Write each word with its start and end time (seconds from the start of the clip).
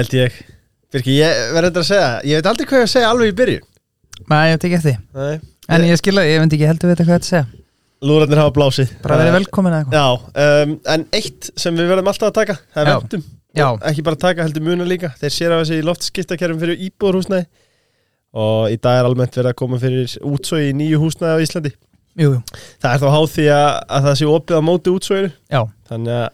Held 0.00 0.14
ég. 0.16 0.36
Birki, 0.90 1.14
ég 1.20 1.40
verður 1.54 1.68
þetta 1.70 1.80
að 1.84 1.88
segja 1.90 2.06
Ég 2.26 2.40
veit 2.40 2.46
aldrei 2.50 2.66
hvað 2.66 2.80
ég 2.80 2.86
að 2.88 2.92
segja 2.94 3.08
alveg 3.12 3.30
í 3.30 3.34
byrjun. 3.38 3.66
Nei, 4.30 4.38
ég 4.48 4.54
veit 4.56 4.64
ekki 4.68 4.78
eftir 4.80 4.96
Nei. 5.20 5.34
En 5.70 5.84
ég 5.86 5.98
skilja, 6.00 6.24
ég 6.26 6.40
veit 6.42 6.54
ekki 6.56 6.66
heldur 6.66 6.90
við 6.90 6.96
þetta 6.96 7.06
hvað 7.06 7.18
þetta 7.20 7.28
segja. 7.30 7.42
Lúrarnir 8.00 8.40
hafa 8.40 8.52
blásið. 8.56 8.94
Bara 9.04 9.18
verið 9.20 9.36
velkomin 9.36 9.74
eða 9.76 9.82
eitthvað. 9.84 10.00
Já, 10.00 10.40
um, 10.64 10.72
en 10.94 11.04
eitt 11.20 11.50
sem 11.60 11.76
við 11.76 11.90
verðum 11.92 12.08
alltaf 12.10 12.30
að 12.30 12.38
taka 12.40 12.56
Það 12.72 12.80
er 12.82 12.88
Já. 12.90 12.94
vendum 13.04 13.26
Já, 13.60 13.66
Ekki 13.90 14.04
bara 14.06 14.18
taka 14.24 14.46
heldur 14.46 14.64
muna 14.64 14.86
líka. 14.88 15.10
Þeir 15.20 15.34
sér 15.36 15.54
af 15.54 15.62
þessi 15.66 15.84
loftskiptakerfum 15.84 16.60
fyrir 16.62 16.82
íbúðarhúsnæði. 16.88 17.46
Og 18.40 18.72
í 18.72 18.78
dag 18.80 19.00
er 19.02 19.08
almennt 19.10 19.36
verið 19.36 19.52
að 19.52 19.58
koma 19.58 19.78
fyrir 19.82 20.16
útsói 20.30 20.68
í 20.70 20.74
nýju 20.80 21.00
húsnæði 21.02 21.34
á 21.34 21.42
Íslandi. 21.44 21.72
Jú, 22.20 22.32
jú, 22.36 22.42
Það 22.82 22.92
er 22.94 23.02
þá 23.02 23.08
háð 23.14 23.26
því 23.34 23.46
að, 23.54 23.66
að 23.96 24.06
það 24.08 24.16
sé 24.20 24.28
opið 24.30 24.58
á 24.58 24.62
móti 24.70 24.94
útsóinu 24.94 25.30
já. 25.50 25.60
Þannig 25.90 26.14
að 26.20 26.28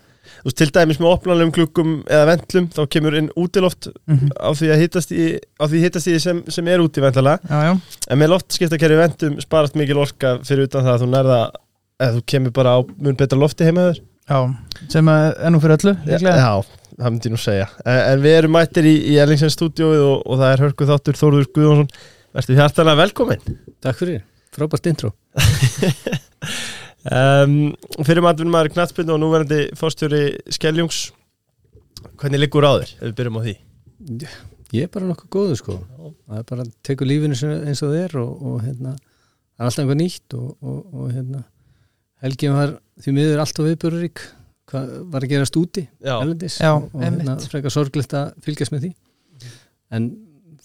þú 0.46 0.50
veist, 0.50 0.58
til 0.60 0.70
dæmis 0.72 1.00
með 1.02 1.10
opnanlegum 1.10 1.52
glukkum 1.56 1.92
eða 2.06 2.30
vendlum 2.30 2.70
þá 2.72 2.80
kemur 2.94 3.18
inn 3.18 3.28
útiloft 3.34 3.90
mhm, 4.06 4.32
á 4.38 4.50
því 4.54 4.72
að 4.72 4.82
hittast 4.84 5.12
í, 5.12 5.26
á 5.58 5.64
því 5.66 5.82
hittast 5.82 6.10
í 6.12 6.16
sem, 6.22 6.42
sem 6.52 6.70
er 6.70 6.84
úti 6.84 7.04
vendala 7.04 7.36
Já, 7.42 7.58
já, 7.66 7.72
en 8.08 8.20
með 8.22 8.32
loftskiptakerfi 8.36 8.98
vendum 9.00 9.38
sparast 9.42 9.78
mikil 9.78 10.00
orka 10.04 10.36
fyrir 10.46 10.70
utan 10.70 10.86
það 10.86 10.94
að 10.94 11.04
þú 11.04 11.12
nærða 11.12 11.40
eða 11.96 12.16
þú 12.18 12.24
kemur 12.32 12.56
bara 12.56 12.76
á 12.76 12.78
mun 12.84 13.16
betra 13.18 13.38
lofti 13.40 13.66
heima 13.66 13.90
þér. 13.90 14.02
Já 14.26 14.38
Sem 14.92 15.08
er 15.08 15.52
nú 15.54 15.60
fyrir 15.62 15.78
öllu, 15.78 15.94
líklega. 16.04 16.34
Já, 16.36 16.82
það 16.98 17.12
myndi 17.12 17.30
ég 17.30 17.32
nú 17.32 17.38
segja. 17.40 17.68
En, 17.86 18.00
en 18.02 18.24
við 18.24 18.34
erum 18.40 18.52
mættir 18.52 18.88
í, 18.90 18.92
í 19.14 19.14
Ellingsens 19.22 19.56
stúdióið 19.56 20.02
og, 20.04 20.18
og 20.26 20.42
það 20.42 20.52
er 20.52 20.62
hörkuð 20.66 20.90
þáttur 20.92 21.18
Þórður 21.20 21.48
Guðjónsson. 21.56 21.88
Vertu 22.36 22.56
hjartalega 22.56 23.00
velkomin 23.00 23.44
Takk 23.80 23.96
fyrir, 24.02 24.24
frábært 24.52 24.90
intro 24.90 25.14
um, 27.12 27.56
Fyrir 28.06 28.24
maður 28.24 28.50
maður 28.52 28.72
knattspinn 28.74 29.12
og 29.14 29.20
núverandi 29.22 29.62
fórstjóri 29.78 30.22
Skeljungs. 30.54 31.10
Hvernig 32.20 32.42
liggur 32.42 32.66
á 32.66 32.72
þér 32.80 32.92
ef 32.92 33.02
við 33.04 33.16
byrjum 33.18 33.38
á 33.38 33.42
því? 33.46 33.56
Ég 34.74 34.86
er 34.86 34.92
bara 34.92 35.08
nokkuð 35.08 35.30
góður 35.32 35.60
sko. 35.60 35.76
Það 36.26 36.40
er 36.40 36.48
bara 36.48 36.64
að 36.64 36.72
tekur 36.86 37.08
lífinu 37.08 37.36
eins 37.36 37.82
og 37.84 37.92
það 37.92 38.00
er 38.02 38.16
og, 38.22 38.32
og 38.50 38.56
hérna, 38.64 38.94
það 39.56 39.62
er 39.62 39.68
alltaf 39.68 39.84
einhver 39.84 40.00
nýtt 40.00 40.36
og, 40.38 40.48
og, 40.60 40.80
og 40.92 41.12
hérna 41.12 41.42
Helgi 42.24 42.48
var 42.48 42.72
því 43.04 43.12
miður 43.12 43.42
allt 43.42 43.58
og 43.60 43.66
viðbjörðurík 43.68 44.22
hvað 44.66 44.94
var 45.12 45.26
að 45.26 45.32
gerast 45.34 45.58
úti 45.60 45.82
Já, 46.00 46.14
erlendis 46.16 46.56
Já, 46.62 46.70
og, 46.72 46.88
og 46.96 47.04
hérna, 47.04 47.36
frekar 47.52 47.74
sorglegt 47.74 48.16
að 48.16 48.32
fylgjast 48.46 48.74
með 48.74 48.86
því. 48.86 48.92
En 49.94 50.08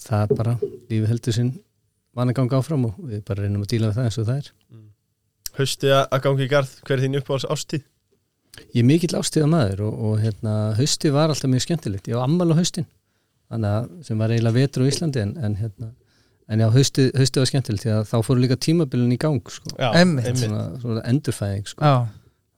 það 0.02 0.24
er 0.24 0.40
bara 0.40 0.56
lífið 0.64 1.12
heldur 1.12 1.38
sinn 1.38 1.52
van 2.18 2.32
að 2.32 2.40
ganga 2.40 2.62
áfram 2.62 2.88
og 2.90 2.96
við 3.04 3.22
bara 3.28 3.46
reynum 3.46 3.66
að 3.66 3.74
díla 3.76 3.92
við 3.92 4.00
það 4.00 4.08
eins 4.08 4.20
og 4.22 4.30
það 4.32 4.40
er. 4.42 4.50
Hausti 4.72 4.91
að 5.58 6.08
að 6.12 6.22
gangi 6.26 6.46
í 6.46 6.52
garð 6.52 6.76
hver 6.86 6.98
er 6.98 7.04
þín 7.06 7.20
uppáhalds 7.20 7.48
ástíð? 7.52 7.84
Ég 8.76 8.82
er 8.84 8.88
mikill 8.88 9.16
ástíða 9.18 9.48
maður 9.52 9.86
og, 9.88 10.00
og 10.08 10.20
hérna, 10.22 10.54
hausti 10.78 11.12
var 11.14 11.32
alltaf 11.32 11.50
mjög 11.52 11.64
skemmtilegt. 11.66 12.08
Ég 12.12 12.18
var 12.20 12.28
ammal 12.28 12.52
á 12.52 12.60
haustin, 12.60 12.88
þannig 13.52 13.76
að 13.78 13.90
sem 14.08 14.22
var 14.22 14.34
eiginlega 14.34 14.58
vetur 14.58 14.84
á 14.84 14.90
Íslandi 14.92 15.22
en, 15.24 15.32
en, 15.40 15.56
hérna, 15.60 15.92
en 16.52 16.64
já, 16.64 16.68
hausti, 16.76 17.08
hausti 17.16 17.42
var 17.42 17.52
skemmtilegt 17.52 17.86
því 17.86 17.94
að 17.96 18.04
þá 18.12 18.16
fóru 18.28 18.44
líka 18.44 18.60
tímabilin 18.60 19.16
í 19.16 19.20
gang 19.22 19.40
sko. 19.52 19.72
Já, 19.78 19.90
Einmitt. 20.02 20.32
svona, 20.44 20.66
svona 20.84 21.06
endurfæðing 21.12 21.72
sko. 21.72 21.80
Já, 21.80 21.96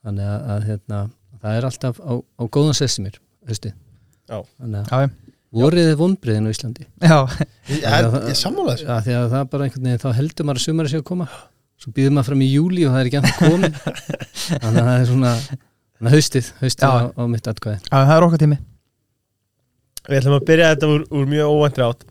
þannig 0.07 0.31
að, 0.33 0.47
að 0.55 0.67
hérna, 0.71 1.01
það 1.43 1.59
er 1.59 1.69
alltaf 1.69 2.01
á, 2.01 2.13
á 2.17 2.43
góðan 2.57 2.79
sessi 2.81 3.05
mér, 3.05 3.19
hausti. 3.49 3.73
Já. 4.29 4.39
Þannig 4.57 4.81
að 4.81 5.05
já, 5.05 5.13
vorið 5.53 5.91
er 5.93 5.97
vonbriðin 6.01 6.49
á 6.49 6.53
Íslandi. 6.53 6.89
já, 7.05 7.17
Ég, 7.69 7.83
ég, 7.85 8.35
sammála 8.35 8.73
þessu 8.73 8.89
Já, 8.89 8.95
því 9.05 9.17
að 9.19 9.27
það 9.29 9.39
er 9.39 9.49
bara 9.53 9.67
einhvern 9.67 9.85
veginn, 9.87 10.01
þá 10.01 10.09
heldur 10.17 10.47
maður 10.49 10.59
að 10.61 10.65
sumari 10.65 10.91
sé 10.91 10.99
að 10.99 11.05
koma. 11.13 11.27
Svo 11.83 11.94
býður 11.95 12.16
maður 12.16 12.29
fram 12.31 12.44
í 12.45 12.49
júli 12.49 12.85
og 12.88 12.95
það 12.95 13.01
er 13.01 13.09
ekki 13.09 13.19
annað 13.19 13.39
komin. 13.44 13.77
þannig 14.63 14.81
að 14.81 14.88
það 14.88 14.94
er 14.95 15.07
svona, 15.09 15.33
haustið, 16.13 16.51
haustið 16.61 16.88
á, 16.88 16.95
á 17.11 17.23
mitt 17.27 17.49
atkvæði. 17.51 17.81
já, 17.83 17.97
það 17.97 18.16
er 18.16 18.27
okkar 18.29 18.44
tími. 18.45 18.59
Við 20.03 20.19
ætlum 20.19 20.38
að 20.38 20.47
byrja 20.47 20.69
þetta 20.73 20.91
úr, 20.94 21.03
úr 21.11 21.27
mjög 21.31 21.57
óvæntri 21.57 21.85
átt. 21.85 22.07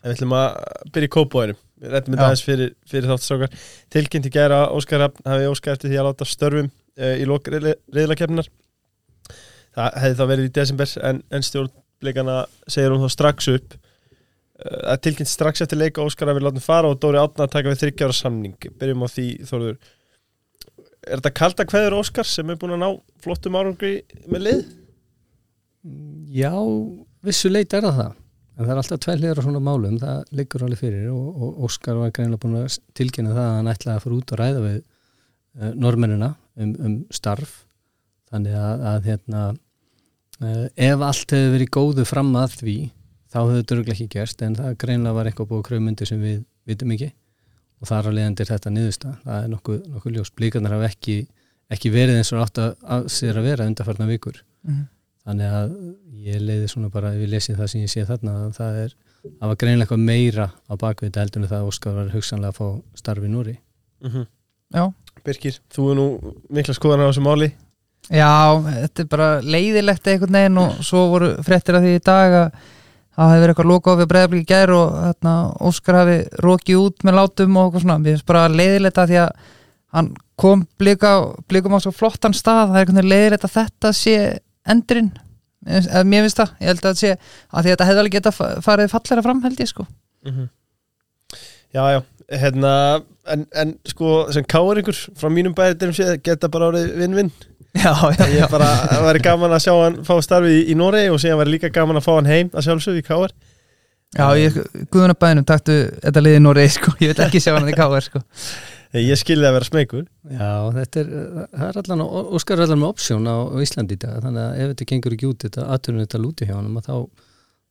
Við 0.00 0.14
ætlum 0.14 0.32
að 0.38 0.46
byrja 0.94 1.10
í 1.10 1.12
kópóinum 1.12 1.58
Við 1.80 1.92
rættum 1.94 2.14
þetta 2.14 2.26
aðeins 2.28 2.44
fyrir, 2.44 2.72
fyrir 2.88 3.10
þáttsákar 3.10 3.66
Tilkynnt 3.92 4.28
í 4.28 4.32
gæra 4.32 4.60
Óskar 4.76 5.02
Raffn 5.04 5.28
hafi 5.28 5.48
Óskar 5.48 5.76
eftir 5.76 5.92
því 5.92 6.00
að 6.00 6.08
láta 6.08 6.28
störfum 6.28 6.70
uh, 6.70 7.14
í 7.16 7.26
lok 7.28 7.48
reyðlakefnar 7.52 8.48
Það 9.76 10.00
hefði 10.02 10.18
þá 10.18 10.24
verið 10.32 10.48
í 10.48 10.52
desember 10.56 10.94
en, 11.08 11.20
en 11.30 11.46
stjórnleikana 11.46 12.38
segir 12.66 12.94
hún 12.94 13.04
þá 13.04 13.14
strax 13.16 13.50
upp 13.52 13.76
uh, 14.60 14.92
að 14.94 15.00
tilkynnt 15.06 15.30
strax 15.30 15.64
eftir 15.64 15.80
leika 15.80 16.04
Óskar 16.04 16.30
hafi 16.32 16.44
látið 16.44 16.66
fara 16.66 16.90
og 16.90 17.00
Dóri 17.02 17.20
Átna 17.20 17.46
að 17.46 17.54
taka 17.56 17.72
við 17.72 17.82
þryggjára 17.84 18.16
samning. 18.16 18.70
Byrjum 18.80 19.04
á 19.04 19.08
því 19.10 19.26
Þórður. 19.48 19.80
Er 21.00 21.20
þetta 21.20 21.36
kalda 21.40 21.66
kveður 21.68 21.98
Óskar 22.00 22.28
sem 22.28 22.50
er 22.52 22.60
búin 22.60 22.76
að 22.76 22.82
ná 22.82 22.88
flottum 23.24 23.56
árangri 23.56 23.94
með 24.28 24.46
lið? 24.46 24.64
Já, 26.28 26.52
vissu 27.24 27.48
leit 27.48 27.72
er 27.72 27.86
það 27.86 28.02
það. 28.02 28.18
En 28.60 28.66
það 28.66 28.74
er 28.74 28.78
alltaf 28.82 29.00
tvær 29.00 29.20
hliðar 29.22 29.38
á 29.40 29.44
svona 29.46 29.60
málum 29.64 29.96
það 30.02 30.32
liggur 30.36 30.66
alveg 30.66 30.80
fyrir 30.82 31.08
og, 31.14 31.28
og 31.32 31.64
Óskar 31.64 31.96
var 31.96 32.12
greinlega 32.12 32.42
búin 32.42 32.58
að 32.60 32.74
tilkynna 32.98 33.32
það 33.32 33.46
að 33.46 33.54
hann 33.56 33.70
ætlaði 33.72 33.96
að 33.96 34.02
fara 34.04 34.18
út 34.18 34.34
og 34.34 34.40
ræða 34.40 34.62
við 34.66 34.76
uh, 34.80 35.70
normennina 35.80 36.30
um, 36.60 36.74
um 36.76 36.96
starf. 37.16 37.54
Þannig 38.28 38.58
að, 38.60 38.84
að 38.92 39.08
hérna 39.08 39.44
uh, 40.44 40.66
ef 40.76 41.06
allt 41.08 41.32
hefur 41.36 41.54
verið 41.56 41.72
góðu 41.78 42.06
fram 42.10 42.34
að 42.36 42.58
því 42.60 42.76
þá 43.30 43.38
hefur 43.40 43.58
þetta 43.58 43.76
örgulega 43.76 43.96
ekki 43.96 44.08
gerst 44.14 44.44
en 44.46 44.56
það 44.58 44.78
greinlega 44.84 45.16
var 45.16 45.30
eitthvað 45.30 45.50
búið 45.50 45.66
krömyndi 45.70 46.08
sem 46.08 46.22
við 46.22 46.40
vitum 46.68 46.94
ekki. 46.96 47.10
Og 47.80 47.88
þar 47.88 48.10
að 48.10 48.16
leiðandir 48.18 48.50
þetta 48.50 48.72
niðursta 48.74 49.12
það 49.24 49.44
er 49.44 49.52
nokkuð, 49.54 49.82
nokkuð 49.94 50.16
ljós, 50.16 50.32
blíkarnar 50.36 50.74
hafa 50.76 50.88
ekki, 50.90 51.18
ekki 51.72 51.92
verið 51.94 52.20
eins 52.20 52.32
og 52.34 52.42
átt 52.44 52.60
að, 52.60 52.74
að 52.96 53.06
sér 53.14 53.40
að 53.40 53.46
vera 53.52 53.68
undarfarna 53.70 54.08
vikur. 54.10 54.42
Mhm. 54.66 54.88
þannig 55.20 55.52
að 55.52 55.72
ég 56.24 56.40
leiði 56.40 56.68
svona 56.72 56.88
bara 56.90 57.10
ef 57.12 57.20
ég 57.20 57.28
lesi 57.28 57.54
það 57.54 57.68
sem 57.68 57.82
ég 57.84 57.90
sé 57.92 58.04
þarna 58.08 58.32
að 58.46 58.54
það 58.56 58.78
er 58.80 58.94
það 59.22 59.50
var 59.50 59.58
greinlega 59.60 59.84
eitthvað 59.84 60.04
meira 60.08 60.46
á 60.48 60.72
bakvið 60.80 61.10
þetta 61.10 61.24
heldur 61.24 61.42
en 61.42 61.50
það 61.50 61.58
að 61.60 61.68
Óskar 61.70 61.96
var 61.98 62.12
hugsanlega 62.14 62.52
að 62.54 62.56
fá 62.56 63.00
starfi 63.02 63.28
í 63.28 63.32
Núri 63.34 63.56
Mm 64.00 64.26
Já, 64.70 64.84
Birkir, 65.26 65.56
þú 65.74 65.84
er 65.90 65.96
nú 65.98 66.34
mikla 66.54 66.74
skoðanar 66.76 67.08
á 67.08 67.10
þessu 67.10 67.22
máli. 67.26 67.48
Já, 68.06 68.30
þetta 68.62 69.02
er 69.02 69.08
bara 69.10 69.28
leiðilegt 69.42 70.06
einhvern 70.06 70.36
veginn 70.38 70.60
og 70.62 70.76
svo 70.86 71.00
voru 71.10 71.30
fréttir 71.42 71.74
af 71.74 71.82
því 71.82 71.94
í 71.98 72.02
dag 72.06 72.36
að 72.38 72.60
það 73.20 73.32
hefði 73.34 73.44
verið 73.44 73.52
eitthvað 73.54 73.70
loka 73.70 73.92
á 73.92 74.00
við 74.00 74.10
breiðablík 74.10 74.44
í 74.44 74.50
gær 74.50 74.72
og 74.74 74.92
þarna, 74.96 75.32
Óskar 75.68 75.98
hafi 76.00 76.18
rokið 76.40 76.78
út 76.80 77.06
með 77.06 77.18
látum 77.18 77.56
og 77.56 77.66
eitthvað 77.66 77.84
svona, 77.84 77.98
mér 78.00 78.14
finnst 78.16 78.28
bara 78.30 78.44
leiðilegt 78.48 79.00
að 79.00 79.10
því 79.10 79.18
að 79.24 79.48
hann 79.96 80.12
kom 80.40 80.62
blika, 80.80 81.10
blikum 81.50 81.74
á 81.76 81.80
svo 81.84 81.92
flottan 81.92 82.36
stað, 82.36 82.70
það 82.70 82.78
er 82.78 82.84
einhvern 82.84 83.00
veginn 83.00 83.12
leiðilegt 83.12 83.44
að 83.48 83.56
þetta 83.58 83.92
sé 83.98 84.14
endurinn. 84.70 85.10
Eða 85.68 86.04
mér 86.08 86.24
finnst 86.24 86.40
það, 86.40 86.54
ég 86.60 86.70
held 86.70 86.80
að 86.80 86.86
þetta 86.88 87.00
sé 87.02 87.10
að 87.12 87.20
því 87.50 87.58
að 87.58 87.70
þetta 87.70 87.88
hefði 87.90 88.02
alveg 88.04 88.16
geta 88.16 88.32
farið 88.64 88.92
fallara 88.94 89.24
fram 89.26 89.42
held 89.44 89.60
ég 89.60 89.68
sko. 89.68 89.86
Já, 91.70 91.82
já, 91.92 92.00
hérna 92.40 92.72
en, 93.30 93.44
en 93.52 93.74
sko, 93.86 94.14
sem 94.32 94.46
káringur 94.48 94.96
frá 95.18 95.28
mínum 95.30 95.54
bæðirum 95.54 95.94
séð 95.94 96.16
geta 96.24 96.48
bara 96.50 96.70
árið 96.72 96.94
vinn-vinn 97.02 97.30
Já, 97.76 97.92
já, 98.16 98.24
Ég 98.32 98.42
er 98.42 98.50
bara, 98.50 98.70
það 98.90 99.04
væri 99.06 99.22
gaman 99.24 99.54
að 99.54 99.62
sjá 99.66 99.72
hann 99.76 100.00
fá 100.06 100.16
starfi 100.24 100.56
í, 100.56 100.64
í 100.72 100.74
Noregi 100.78 101.12
og 101.14 101.20
síðan 101.22 101.38
væri 101.42 101.54
líka 101.54 101.70
gaman 101.74 102.00
að 102.00 102.06
fá 102.08 102.12
hann 102.16 102.30
heim 102.30 102.50
að 102.50 102.66
sjálfsögðu 102.66 103.02
í 103.02 103.06
káar 103.06 103.34
Já, 104.16 104.26
ég, 104.34 104.56
Guðunabæðinum 104.90 105.46
taktu 105.46 105.76
þetta 106.02 106.22
liði 106.24 106.42
Nóri, 106.42 106.66
sko, 106.74 106.96
ég 106.98 107.12
vil 107.12 107.24
ekki 107.28 107.42
sjá 107.44 107.52
hann 107.54 107.70
í 107.70 107.76
KR, 107.78 108.02
sko. 108.02 108.22
Ég 108.98 109.20
skilði 109.20 109.46
að 109.46 109.54
vera 109.54 109.68
smegur 109.68 110.06
Já, 110.26 110.50
þetta 110.74 111.04
er, 111.04 111.12
það 111.54 111.66
er 111.68 111.80
allan 111.84 112.02
Óskar 112.34 112.58
er 112.58 112.66
allan 112.66 112.82
með 112.82 112.90
opsjón 112.90 113.30
á, 113.30 113.36
Íslandi 113.62 113.94
í 113.94 114.00
dag 114.02 114.18
þannig 114.24 114.42
að 114.48 114.62
ef 114.64 114.72
þetta 114.72 114.88
gengur 114.90 115.14
ekki 115.14 115.30
út 115.30 115.46
þetta 115.46 115.68
aðtunum 115.76 116.02
þetta 116.02 116.22
lúti 116.24 116.48
hjá 116.48 116.56
hann 116.56 116.82
þá, 116.82 116.96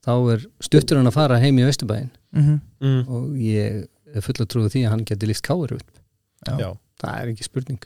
þá 0.08 0.14
er 0.38 0.48
stuttur 0.64 1.02
hann 1.02 1.12
að 1.12 1.18
fara 1.18 1.42
heim 1.44 1.60
í 1.60 1.68
Vesturbæin 1.68 2.08
Mm 2.30 2.60
mm. 2.80 3.00
og 3.10 3.38
ég 3.42 3.88
er 4.14 4.26
full 4.26 4.38
að 4.38 4.50
trúið 4.54 4.74
því 4.76 4.86
að 4.86 4.94
hann 4.94 5.06
geti 5.10 5.30
líst 5.30 5.46
káir 5.46 5.74
upp. 5.76 5.88
Já. 6.46 6.54
Já, 6.62 6.70
það 7.02 7.16
er 7.22 7.32
ekki 7.34 7.48
spurning 7.48 7.80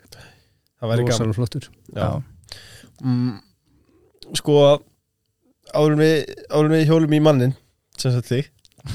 það 0.83 0.93
væri 0.93 1.07
gaman. 1.09 1.35
Flottur. 1.37 1.69
Mm, 3.03 3.37
sko 4.37 4.57
en 5.73 5.97
við, 5.99 6.33
en 6.53 6.73
við 6.73 6.85
hjólum 6.89 7.15
í 7.15 7.21
mannin 7.23 7.55
sem 7.99 8.13
sagt 8.13 8.29
þig 8.29 8.49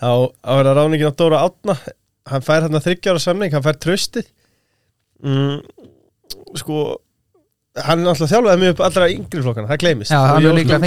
þá 0.00 0.10
vera 0.48 0.74
ráningin 0.76 1.12
á 1.12 1.18
Dóra 1.18 1.42
Átna 1.46 1.76
hann 2.28 2.44
fær 2.44 2.64
hérna 2.64 2.80
þryggjára 2.82 3.20
samning 3.22 3.52
hann 3.54 3.64
fær 3.64 3.78
trösti 3.80 4.22
mm, 5.24 5.60
sko 6.60 6.76
hann 7.84 8.02
er 8.02 8.10
alltaf 8.10 8.30
þjálfaði 8.30 8.60
mjög 8.62 8.72
upp 8.74 8.80
allra 8.88 9.06
yngri 9.12 9.42
flokkana, 9.44 9.68
það 9.70 9.80
gleymist. 9.84 10.10
Já, 10.10 10.18
hann 10.24 10.42
líklega 10.56 10.80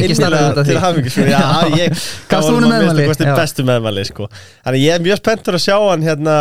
honum 2.47 2.73
fengið 2.73 3.37
starfið 3.37 3.55
til 3.55 3.65
meðmæli 3.69 4.03
sko. 4.09 4.27
Þannig 4.65 4.83
ég 4.83 4.97
er 4.97 5.05
mjög 5.05 5.21
spenntur 5.21 5.57
að 5.57 5.63
sjá 5.63 5.77
hann 5.77 6.03
hérna 6.03 6.35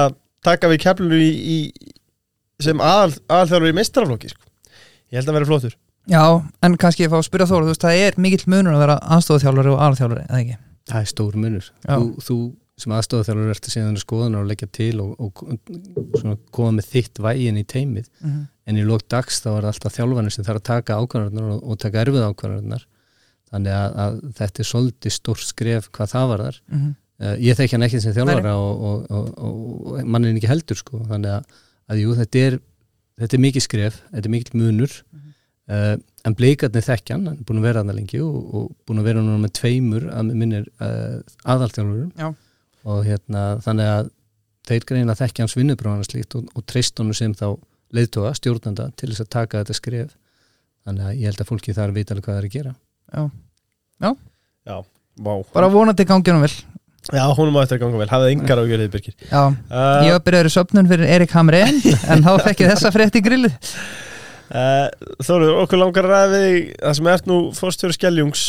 taka 0.47 0.71
við 0.73 0.83
keflinu 0.87 1.21
í, 1.23 1.31
í 1.31 1.59
sem 2.65 2.81
aðal, 2.85 3.13
aðalþjálfur 3.29 3.73
í 3.73 3.77
meistaraflokki 3.81 4.31
sko. 4.33 4.43
ég 5.11 5.21
held 5.21 5.29
að 5.33 5.39
vera 5.41 5.51
flottur 5.53 5.77
Já, 6.11 6.23
en 6.65 6.77
kannski 6.81 7.05
ég 7.05 7.11
fá 7.13 7.19
að 7.21 7.27
spyrja 7.29 7.47
Þóra, 7.51 7.67
þú 7.69 7.75
veist, 7.75 7.85
það 7.85 7.99
er 8.07 8.17
mikill 8.25 8.47
munur 8.51 8.75
að 8.75 8.83
vera 8.87 8.95
aðstofþjálfari 9.17 9.71
og 9.75 9.83
aðalþjálfari, 9.85 10.25
eða 10.31 10.41
ekki? 10.45 10.57
það 10.91 11.01
er 11.05 11.11
stór 11.13 11.37
munur 11.39 11.67
þú, 11.85 12.07
þú 12.27 12.37
sem 12.81 12.95
aðstofþjálfur 12.97 13.51
ertu 13.53 13.71
síðan 13.75 13.99
að 13.99 14.03
skoðan 14.07 14.39
og 14.41 14.47
leggja 14.49 14.69
til 14.73 14.95
og, 15.05 15.11
og 15.21 15.43
svona, 16.17 16.39
koma 16.57 16.73
með 16.79 16.89
þitt 16.95 17.21
vægin 17.27 17.61
í 17.61 17.67
teimið 17.69 18.09
Mm 18.25 18.41
en 18.71 18.77
í 18.79 18.85
lók 18.87 19.03
dags 19.11 19.41
þá 19.43 19.49
er 19.59 19.65
alltaf 19.67 19.97
þjálfanir 19.97 20.31
sem 20.31 20.45
þarf 20.47 20.61
að 20.61 20.67
taka 20.69 20.97
ákvarðarnar 21.03 21.47
og, 21.57 21.63
og 21.73 21.79
taka 21.83 22.05
erfið 22.05 22.23
ákvarðarnar 22.29 22.85
þannig 23.51 23.73
að, 23.75 23.97
að 24.05 24.19
þetta 24.39 24.63
er 24.63 24.69
svolítið 24.69 25.15
stórt 25.17 25.43
skref 25.43 25.89
hvað 25.91 26.13
það 26.13 26.27
var 26.31 26.43
þar 26.45 26.59
Mhm. 26.71 26.93
uh, 27.25 27.33
ég 27.43 27.59
þekki 27.59 27.75
hann 27.75 27.87
ekki 27.89 28.01
sem 28.05 28.15
þjálfara 28.15 28.53
og, 28.55 28.85
og, 28.91 29.01
og, 29.11 29.33
og, 29.43 29.89
og 29.97 30.05
mannin 30.07 30.39
ekki 30.39 30.53
heldur 30.53 30.79
sko. 30.79 31.01
þannig 31.11 31.35
að, 31.41 31.59
að 31.91 32.05
jú, 32.05 32.15
þetta 32.19 32.45
er 32.47 32.61
þetta 33.21 33.37
er 33.37 33.43
mikið 33.45 33.67
skref, 33.67 33.99
þetta 34.11 34.29
er 34.29 34.35
mikið 34.37 34.61
munur. 34.61 34.95
Uh, 35.71 35.97
en 36.27 36.35
bleikarnir 36.35 36.83
þekkja 36.83 37.15
hann, 37.15 37.29
hann 37.31 37.37
er 37.39 37.47
búin 37.47 37.61
að 37.61 37.67
vera 37.69 37.83
hann 37.85 37.95
lengi 37.95 38.19
og, 38.25 38.39
og 38.59 38.65
búin 38.89 39.01
að 39.01 39.07
vera 39.07 39.21
núna 39.23 39.39
með 39.45 39.53
tveimur 39.61 40.09
að 40.11 40.33
minnir 40.35 40.65
uh, 40.83 41.21
aðaltjálfurum 41.47 42.09
Já. 42.19 42.33
og 42.91 43.05
hérna 43.07 43.45
þannig 43.63 43.91
að 43.93 44.11
þeir 44.67 44.87
greina 44.89 45.17
þekkja 45.21 45.47
hans 45.47 45.55
vinnubráðana 45.57 46.09
slíkt 46.09 46.35
og, 46.41 46.49
og 46.59 46.67
treyst 46.67 46.99
honum 46.99 47.15
sem 47.17 47.37
þá 47.39 47.53
leiðtóga, 47.95 48.35
stjórnanda 48.39 48.89
til 48.99 49.13
þess 49.13 49.25
að 49.25 49.31
taka 49.37 49.63
þetta 49.63 49.79
skref. 49.79 50.11
Þannig 50.89 51.07
að 51.07 51.21
ég 51.21 51.31
held 51.31 51.45
að 51.45 51.51
fólki 51.53 51.77
þar 51.77 51.95
vita 51.95 52.17
alveg 52.17 52.27
hvað 52.27 52.37
það 52.37 52.43
er 52.43 52.49
að 52.51 52.57
gera. 52.57 52.75
Vá. 55.21 55.35
bara 55.55 55.71
vonandi 55.71 56.07
ganginum 56.09 56.45
vel 56.45 56.53
Já, 57.09 57.25
húnum 57.33 57.57
á 57.57 57.65
eftir 57.65 57.79
að 57.79 57.87
ganga 57.87 58.01
vel, 58.03 58.11
hafði 58.11 58.33
engar 58.35 58.61
á 58.61 58.65
gjörðið 58.69 58.91
Birgir 58.93 59.15
Já, 59.25 59.41
uh, 59.49 60.03
ég 60.05 60.13
var 60.13 60.23
byrjaður 60.27 60.49
í 60.51 60.53
söpnun 60.53 60.91
fyrir 60.91 61.13
Erik 61.15 61.33
Hamren 61.33 61.79
en 61.81 62.25
þá 62.27 62.31
fekk 62.47 62.61
ég 62.61 62.73
þessa 62.75 62.93
frétt 62.93 63.17
í 63.17 63.23
grillið. 63.25 63.73
Uh, 64.51 64.87
Þóruður, 65.25 65.57
okkur 65.63 65.81
langar 65.81 66.09
að 66.09 66.13
ræða 66.13 66.31
við 66.35 66.59
það 66.75 66.97
sem 66.99 67.11
ert 67.15 67.31
nú 67.31 67.39
fórstjóri 67.57 67.97
Skeljungs. 67.97 68.45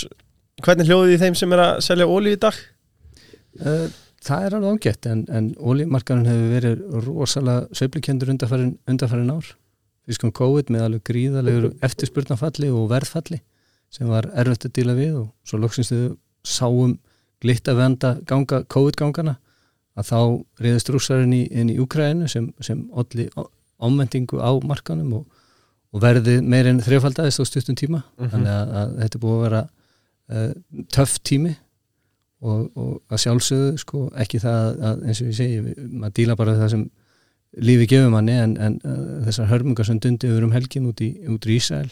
Hvernig 0.66 0.90
hljóðið 0.90 1.16
í 1.16 1.20
þeim 1.22 1.38
sem 1.40 1.56
er 1.56 1.64
að 1.64 1.82
selja 1.86 2.10
ólí 2.12 2.34
í 2.36 2.40
dag? 2.42 2.58
Uh, 3.62 3.86
það 4.26 4.48
er 4.48 4.58
alveg 4.58 4.76
ágætt 4.82 5.08
en, 5.10 5.22
en 5.32 5.52
olíumarkaðin 5.58 6.30
hefur 6.30 6.52
verið 6.58 7.06
rosalega 7.08 7.78
sveiflikendur 7.78 8.34
undarfærin, 8.34 8.76
undarfærin 8.90 9.32
ár. 9.32 9.54
Við 10.10 10.18
skum 10.18 10.34
COVID 10.36 10.74
með 10.74 10.88
alveg 10.88 11.06
gríðalegur 11.08 11.70
eftirspurnafalli 11.88 12.72
og 12.74 12.90
verðfalli 12.92 13.40
sem 13.92 14.10
var 14.12 14.28
erfitt 14.40 14.68
að 14.68 14.76
díla 14.78 14.98
við 14.98 15.16
og 15.22 15.32
svo 15.48 15.60
loksins 15.62 15.92
þau 15.92 16.18
sáum 16.48 16.98
glitt 17.42 17.68
að 17.72 17.80
venda 17.82 18.12
ganga, 18.30 18.62
COVID-gangana 18.70 19.36
að 19.98 20.08
þá 20.12 20.20
reyðist 20.64 20.90
rússarinn 20.94 21.34
í, 21.36 21.44
inn 21.52 21.70
í 21.74 21.80
Úkræðinu 21.82 22.30
sem, 22.32 22.52
sem 22.64 22.86
olli 22.94 23.28
ámendingu 23.82 24.40
á 24.40 24.52
markanum 24.64 25.14
og, 25.20 25.26
og 25.92 26.04
verðið 26.04 26.42
meir 26.48 26.70
en 26.70 26.80
þrefaldæðist 26.86 27.42
á 27.42 27.46
stuttum 27.50 27.76
tíma 27.76 28.04
Mhm. 28.18 28.30
þannig 28.32 28.54
að, 28.56 28.72
að 28.82 28.96
þetta 29.04 29.22
búið 29.26 29.36
að 29.38 29.44
vera 29.48 29.62
uh, 30.32 30.86
töff 30.96 31.18
tími 31.28 31.56
og, 32.42 32.70
og 32.78 32.94
að 33.12 33.22
sjálfsögðu 33.26 33.78
sko, 33.84 34.06
ekki 34.24 34.40
það 34.42 34.80
að 34.92 35.04
eins 35.10 35.22
og 35.22 35.28
ég 35.32 35.38
segi 35.38 35.88
maður 35.92 36.16
díla 36.22 36.36
bara 36.40 36.54
við 36.56 36.64
það 36.64 36.72
sem 36.76 36.86
lífi 37.68 37.88
gefur 37.92 38.14
manni 38.14 38.38
en, 38.40 38.54
en 38.64 38.78
uh, 38.88 39.02
þessar 39.28 39.50
hörmungar 39.52 39.86
sem 39.90 40.00
dundi 40.02 40.30
yfir 40.32 40.46
um 40.48 40.54
helgin 40.56 40.88
út 40.90 41.02
í, 41.04 41.10
út 41.28 41.46
í 41.52 41.58
Ísæl 41.60 41.90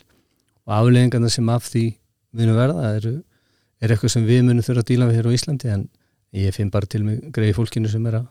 og 0.70 0.76
afleggingarna 0.78 1.30
sem 1.34 1.50
af 1.52 1.68
því 1.68 1.84
munu 2.38 2.56
verða 2.56 2.94
eru, 2.96 3.14
er 3.82 3.94
eitthvað 3.94 4.14
sem 4.16 4.26
við 4.28 4.44
munum 4.48 4.66
þurfa 4.66 4.84
að 4.84 4.90
díla 4.92 5.08
við 5.10 5.20
hér 5.20 5.30
á 5.30 5.36
Íslandi 5.38 5.72
en 5.74 5.86
ég 6.36 6.54
finn 6.56 6.72
bara 6.74 6.86
til 6.90 7.04
mig 7.08 7.22
greið 7.36 7.56
fólkinu 7.58 7.90
sem 7.92 8.06
er 8.10 8.20
að 8.22 8.28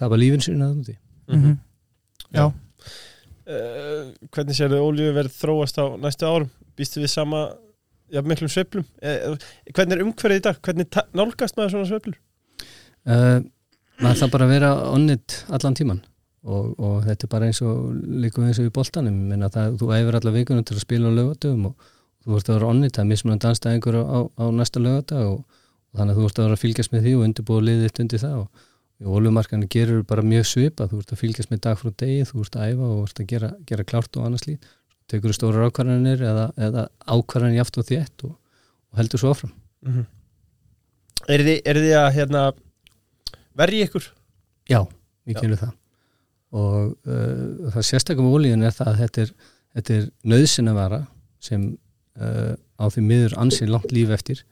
tapa 0.00 0.16
lífin 0.20 0.42
sér 0.44 0.60
að 0.62 0.78
úti 0.82 0.96
Mhm. 1.28 1.54
Já. 2.34 2.50
Uh, 3.44 4.12
hvernig 4.32 4.56
sér 4.56 4.72
þau 4.72 4.86
ólíu 4.88 5.10
verið 5.16 5.34
þróast 5.36 5.76
á 5.80 5.84
næstu 6.00 6.24
árum? 6.28 6.50
Býstu 6.76 7.00
við 7.02 7.10
sama 7.12 7.40
já, 8.12 8.20
miklum 8.24 8.48
sveiflum? 8.48 8.84
Uh, 9.04 9.36
hvernig 9.72 9.98
er 9.98 10.04
umhverfið 10.04 10.40
í 10.40 10.44
dag? 10.46 10.60
Hvernig 10.64 10.98
nálgast 11.16 11.56
maður 11.58 11.74
svona 11.74 11.88
sveiflur? 11.90 12.16
uh, 13.08 13.40
maður 14.00 14.20
það 14.22 14.32
bara 14.36 14.48
að 14.48 14.52
vera 14.54 14.70
onnit 14.94 15.36
allan 15.52 15.76
tíman 15.76 16.00
og, 16.44 16.72
og 16.80 16.96
þetta 17.04 17.24
er 17.28 17.32
bara 17.36 17.48
eins 17.50 17.60
og 17.64 17.92
líka 18.24 18.44
eins 18.44 18.60
og 18.60 18.68
í 18.68 18.72
boltanum 18.74 19.20
Minna, 19.28 19.48
það, 19.52 19.76
þú 19.80 19.92
æfir 19.96 20.18
alla 20.20 20.34
vikunum 20.34 20.64
til 20.68 20.76
að 20.78 20.84
spila 20.86 21.12
á 21.12 21.16
lögatöfum 21.20 21.68
og 21.70 21.90
þú 22.24 22.34
vart 22.34 22.48
að 22.50 22.58
vera 22.58 22.70
onnit 22.72 22.94
það 22.96 23.04
er 23.04 23.10
mismunandi 23.10 23.50
anstæðingur 23.50 23.98
á, 24.00 24.20
á, 24.24 24.44
næsta 24.58 24.82
lögatag 24.82 25.26
og, 25.30 25.42
og 25.44 25.98
þannig 25.98 26.14
að 26.14 26.20
þú 26.20 26.28
vart 26.28 26.38
að 26.38 26.48
vera 26.48 26.58
að 26.58 26.62
fylgjast 26.64 26.94
með 26.94 27.04
því 27.04 27.16
og 27.18 27.26
undirbúa 27.28 27.66
liðið 27.68 27.84
þitt 27.88 28.02
undir 28.04 28.24
það 28.24 28.38
og 28.40 28.64
í 28.94 29.10
olumarkanu 29.18 29.68
gerur 29.74 30.06
bara 30.08 30.24
mjög 30.24 30.48
svipa 30.48 30.88
þú 30.88 31.02
vart 31.02 31.14
að 31.14 31.20
fylgjast 31.20 31.52
með 31.52 31.62
dag 31.66 31.78
frá 31.80 31.90
degi, 31.90 32.24
þú 32.30 32.40
vart 32.40 32.56
að 32.56 32.72
æfa 32.72 32.88
og 32.88 32.98
vart 33.02 33.20
að 33.20 33.30
gera, 33.34 33.52
gera 33.68 33.86
klárt 33.90 34.18
og 34.18 34.28
annars 34.28 34.46
lít 34.48 34.68
tekur 35.10 35.34
stórar 35.36 35.68
ákvarðanir 35.68 36.22
eða, 36.24 36.48
eða 36.56 36.86
ákvarðanir 37.04 37.58
jaft 37.58 37.80
og 37.80 37.88
þétt 37.90 38.26
og, 38.28 38.36
og 38.92 39.00
heldur 39.00 39.20
svo 39.20 39.34
áfram? 39.34 39.52
Mm 39.84 40.04
Er 41.30 41.40
þið, 41.40 41.58
er 41.64 41.80
þið 41.80 41.94
að 41.96 42.10
hérna, 42.18 42.42
verji 43.56 43.84
ykkur? 43.86 44.08
Já, 44.68 44.80
við 45.24 45.38
kynum 45.40 45.60
það. 45.60 45.70
Og 46.54 46.74
uh, 47.08 47.70
það 47.74 47.86
sérstaklega 47.88 48.26
með 48.26 48.36
ólíðin 48.36 48.66
er 48.68 48.74
það 48.76 48.90
að 48.90 49.00
þetta 49.00 49.22
er, 49.22 49.32
þetta 49.78 49.94
er 49.96 50.04
nöðsinn 50.34 50.70
að 50.70 50.78
vara 50.78 51.00
sem 51.44 51.64
uh, 52.20 52.54
á 52.78 52.84
því 52.90 53.06
miður 53.08 53.38
ansið 53.40 53.72
langt 53.74 53.92
líf 53.94 54.12
eftir 54.14 54.44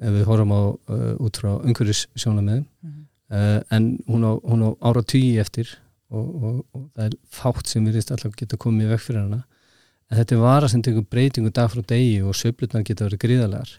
ef 0.00 0.14
við 0.16 0.26
horfum 0.28 0.54
á 0.56 0.60
uh, 0.72 1.14
út 1.20 1.40
frá 1.40 1.52
umhverjus 1.58 2.06
sjónamiðum 2.16 2.66
Mhm. 2.82 3.06
uh, 3.30 3.60
en 3.70 3.98
hún 4.08 4.24
á, 4.24 4.32
hún 4.40 4.64
á 4.64 4.70
ára 4.80 5.02
tugi 5.02 5.38
eftir 5.38 5.68
og, 6.10 6.26
og, 6.42 6.64
og 6.74 6.86
það 6.96 7.04
er 7.06 7.16
fátt 7.30 7.68
sem 7.70 7.84
við 7.86 8.00
alltaf 8.10 8.34
geta 8.36 8.56
komið 8.58 8.94
veg 8.94 9.00
fyrir 9.04 9.22
hana. 9.22 9.44
En 10.10 10.18
þetta 10.18 10.34
er 10.34 10.40
vara 10.42 10.68
sem 10.68 10.82
tekur 10.82 11.06
breytingu 11.06 11.52
dag 11.54 11.70
frá 11.70 11.82
degi 11.86 12.18
og 12.26 12.34
söflutnar 12.34 12.82
geta 12.82 13.06
verið 13.06 13.20
gríðalegar 13.22 13.76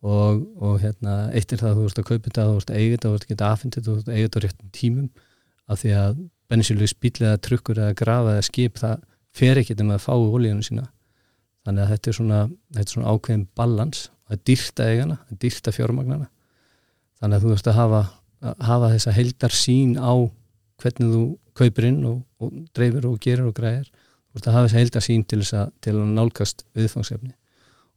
og, 0.00 0.46
og 0.62 0.78
hérna, 0.80 1.28
eitt 1.34 1.52
er 1.52 1.60
það 1.60 1.70
að 1.72 1.78
þú 1.78 1.86
ert 1.90 1.98
að 2.00 2.06
kaupa 2.08 2.28
þetta, 2.30 2.46
þú 2.48 2.60
ert 2.62 2.70
að 2.70 2.78
eiga 2.78 2.94
þetta, 2.94 3.08
þú 3.08 3.18
ert 3.18 3.26
að 3.26 3.32
geta 3.34 3.50
afhengt 3.52 3.76
þetta, 3.76 3.90
þú 3.90 3.98
ert 3.98 4.08
að 4.08 4.14
eiga 4.16 4.28
þetta 4.28 4.38
á 4.40 4.44
réttum 4.46 4.70
tímum. 4.78 5.08
Af 5.68 5.82
því 5.82 5.92
að 5.98 6.22
bensinljus 6.48 6.94
bíl 6.96 7.12
eða 7.18 7.40
trukkur 7.44 7.82
eða 7.82 7.98
grafa 7.98 8.36
eða 8.38 8.46
skip 8.48 8.80
það 8.80 9.02
fer 9.36 9.60
ekki 9.60 9.76
um 9.82 9.92
að 9.92 10.04
fá 10.06 10.14
ólíðunum 10.16 10.64
sína 10.64 10.86
þannig 11.68 11.84
að 11.84 11.92
þetta 11.92 12.10
er 12.10 12.16
svona, 12.16 12.40
þetta 12.72 12.88
er 12.88 12.94
svona 12.96 13.12
ákveðin 13.12 13.46
dýrt 14.48 14.80
að 14.80 14.90
eigana, 14.92 15.16
það 15.28 15.36
er 15.36 15.40
dýrt 15.44 15.68
að 15.68 15.76
fjármagnana 15.76 16.28
þannig 17.18 17.38
að 17.38 17.44
þú 17.44 17.54
ert 17.54 17.70
að 17.70 17.78
hafa, 17.78 18.02
að 18.42 18.66
hafa 18.68 18.90
þessa 18.94 19.14
heldar 19.16 19.56
sín 19.56 19.94
á 19.98 20.14
hvernig 20.78 21.14
þú 21.14 21.22
kaupir 21.58 21.88
inn 21.88 22.02
og, 22.06 22.20
og 22.38 22.58
dreifir 22.76 23.08
og 23.08 23.18
gerir 23.22 23.48
og 23.48 23.56
græðir. 23.56 23.88
Þú 24.28 24.40
ert 24.40 24.48
að 24.48 24.58
hafa 24.58 24.68
þessa 24.68 24.82
heldar 24.82 25.04
sín 25.04 25.24
til 25.26 25.40
að, 25.42 25.72
til 25.82 25.94
að 25.96 26.12
nálgast 26.14 26.64
viðfangsefni. 26.78 27.32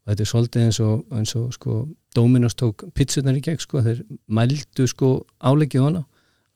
Og 0.01 0.11
þetta 0.11 0.23
er 0.23 0.31
svolítið 0.31 0.65
eins 0.65 0.79
og, 0.81 1.03
eins 1.13 1.35
og 1.37 1.51
sko, 1.53 1.75
Dominos 2.17 2.57
tók 2.57 2.87
pizzunar 2.97 3.37
í 3.37 3.43
gegn 3.45 3.61
sko, 3.61 3.83
þeir 3.85 4.01
mældu 4.25 4.87
sko 4.89 5.11
áleggið 5.37 5.85
hana. 5.85 6.03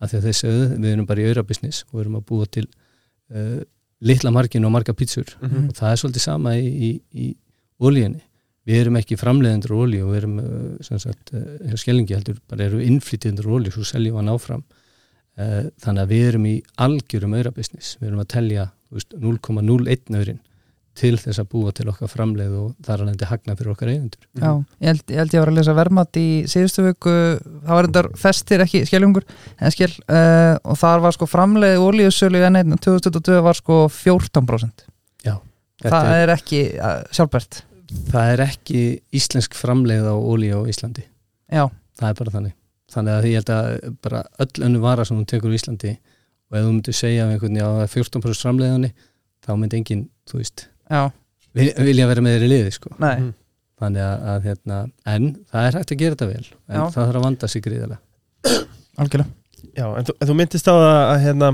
Af 0.01 0.11
því 0.11 0.17
að 0.17 0.25
þeir 0.25 0.37
sögðu, 0.41 0.65
við 0.73 0.91
erum 0.91 1.07
bara 1.07 1.21
í 1.21 1.27
auðrabisnis 1.29 1.83
og 1.91 2.01
erum 2.01 2.17
að 2.17 2.25
búa 2.31 2.49
til 2.51 2.65
uh, 2.65 3.61
litla 4.01 4.31
margin 4.31 4.65
og 4.67 4.73
marga 4.75 4.93
pizzur. 4.93 5.27
Mhm. 5.41 5.69
og 5.69 5.75
það 5.75 5.91
er 5.91 6.01
svolítið 6.01 6.25
sama 6.25 6.55
í, 6.59 6.69
í, 6.69 6.89
í 7.13 7.35
olíinni 7.79 8.23
við 8.65 8.81
erum 8.81 8.97
ekki 8.97 9.17
framleiðendur 9.19 9.75
olí 9.77 10.01
og 10.01 10.11
við 10.11 10.17
erum 10.23 10.39
uh, 10.41 10.79
sem 10.81 10.99
sagt, 10.99 11.31
hjá 11.31 11.77
skellingi 11.77 12.15
heldur 12.17 12.39
bara 12.49 12.65
eru 12.65 12.81
innflytjendur 12.81 13.47
olí 13.59 13.71
svo 13.73 13.85
seljum 13.85 14.15
við 14.15 14.23
hann 14.23 14.33
áfram. 14.33 14.65
Uh, 15.35 15.67
þannig 15.83 16.01
að 16.01 16.11
við 16.13 16.27
erum 16.29 16.45
í 16.47 16.55
algjörum 16.79 17.35
auðrabisnis 17.35 17.97
við 17.99 18.09
erum 18.09 18.23
að 18.23 18.31
telja 18.31 18.69
þú 18.87 18.97
veist, 18.97 19.15
0,01 19.19 20.15
auðrin 20.15 20.41
til 20.95 21.13
þess 21.19 21.41
að 21.41 21.49
búa 21.51 21.73
til 21.75 21.89
okkar 21.91 22.11
framleið 22.11 22.53
og 22.61 22.73
þar 22.85 23.03
að 23.03 23.09
nefndi 23.09 23.29
hagna 23.29 23.55
fyrir 23.59 23.73
okkar 23.73 23.91
eigendur. 23.91 24.27
Já, 24.39 24.51
ég 24.79 24.89
held, 24.93 25.03
ég 25.11 25.21
held 25.21 25.35
ég 25.35 25.43
var 25.43 25.51
að 25.51 25.59
lesa 25.59 25.75
vermat 25.75 26.19
í 26.21 26.25
síðustu 26.47 26.85
viku, 26.87 27.15
það 27.67 27.77
var 27.79 27.89
þetta 27.89 28.21
festir 28.23 28.63
ekki 28.63 28.85
skellungur, 28.87 29.27
en 29.59 29.75
skell 29.75 29.91
uh, 30.07 30.55
og 30.63 30.79
þar 30.79 31.05
var 31.05 31.17
sko 31.17 31.27
framleiði 31.29 31.83
ólíusölu 31.83 32.39
í 32.39 32.47
N1 32.47 32.77
2022 32.79 33.41
var 33.43 33.59
sko 33.59 33.85
14% 33.91 34.87
Þetta 35.81 36.01
það 36.01 36.11
er, 36.11 36.21
er 36.23 36.33
ekki 36.35 36.59
uh, 36.79 36.99
sjálfbært. 37.13 37.61
Það 38.09 38.29
er 38.33 38.43
ekki 38.45 38.83
íslensk 39.15 39.57
framleið 39.57 40.07
á 40.09 40.15
olí 40.15 40.51
á 40.55 40.59
Íslandi. 40.69 41.03
Já, 41.51 41.67
það 41.99 42.07
er 42.09 42.19
bara 42.21 42.35
þannig. 42.35 42.55
Þannig 42.95 43.15
að 43.15 43.27
ég 43.29 43.41
held 43.41 43.51
að 43.53 43.97
bara 44.05 44.21
öll 44.45 44.67
önnu 44.67 44.81
vara 44.83 45.05
sem 45.07 45.17
hún 45.17 45.27
tekur 45.29 45.53
í 45.53 45.59
Íslandi 45.59 45.95
og 45.95 46.57
ef 46.57 46.63
þú 46.63 46.71
myndir 46.71 46.95
segja 46.95 47.25
af 47.25 47.33
einhvern 47.33 47.59
já, 47.59 47.65
það 47.65 47.83
er 47.83 47.91
14% 47.95 48.45
framleiðanni 48.45 48.91
þá 49.45 49.51
myndi 49.59 49.79
enginn, 49.81 50.03
þú 50.29 50.39
veist 50.39 50.65
já, 50.65 50.74
vil- 51.55 51.73
vilja 51.87 52.07
vera 52.07 52.21
með 52.21 52.43
í 52.45 52.49
liði 52.51 52.71
sko. 52.75 52.89
nei 52.99 53.15
Mhm. 53.15 53.33
þannig 53.81 54.01
að, 54.01 54.25
að 54.33 54.43
hérna, 54.49 54.77
en 55.05 55.23
það 55.51 55.67
er 55.67 55.77
hægt 55.79 55.91
að 55.91 55.97
gera 56.01 56.15
þetta 56.15 56.27
vel 56.27 56.45
en 56.69 56.75
Já. 56.75 56.83
það 56.89 57.07
þarf 57.07 57.15
að 57.19 57.23
vanda 57.29 57.47
sig 57.47 57.63
gríðarlega 57.63 57.99
algjörlega 58.97 59.29
Já, 59.75 59.87
en 59.97 60.05
þú, 60.05 60.13
en 60.21 60.27
þú 60.29 60.35
myndist 60.39 60.67
á 60.71 60.73
það 60.75 60.99
að 61.11 61.23
hérna, 61.25 61.49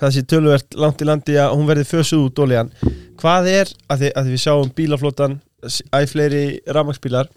það 0.00 0.10
sé 0.16 0.22
töluvert 0.32 0.74
langt 0.74 1.02
í 1.02 1.06
landi 1.06 1.34
að 1.38 1.52
hún 1.54 1.68
verði 1.68 1.84
fösuð 1.86 2.24
út 2.26 2.40
ólíðan 2.42 2.70
hvað 3.20 3.46
er, 3.52 3.68
að 3.92 3.98
því, 4.00 4.08
að 4.16 4.24
því 4.26 4.32
við 4.34 4.42
sjáum 4.46 4.72
bílaflótan 4.74 5.40
æg 5.94 6.08
fleiri 6.10 6.42
rafmaksbílar 6.66 7.28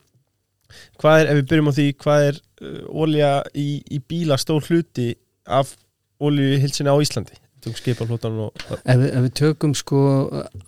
hvað 0.99 1.19
er, 1.21 1.27
ef 1.29 1.37
við 1.41 1.47
byrjum 1.51 1.69
á 1.69 1.73
því 1.77 1.85
hvað 2.01 2.27
er 2.29 2.39
uh, 2.65 2.81
ólíja 2.95 3.31
í, 3.53 3.67
í 3.91 3.99
bíla 4.09 4.37
stór 4.41 4.63
hluti 4.65 5.11
af 5.45 5.75
ólíu 6.19 6.57
hilsinni 6.63 6.89
á 6.89 6.97
Íslandi 6.97 7.37
Tökum 7.65 7.77
skipaflótan 7.79 8.35
og 8.45 8.53
ef, 8.61 8.97
við- 9.01 9.09
ef 9.09 9.23
við 9.25 9.31
tökum 9.41 9.73
sko 9.75 9.99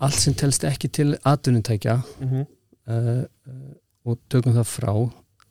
allt 0.01 0.18
sem 0.18 0.34
telst 0.34 0.63
ekki 0.66 0.89
til 0.89 1.12
atvinnutækja 1.30 2.00
mm 2.01 2.30
-hmm. 2.32 2.46
uh, 2.89 3.24
og 4.08 4.18
tökum 4.30 4.54
það 4.56 4.66
frá 4.72 4.94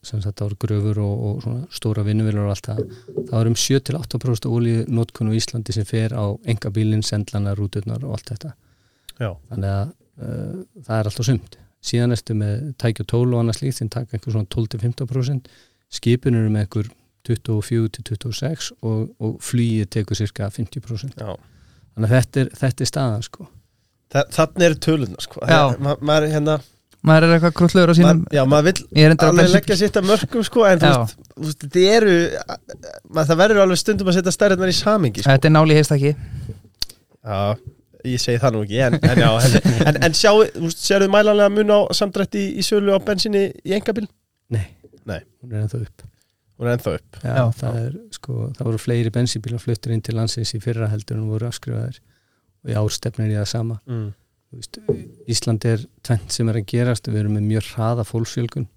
sem 0.02 0.20
þetta 0.22 0.44
voru 0.46 0.56
gröfur 0.62 0.98
og, 1.02 1.22
og 1.26 1.42
svona 1.42 1.66
stóra 1.70 2.02
vinnuvilur 2.06 2.46
og 2.46 2.50
allt 2.54 2.66
það 2.66 2.82
það 3.28 3.32
var 3.38 3.46
um 3.46 3.54
7-8% 3.54 4.50
olíu 4.50 4.84
notkun 4.88 5.30
á 5.30 5.38
Íslandi 5.38 5.72
sem 5.72 5.84
fer 5.84 6.10
á 6.14 6.24
engabílinn, 6.46 7.02
sendlana, 7.02 7.54
rúturnar 7.54 8.04
og 8.04 8.12
allt 8.12 8.30
þetta. 8.30 8.52
Já, 9.18 9.30
þannig 9.50 9.70
að 9.70 9.88
uh, 10.22 10.60
það 10.86 10.98
er 10.98 11.04
alltaf 11.10 11.26
sumt. 11.26 11.58
Síðan 11.82 12.12
ertu 12.12 12.34
með 12.34 12.74
tæki 12.78 13.02
og 13.02 13.06
tól 13.06 13.34
og 13.34 13.40
annað 13.40 13.58
slíkt 13.60 13.76
sem 13.78 13.88
taka 13.88 14.16
einhver 14.16 14.32
svona 14.32 14.46
12-15% 14.54 15.50
skipin 15.90 16.34
eru 16.34 16.50
með 16.50 16.66
einhver 16.66 16.88
24-26 17.26 18.70
og, 18.86 19.02
og 19.20 19.36
flýið 19.44 19.90
tekur 19.96 20.18
cirka 20.18 20.48
50% 20.54 21.20
Já. 21.20 21.34
þannig 21.34 22.08
að 22.08 22.14
þetta 22.16 22.42
er, 22.44 22.50
þetta 22.62 22.86
er 22.86 22.90
staðan 22.92 23.26
sko 23.26 23.48
Þa, 24.14 24.22
Þannig 24.36 24.64
eru 24.68 24.76
töluna 24.86 25.22
sko 25.24 25.40
Já. 25.50 25.60
Ma, 25.82 25.96
maður, 25.98 26.28
hérna, 26.30 26.56
maður 27.06 27.26
er 27.26 27.36
eitthvað 27.36 27.54
krulluður 27.58 27.90
á 27.90 27.94
sínum 27.98 28.20
maður, 28.22 28.36
Já, 28.38 28.42
maður 28.52 28.68
vill 28.70 28.84
ég 29.00 29.08
er 29.08 29.14
enda 29.16 29.30
alveg 29.32 29.50
leggja 29.56 29.78
sitt 29.82 29.98
að 29.98 30.06
mörgum 30.12 30.44
sko 30.46 30.66
en 30.68 30.82
veist, 30.84 31.16
þú 31.34 31.46
veist, 31.48 31.64
þetta 31.66 31.86
eru 31.96 32.14
maður, 33.10 33.30
það 33.32 33.40
verður 33.42 33.62
alveg 33.66 33.82
stundum 33.82 34.12
að 34.12 34.18
setja 34.20 34.36
stærðnar 34.38 34.70
í 34.72 34.76
samingi 34.78 35.24
sko. 35.24 35.32
þetta 35.34 35.50
er 35.50 35.56
náli 35.58 35.78
heist 35.80 35.96
ekki 35.96 36.14
Já, 37.26 37.40
ég 38.06 38.22
segi 38.22 38.38
það 38.44 38.54
nú 38.54 38.62
ekki 38.62 38.82
en, 38.86 38.98
en 39.02 39.22
já, 39.24 39.30
en, 39.42 39.70
en, 39.90 40.00
en 40.06 40.14
sjá, 40.22 40.30
þú 40.54 40.66
veist, 40.68 40.84
sérðu 40.86 41.10
mælanlega 41.16 41.50
mun 41.56 41.74
á 41.74 41.78
samdrætti 41.98 42.44
í, 42.46 42.50
í 42.62 42.66
sölu 42.66 42.94
á 42.94 43.02
bensinni 43.02 43.48
í 43.66 43.74
engabil? 43.74 44.06
Nei, 44.54 44.68
Nei. 45.02 45.18
hún 45.42 45.50
er 45.56 45.64
ennþá 45.66 45.82
upp 45.82 46.05
Hún 46.56 46.68
er 46.68 46.76
ennþá 46.76 46.94
upp. 46.98 47.18
Já, 47.20 47.32
Já. 47.36 47.42
það, 47.60 47.78
er, 47.82 47.96
sko, 48.16 48.36
það 48.56 48.68
voru 48.70 48.80
fleiri 48.80 49.12
bensínbílar 49.12 49.62
fluttir 49.62 49.92
inn 49.92 50.04
til 50.04 50.16
landsins 50.16 50.54
í 50.56 50.60
fyrra 50.64 50.88
heldur 50.92 51.18
en 51.20 51.28
voru 51.28 51.48
afskrifaðir. 51.50 52.00
Og 52.64 52.72
í 52.72 52.78
árstefnir 52.80 53.34
í 53.34 53.36
það 53.36 53.50
sama. 53.52 53.78
Mm. 53.90 54.08
Þú 54.46 54.62
veist, 54.62 54.80
Ísland 55.34 55.68
er 55.68 55.84
tvent 56.06 56.32
sem 56.32 56.48
er 56.48 56.60
að 56.62 56.68
gerast. 56.72 57.10
Við 57.10 57.22
erum 57.24 57.36
með 57.36 57.48
mjög 57.50 57.70
hraða 57.74 58.06
fólksfjölgun. 58.08 58.68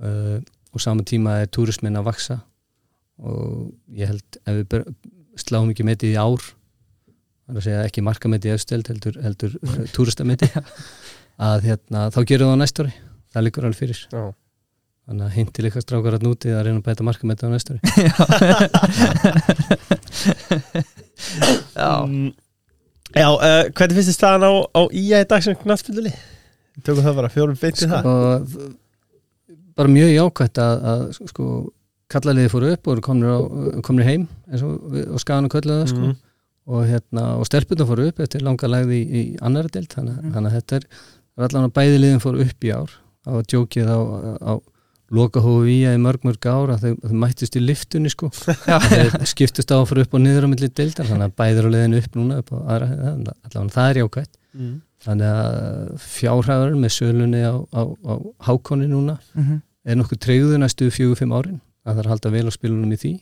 Uh, 0.00 0.38
og 0.70 0.84
saman 0.84 1.08
tíma 1.08 1.40
er 1.42 1.50
túrismin 1.52 1.98
að 1.98 2.06
vaksa 2.06 2.38
og 3.20 3.72
ég 3.92 4.08
held 4.08 4.38
ef 4.48 4.60
við 4.60 4.84
sláum 5.40 5.72
ekki 5.72 5.84
metið 5.84 6.14
í 6.14 6.20
ár 6.20 6.40
er 7.50 7.58
að 7.58 7.66
segja 7.66 7.86
ekki 7.86 8.04
markametið 8.06 8.52
í 8.52 8.54
efstöld 8.56 8.90
heldur, 8.90 9.16
heldur 9.24 9.56
uh, 9.60 9.80
túristametið 9.94 10.56
að 11.50 11.66
hérna, 11.68 12.06
þá 12.14 12.20
gerum 12.28 12.46
við 12.46 12.52
það 12.52 12.54
á 12.56 12.60
næst 12.62 12.82
ári. 12.82 12.94
Það 13.30 13.46
liggur 13.46 13.66
alveg 13.66 13.78
fyrir. 13.78 14.02
Já. 14.10 14.22
Þannig 15.10 15.24
að 15.26 15.34
hinti 15.36 15.64
líka 15.66 15.82
strákar 15.82 16.14
að 16.16 16.24
núti 16.28 16.52
að 16.54 16.62
reyna 16.68 16.78
að 16.80 16.86
bæta 16.86 17.02
markametið 17.06 17.46
á 17.46 17.50
næst 17.50 17.70
ári 17.74 17.80
já, 21.76 21.90
Mm, 22.06 22.30
já 23.14 23.26
uh, 23.34 23.64
hvernig 23.74 23.96
finnst 23.98 24.10
þið 24.12 24.16
staðan 24.16 24.46
á, 24.46 24.52
á 24.70 24.82
IA 24.94 25.20
í 25.24 25.26
dag 25.28 25.42
sem 25.44 25.56
knattfylduli? 25.58 26.12
Tökum 26.86 27.04
það 27.04 27.18
bara 27.18 27.30
fjórum 27.34 27.58
beint 27.60 27.82
í 27.82 27.88
það 27.90 28.00
sko, 28.06 28.70
bara 29.76 29.92
mjög 29.92 30.10
jákvætt 30.14 30.60
að, 30.62 30.74
að 30.92 31.02
sko, 31.32 31.46
kallaliði 32.10 32.52
fóru 32.52 32.70
upp 32.74 32.86
og 32.88 32.92
eru 32.96 33.04
komnir, 33.04 33.30
á, 33.34 33.38
komnir 33.86 34.08
heim 34.08 34.24
og, 34.56 34.96
og 35.16 35.20
skagan 35.22 35.48
og 35.50 35.54
kölluða 35.54 35.86
sko. 35.90 36.00
Mhm. 36.06 36.16
og, 36.70 36.80
hérna, 36.86 37.22
og 37.40 37.46
stelpunum 37.48 37.88
fóru 37.88 38.08
upp 38.10 38.20
eftir 38.22 38.44
langa 38.46 38.68
lagði 38.70 38.98
í, 39.00 39.04
í 39.10 39.22
annara 39.42 39.70
deild 39.74 39.90
þannig, 39.94 40.16
Mm. 40.20 40.32
þannig 40.36 40.50
að 40.50 40.56
þetta 40.60 40.76
er 40.80 40.84
allan 41.48 41.66
að 41.68 41.74
bæði 41.80 41.96
liðin 42.02 42.20
fóru 42.22 42.44
upp 42.44 42.60
í 42.68 42.70
ár 42.76 42.90
á 43.26 43.32
djókið 43.50 43.88
á, 43.90 43.98
á 44.38 44.52
lokahófu 45.14 45.64
í 45.70 45.78
í 45.90 45.94
mörg 46.02 46.22
mörg 46.26 46.46
ár 46.46 46.72
að 46.76 46.84
þau, 46.84 46.92
þau 47.08 47.16
mættist 47.24 47.56
í 47.58 47.62
liftunni 47.64 48.10
sko. 48.12 48.28
Þeir 48.90 49.16
skiptust 49.26 49.72
á 49.74 49.76
að 49.80 49.88
fóru 49.90 50.04
upp 50.06 50.14
og 50.14 50.22
niður 50.22 50.46
á 50.46 50.52
milli 50.52 50.68
deildar 50.70 51.08
þannig 51.08 51.30
að 51.30 51.34
bæðir 51.40 51.66
á 51.66 51.70
liðinu 51.74 52.02
upp 52.02 52.18
núna 52.20 52.38
upp 52.42 52.52
aðra, 52.60 52.88
allan 53.48 53.72
það 53.74 53.90
er 53.90 54.00
jákvætt. 54.04 54.36
Mm. 54.50 54.70
þannig 55.00 55.28
að 55.30 55.90
fjárhæður 56.02 56.72
með 56.82 56.90
sölunni 56.96 57.40
á, 57.46 57.54
á, 57.70 57.82
á 57.86 58.14
hákonni 58.48 58.88
núna 58.90 59.14
mhm, 59.38 59.60
er 59.86 59.96
nokkuð 59.96 60.18
treyðu 60.26 60.58
næstu 60.58 60.88
fjögur-fimm 60.90 61.34
árin 61.38 61.60
að 61.86 61.94
það 61.94 62.00
er 62.02 62.08
halda 62.10 62.32
vel 62.34 62.42
á 62.50 62.52
spilunum 62.52 62.94
í 62.94 62.98
því. 63.00 63.12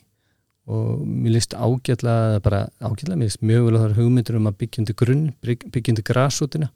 Og 0.69 1.03
mér 1.05 1.35
líst 1.37 1.53
eða 1.53 2.41
bara 2.45 2.63
ágætlega, 2.81 3.17
mér 3.17 3.29
líst 3.29 3.41
mjög 3.45 3.67
vel 3.67 3.75
að 3.75 3.83
það 3.83 3.89
er 3.89 3.99
hugmyndur 4.01 4.39
um 4.39 4.49
að 4.49 4.57
byggjandi 4.63 4.95
grunn, 4.99 5.23
bygg- 5.45 5.69
byggjandi 5.73 6.03
grasútina, 6.09 6.69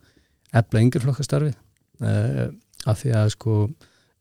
efla 0.54 0.82
yngir 0.86 1.04
flokkastarfið 1.04 1.58
uh, 2.02 2.48
af 2.90 3.02
því 3.04 3.14
að 3.20 3.34
sko 3.36 3.58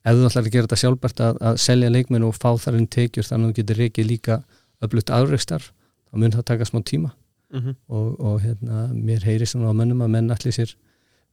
ef 0.02 0.18
þú 0.18 0.28
ætlar 0.28 0.46
að 0.46 0.52
gera 0.54 0.68
þetta 0.68 0.80
sjálfbært 0.82 1.22
að, 1.22 1.40
að 1.50 1.58
selja 1.62 1.90
leikmenn 1.92 2.26
og 2.26 2.36
fá 2.36 2.50
þar 2.58 2.78
inn 2.80 2.88
tekjur 2.90 3.28
þannig 3.28 3.48
að 3.48 3.52
þú 3.52 3.58
getur 3.60 3.82
reikið 3.82 4.08
líka 4.08 4.38
öflugt 4.82 5.12
afreikstarf, 5.14 5.68
þá 6.10 6.14
mun 6.18 6.34
það 6.34 6.48
taka 6.52 6.68
smá 6.68 6.80
tíma 6.82 7.12
Mm 7.52 7.74
og, 7.92 8.20
og 8.20 8.36
hérna, 8.40 8.86
mér 8.96 9.26
heyri 9.28 9.44
svona 9.44 9.68
á 9.68 9.76
mönnum 9.76 10.00
að 10.00 10.12
menn 10.14 10.32
allir 10.32 10.54
sér 10.56 10.70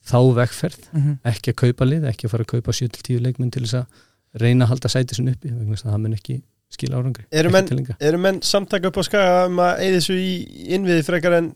þá 0.03 0.17
vegferð 0.35 0.89
mhm. 0.91 1.13
ekki 1.31 1.53
að 1.53 1.57
kaupa 1.61 1.87
lið, 1.87 2.07
ekki 2.09 2.27
að 2.27 2.33
fara 2.33 2.43
að 2.43 2.49
kaupa 2.51 2.75
7-10 2.75 3.21
leikmenn 3.23 3.53
til 3.55 3.63
þess 3.63 3.77
að 3.79 4.41
reyna 4.43 4.65
að 4.65 4.73
halda 4.73 4.91
sæti 4.91 5.15
sinni 5.15 5.35
uppi, 5.37 5.53
vegna 5.53 5.77
þess 5.77 5.87
að 5.87 5.93
það 5.93 6.03
mun 6.03 6.17
ekki 6.17 6.35
skila 6.75 6.99
árangri 6.99 7.25
Eru 7.31 7.53
menn-. 7.53 7.95
Eru 8.09 8.19
menn 8.21 8.41
samtaka 8.45 8.91
upp 8.91 8.99
á 8.99 9.03
skaga 9.07 9.47
um 9.47 9.61
að 9.63 9.83
eða 9.85 10.01
þessu 10.01 10.17
í 10.19 10.33
innviði 10.75 11.05
frekar 11.07 11.37
en 11.39 11.49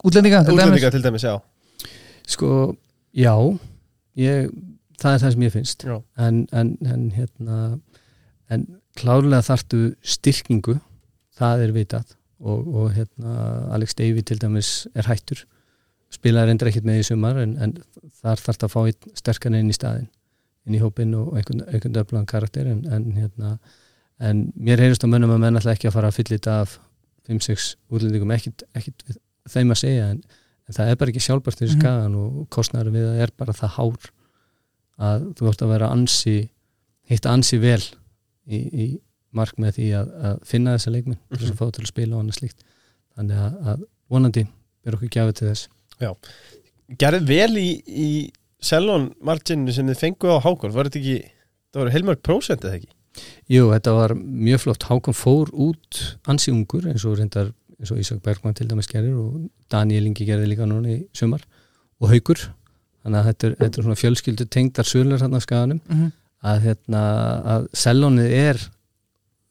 útlendinga 0.00 0.42
til 0.46 0.56
dæmis 0.56 0.64
útlendinga 0.64 0.92
til 0.96 1.04
dæmis, 1.04 1.26
já 1.28 1.36
Sko, 2.32 2.50
já 3.12 3.34
ég, 4.16 4.48
það 5.00 5.14
er 5.14 5.22
það 5.22 5.32
sem 5.36 5.42
ég 5.46 5.52
finnst. 5.54 5.84
En, 6.16 6.42
en, 6.52 6.72
en 6.84 7.10
hérna 7.16 7.58
en 8.52 8.66
klárlega 8.98 9.42
þartu 9.46 9.82
styrkingu 10.04 10.78
það 11.38 11.62
er 11.66 11.72
vitað. 11.72 12.16
Og, 12.42 12.66
og 12.74 12.88
hérna 12.96 13.36
Alex 13.76 13.94
Davey 13.94 14.22
til 14.26 14.38
dæmis 14.42 14.88
er 14.98 15.06
hættur. 15.06 15.44
Spilaði 16.12 16.50
reyndir 16.50 16.68
ekkert 16.72 16.84
með 16.88 16.98
í 17.00 17.04
sumar 17.06 17.38
en, 17.38 17.54
en 17.62 17.76
þar 18.20 18.40
þarf 18.42 18.66
að 18.66 18.72
fá 18.74 18.80
einn 18.82 19.14
sterkan 19.16 19.54
inn 19.54 19.70
í 19.70 19.76
staðin 19.76 20.08
inn 20.66 20.74
í 20.76 20.80
hópinn 20.82 21.14
og 21.18 21.32
einhvern, 21.38 21.62
einhvern 21.72 21.96
öflagan 22.02 22.26
karakter. 22.30 22.66
En, 22.70 22.82
en 22.92 23.06
hérna 23.16 23.54
en 24.22 24.42
mér 24.54 24.82
heyrist 24.82 25.02
á 25.02 25.08
mönnum 25.10 25.32
að 25.34 25.40
menn 25.42 25.56
alltaf 25.58 25.72
ekki 25.78 25.88
að 25.90 25.96
fara 25.96 26.10
að 26.12 26.18
fylla 26.18 26.36
þetta 26.36 26.56
af 26.66 26.74
5-6 27.30 27.68
útlendingum. 27.90 28.34
Ekkert 28.34 29.02
við 29.08 29.16
þeim 29.50 29.72
að 29.74 29.80
segja 29.80 30.10
en, 30.12 30.20
það 30.72 30.90
er 30.92 30.98
bara 31.00 31.10
ekki 31.14 31.22
sjálfbært 31.24 31.58
fyrir 31.62 31.72
Mhm. 31.74 31.80
skagan 31.80 32.14
og 32.18 32.36
kostnæður 32.54 32.92
við 32.94 33.06
það 33.08 33.22
er 33.24 33.32
bara 33.38 33.52
það 33.58 33.72
hár 33.78 34.10
að 35.02 35.28
þú 35.38 35.50
ætti 35.50 35.66
að 35.66 35.72
vera 35.74 35.90
ansi 35.94 36.36
hitta 37.10 37.32
ansi 37.34 37.58
vel 37.62 37.82
í, 38.46 38.58
í 38.58 38.86
mark 39.32 39.58
með 39.60 39.78
því 39.78 39.88
að, 39.98 40.12
að 40.28 40.42
finna 40.48 40.76
þessa 40.76 40.92
leikmenn 40.94 41.20
til 41.32 41.40
þess 41.40 41.54
að 41.54 41.60
fá 41.60 41.66
til 41.76 41.84
að 41.84 41.90
spila 41.90 42.16
og 42.16 42.22
annað 42.22 42.38
slíkt. 42.38 42.66
Þannig 43.16 43.42
að, 43.42 43.56
að 43.72 43.84
vonandi 44.12 44.44
er 44.86 44.96
okkur 44.96 45.12
gjafið 45.12 45.38
til 45.38 45.50
þess. 45.50 45.68
Gerðið 47.00 47.28
vel 47.30 47.60
í, 47.60 47.68
í 47.86 48.08
Selon 48.62 49.08
marginu 49.26 49.72
sem 49.74 49.88
þið 49.90 49.98
fengu 49.98 50.28
á 50.30 50.38
Hákon 50.44 50.70
Var 50.70 50.86
þetta 50.86 51.00
ekki, 51.00 51.16
það 51.72 51.80
voru 51.80 51.94
heilmörg 51.96 52.20
prósent 52.22 52.62
eða 52.62 52.78
ekki? 52.78 52.92
Jú, 53.50 53.64
þetta 53.72 53.94
var 53.96 54.14
mjög 54.16 54.62
flott. 54.62 54.86
Hákon 54.88 55.16
fór 55.16 55.50
út 55.50 56.02
ansi 56.30 56.52
ungur 56.54 56.86
eins 56.88 57.04
og 57.08 57.18
reyndar 57.18 57.50
eins 57.80 57.90
og 57.92 57.98
Ísak 58.00 58.22
Bergman 58.24 58.54
til 58.56 58.68
dæmis 58.70 58.88
gerir 58.90 59.16
og 59.18 59.48
Daniel 59.72 60.06
Ingi 60.06 60.28
gerði 60.28 60.52
líka 60.52 60.68
núna 60.68 60.94
í 60.94 61.00
sumar. 61.16 61.42
Og 61.98 62.12
Haukur 62.12 62.44
þannig 63.02 63.18
að 63.20 63.26
þetta 63.30 63.46
er, 63.48 63.54
þetta 63.60 63.78
er 63.78 63.82
svona 63.86 64.00
fjölskyldu 64.02 64.46
tengdar 64.48 64.84
sölur 64.88 65.20
hann 65.24 65.34
á 65.34 65.40
skaganum 65.42 65.80
Mhm. 65.88 66.12
að, 66.42 66.60
hérna, 66.66 67.02
að 67.54 67.68
sellónið 67.84 68.32
er 68.38 68.62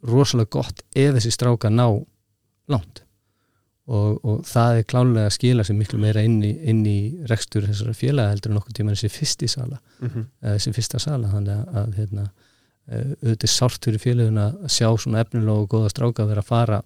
rosalega 0.03 0.50
gott 0.58 0.81
ef 0.98 1.13
þessi 1.15 1.31
stráka 1.36 1.70
ná 1.72 1.86
langt 2.72 3.01
og, 3.91 4.20
og 4.25 4.43
það 4.48 4.77
er 4.79 4.86
klálega 4.89 5.25
að 5.29 5.36
skila 5.36 5.63
sér 5.67 5.77
miklu 5.77 6.00
meira 6.01 6.24
inn 6.25 6.39
í, 6.43 6.51
inn 6.72 6.84
í 6.88 6.98
rekstur 7.29 7.65
þessara 7.67 7.93
félaga 7.98 8.31
heldur 8.34 8.51
en 8.53 8.60
okkur 8.62 8.74
tíma 8.77 8.96
þessi 8.96 9.10
fyrsti 9.13 9.48
sala 9.51 9.79
Mm 10.01 10.10
-hmm. 10.10 10.25
þessi 10.41 10.74
fyrsta 10.74 11.00
sala 11.00 11.27
þannig 11.29 11.67
að, 11.75 11.93
hérna, 11.98 12.24
eh, 12.89 13.13
auðvitað 13.24 13.51
sárt 13.53 13.84
fyrir 13.86 14.00
félagin 14.01 14.38
að 14.41 14.55
sjá 14.67 14.88
svona 14.98 15.20
efnilega 15.22 15.51
og 15.62 15.70
góða 15.70 15.89
stráka 15.89 16.24
að 16.24 16.27
vera 16.34 16.41
að 16.41 16.48
fara 16.48 16.81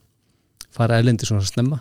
fara 0.72 0.98
erlendi 1.00 1.26
svona 1.26 1.42
snemma 1.46 1.80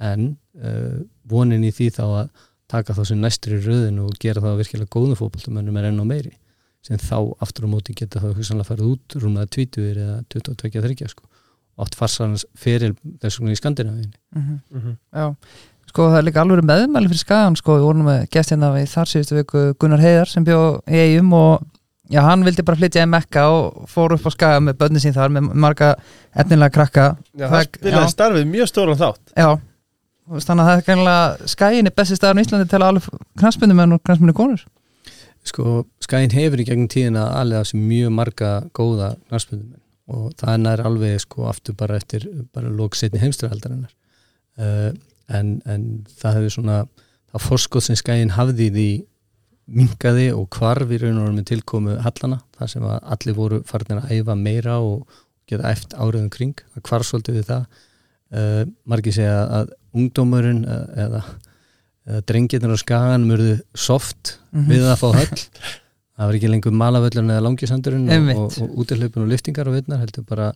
en 0.00 0.36
uh, 0.58 0.98
vonin 1.24 1.62
í 1.64 1.70
því 1.70 1.90
þá 1.94 2.02
að 2.02 2.28
taka 2.72 2.96
þá 2.96 3.02
sem 3.10 3.20
næstur 3.22 3.56
í 3.58 3.60
röðin 3.66 3.98
og 4.02 4.14
gera 4.22 4.40
það 4.44 4.60
virkilega 4.62 4.92
góðum 4.96 5.18
fótboltumönnum 5.20 5.78
er 5.80 5.90
enn 5.90 6.00
á 6.00 6.06
meiri 6.08 6.32
sem 6.82 6.98
þá 6.98 7.18
aftur 7.44 7.68
á 7.68 7.72
móti 7.72 7.94
geta 7.94 8.18
þá 8.22 8.32
hugsanlega 8.34 8.66
farið 8.72 8.88
út 8.96 9.16
rúmlega 9.22 9.50
20 9.54 9.92
eða 9.92 10.16
22-30 10.34 11.12
sko. 11.12 11.28
Og 11.78 11.86
átt 11.86 11.94
farsarans 11.96 12.42
fyrir 12.58 12.96
þessum 13.22 13.48
í 13.52 13.54
Skandinavíðinni 13.56 14.18
Mhm. 14.34 14.56
Mhm. 14.74 14.96
Já, 15.14 15.28
sko 15.88 16.08
það 16.10 16.18
er 16.18 16.26
líka 16.26 16.42
alveg 16.42 16.64
meðmæli 16.68 17.08
fyrir 17.12 17.22
skagan 17.22 17.56
sko, 17.56 17.76
við 17.78 17.86
vorum 17.86 18.04
með 18.08 18.26
gest 18.34 18.50
hérna 18.50 18.72
við 18.74 18.90
þar 18.92 19.12
síðustu 19.12 19.38
viku 19.38 19.62
Gunnar 19.78 20.00
Heiðar 20.02 20.28
sem 20.28 20.44
bjó 20.44 20.58
í 20.88 20.98
eigum 21.04 21.32
og 21.38 21.64
já, 22.10 22.20
hann 22.26 22.42
vildi 22.44 22.64
bara 22.64 22.76
flytja 22.76 23.06
í 23.06 23.08
Mekka 23.08 23.46
og 23.48 23.86
fór 23.88 24.12
upp 24.18 24.26
á 24.26 24.30
skaga 24.34 24.60
með 24.60 24.76
börnin 24.82 25.00
sín 25.00 25.14
þar 25.16 25.30
með 25.32 25.52
marga 25.54 25.94
efnilega 26.36 26.72
krakka. 26.76 27.16
Já, 27.36 27.46
það 27.46 27.50
Það- 27.56 27.68
spilaði 27.78 28.12
starfið 28.16 28.50
mjög 28.52 28.68
stóran 28.72 28.98
þátt. 29.00 29.22
Já, 29.36 29.48
þannig 30.30 30.62
að 30.62 30.68
það 30.68 30.76
er 30.76 30.86
kannilega 30.86 31.50
skagin 31.50 31.90
er 31.90 31.96
besti 31.96 32.18
staðar 32.18 32.40
í 32.40 32.44
Íslandi 32.46 32.70
til 32.70 32.80
að 32.80 32.88
alveg 32.88 33.26
knastmyndumenn 33.42 33.96
og 33.96 34.02
knastmyndu 34.06 34.36
konur. 34.38 34.64
Sko, 35.42 35.84
Skæin 36.02 36.30
hefur 36.30 36.60
í 36.62 36.66
gegnum 36.68 36.90
tíðina 36.90 37.24
alveg 37.40 37.64
þessi 37.64 37.80
mjög 37.82 38.12
marga 38.14 38.50
góða 38.78 39.14
knarspöndumenn 39.26 39.80
og 40.12 40.34
það 40.38 40.68
er 40.70 40.82
alveg 40.86 41.22
sko 41.22 41.46
aftur 41.50 41.74
bara 41.78 41.96
eftir 41.98 42.26
bara 42.54 42.70
lók 42.70 42.94
setni 42.98 43.20
heimsturhaldarinnar 43.22 43.90
uh, 44.58 44.90
en, 45.32 45.56
en 45.66 45.86
það 46.18 46.38
hefur 46.38 46.54
svona 46.56 46.78
það 47.32 47.46
forskot 47.46 47.86
sem 47.86 47.98
Skæin 47.98 48.34
hafði 48.36 48.68
því 48.74 48.88
mingaði 49.72 50.28
og 50.34 50.48
hvarf 50.58 50.90
í 50.90 50.98
raun 51.00 51.20
og 51.22 51.34
með 51.34 51.48
tilkomu 51.52 51.96
hallana 52.04 52.42
þar 52.58 52.72
sem 52.74 52.86
að 52.86 52.98
allir 53.14 53.38
voru 53.38 53.60
farin 53.66 54.02
að 54.02 54.14
æfa 54.18 54.36
meira 54.38 54.78
og 54.82 55.20
geta 55.48 55.70
eftir 55.70 55.98
áriðum 55.98 56.30
kring. 56.32 56.54
Það 56.74 56.86
hvarf 56.88 57.08
svolítið 57.08 57.38
við 57.38 57.48
það 57.48 57.82
uh, 58.32 58.64
margir 58.88 59.14
segja 59.16 59.38
að 59.60 59.72
ungdómurinn 59.94 60.64
uh, 60.64 60.84
eða 61.06 61.22
eða 62.02 62.20
drengirnir 62.26 62.72
á 62.74 62.78
skaganum 62.82 63.30
urðu 63.36 63.56
soft 63.78 64.38
Mhm. 64.52 64.68
við 64.68 64.82
að 64.90 64.96
fá 64.98 65.08
höll 65.14 65.42
það 66.12 66.26
var 66.28 66.36
ekki 66.36 66.48
lengur 66.50 66.74
malavöllurinn 66.76 67.30
eða 67.30 67.44
langisandurinn 67.46 68.08
og, 68.10 68.40
og, 68.42 68.56
og 68.64 68.80
útihlaupin 68.82 69.22
og 69.22 69.30
liftingar 69.30 69.68
og 69.70 69.76
vitnar 69.78 70.00
heldur 70.02 70.24
bara 70.28 70.48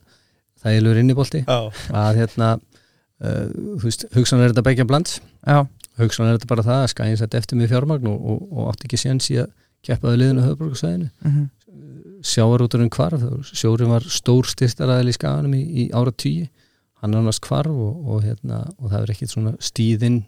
þægilegur 0.64 0.98
innibolti. 1.00 1.44
Já, 1.46 1.70
að 1.94 2.18
hérna 2.20 2.48
uh, 2.58 3.46
þú 3.78 3.84
veist, 3.86 4.04
hugsan 4.16 4.42
er 4.42 4.50
þetta 4.52 4.64
begja 4.66 4.86
blands 4.88 5.20
Já, 5.46 5.62
hugsan 6.02 6.26
er 6.28 6.36
þetta 6.40 6.50
bara 6.50 6.66
það 6.66 6.82
að 6.82 6.90
skæðin 6.92 7.20
sett 7.22 7.38
eftir 7.38 7.60
með 7.60 7.70
fjármagn 7.72 8.10
og, 8.10 8.18
og, 8.34 8.42
og 8.52 8.68
átti 8.72 8.90
ekki 8.90 9.00
séns 9.00 9.30
í 9.32 9.38
að 9.44 9.52
keppaði 9.86 10.20
liðinu 10.24 10.44
höfuborgarsvæðinu 10.48 11.08
mhm, 11.22 11.46
sjávarúturinn 12.26 12.90
kvarf 12.90 13.22
sjórin 13.54 13.92
var 13.92 14.04
stór 14.10 14.48
styrstaræðil 14.50 15.12
í 15.12 15.16
skaganum 15.16 15.54
í, 15.54 15.62
í 15.62 15.84
ára 15.94 16.10
tíu 16.12 16.48
hann 17.02 17.14
annars 17.14 17.38
kvarf 17.44 17.70
og, 17.70 17.96
og, 18.08 18.22
hérna, 18.24 18.62
og 18.78 18.90
það 18.92 19.02
er 19.02 19.12
ekkit 19.14 19.32
svona 19.34 19.52
stíðinn 19.60 20.22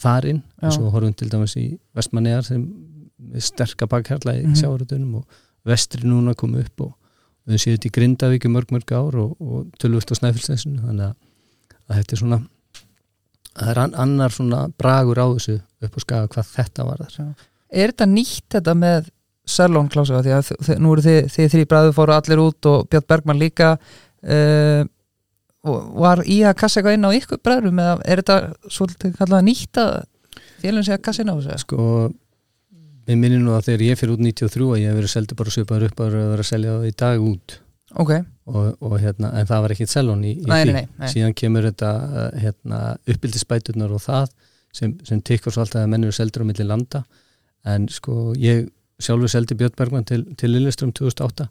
þarinn 0.00 0.42
og 0.80 0.92
horfum 0.94 1.14
til 1.14 1.28
dæmis 1.30 1.56
í 1.60 1.66
vestmannegar 1.96 2.44
sem 2.46 2.62
með 3.20 3.44
sterka 3.44 3.86
bakhjarla 3.86 4.32
í 4.38 4.46
Mhm. 4.46 4.54
sjávarútunum 4.56 5.14
og 5.20 5.24
vestri 5.68 6.06
núna 6.08 6.34
kom 6.34 6.54
upp 6.56 6.80
og 6.80 6.94
við 7.46 7.58
séum 7.60 7.76
þetta 7.76 7.88
í 7.90 7.94
Grindavík 7.98 8.44
í 8.46 8.52
mörg 8.52 8.70
mörg 8.72 8.92
ár 8.96 9.14
og, 9.20 9.36
og 9.40 9.66
tölvöld 9.78 10.08
á 10.08 10.14
Snæfellsnesinu 10.16 10.80
þannig 10.86 11.06
að, 11.10 11.14
að 11.90 11.96
þetta 12.00 12.12
er 12.16 12.20
svona 12.22 12.40
það 13.60 13.70
er 13.74 13.78
an, 13.84 13.94
annar 13.94 14.30
svona 14.34 14.60
bragur 14.78 15.18
á 15.20 15.26
þessu 15.34 15.58
upp 15.82 15.96
á 15.96 16.00
skaga 16.00 16.28
hvað 16.32 16.52
þetta 16.56 16.86
var 16.88 17.02
þar 17.04 17.34
er 17.70 17.92
þetta 17.92 18.06
nýtt 18.10 18.46
þetta 18.56 18.74
með 18.74 19.10
Salón 19.50 19.88
klása 19.90 20.20
því 20.22 20.32
að 20.36 20.78
nú 20.78 20.92
eru 20.94 21.02
þið, 21.02 21.20
þið 21.34 21.48
þrý 21.54 21.62
bræður 21.66 21.94
fóru 21.96 22.14
allir 22.14 22.38
út 22.44 22.66
og 22.70 22.88
Björn 22.92 23.06
Bergmann 23.08 23.40
líka 23.40 23.70
uh, 23.76 24.84
og 24.84 24.88
var 25.62 26.22
í 26.24 26.40
að 26.46 26.56
kassa 26.60 26.80
eitthvað 26.80 26.96
inn 26.96 27.08
á 27.08 27.16
ykkur 27.18 27.40
bræðrum 27.44 27.80
eða 27.82 27.96
er 28.04 28.22
þetta 28.22 28.36
svolítið 28.72 29.16
kallað 29.18 29.46
nýtt 29.48 29.80
að 29.82 29.94
félagin 30.62 30.86
sé 30.86 30.96
að 30.96 31.02
kassa 31.04 31.24
inn 31.24 31.32
á 31.32 31.36
þessu? 31.36 31.58
Sko 31.64 31.86
við 33.10 33.18
minnum 33.20 33.44
nú 33.44 33.56
að 33.56 33.66
þegar 33.68 33.86
ég 33.88 34.00
fyrir 34.00 34.14
út 34.14 34.22
93 34.24 34.68
að 34.70 34.80
ég 34.80 34.90
hef 34.90 35.00
verið 35.00 35.12
seldur 35.14 35.40
bara 35.40 35.54
svipaður 35.54 35.88
upp 35.88 36.02
að 36.04 36.16
vera 36.16 36.44
að 36.44 36.50
selja 36.50 36.76
í 36.86 36.92
dag 37.02 37.24
út. 37.26 37.56
Ok, 38.00 38.12
og, 38.46 38.66
og 38.86 38.92
hérna, 39.02 39.32
en 39.34 39.48
það 39.48 39.64
var 39.64 39.74
ekkit 39.74 39.90
selón 39.90 40.20
í, 40.22 40.36
í 40.38 40.46
nei, 40.46 40.60
því. 40.62 40.74
nei, 40.76 40.84
nei, 41.00 41.08
síðan 41.10 41.34
kemur 41.40 41.66
þetta 41.66 41.88
uh, 42.06 42.26
hérna, 42.38 42.82
uppbyldisbæturnar 43.10 43.96
og 43.96 44.04
það 44.04 44.28
sem, 44.78 44.92
sem 45.08 45.22
tikkur 45.26 45.54
svo 45.54 45.64
alltaf 45.64 45.82
að 45.82 45.90
menn 45.90 46.06
eru 46.06 46.14
seldur 46.14 46.46
á 46.46 46.48
milli 46.52 46.66
landa. 46.68 47.02
En 47.66 47.88
sko 47.90 48.30
ég 48.38 48.68
sjálfur 49.02 49.32
seldi 49.32 49.56
Björn 49.58 49.74
Bergman 49.76 50.06
til, 50.06 50.22
til 50.38 50.54
Lilleström 50.54 50.94
2008 50.94 51.48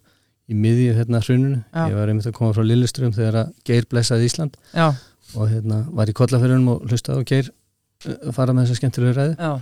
í 0.50 0.56
miðju 0.58 0.96
hérna 0.98 1.20
hrununu 1.22 1.60
ég 1.60 1.94
var 1.96 2.10
einmitt 2.10 2.28
að 2.28 2.36
koma 2.36 2.56
frá 2.56 2.64
Lilleström 2.66 3.14
þegar 3.14 3.38
að 3.44 3.54
Geir 3.68 3.86
blessaði 3.90 4.26
Ísland. 4.30 4.58
Já, 4.74 4.90
og 5.36 5.48
hérna 5.52 5.84
var 5.94 6.10
í 6.10 6.16
kollafyrunum 6.16 6.74
og 6.74 6.84
hlustaði 6.90 7.22
á 7.22 7.28
Geir 7.30 7.50
uh, 7.52 8.28
fara 8.34 8.54
með 8.56 8.66
þessa 8.66 8.80
skemmtilegu 8.80 9.16
ræði 9.16 9.36
já, 9.38 9.52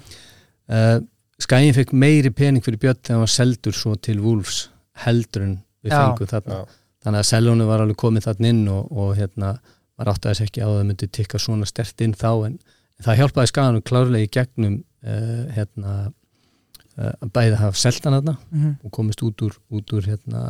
uh, 0.73 0.99
Skæin 1.39 1.71
fekk 1.77 1.93
meiri 1.95 2.33
pening 2.35 2.65
fyrir 2.67 2.81
Björn 2.83 2.99
þegar 2.99 3.15
hann 3.15 3.23
var 3.23 3.31
seldur 3.31 3.77
svo 3.77 3.93
til 4.03 4.17
Wolves 4.25 4.65
heldur 5.05 5.45
en 5.45 5.53
við 5.87 5.93
Já. 5.95 6.01
fengum 6.01 6.31
þarna. 6.33 6.57
Já, 6.57 6.79
þannig 7.07 7.21
að 7.23 7.29
Selónu 7.29 7.67
var 7.69 7.85
alveg 7.85 7.99
komið 8.01 8.27
þarna 8.27 8.51
inn 8.51 8.65
og, 8.75 8.89
og 8.91 9.13
hérna, 9.19 9.53
maður 9.95 10.13
átti 10.15 10.33
þess 10.33 10.45
ekki 10.49 10.65
á 10.65 10.69
að 10.69 10.75
það 10.81 10.89
myndi 10.89 11.09
tikka 11.15 11.41
svona 11.43 11.69
stert 11.71 12.03
inn 12.03 12.17
þá 12.19 12.31
en, 12.49 12.57
en 12.99 13.07
það 13.07 13.21
hjálpaði 13.21 13.53
skaganum 13.53 13.85
klárlega 13.87 14.27
í 14.27 14.33
gegnum 14.35 14.81
uh, 15.07 15.45
hérna 15.55 15.95
að 16.99 17.33
bæði 17.35 17.55
að 17.55 17.63
hafa 17.63 17.81
seltan 17.83 18.17
þarna 18.17 18.35
mhm, 18.51 18.77
og 18.85 18.95
komist 18.95 19.23
út 19.27 19.45
úr, 19.47 19.59
út 19.75 19.93
úr 19.95 20.09
hérna, 20.11 20.43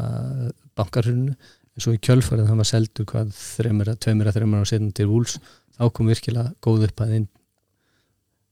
bankarhruninu 0.78 1.34
en 1.34 1.84
svo 1.84 1.94
í 1.94 2.00
kjölfarið 2.02 2.48
það 2.48 2.62
var 2.62 2.68
seldur 2.70 3.08
hvað 3.08 3.34
þreymur, 3.36 3.90
tveimur 4.02 4.30
að 4.30 4.38
þreymur 4.38 4.64
á 4.64 4.70
setjum 4.70 4.94
til 4.96 5.08
Wolves 5.10 5.36
þá 5.78 5.84
kom 5.94 6.10
virkilega 6.10 6.54
góð 6.64 6.88
upp 6.88 7.02
að 7.04 7.18
inn. 7.20 7.26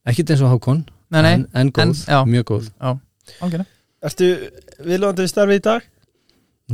Ekkit 0.07 0.31
eins 0.31 0.43
og 0.45 0.53
Hákon 0.53 0.85
nei, 1.11 1.21
nei, 1.25 1.33
en, 1.33 1.47
en 1.59 1.71
góð, 1.75 2.03
já. 2.07 2.19
mjög 2.27 2.45
góð. 2.53 2.69
Algjörlega. 3.43 3.71
Ertu 4.07 4.29
viðlóðandi 4.85 5.25
við 5.25 5.31
starfið 5.33 5.59
í 5.59 5.63
dag? 5.65 5.89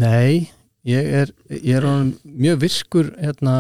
Nei, 0.03 0.51
ég 0.89 1.09
er, 1.21 1.31
ég 1.55 1.79
er 1.79 1.87
mjög 2.27 2.59
virkur 2.65 3.13
hérna, 3.21 3.55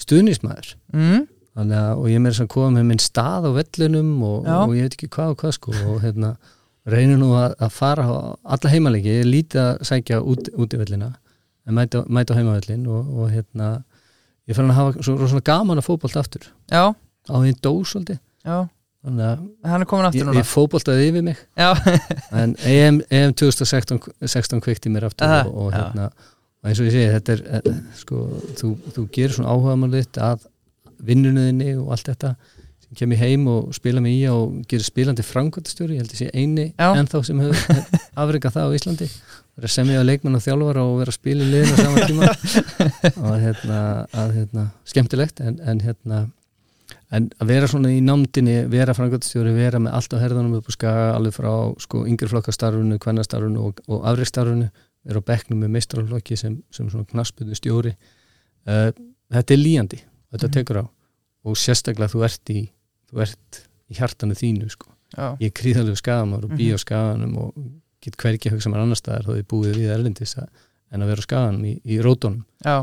stuðnismæður 0.00 0.74
mm, 0.92 1.24
Þannig 1.54 1.78
að, 1.78 1.90
og 2.00 2.06
ég 2.10 2.18
er 2.18 2.22
meira 2.24 2.34
sem 2.34 2.48
að 2.48 2.54
koma 2.56 2.70
með 2.74 2.86
minn 2.88 3.02
stað 3.02 3.44
á 3.46 3.50
vellunum 3.54 4.14
og, 4.26 4.48
og 4.50 4.72
ég 4.74 4.88
veit 4.88 4.96
ekki 4.96 5.10
hvað 5.14 5.34
og 5.34 5.42
hvað 5.44 5.52
sko 5.54 5.74
og 5.92 6.00
hérna, 6.02 6.32
reynir 6.90 7.18
nú 7.20 7.32
að, 7.38 7.54
að 7.64 7.72
fara 7.72 8.04
á 8.04 8.14
alla 8.56 8.72
heimalegi, 8.72 9.12
ég 9.12 9.24
er 9.24 9.30
lítið 9.30 9.62
að 9.62 9.84
sækja 9.88 10.20
út, 10.20 10.50
út 10.60 10.76
í 10.76 10.80
vellina, 10.80 11.10
en 11.64 11.76
mæta, 11.78 12.04
mæta 12.12 12.36
á 12.36 12.38
heimavellin 12.38 12.84
og, 12.92 13.10
og 13.16 13.32
hérna 13.32 13.70
ég 14.48 14.56
fann 14.58 14.68
að 14.72 14.78
hafa 14.80 15.06
svo, 15.06 15.16
svona 15.24 15.44
gaman 15.46 15.80
að 15.80 15.88
fótbolt 15.88 16.18
aftur. 16.20 16.46
Já, 16.72 16.92
á 16.92 17.34
því 17.34 17.54
dós 17.64 17.94
svolítið. 17.94 18.20
Já, 18.44 18.58
þannig 19.04 19.26
að 19.30 19.72
hann 19.72 19.86
er 19.86 19.88
komin 19.88 20.08
aftur 20.10 20.20
ég, 20.20 20.28
núna. 20.28 20.42
ég 20.42 20.50
fótboltaði 20.50 21.08
yfir 21.08 21.26
mig. 21.30 21.40
Já, 21.56 21.70
en 22.42 22.56
EM, 22.68 23.00
EM 23.08 23.36
2016 23.40 24.02
16 24.20 24.64
kveikti 24.64 24.92
mér 24.92 25.08
aftur 25.08 25.28
Aha, 25.28 25.44
og, 25.48 25.68
og, 25.68 25.76
hérna, 25.76 26.10
og 26.60 26.68
eins 26.68 26.82
og 26.82 26.90
ég 26.90 26.98
segi 26.98 27.14
þetta 27.16 27.38
er, 27.38 27.46
eh, 27.60 27.78
sko, 28.02 28.26
þú, 28.60 28.74
þú 28.92 29.06
gerir 29.14 29.36
svona 29.38 29.56
áhuga 29.56 29.78
málið 29.80 30.20
að 30.24 30.44
vinnuninni 31.04 31.74
og 31.80 31.94
allt 31.96 32.12
þetta 32.12 32.34
sem 32.94 33.00
kemur 33.02 33.18
heim 33.18 33.46
og 33.50 33.72
spila 33.74 34.00
með 34.04 34.12
í 34.14 34.20
og 34.30 34.52
gerir 34.70 34.86
spilandi 34.86 35.24
framkvæmtastjóri, 35.26 35.96
ég 35.98 36.04
held 36.04 36.12
að 36.14 36.20
sé 36.22 36.28
eini 36.34 36.66
Já. 36.78 36.92
ennþá 36.94 37.22
sem 37.26 37.40
hefur 37.42 37.82
afreikað 38.22 38.54
það 38.54 38.70
á 38.70 38.76
Íslandi 38.78 39.08
vera 39.54 39.68
að 39.68 39.74
semja 39.74 40.04
leikmenn 40.06 40.38
og 40.38 40.42
þjálfara 40.46 40.84
og 40.86 40.96
vera 41.02 41.12
að 41.12 41.18
spila 41.18 41.44
í 41.44 41.50
liðin 41.50 41.74
á 41.74 41.78
sama 41.82 42.06
tíma 42.08 42.30
og 43.26 43.36
hérna, 43.42 43.82
að, 44.14 44.32
hérna 44.38 44.64
skemmtilegt 44.94 45.42
en, 45.44 45.58
en 45.62 45.82
hérna 45.84 46.22
en 47.14 47.28
að 47.38 47.50
vera 47.52 47.68
svona 47.70 47.92
í 47.94 48.00
námdini, 48.02 48.56
vera 48.70 48.94
framkvæmtastjóri 48.96 49.52
vera 49.54 49.78
með 49.82 49.94
allt 49.98 50.14
á 50.14 50.22
herðanum 50.22 50.56
upp 50.58 50.70
á 50.70 50.72
skaga 50.74 51.04
alveg 51.18 51.36
frá 51.36 51.52
sko 51.82 52.02
yngri 52.10 52.30
flokkastarfunu, 52.32 52.98
kvennastarfunu 53.02 53.62
og, 53.68 53.82
og 53.86 54.02
afreiksstarfunu 54.10 54.66
vera 55.04 55.20
á 55.22 55.28
bekknum 55.30 55.60
með 55.62 55.74
meistrarflokki 55.76 56.38
sem, 56.40 56.58
sem 56.74 56.88
svona 56.90 57.06
knaspunni 57.10 57.54
stjóri 57.58 57.92
uh, 57.94 58.90
þetta 59.34 59.54
er 59.54 59.60
líjandi, 59.62 60.00
þetta 60.34 60.48
Mhm. 60.50 60.54
tekur 60.58 60.80
á 60.82 60.84
og 61.44 61.58
sérstaklega 61.60 62.08
þú 62.10 62.24
ert 62.24 62.50
í 62.56 62.62
þú 63.14 63.18
ert 63.24 63.52
í 63.90 63.92
hjartanu 63.98 64.34
þínu 64.38 64.66
sko. 64.74 64.88
Ég 65.38 65.46
er 65.46 65.52
gríðalegu 65.54 65.96
skagamár 66.00 66.42
og 66.44 66.50
bý 66.58 66.66
Mhm. 66.72 66.74
á 66.74 66.78
skaganum 66.82 67.34
og 67.38 67.48
get 68.02 68.16
hvergi 68.18 68.48
að 68.50 68.54
hugsa 68.56 68.70
mér 68.72 68.80
annar 68.82 68.96
staðar 68.98 69.24
þó 69.28 69.32
ég 69.38 69.46
búið 69.48 69.74
við 69.78 69.92
erlendis 69.94 70.34
að, 70.36 70.48
en 70.92 71.00
að 71.04 71.08
vera 71.12 71.20
á 71.22 71.26
skaganum 71.28 71.64
í, 71.64 71.72
í 71.86 72.00
rótunum. 72.02 72.42
Já. 72.64 72.76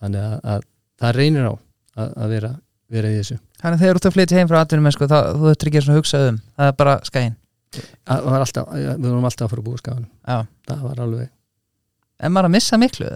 Þannig 0.00 0.22
að, 0.22 0.40
að 0.44 0.60
það 1.00 1.12
reynir 1.16 1.44
á 1.48 1.52
að, 1.98 2.08
að 2.14 2.28
vera, 2.34 2.52
vera 2.90 3.08
í 3.08 3.16
þessu. 3.18 3.38
Þannig 3.62 3.74
að 3.74 3.80
þegar 3.82 3.94
þú 3.94 3.98
ert 3.98 4.06
að 4.10 4.14
flytja 4.18 4.38
heim 4.38 4.48
frá 4.52 4.58
atvinnum 4.60 4.84
mennsku 4.86 5.04
þá 5.10 5.18
þú 5.34 5.44
ættir 5.50 5.68
ekki 5.72 5.80
að 5.82 5.96
hugsa 5.98 6.18
um 6.28 6.36
það 6.58 6.66
er 6.68 6.72
bara 6.78 6.94
var 8.28 8.40
alltaf, 8.44 8.64
við 8.72 9.08
vorum 9.08 9.24
alltaf 9.28 9.44
að 9.44 9.50
fara 9.50 9.60
að 9.60 9.64
búa 9.66 9.74
á 9.74 9.82
skaganum. 9.82 10.10
Já. 10.28 10.38
það 10.68 10.80
var 10.88 10.96
alveg 11.06 11.28
En 12.20 12.32
maður 12.32 12.48
að 12.48 12.54
missa 12.58 12.76
miklu? 12.78 13.08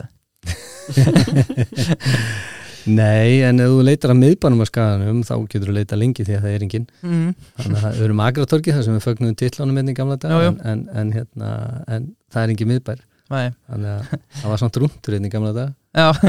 Nei, 2.90 3.42
en 3.46 3.60
ef 3.62 3.68
þú 3.70 3.82
leitar 3.86 4.10
að 4.14 4.18
miðbænum 4.22 4.62
á 4.62 4.66
skaganum 4.66 5.20
þá 5.26 5.34
getur 5.52 5.68
þú 5.70 5.74
leita 5.76 5.98
lengi 6.00 6.24
því 6.26 6.34
að 6.38 6.42
það 6.46 6.54
er 6.56 6.62
engin 6.66 6.86
Mm. 7.02 7.28
þannig 7.60 7.84
að 7.84 7.92
við 7.98 8.04
erum 8.08 8.22
agratorki 8.26 8.72
þar 8.74 8.84
sem 8.88 8.96
við 8.96 9.04
fögnum 9.06 9.36
tillánum 9.38 9.78
einnig 9.82 9.96
gamla 9.98 10.16
dag 10.18 10.30
Já, 10.32 10.38
já. 10.42 10.50
en, 10.50 10.58
en, 10.72 10.80
en, 11.02 11.12
hérna, 11.14 11.50
en 11.86 12.08
það 12.32 12.42
er 12.42 12.48
engin 12.56 12.70
miðbær. 12.72 13.00
Nei, 13.32 13.46
þannig 13.70 13.90
að 13.92 14.02
það 14.40 14.50
var 14.52 14.58
samt 14.64 14.76
rúntur 14.82 15.14
einnig 15.18 15.32
gamla 15.32 15.52
dag 15.56 15.70
já, 15.94 16.08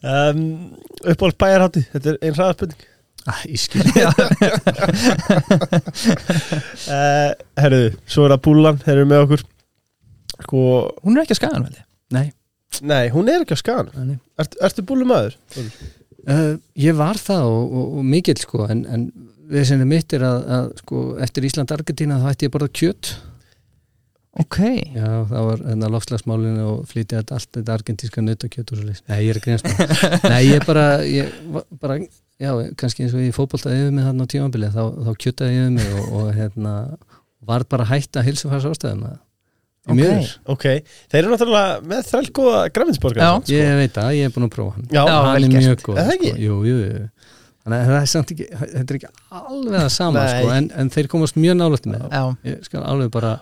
Um, 0.00 0.38
uppáhalds 1.04 1.36
bæjarhátti, 1.36 1.82
þetta 1.92 2.08
er 2.14 2.18
einn 2.24 2.32
hraðarspurning 2.36 2.84
ah, 3.28 3.40
Ég 3.44 3.60
skil. 3.60 3.82
Uh, 6.90 7.30
Herru, 7.60 7.80
svo 8.08 8.24
er 8.26 8.32
það 8.34 8.40
Búlan, 8.46 8.78
þeir 8.80 8.94
eru 8.96 9.08
með 9.10 9.24
okkur. 9.26 9.42
Sko, 10.40 10.62
hún 11.04 11.18
er 11.18 11.22
ekki 11.26 11.34
að 11.36 11.40
skæðan 11.42 11.66
veldi 11.68 11.82
Nei, 12.16 12.26
nei, 12.82 13.08
hún 13.14 13.30
er 13.32 13.44
ekki 13.44 13.56
á 13.56 13.60
skan 13.60 13.90
nei. 13.96 14.18
Ert, 14.40 14.54
Ertu 14.62 14.84
búlumæður? 14.86 15.36
Uh, 16.28 16.54
ég 16.78 16.96
var 16.98 17.18
það 17.20 17.48
og, 17.48 17.64
og, 17.72 17.98
og 18.00 18.06
mikill 18.06 18.38
sko 18.40 18.66
en, 18.70 18.84
en 18.86 19.08
við 19.50 19.66
sem 19.72 19.82
er 19.82 19.88
mitt 19.88 20.14
er 20.14 20.24
að, 20.26 20.46
að 20.56 20.70
sko, 20.82 21.04
eftir 21.24 21.48
Ísland-Argentína 21.48 22.20
þá 22.22 22.30
ætti 22.32 22.46
ég 22.46 22.52
að 22.52 22.56
borða 22.58 22.72
kjöt 22.80 23.12
Ok, 24.38 24.60
Já, 24.94 25.24
það 25.26 25.46
var 25.48 25.62
enna 25.72 25.88
lofslagsmálinu 25.90 26.66
og 26.70 26.82
flytja 26.86 27.18
þetta 27.18 27.34
allt 27.34 27.56
þetta 27.56 27.74
argentíska 27.74 28.22
nautakjöt 28.22 28.68
og 28.70 28.78
svo 28.78 28.86
leys. 28.86 29.00
Nei, 29.10 29.16
ég 29.26 29.34
er 29.34 29.40
greinast 29.42 29.66
bara. 29.66 30.18
Nei, 30.32 30.42
ég 30.46 30.66
bara, 30.68 30.84
ég 31.02 31.32
var 31.50 31.64
bara, 31.82 31.96
já, 32.38 32.52
kannski 32.78 33.04
eins 33.04 33.16
og 33.18 33.24
ég 33.24 33.34
fótboltaði 33.34 33.80
yfir 33.82 33.96
mig 33.96 34.06
þarna 34.06 34.28
á 34.30 34.30
tímabilið, 34.30 34.76
þá, 34.76 35.02
þá 35.08 35.10
kjötaði 35.24 35.56
ég 35.56 35.64
yfir 35.64 35.74
mig 35.80 35.90
og, 35.98 36.14
og 36.20 36.30
hérna, 36.38 36.74
var 37.50 37.66
bara 37.74 37.88
hætt 37.90 38.20
að 38.20 38.30
hilsufærs 38.30 38.68
ástæðum 38.70 39.02
að 39.10 39.18
Ok. 39.88 39.92
Í 39.94 39.96
miður. 39.96 40.30
Ok, 40.52 40.64
þeir 41.10 41.20
eru 41.22 41.30
náttúrulega 41.32 41.76
með 41.88 42.08
þrælgóða 42.10 42.58
græminsborgar 42.76 43.22
Já. 43.24 43.30
Ég 43.54 43.70
veit 43.80 43.94
það, 43.96 44.10
ég 44.18 44.28
er 44.28 44.34
búin 44.34 44.46
að 44.46 44.52
prófa 44.54 44.74
hann. 44.76 44.88
Já, 44.92 45.00
Já, 45.00 45.14
hann 45.24 45.46
er 45.46 45.54
mjög 45.54 45.84
góð. 45.86 45.96
Er 45.96 46.08
það 46.10 46.16
ekki? 46.18 46.32
Sko. 46.34 46.42
Jú, 46.44 46.58
jú, 46.68 46.76
jú. 46.84 47.06
Þannig 47.60 47.80
að 47.80 47.90
það 47.90 47.96
er 48.00 48.10
þetta 48.74 48.84
er 48.84 48.98
ekki 48.98 49.10
alveg 49.40 49.74
það 49.78 49.90
sama, 49.96 50.26
sko, 50.34 50.52
en, 50.56 50.68
en 50.80 50.92
þeir 50.94 51.10
komast 51.12 51.36
mjög 51.40 51.58
nálægt 51.60 51.88
með 51.88 52.04
það. 52.04 52.14
já, 52.20 52.50
Ég 52.50 52.62
skal 52.68 52.84
alveg 52.92 53.10
bara, 53.16 53.32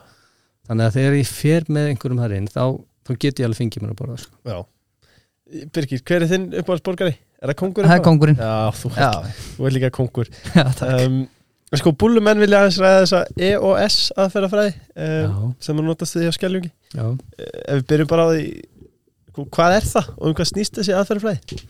þannig 0.70 0.88
að 0.88 0.96
þegar 0.98 1.18
ég 1.18 1.30
fer 1.32 1.68
með 1.76 1.90
einhverjum 1.92 2.22
þar 2.24 2.34
inn, 2.38 2.48
þá, 2.54 2.64
þá 3.06 3.12
get 3.24 3.42
ég 3.42 3.48
alveg 3.48 3.60
fengið 3.62 3.84
mér 3.84 3.94
að 3.94 4.00
borða, 4.02 4.18
sko. 4.24 4.34
Já 4.46 4.58
Birgir, 5.72 6.02
hver 6.04 6.24
er 6.26 6.28
þinn 6.28 6.48
uppáhaldsborgari? 6.60 7.14
Er 7.40 7.52
það 7.52 7.56
kongurinn? 7.62 7.88
það 7.88 7.98
er 7.98 8.04
kongurinn 8.04 8.40
Já, 8.42 8.50
þú 8.76 8.90
já, 8.92 9.06
ert, 9.08 9.38
þú 9.54 9.68
ert 9.68 9.76
líka 9.78 9.90
kongur 9.96 10.28
já, 10.58 10.64
takk 10.76 11.04
um, 11.06 11.14
Sko, 11.68 11.92
búlumenn 11.92 12.40
vilja 12.40 12.62
aðeins 12.62 12.78
ræða 12.80 13.00
þessa 13.02 13.18
EOS 13.50 13.96
aðferðafræði 14.16 14.70
Já, 14.72 15.32
sem 15.66 15.80
að 15.80 15.88
notast 15.90 16.16
því 16.16 16.30
á 16.30 16.32
skeljungi 16.32 16.70
já 16.96 17.04
Ef 17.12 17.80
við 17.80 17.88
byrjum 17.92 18.08
bara 18.08 18.24
á 18.24 18.28
því 18.32 18.44
hvað 19.46 19.76
er 19.76 19.86
það 19.86 20.08
og 20.14 20.30
um 20.30 20.36
hvað 20.38 20.50
snýst 20.50 20.78
þessi 20.78 20.96
aðferðafræði? 20.96 21.60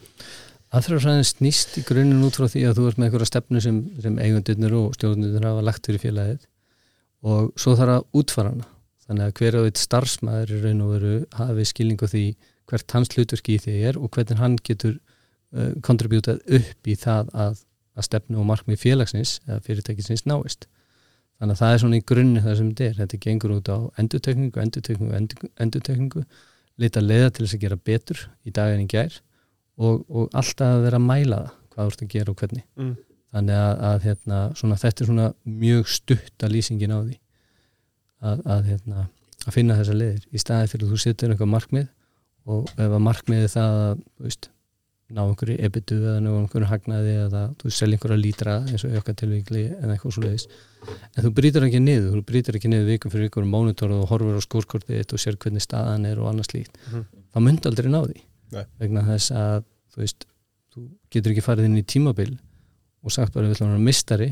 Aðferðarfræðin 0.69 1.27
snýst 1.27 1.77
í 1.81 1.85
grunninn 1.89 2.25
út 2.27 2.37
frá 2.37 2.47
því 2.53 2.63
að 2.69 2.79
þú 2.79 2.87
ert 2.91 2.99
með 3.01 3.09
einhverja 3.09 3.29
stefnu 3.31 3.63
sem, 3.65 3.77
sem 4.05 4.19
eigundurnir 4.21 4.75
og 4.77 4.97
stjórnurnir 4.97 5.47
hafa 5.49 5.65
lagt 5.65 5.89
fyrir 5.89 6.03
félagið 6.03 6.43
og 7.29 7.49
svo 7.59 7.75
þarf 7.79 7.95
að 7.95 8.21
útfara 8.21 8.53
hana. 8.53 8.69
Þannig 9.09 9.25
að 9.25 9.39
hver 9.41 9.57
á 9.57 9.61
eitt 9.65 9.81
starfsmæður 9.81 10.53
í 10.53 10.59
raun 10.67 10.83
og 10.85 10.91
veru 10.93 11.15
hafi 11.39 11.65
skilningu 11.71 12.09
því 12.13 12.25
hvert 12.69 12.95
hans 12.95 13.15
hlutverki 13.15 13.57
í 13.57 13.63
því 13.65 13.77
er 13.89 13.99
og 13.99 14.13
hvernig 14.13 14.43
hann 14.43 14.59
getur 14.61 14.99
uh, 14.99 15.73
kontribútað 15.85 16.43
upp 16.59 16.93
í 16.93 16.99
það 17.01 17.33
að, 17.33 17.63
að 17.99 18.07
stefnu 18.09 18.39
og 18.41 18.47
markmið 18.49 18.81
félagsins 18.83 19.39
eða 19.49 19.61
fyrirtækisins 19.67 20.25
náist. 20.31 20.69
Þannig 21.39 21.55
að 21.55 21.61
það 21.63 21.75
er 21.75 21.83
svona 21.83 21.99
í 21.99 22.05
grunni 22.07 22.41
það 22.43 22.57
sem 22.59 22.71
þetta 22.71 22.87
er. 22.89 22.95
Þetta 22.99 23.21
gengur 23.27 23.55
út 23.59 23.69
á 23.71 23.79
endurtekningu, 24.03 24.63
endur, 24.63 25.51
endurtekningu, 25.63 26.25
leita 26.79 27.03
leiða 27.03 27.31
til 27.35 27.45
þess 27.47 27.59
að 27.59 27.63
gera 27.67 27.79
betur 27.91 28.25
í 28.47 28.55
daginn 28.55 28.85
í 28.87 28.89
gær 28.91 29.21
og, 29.79 30.03
og 30.11 30.33
alltaf 30.39 30.79
að 30.79 30.85
vera 30.87 30.99
að 30.99 31.07
mæla 31.07 31.39
það 31.45 31.55
hvað 31.79 31.85
þú 31.85 31.93
ert 31.93 32.03
að 32.03 32.13
gera 32.15 32.33
og 32.33 32.41
hvernig 32.43 32.65
Mm. 32.79 32.95
þannig 33.35 33.59
að, 33.61 33.73
að 33.89 34.05
hérna, 34.09 34.39
svona, 34.59 34.79
þetta 34.83 35.03
er 35.05 35.09
svona 35.11 35.27
mjög 35.63 35.89
stutta 35.95 36.49
lýsingin 36.51 36.95
á 36.95 36.99
því 36.99 37.17
að, 38.27 38.41
að, 38.55 38.63
hérna, 38.73 39.05
að 39.47 39.55
finna 39.55 39.77
þessa 39.79 39.97
leiðir 39.99 40.25
í 40.35 40.43
staði 40.43 40.71
fyrir 40.73 40.87
að 40.89 40.95
þú 40.95 41.01
setur 41.05 41.35
einhver 41.35 41.51
markmið 41.53 41.89
og 42.49 42.71
ef 42.75 42.95
að 42.97 43.05
markmiði 43.05 43.51
það 43.53 43.77
að 43.85 44.01
veist, 44.25 44.51
ná 45.09 45.23
einhverju 45.25 45.57
ebitu 45.65 45.97
eða 46.03 46.19
ná 46.21 46.29
einhverju 46.37 46.69
hagnaði 46.69 47.13
eða 47.25 47.43
þú 47.61 47.71
selja 47.73 47.97
einhverja 47.97 48.21
lítra 48.21 48.57
eins 48.69 48.85
og 48.85 48.93
í 48.93 48.99
okkar 49.01 49.17
tilvíkli 49.23 49.63
en 49.79 49.93
eitthvað 49.95 50.13
svo 50.17 50.25
leiðis 50.27 50.45
en 51.17 51.25
þú 51.25 51.31
brýtur 51.39 51.65
ekki 51.69 51.81
niður, 51.81 52.19
þú 52.19 52.25
brýtur 52.29 52.59
ekki 52.59 52.69
niður 52.73 52.91
vikum 52.93 53.13
fyrir 53.15 53.31
ykkur 53.31 53.47
mónitor 53.49 53.95
og 53.97 54.05
horfur 54.11 54.37
á 54.37 54.43
skórkortið 54.45 54.99
þitt 55.01 55.15
og 55.17 55.23
sér 55.23 55.39
hvernig 55.41 55.65
staðan 55.65 56.05
er 56.11 56.21
og 56.21 56.29
annars 56.33 56.53
líkt 56.53 56.77
Mhm. 56.93 57.07
þá 57.33 57.39
myndi 57.45 57.69
aldrei 57.71 57.89
ná 57.93 58.01
því. 58.05 58.21
Nei. 58.53 58.65
vegna 58.81 59.03
þess 59.05 59.31
að 59.37 59.65
þú 59.93 59.97
veist, 60.05 60.25
þú 60.75 60.85
getur 61.13 61.33
ekki 61.33 61.45
farið 61.45 61.65
inn 61.69 61.77
í 61.81 61.85
tímabil 61.85 62.39
og 63.05 63.13
sagt 63.13 63.33
bara 63.35 63.47
við 63.49 63.57
ætlum 63.57 63.69
að 63.69 63.75
vera 63.77 63.85
mistari 63.89 64.29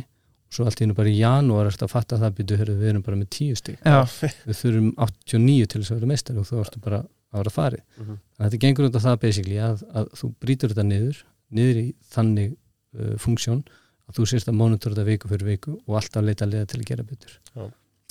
og 0.47 0.53
svo 0.57 0.65
allt 0.65 0.81
í 0.81 0.85
hennu 0.85 0.95
bara 0.97 1.09
í 1.13 1.19
janúar 1.19 1.67
ertu 1.69 1.85
að 1.85 1.91
fatta 1.93 2.17
það 2.21 2.39
heyrðu, 2.57 2.77
við 2.81 2.89
erum 2.93 3.03
bara 3.03 3.17
með 3.17 3.29
tíu 3.35 3.57
stig. 3.57 3.77
Já, 3.85 4.05
við 4.47 4.57
þurfum 4.61 4.93
89 4.97 5.67
til 5.69 5.81
þess 5.83 5.91
að 5.93 5.99
vera 6.01 6.07
mistari 6.13 6.39
og 6.39 6.47
þú 6.49 6.61
ertu 6.65 6.81
bara 6.85 7.03
að 7.33 7.43
vera 7.43 7.55
farið. 7.55 7.83
Þannig 7.97 8.21
að 8.39 8.45
þetta 8.47 8.63
gengur 8.65 8.87
á 8.87 9.07
það 9.07 9.19
basically 9.25 9.59
að, 9.63 9.83
að 9.93 10.13
þú 10.21 10.31
brýtur 10.43 10.73
þetta 10.73 10.87
niður 10.87 11.25
niður 11.57 11.81
í 11.81 11.87
þannig 12.13 12.53
uh, 12.53 13.17
funksjón 13.23 13.65
að 14.07 14.19
þú 14.19 14.29
sérst 14.31 14.51
að 14.51 14.59
monitora 14.61 14.95
þetta 14.95 15.09
viku 15.11 15.31
fyrir 15.31 15.51
viku 15.51 15.75
og 15.87 15.99
alltaf 16.01 16.25
leita 16.25 16.49
leiða 16.49 16.69
til 16.71 16.81
að 16.81 16.89
gera 16.91 17.07
betur. 17.07 17.39
Já. 17.55 17.67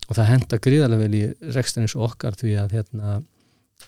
og 0.06 0.18
það 0.18 0.30
henda 0.32 0.60
gríðarlega 0.62 1.04
vel 1.06 1.16
í 1.18 1.54
rekstan 1.56 1.86
eins 1.86 1.96
og 1.98 2.10
okkar 2.10 2.36
því 2.40 2.58
að 2.62 2.76
hérna, 2.78 3.22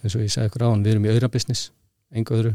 eins 0.01 0.15
og 0.15 0.23
ég 0.23 0.31
sagði 0.33 0.51
ykkur 0.51 0.65
á 0.65 0.69
hann, 0.71 0.85
við 0.85 0.95
erum 0.95 1.07
í 1.07 1.11
auðra 1.13 1.31
business 1.33 1.71
enga 2.11 2.37
öðru. 2.37 2.53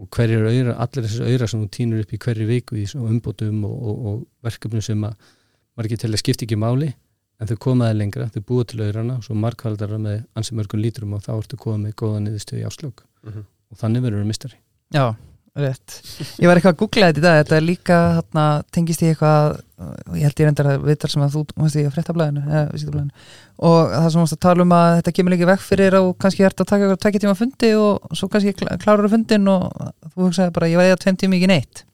Og 0.00 0.08
hverjir 0.14 0.46
auðra, 0.46 0.74
allir 0.80 1.06
þessar 1.06 1.28
auðra 1.28 1.48
sem 1.50 1.62
þú 1.62 1.68
týnur 1.76 2.02
upp 2.04 2.12
í 2.14 2.20
hverju 2.24 2.48
viku 2.48 2.78
í 2.80 2.84
umbótum 2.96 3.64
og, 3.68 3.76
og, 3.76 4.04
og 4.10 4.20
verkefnum 4.46 4.84
sem 4.84 5.06
að 5.06 5.30
margir 5.78 6.00
til 6.00 6.10
að 6.10 6.22
skipta 6.22 6.46
ekki 6.46 6.58
máli 6.60 6.92
en 7.40 7.48
þau 7.48 7.56
komaði 7.56 7.96
lengra, 8.00 8.28
þau 8.34 8.42
búið 8.50 8.66
til 8.74 8.80
auðrana 8.84 9.18
svo 9.24 9.34
markvaldara 9.34 9.98
með 9.98 10.22
ansi 10.36 10.54
mörgum 10.58 10.82
lítrum 10.84 11.14
og 11.16 11.22
þá 11.24 11.32
ertu 11.38 11.56
komið 11.56 11.86
með 11.88 11.94
góða 12.02 12.20
niðurstöð 12.26 12.60
í 12.60 12.66
áslög 12.68 13.02
Mhm. 13.24 13.42
og 13.72 13.78
þannig 13.78 14.02
verður 14.02 14.22
við 14.22 14.26
mistari 14.30 14.56
já, 14.94 15.14
rétt. 15.56 16.00
Ég 16.40 16.46
var 16.48 16.56
eitthvað 16.56 16.72
að 16.74 16.78
googla 16.80 17.08
þetta 17.10 17.18
í 17.18 17.22
dag 17.26 17.44
þetta 17.44 17.56
er 17.56 17.64
líka, 17.66 17.96
þarna, 18.20 18.44
tengist 18.72 19.02
í 19.02 19.08
eitthvað 19.10 19.60
og 19.80 20.14
ég 20.16 20.22
held 20.24 20.40
ég 20.40 20.46
reyndar 20.46 20.66
að 20.70 20.84
viðtal 20.86 21.10
sem 21.10 21.22
að 21.22 21.34
þú 21.34 21.42
varst 21.56 21.76
í 21.76 21.84
fréttablaðinu, 21.90 22.42
eða 22.48 22.72
vísindablaðinu 22.72 23.10
og 23.58 23.90
það 23.90 24.10
sem 24.12 24.20
varst 24.20 24.36
að 24.36 24.40
tala 24.46 24.62
um 24.62 24.72
að 24.76 24.94
þetta 25.00 25.12
kemur 25.16 25.32
líka 25.34 25.46
vekk 25.50 25.60
fyrir 25.64 25.94
og 26.00 26.18
kannski 26.18 26.44
ert 26.46 26.60
að 26.60 26.66
taka 26.70 26.84
eitthvað 26.84 27.02
tvekja 27.04 27.20
tíma 27.24 27.36
fundi 27.40 27.70
og 27.80 28.16
svo 28.16 28.28
kannski 28.28 28.52
klá- 28.56 28.78
klárar 28.80 29.04
þú 29.06 29.10
fundin 29.16 29.48
og 29.48 29.72
þú 30.14 30.28
hugsaði 30.28 30.52
bara, 30.52 30.66
ég 30.68 30.76
var 30.76 30.84
eða 30.90 31.00
tveim 31.04 31.16
tíma 31.16 31.36
ekki 31.40 31.48
neitt. 31.48 31.84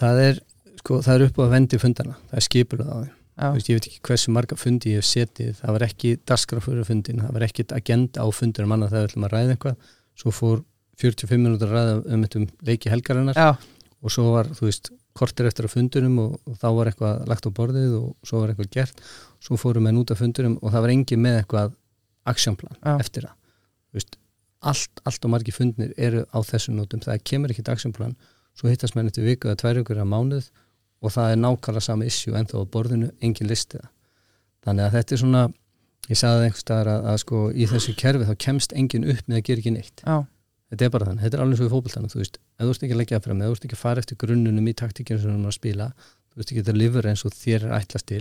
Það 0.00 0.20
er, 0.28 0.40
sko, 0.80 1.00
það 1.00 1.14
er 1.20 3.10
það 3.40 3.48
það 3.48 3.56
veist, 3.56 3.70
ég 3.70 3.78
veit 3.78 3.88
ekki 3.90 4.02
hversu 4.08 4.34
marga 4.36 4.58
fundi 4.60 4.94
ég 4.94 5.00
hef 5.00 5.08
setið 5.08 5.52
það 5.60 5.76
var 5.76 5.84
ekki 5.86 6.14
daskra 6.28 6.62
fyrir 6.64 6.88
fundin 6.88 7.22
það 7.24 7.36
var 7.36 7.46
ekki 7.48 7.66
agenda 7.76 8.24
á 8.24 8.26
fundinum 8.36 8.74
annað 8.76 8.94
þegar 8.94 9.04
við 9.04 9.10
ætlum 9.10 9.26
að 9.26 9.34
ræða 9.34 9.54
eitthvað. 9.56 9.92
Svo 10.20 10.32
fór 10.36 10.64
45 11.00 11.40
minútur 11.40 11.70
að 11.70 11.76
ræða 11.78 12.00
um 12.14 12.24
þetta 12.26 12.40
um 12.40 12.48
leiki 12.68 12.92
helgarinnar 12.92 13.38
já, 13.40 13.50
og 14.00 14.12
svo 14.12 14.26
var, 14.34 14.50
þú 14.56 14.68
veist, 14.68 14.90
kortir 15.16 15.48
eftir 15.48 15.66
að 15.66 15.74
fundunum 15.74 16.18
og, 16.22 16.38
og 16.46 16.56
þá 16.60 16.68
var 16.76 16.90
eitthvað 16.90 17.20
lagt 17.30 17.48
á 17.48 17.50
borðið 17.56 17.94
og 17.98 18.08
svo 18.26 18.42
var 18.42 18.52
eitthvað 18.52 18.72
gert. 18.76 19.02
Svo 19.42 19.58
fórum 19.60 19.88
við 19.88 20.00
út 20.00 20.12
af 20.14 20.20
fundunum 20.22 20.56
og 20.60 20.72
það 20.72 20.84
var 20.86 20.94
engin 20.94 21.22
með 21.24 21.38
eitthvað 21.40 21.76
actionplan 22.30 22.76
Já. 22.78 22.94
eftir 22.96 23.26
það. 23.26 23.36
Veist, 23.96 24.18
allt, 24.70 25.02
allt 25.08 25.26
og 25.26 25.32
margi 25.34 25.54
fundnir 25.54 25.94
eru 25.98 26.24
á 26.30 26.38
þessum 26.46 26.78
nótum. 26.78 27.02
Það 27.04 27.24
kemur 27.32 27.52
ekki 27.52 27.66
actionplan. 27.66 28.16
Svo 28.58 28.70
hittast 28.70 28.96
menn 28.96 29.10
eftir 29.10 29.26
viku 29.26 29.50
eða 29.50 29.60
tvær 29.62 29.82
ykkur 29.82 30.02
að 30.02 30.10
mánuð 30.12 30.50
og 31.00 31.12
það 31.14 31.30
er 31.34 31.40
nákvæmlega 31.40 31.80
sama 31.86 32.04
issue 32.10 32.36
en 32.36 32.46
þá 32.50 32.56
á 32.60 32.64
borðinu, 32.74 33.10
engin 33.24 33.48
listi 33.48 33.78
það. 33.80 33.88
Þannig 34.66 34.84
að 34.86 34.96
þetta 34.98 35.14
er 35.16 35.20
svona 35.22 35.42
ég 36.10 36.18
sagði 36.20 36.44
einhvers 36.48 36.64
staðar 36.64 36.90
að, 36.92 37.06
að 37.12 37.18
sko 37.22 37.38
í 37.54 37.66
þessu 37.70 37.94
kerfi 37.96 38.26
þá 38.28 38.34
kemst 38.44 38.72
engin 38.76 39.06
upp 39.08 39.22
með 39.30 39.38
að 39.40 39.44
gera 39.48 39.62
ekki 39.62 39.72
neitt. 39.76 40.02
Já, 40.04 40.16
þetta 40.70 40.84
er 40.86 40.92
bara 40.96 41.06
þannig, 41.08 41.22
þetta 41.24 41.38
er 41.38 41.44
alveg 41.44 41.60
svo 41.60 41.68
í 41.68 41.72
fótboltanum 41.72 42.12
þú 42.12 42.20
veist, 42.20 42.36
ef 42.58 42.64
þú 42.66 42.72
ert 42.74 42.84
ekki 42.86 42.96
að 42.96 43.00
leggja 43.00 43.20
fram, 43.24 43.40
ef 43.40 43.48
þú 43.50 43.56
ert 43.56 43.64
ekki 43.68 43.78
að 43.78 43.82
fara 43.84 44.02
eftir 44.04 44.18
grunnunum 44.20 44.68
í 44.70 44.74
taktíkinu 44.80 45.20
sem 45.22 45.30
þú 45.30 45.34
erum 45.38 45.48
að 45.50 45.56
spila 45.56 45.86
þú 46.00 46.42
ert 46.44 46.52
ekki 46.52 46.64
að 46.66 46.78
lifra 46.80 47.10
eins 47.14 47.24
og 47.26 47.34
þér 47.36 47.64
er 47.68 47.74
ætlast 47.80 48.06
til 48.10 48.20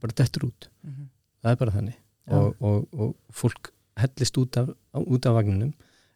bara 0.00 0.16
dettur 0.20 0.46
út, 0.48 0.68
Mhm. 0.86 1.08
það 1.42 1.50
er 1.50 1.56
bara 1.64 1.74
þannig. 1.74 1.98
Og, 2.30 2.54
og, 2.62 2.86
og 2.94 3.14
fólk 3.34 3.72
hellist 3.98 4.36
út 4.38 4.56
af, 4.60 4.68
út 4.94 5.26
af 5.26 5.34
vagninum. 5.34 5.72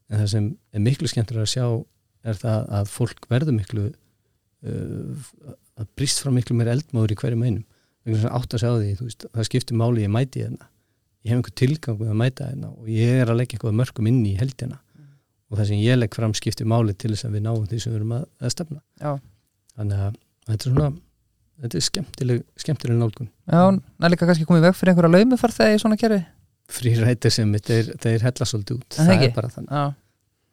En 0.08 0.20
það 0.20 0.28
sem 0.30 0.46
er 0.72 0.80
miklu 0.84 1.08
skemmtilega 1.10 1.42
að 1.44 1.52
sjá 1.52 1.66
er 2.24 2.34
það 2.38 2.68
að 2.78 2.88
fólk 2.92 3.26
verður 3.32 3.56
miklu 3.58 3.84
uh, 4.64 5.24
að 5.80 5.90
brýst 5.98 6.22
fram 6.22 6.36
miklu 6.38 6.56
meir 6.58 6.72
eldmáður 6.74 7.14
í 7.14 7.18
hverjum 7.22 7.44
einum. 7.46 7.64
Að 8.04 8.26
átt 8.36 8.56
að 8.56 8.64
sjá 8.64 8.70
því, 8.70 8.94
þú 8.98 9.08
veist, 9.08 9.26
það 9.32 9.48
skiptir 9.48 9.78
máli 9.80 10.04
ég 10.04 10.12
mæti 10.12 10.44
hérna, 10.44 10.68
ég 11.24 11.32
hef 11.32 11.38
einhver 11.38 11.54
tilgang 11.56 12.00
með 12.00 12.12
að 12.12 12.18
mæta 12.20 12.48
hérna 12.50 12.72
og 12.74 12.90
ég 12.92 13.22
er 13.22 13.32
að 13.32 13.40
leggja 13.40 13.56
eitthvað 13.56 13.78
mörgum 13.80 14.10
inn 14.10 14.20
í 14.28 14.34
heldina. 14.36 14.80
Og 15.48 15.58
það 15.60 15.70
sem 15.70 15.80
ég 15.80 15.98
legg 16.00 16.16
fram 16.16 16.34
skiptir 16.36 16.68
máli 16.68 16.94
til 16.98 17.14
þess 17.14 17.28
að 17.28 17.38
við 17.38 17.46
náum 17.46 17.64
því 17.70 17.80
sem 17.80 17.94
við 17.94 18.00
erum 18.00 18.14
að, 18.18 18.28
að 18.44 18.54
stefna. 18.54 18.80
Já, 19.00 19.12
þannig 19.78 20.04
að 20.04 20.20
þetta 20.50 20.68
er 20.68 20.74
svona 20.74 20.92
þetta 21.62 21.78
er 21.78 21.84
skemmtileg, 21.88 22.40
skemmtileg 22.60 22.98
nálgun. 22.98 23.28
Já, 23.46 23.60
það 23.70 24.06
er 24.08 24.14
líka 24.14 24.28
kannski 24.30 24.48
komið 24.48 24.66
vekk 24.68 24.78
fyrir 24.78 24.94
einhverja 24.94 25.12
laumufar 25.14 25.54
þegar 25.54 25.74
ég 25.74 25.84
svona 25.84 25.98
kerfi. 26.00 26.20
Frírættir 26.74 27.34
sem 27.34 27.52
þetta 27.54 27.76
er, 27.76 27.90
það 28.00 28.16
er 28.16 28.26
hella 28.28 28.48
svolítið 28.50 28.80
út. 28.80 28.88
Er 28.88 28.98
það 28.98 29.10
það 29.12 29.26
er 29.28 29.34
bara 29.36 29.52
þannig, 29.54 29.74
já, 29.78 29.84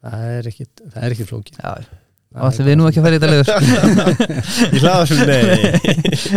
það 0.06 0.24
er 0.36 0.50
ekkit, 0.52 0.82
það 0.84 1.06
er 1.06 1.16
ekkit 1.16 1.30
flókið. 1.30 1.60
Já, 1.62 2.00
og 2.32 2.46
ætlum 2.48 2.68
við 2.68 2.78
nú 2.78 2.88
ekki 2.88 3.02
að 3.02 3.06
fara 3.06 3.16
í 3.16 3.20
þetta 3.20 3.32
leiður 3.32 3.48
Ég 4.76 4.80
hlaða 4.84 5.04
svo 5.10 5.16
nei. 5.28 5.46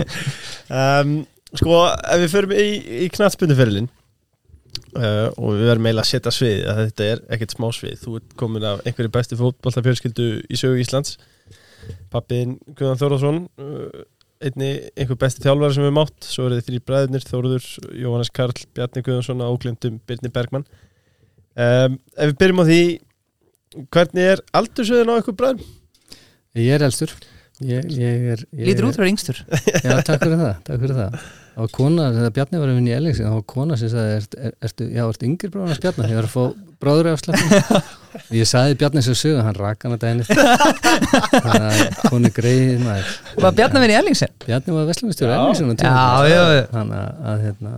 Um, 0.76 1.12
Sko, 1.56 1.76
ef 1.88 2.24
við 2.24 2.32
förum 2.34 2.54
í, 2.58 2.64
í 3.06 3.10
knatsbunduferlin 3.14 3.86
uh, 4.98 5.30
og 5.38 5.54
við 5.56 5.70
verðum 5.70 5.88
eiginlega 5.88 6.04
að 6.04 6.10
setja 6.10 6.34
svið 6.34 6.66
að 6.72 6.82
þetta 6.82 7.06
er 7.12 7.22
ekkert 7.36 7.54
smá 7.56 7.68
svið. 7.76 7.94
Þú 8.02 8.16
ert 8.20 8.34
komin 8.42 8.66
af 8.68 8.82
einhverju 8.84 9.14
bestu 9.14 9.38
fótbollafjölskyldu 9.40 10.28
í 10.50 10.60
sögu 10.60 10.82
Íslands. 10.82 11.16
Pappiðin 12.12 12.58
Guðan 12.76 13.00
Þórðarsson 13.00 13.40
uh, 13.62 14.04
einni 14.44 14.72
einhver 14.98 15.20
besti 15.22 15.46
þjálfari 15.46 15.78
sem 15.78 15.86
við 15.86 15.96
mátt 15.96 16.28
svo 16.28 16.50
eru 16.50 16.60
þið 16.60 16.68
þrý 16.70 16.82
bræðurnir, 16.90 17.30
Þórður, 17.30 17.70
Jóhannes 18.02 18.34
Karl 18.36 18.68
Bjarni 18.76 19.06
Guðansson 19.06 19.46
og 19.46 19.56
óglemdum 19.56 20.02
Birni 20.10 20.34
Bergmann. 20.34 20.68
Um, 21.56 22.00
Ef 22.18 22.34
við 22.34 22.40
byrjum 22.42 22.66
á 22.66 22.66
því 22.68 22.82
hvernig 23.96 24.32
er 24.34 24.44
aldursöðin 24.60 25.14
á 25.14 25.16
einhver 25.16 25.40
bræðum? 25.40 25.64
Ég 26.56 26.76
er 26.76 26.86
elstur. 26.88 27.16
Ég, 27.64 27.86
ég 27.96 28.24
er, 28.34 28.42
ég 28.52 28.68
lítur 28.68 28.90
út 28.90 28.98
fyrir 28.98 29.14
yngstur. 29.14 29.38
Já, 29.48 29.96
takk 30.08 30.26
fyrir 30.26 30.40
það, 30.42 30.56
takk 30.68 30.82
fyrir 30.82 30.98
það. 30.98 31.20
Var 31.56 31.70
kona, 31.72 32.10
þegar 32.12 32.34
Bjarni 32.36 32.60
var 32.60 32.72
að 32.72 32.80
vinna 32.82 32.92
í 32.92 32.96
Ellingsi 32.98 33.24
það 33.24 33.36
var 33.38 33.44
kona 33.48 33.78
sem 33.80 33.92
sagði, 33.94 34.16
ert, 34.20 34.34
er, 34.36 34.56
ertu, 34.68 34.88
já, 34.92 35.04
ertu 35.06 35.28
yngri 35.30 35.50
bróðan 35.54 35.72
að 35.72 35.86
Bjarni, 35.86 36.08
ég 36.12 36.20
var 36.20 36.28
að 36.28 36.34
fá 36.34 36.74
bróður 36.84 37.10
af 37.14 37.22
sleppin 37.22 37.54
ég 38.42 38.50
sagði 38.50 38.76
Bjarni 38.82 39.04
sem 39.06 39.16
sögu, 39.16 39.40
hann 39.46 39.56
rak 39.56 39.86
hann 39.88 39.96
að 39.96 40.04
daginn 40.04 40.26
þannig 40.28 41.70
að 41.70 42.02
koni 42.10 42.34
greið 42.36 42.84
maður. 42.84 43.16
Var 43.46 43.56
Bjarni 43.62 43.84
verið 43.86 43.96
í 43.96 44.00
Ellingsen? 44.02 44.36
Bjarni 44.44 44.76
var 44.76 44.90
já, 46.28 46.44
já. 46.60 46.64
þannig 46.76 47.00
að, 47.00 47.24
að 47.32 47.46
hérna, 47.48 47.76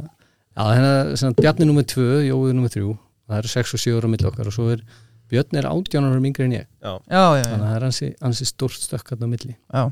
já, 0.58 0.64
hérna 0.74 1.36
Bjarni 1.44 1.70
nummer 1.70 1.86
tvö, 1.94 2.10
Jói 2.26 2.50
nummer 2.50 2.74
þrjú. 2.74 2.98
Það 3.28 3.44
eru 3.44 3.52
sex 3.52 3.78
og 3.78 3.84
sjö 3.84 4.00
ára 4.00 4.10
á 4.10 4.12
milli 4.16 4.26
okkar 4.32 4.50
og 4.50 4.58
svo 4.58 4.72
er 4.74 4.82
Björn 5.28 5.60
er 5.60 5.70
átján 5.70 6.08
ára 6.08 6.20
yngri 6.22 6.48
en 6.48 6.56
ég. 6.56 6.68
Já, 6.82 6.94
já, 7.08 7.24
já, 7.40 7.44
þannig 7.44 7.64
að 7.64 7.68
það 7.68 7.78
er 7.78 7.86
ansi, 7.90 8.10
ansi 8.30 8.48
stórt 8.48 8.80
stökk 8.80 9.14
hann 9.14 9.26
á 9.26 9.30
milli. 9.34 9.56
Já. 9.58 9.84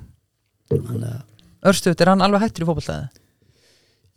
þannig 0.72 1.10
að 1.12 1.24
Örstuðt, 1.66 2.02
er 2.04 2.12
hann 2.12 2.22
alveg 2.22 2.44
hættur 2.46 2.66
í 2.66 2.68
fótballtæði? 2.70 3.24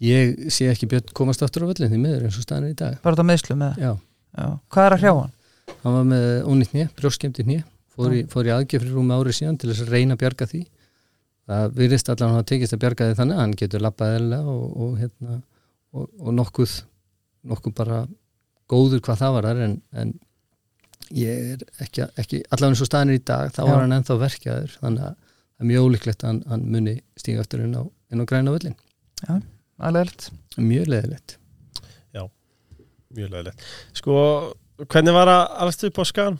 ég 0.05 0.53
sé 0.55 0.69
ekki 0.71 0.87
Björn 0.91 1.11
komast 1.17 1.43
aftur 1.43 1.65
á 1.67 1.71
völlin 1.71 1.91
því 1.91 1.99
miður 1.99 2.29
eins 2.29 2.39
og 2.39 2.45
staðan 2.45 2.69
er 2.69 2.75
í 2.75 2.79
dag. 2.79 3.01
Bara 3.03 3.17
þetta 3.17 3.27
meðslu 3.27 3.57
með 3.59 3.81
já, 3.83 3.91
já. 4.39 4.47
Hvað 4.71 4.85
er 4.85 4.95
að 4.95 5.03
hrjá 5.03 5.13
hann? 5.17 5.35
hann 5.83 5.97
var 5.97 6.07
með 6.09 6.27
ónýtt 6.49 6.77
nýja, 6.77 6.91
brjóskemdi 6.99 7.47
nýja 7.49 7.65
fór 7.99 8.15
í, 8.15 8.21
fór 8.31 8.49
í 8.49 8.53
aðgjöf 8.55 8.85
fyrir 8.85 8.95
rúmi 8.95 9.17
árið 9.17 9.39
síðan 9.41 9.59
til 9.59 9.73
þess 9.73 9.85
að 9.85 9.95
reyna 9.97 10.15
að 10.15 10.23
bjarga 10.23 10.49
því. 10.53 10.63
Það 11.49 11.75
virðist 11.79 12.11
allan 12.13 12.39
að 12.39 12.47
tekist 12.53 12.77
að 12.77 12.83
bjarga 12.85 13.09
því 13.09 13.19
þannig 13.19 13.39
að 13.39 13.43
hann 13.43 13.57
getur 13.59 13.85
labbað 13.85 14.17
eðla 14.19 14.39
og, 14.53 14.65
og, 14.69 14.95
hérna, 15.01 15.39
og, 15.97 16.09
og 16.21 16.35
nokkuð 16.37 16.75
nokkuð 17.49 17.75
bara 17.79 18.01
góður 18.69 19.03
hvað 19.07 19.23
það 19.23 19.35
var 19.37 19.49
þar 19.49 19.63
en, 19.65 19.77
en 19.97 20.15
ég 21.17 21.55
er 21.55 21.65
ekki, 21.85 22.07
ekki 22.21 22.43
allavega 22.49 22.75
eins 22.75 22.85
og 22.85 22.91
staðinir 22.91 23.21
í 23.21 23.25
dag 23.25 23.53
þá 23.55 23.63
Já. 23.63 23.69
var 23.71 23.83
hann 23.85 23.97
ennþá 23.97 24.19
verkjaður 24.23 24.79
þannig 24.83 25.09
að 25.09 25.17
það 25.19 25.65
er 25.65 25.71
mjög 25.73 25.89
ólíklegt 25.89 26.25
að 26.25 26.33
hann, 26.33 26.43
hann 26.53 26.67
muni 26.77 26.97
stíga 27.19 27.45
aftur 27.45 27.65
inn 27.65 27.77
á, 27.79 27.83
inn 28.13 28.23
á 28.23 28.29
græna 28.29 28.55
völlin 28.55 28.79
alveg 29.79 30.29
mjög 30.59 30.91
leðilegt 30.93 31.39
Mjög 33.15 33.33
leðilegt 33.33 33.65
Sko, 33.97 34.15
hvernig 34.85 35.17
var 35.17 35.31
að 35.33 35.43
alast 35.65 35.85
upp 35.89 36.01
á 36.01 36.05
skan? 36.09 36.39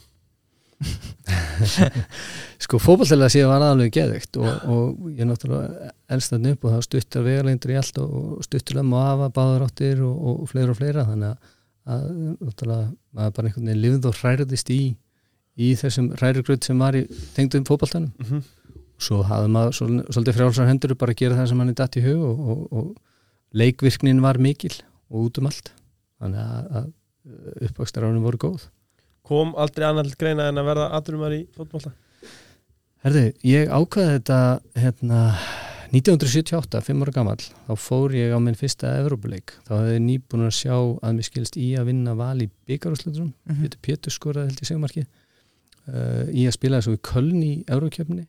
Sko 2.63 2.79
fótballtilega 2.83 3.33
séð 3.33 3.49
var 3.51 3.65
alveg 3.67 3.95
geðvikt 3.97 4.39
og, 4.39 4.49
og 4.69 5.09
ég 5.17 5.27
náttúrulega 5.27 5.91
elst 6.15 6.35
þarna 6.35 6.53
upp 6.55 6.67
og 6.67 6.75
það 6.75 6.85
stuttar 6.87 7.27
vegalengdur 7.27 7.73
í 7.73 7.79
allt 7.81 8.01
og, 8.03 8.13
og 8.37 8.47
stuttur 8.47 8.83
um 8.83 8.95
og 8.95 9.07
afa, 9.07 9.31
báðar 9.35 9.65
áttir 9.67 10.05
og, 10.07 10.19
og 10.33 10.51
fleira 10.53 10.75
og 10.75 10.79
fleira 10.79 11.07
þannig 11.09 11.33
að, 11.33 11.55
að 11.89 12.05
maður 13.17 13.35
bara 13.37 13.49
einhvern 13.49 13.67
veginn 13.71 13.83
lifð 13.85 14.09
og 14.11 14.19
hræriðist 14.21 14.71
í 14.75 14.81
í 15.59 15.73
þessum 15.81 16.13
hrærigröð 16.19 16.65
sem 16.69 16.79
var 16.79 16.95
í 16.99 17.05
tengdum 17.35 17.65
fótballtanum 17.67 18.13
Mm 18.19 18.27
-hmm. 18.31 18.43
svo 18.99 19.23
hafði 19.27 19.49
maður 19.55 19.73
svol- 19.79 20.05
svolítið 20.13 20.37
frjálsar 20.39 20.69
hendur 20.69 20.95
bara 20.95 21.13
að 21.13 21.21
gera 21.23 21.37
það 21.39 21.49
sem 21.49 21.59
hann 21.59 21.69
er 21.69 21.75
datt 21.81 21.97
í 21.97 22.03
hug 22.03 22.23
og, 22.23 22.39
og, 22.49 22.73
og 22.73 22.97
leikvirknin 23.53 24.21
var 24.23 24.39
mikil 24.39 24.75
og 25.11 25.25
út 25.29 25.39
um 25.39 25.47
allt 25.47 25.73
þannig 26.21 26.41
að, 26.41 26.65
að 26.77 26.93
uppvakstaránum 27.69 28.23
voru 28.23 28.39
góð 28.39 28.69
Kom 29.29 29.55
aldrei 29.57 29.85
annar 29.87 30.07
greina 30.19 30.49
en 30.49 30.57
að 30.59 30.65
verða 30.65 30.91
aðrumar 30.97 31.33
í 31.37 31.47
fótbolta? 31.57 31.91
Herði, 33.05 33.33
ég 33.45 33.69
ákvaði 33.69 34.15
þetta 34.19 34.39
hérna 34.75 35.19
1978, 35.89 36.81
5 36.85 37.03
ára 37.05 37.13
gamall 37.17 37.41
þá 37.41 37.71
fór 37.81 38.13
ég 38.17 38.33
á 38.35 38.39
minn 38.43 38.57
fyrsta 38.59 38.91
Evrópuleik. 39.01 39.55
Þá 39.65 39.73
hefði 39.79 39.95
ég 39.95 40.03
nýbúin 40.05 40.45
að 40.45 40.57
sjá 40.59 40.75
að 40.77 41.15
mér 41.17 41.27
skilst 41.29 41.57
í 41.57 41.69
að 41.81 41.89
vinna 41.89 42.13
val 42.19 42.37
í 42.45 42.49
byggarúsluturum 42.69 43.31
mm 43.33 43.55
Mhm. 43.55 43.63
Pétur 43.63 43.81
Pétur 43.87 44.13
skoraði 44.13 44.51
held 44.51 44.61
í 44.61 44.69
segmarki 44.69 45.05
uh, 45.07 46.27
í 46.29 46.45
að 46.49 46.57
spila 46.59 46.81
þessu 46.83 46.99
í 46.99 47.01
Köln 47.09 47.41
í 47.43 47.53
Evrókjöfni 47.65 48.27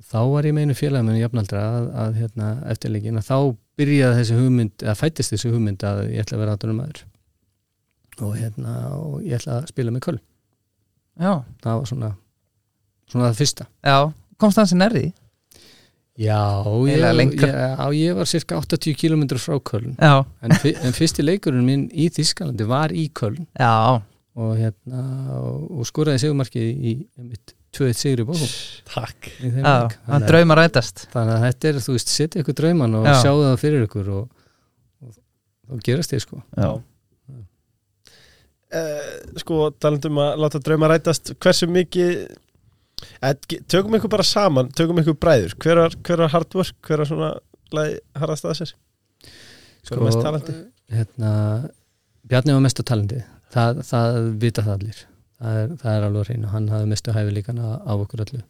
og 0.00 0.08
þá 0.08 0.20
var 0.32 0.48
ég 0.48 0.56
meinu 0.56 0.72
félagamennu 0.78 1.20
jafnaldra 1.20 1.60
að, 1.60 1.90
að 2.04 2.14
hérna, 2.22 2.48
eftirleikin. 2.72 3.20
Að 3.20 3.28
þá 3.28 3.36
byrjaði 3.76 4.18
þessi 4.22 4.38
hugmynd 4.40 4.82
eða 4.86 4.96
fættist 4.96 5.34
þessi 5.34 5.52
hugmynd 5.52 5.84
að 5.84 6.02
ég 6.14 6.24
ætla 6.24 6.38
að 6.38 6.44
vera 6.46 6.56
aðdunum 6.56 6.80
maður 6.80 7.04
og 8.20 8.34
hérna 8.36 8.72
og 8.96 9.20
ég 9.24 9.36
ætla 9.36 9.60
að 9.60 9.68
spila 9.68 9.92
með 9.92 10.06
Köln. 10.08 10.20
Já, 11.20 11.32
það 11.60 11.76
var 11.82 11.86
svona 11.92 12.10
svona 13.10 13.28
það 13.28 13.38
fyrsta. 13.42 13.66
Já, 13.84 14.12
komst 14.40 14.56
hann 14.60 14.68
sem 14.70 14.80
nærði 14.80 15.12
Já, 16.20 16.40
ég, 16.90 17.04
lengra. 17.16 17.48
ég, 17.48 17.78
á, 17.80 17.86
ég 17.96 18.16
var 18.18 18.28
cirka 18.28 18.58
80 18.60 18.92
km 19.00 19.22
frá 19.40 19.56
Köln. 19.64 19.94
Já, 19.96 20.18
en, 20.44 20.52
en 20.84 20.92
fyrsti 20.96 21.24
leikurinn 21.24 21.64
minn 21.64 21.86
í 21.96 22.10
Þískalandi 22.12 22.66
var 22.68 22.92
í 22.92 23.06
Köln. 23.16 23.46
Já, 23.56 24.02
og, 24.36 24.50
hérna, 24.58 25.00
og, 25.40 25.80
skoraði 25.88 26.20
segumarkið 26.26 26.66
í, 26.68 26.92
í 26.92 27.24
mitt 27.30 27.54
2-1 27.76 27.96
sigri 27.96 28.26
bókum. 28.28 28.50
Takk. 28.90 29.30
Í 29.40 29.48
þeim 29.48 29.64
já 29.64 29.72
leik. 29.86 29.96
hann 29.96 30.10
þannig, 30.10 30.20
að- 30.20 30.28
draumar 30.34 30.60
rætast. 30.60 31.06
þannig 31.14 31.34
að 31.38 31.44
þetta 31.46 31.68
er, 31.72 31.80
þú 31.86 31.96
veist, 31.96 32.12
setja 32.18 32.42
ykkur 32.44 32.56
drauman 32.60 32.94
og 33.00 33.08
Já. 33.08 33.14
sjáu 33.24 33.40
það 33.46 33.56
fyrir 33.64 33.86
ykkur 33.88 34.12
og, 34.18 34.28
og, 35.06 35.18
og 35.70 35.82
gerast 35.86 36.12
þið 36.12 36.24
sko. 36.26 36.42
Já, 36.58 36.70
uh, 38.76 39.10
Sko, 39.40 39.60
talandum 39.80 40.18
að 40.22 40.36
láta 40.44 40.60
drauma 40.62 40.90
rætast 40.92 41.32
Hversu 41.40 41.68
mikið 41.70 42.10
eh, 42.10 42.36
Tökum 43.70 43.96
ykkur 43.98 44.12
bara 44.12 44.26
saman, 44.26 44.70
tökum 44.76 45.00
ykkur 45.02 45.16
bræður. 45.20 45.56
Hver 45.62 45.82
var, 45.84 45.96
hver 46.06 46.24
var 46.24 46.32
hard 46.34 46.56
work, 46.58 46.76
hver 46.86 47.02
var 47.02 47.10
svona 47.10 47.30
harðast 48.18 48.48
að 48.48 48.58
sér? 48.60 48.74
Hver 49.88 50.00
var 50.00 50.08
mest 50.08 50.24
talandi? 50.24 50.56
hérna, 50.90 51.32
Bjarni 52.30 52.56
var 52.56 52.64
mest 52.64 52.82
á 52.82 52.84
talandi. 52.86 53.22
Það, 53.54 53.82
það 53.86 54.18
vita 54.42 54.64
það 54.66 54.76
allir. 54.76 55.02
Það 55.40 55.60
er, 55.60 55.70
það 55.80 55.96
er 55.96 56.06
alveg 56.06 56.28
hrein 56.28 56.44
og 56.44 56.54
hann 56.54 56.68
hafði 56.70 56.90
mestu 56.90 57.14
hæfileikana 57.16 57.70
af 57.80 58.04
okkur 58.04 58.24
öllu. 58.26 58.42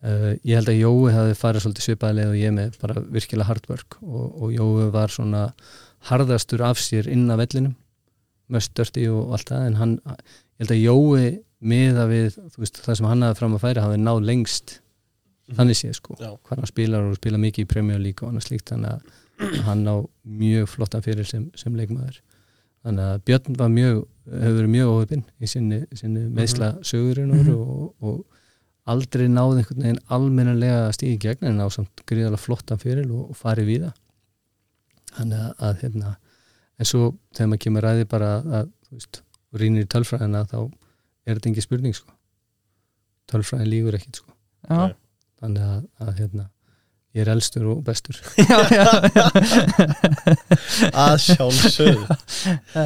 Uh, 0.00 0.30
ég 0.48 0.56
held 0.56 0.70
að 0.72 0.78
Jói 0.80 1.12
hafði 1.12 1.36
farið 1.36 1.64
svolítið 1.66 1.86
svipaðilega 1.86 2.32
og 2.32 2.38
ég 2.40 2.54
með 2.56 2.76
bara 2.80 3.02
virkilega 3.04 3.48
hard 3.50 3.66
work 3.68 3.98
og, 4.00 4.22
og 4.40 4.54
Jói 4.54 4.86
var 4.94 5.12
svona 5.12 5.42
harðastur 6.08 6.64
af 6.64 6.80
sér 6.80 7.10
inn 7.12 7.26
af 7.28 7.42
vellinum 7.42 7.74
mest 8.50 8.72
störti 8.72 9.04
og 9.12 9.34
allt 9.36 9.52
það 9.52 9.66
en 9.68 9.76
hann, 9.76 9.92
ég 10.08 10.64
held 10.64 10.72
að 10.72 10.80
Jói 10.80 11.26
miða 11.60 12.06
við 12.10 12.38
veist, 12.58 12.80
það 12.84 12.96
sem 13.00 13.06
hann 13.10 13.22
hafði 13.26 13.38
fram 13.40 13.56
að 13.58 13.64
færa 13.66 13.82
hafði 13.84 14.00
náð 14.04 14.20
lengst. 14.28 14.78
Þannig 15.50 15.76
séð 15.80 15.94
sko, 15.98 16.14
Já. 16.20 16.30
hvað 16.46 16.60
hann 16.62 16.70
spilar 16.70 17.08
og 17.10 17.16
spila 17.18 17.38
mikið 17.42 17.64
í 17.64 17.68
Premier 17.68 17.98
League 17.98 18.22
og 18.22 18.30
annað 18.32 18.46
slíkt. 18.46 18.70
Þannig 18.70 18.90
að 19.40 19.62
hann 19.66 19.82
á 19.90 19.96
mjög 20.24 20.68
flottan 20.70 21.02
fyrir 21.02 21.26
sem, 21.26 21.48
sem 21.58 21.74
leikmaður. 21.74 22.20
Þannig 22.84 23.04
að 23.10 23.22
Björn 23.28 23.56
var 23.58 23.68
mjög 23.74 23.96
hefur 24.30 24.54
verið 24.60 24.70
mjög 24.76 24.90
óöfinn 24.94 25.24
í 25.42 25.48
sinni, 25.50 25.80
sinni 25.98 26.22
meðsla 26.30 26.68
sögurinn 26.86 27.32
Mhm. 27.34 27.54
og, 27.56 27.94
og 28.00 28.26
aldrei 28.86 29.26
náði 29.28 29.58
einhvern 29.64 29.82
veginn 29.82 29.98
almennilega 30.08 30.86
að 30.86 30.94
stíði 30.96 31.18
gegn 31.24 31.48
en 31.50 31.60
á 31.60 31.66
samt 31.70 32.04
gríðalega 32.06 32.38
flottan 32.40 32.78
fyrir 32.80 33.10
og, 33.10 33.30
og 33.30 33.36
farið 33.36 33.66
við 33.68 33.82
það 33.84 33.98
þannig 35.18 35.42
að, 35.42 35.52
að 35.66 35.82
hérna, 35.82 36.12
en 36.78 36.88
svo 36.88 37.02
þegar 37.34 37.50
maður 37.50 37.62
kemur 37.66 37.86
ræði 37.86 38.06
bara 38.10 38.30
að 38.60 38.70
og 38.94 39.58
rýnir 39.60 39.84
í 39.84 39.90
tölfræðina 39.90 40.44
þá 40.46 40.56
er 41.30 41.38
þetta 41.40 41.50
ekki 41.52 41.64
spurning 41.66 41.94
sko. 41.96 42.12
Tölfræðin 43.30 43.70
lígur 43.70 43.96
ekkit 43.98 44.20
sko. 44.22 44.32
Já, 44.68 44.90
þannig 45.40 45.66
að, 45.66 45.84
að 46.04 46.10
hérna, 46.20 46.44
ég 47.16 47.22
er 47.24 47.30
elstur 47.34 47.68
og 47.72 47.82
bestur. 47.86 48.18
Já, 48.50 48.58
já, 48.70 48.86
Að 50.94 51.16
sjálfsögðu. 51.24 52.06
Já. 52.74 52.84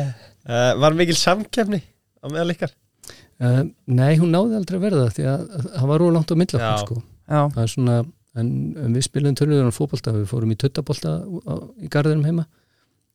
uh, 0.49 0.73
Var 0.81 0.97
mikil 0.99 1.17
samkefni 1.19 1.81
á 2.21 2.27
meðal 2.33 2.55
ykkar? 2.55 2.73
uh, 3.43 3.63
Nei, 3.91 4.15
hún 4.21 4.33
náði 4.35 4.59
aldrei 4.61 4.79
að 4.79 4.85
verða 4.89 5.07
því 5.17 5.27
að 5.31 5.47
að 5.59 5.71
það 5.79 5.89
var 5.93 6.03
róð 6.05 6.13
langt 6.19 6.33
á 6.33 6.35
okkur 6.37 6.85
sko. 6.85 6.99
Já, 7.25 7.41
það 7.55 7.63
er 7.65 7.73
svona, 7.73 7.97
en, 8.41 8.51
en 8.85 8.97
við 8.99 9.07
spilum 9.09 9.37
töluður 9.39 9.71
á 9.73 9.79
fótbolta, 9.79 10.13
við 10.17 10.29
fórum 10.31 10.53
í 10.53 10.59
tuttabolta 10.61 11.15
á- 11.25 11.67
í 11.81 11.89
garðinum 11.93 12.29
heima. 12.29 12.45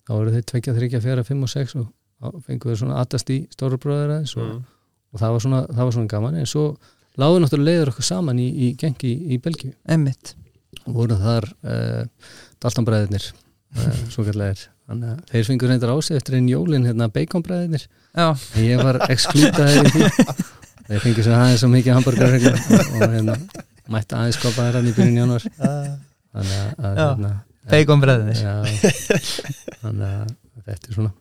Þá 0.09 0.13
voru 0.17 0.33
þeir 0.33 0.45
tvekja, 0.49 0.73
þryggja, 0.79 1.01
fjara, 1.05 1.25
fimm 1.27 1.45
og 1.45 1.51
sex 1.53 1.75
og 1.77 1.87
þá 2.19 2.39
fengum 2.47 2.71
við 2.73 2.79
svona 2.81 2.97
aðast 3.03 3.29
í 3.29 3.43
stóra 3.53 3.77
bróður 3.81 4.15
aðeins 4.17 4.33
og, 4.39 4.49
Mm. 4.49 4.63
Og 5.13 5.21
það 5.21 5.35
var 5.35 5.45
svona, 5.45 5.61
það 5.67 5.83
var 5.83 5.95
svona 5.95 6.11
gaman 6.13 6.39
en 6.39 6.49
svo 6.49 6.65
láðu 7.19 7.43
náttúrulega 7.43 7.69
leiður 7.71 7.91
okkur 7.93 8.07
saman 8.07 8.41
í, 8.41 8.47
í 8.49 8.67
gengi 8.79 9.11
í, 9.11 9.35
í 9.35 9.39
Belgíu. 9.43 9.73
Og 10.85 10.91
voru 10.95 11.17
þar 11.19 11.47
uh, 11.65 12.03
Daltonbræðirnir 12.63 13.25
uh, 13.31 13.97
svo 14.13 14.25
kallar 14.27 14.61
þannig 14.89 15.09
að 15.13 15.33
þeir 15.33 15.47
fengur 15.49 15.69
reyndar 15.73 15.93
á 15.93 15.97
sig 16.01 16.17
eftir 16.17 16.37
einn 16.39 16.49
jólin 16.49 16.87
hérna 16.89 17.09
beikonbræðirnir 17.13 17.85
já, 17.85 18.27
en 18.33 18.63
ég 18.65 18.81
var 18.81 19.01
exklútaður 19.09 19.85
í 19.85 19.91
því. 19.93 20.37
Þeir 20.89 21.03
fengur 21.03 21.27
sér 21.27 21.35
aðeins 21.37 21.61
svo 21.61 21.69
mikið 21.69 21.97
hamburgar 21.97 22.37
og, 22.39 22.55
og 22.97 23.03
hérna, 23.03 23.35
mætti 23.93 24.17
aðeins 24.17 24.39
skopa 24.39 24.65
þær 24.65 24.79
hann 24.79 24.89
í 24.89 24.95
byrjun 24.97 25.19
januar 25.21 25.45
þannig 25.59 26.57
að, 26.57 27.01
hérna, 27.03 27.33
beikonbreðinir 27.69 28.41
já, 28.41 28.55
þannig 29.83 30.07
að 30.09 30.33
þetta 30.65 30.89
er 30.89 30.97
svona 30.97 31.13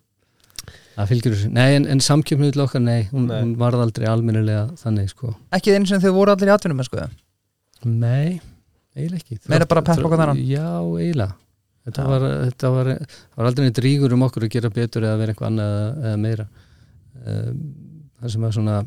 það 0.98 1.10
fylgjur 1.12 1.34
þessu, 1.36 1.50
nei 1.54 1.76
en, 1.76 1.88
en 1.94 2.02
samkjöfnið 2.02 2.54
til 2.56 2.64
okkar, 2.64 2.82
nei, 2.84 3.08
hún, 3.12 3.26
Nei. 3.30 3.40
hún 3.42 3.56
varð 3.60 3.84
aldrei 3.84 4.08
almennilega 4.10 4.68
þannig 4.80 5.12
sko, 5.12 5.34
ekki 5.54 5.74
eins 5.76 5.92
og 5.94 6.02
þau 6.02 6.14
voru 6.16 6.34
allir 6.34 6.50
í 6.50 6.54
atvinnum 6.54 6.84
sko. 6.86 7.08
nei 7.86 8.40
eiginlega 8.98 9.22
ekki 9.22 9.52
Meira 9.52 9.68
bara 9.70 9.84
peppa 9.86 10.08
okkur 10.08 10.18
þennan? 10.18 10.40
já, 10.42 10.66
eiginlega 10.98 11.36
þetta 11.88 12.06
var, 12.08 12.24
þetta 12.48 12.70
var, 12.74 12.92
var 13.38 13.50
aldrei 13.50 13.68
neitt 13.68 13.82
ríkur 13.84 14.14
um 14.16 14.24
okkur 14.26 14.46
að 14.48 14.54
gera 14.56 14.72
betur 14.74 15.06
eða 15.06 15.20
vera 15.20 15.34
eitthvað 15.34 15.50
annað 15.52 15.74
eða, 15.74 15.92
eða 16.10 16.22
meira 16.24 16.48
um, 17.24 17.60
það 18.18 18.34
sem 18.34 18.48
að 18.48 18.56
svona 18.58 18.78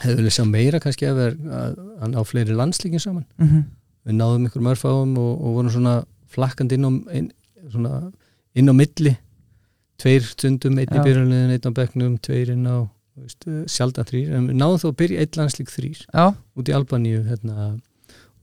hefði 0.00 0.16
viljað 0.20 0.36
sjá 0.38 0.46
meira 0.48 0.80
kannski 0.82 1.10
ef 1.10 1.20
er 1.26 1.36
að, 1.60 1.80
að 2.00 2.14
ná 2.14 2.20
fleiri 2.26 2.56
landslíkin 2.56 3.02
saman 3.02 3.26
mm 3.36 3.48
-hmm. 3.48 3.64
við 4.08 4.18
náðum 4.18 4.46
ykkur 4.48 4.66
mörfáum 4.66 5.16
og, 5.20 5.32
og 5.36 5.58
vorum 5.58 5.74
svona 5.74 5.96
flakkandi 6.30 6.78
inn 6.78 6.88
á, 6.88 6.92
inn, 7.18 7.30
svona, 7.68 8.00
inn 8.54 8.72
á 8.72 8.74
milli 8.74 9.16
tveir 10.00 10.24
stundum, 10.26 10.78
einn 10.80 10.96
í 10.96 11.04
byrjunliðin, 11.04 11.54
einn 11.56 11.68
á 11.68 11.72
bekknum, 11.76 12.16
tveir 12.24 12.52
inn 12.54 12.66
á 12.68 12.76
eh, 13.20 13.62
sjaldan 13.70 14.08
þrýr, 14.08 14.32
en 14.38 14.48
við 14.50 14.58
náðum 14.60 14.80
þó 14.82 14.88
að 14.90 14.98
byrja 15.02 15.24
eitt 15.24 15.38
landslík 15.40 15.72
þrýr 15.72 16.02
já, 16.06 16.24
út 16.56 16.70
í 16.70 16.76
Albaníu 16.76 17.22
hérna, 17.28 17.70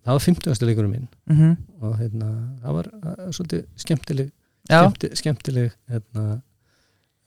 það 0.06 0.14
var 0.14 0.26
50. 0.28 0.68
leikurum 0.70 0.94
minn. 0.96 1.08
Mm 1.32 1.56
og 1.78 1.98
hérna, 2.00 2.28
það 2.64 2.74
var 2.80 2.88
uh, 2.90 3.26
svolítið 3.38 3.66
skemmtileg 3.78 4.30
skemmti, 4.68 5.10
skemmtileg 5.20 5.76
hérna, 5.92 6.24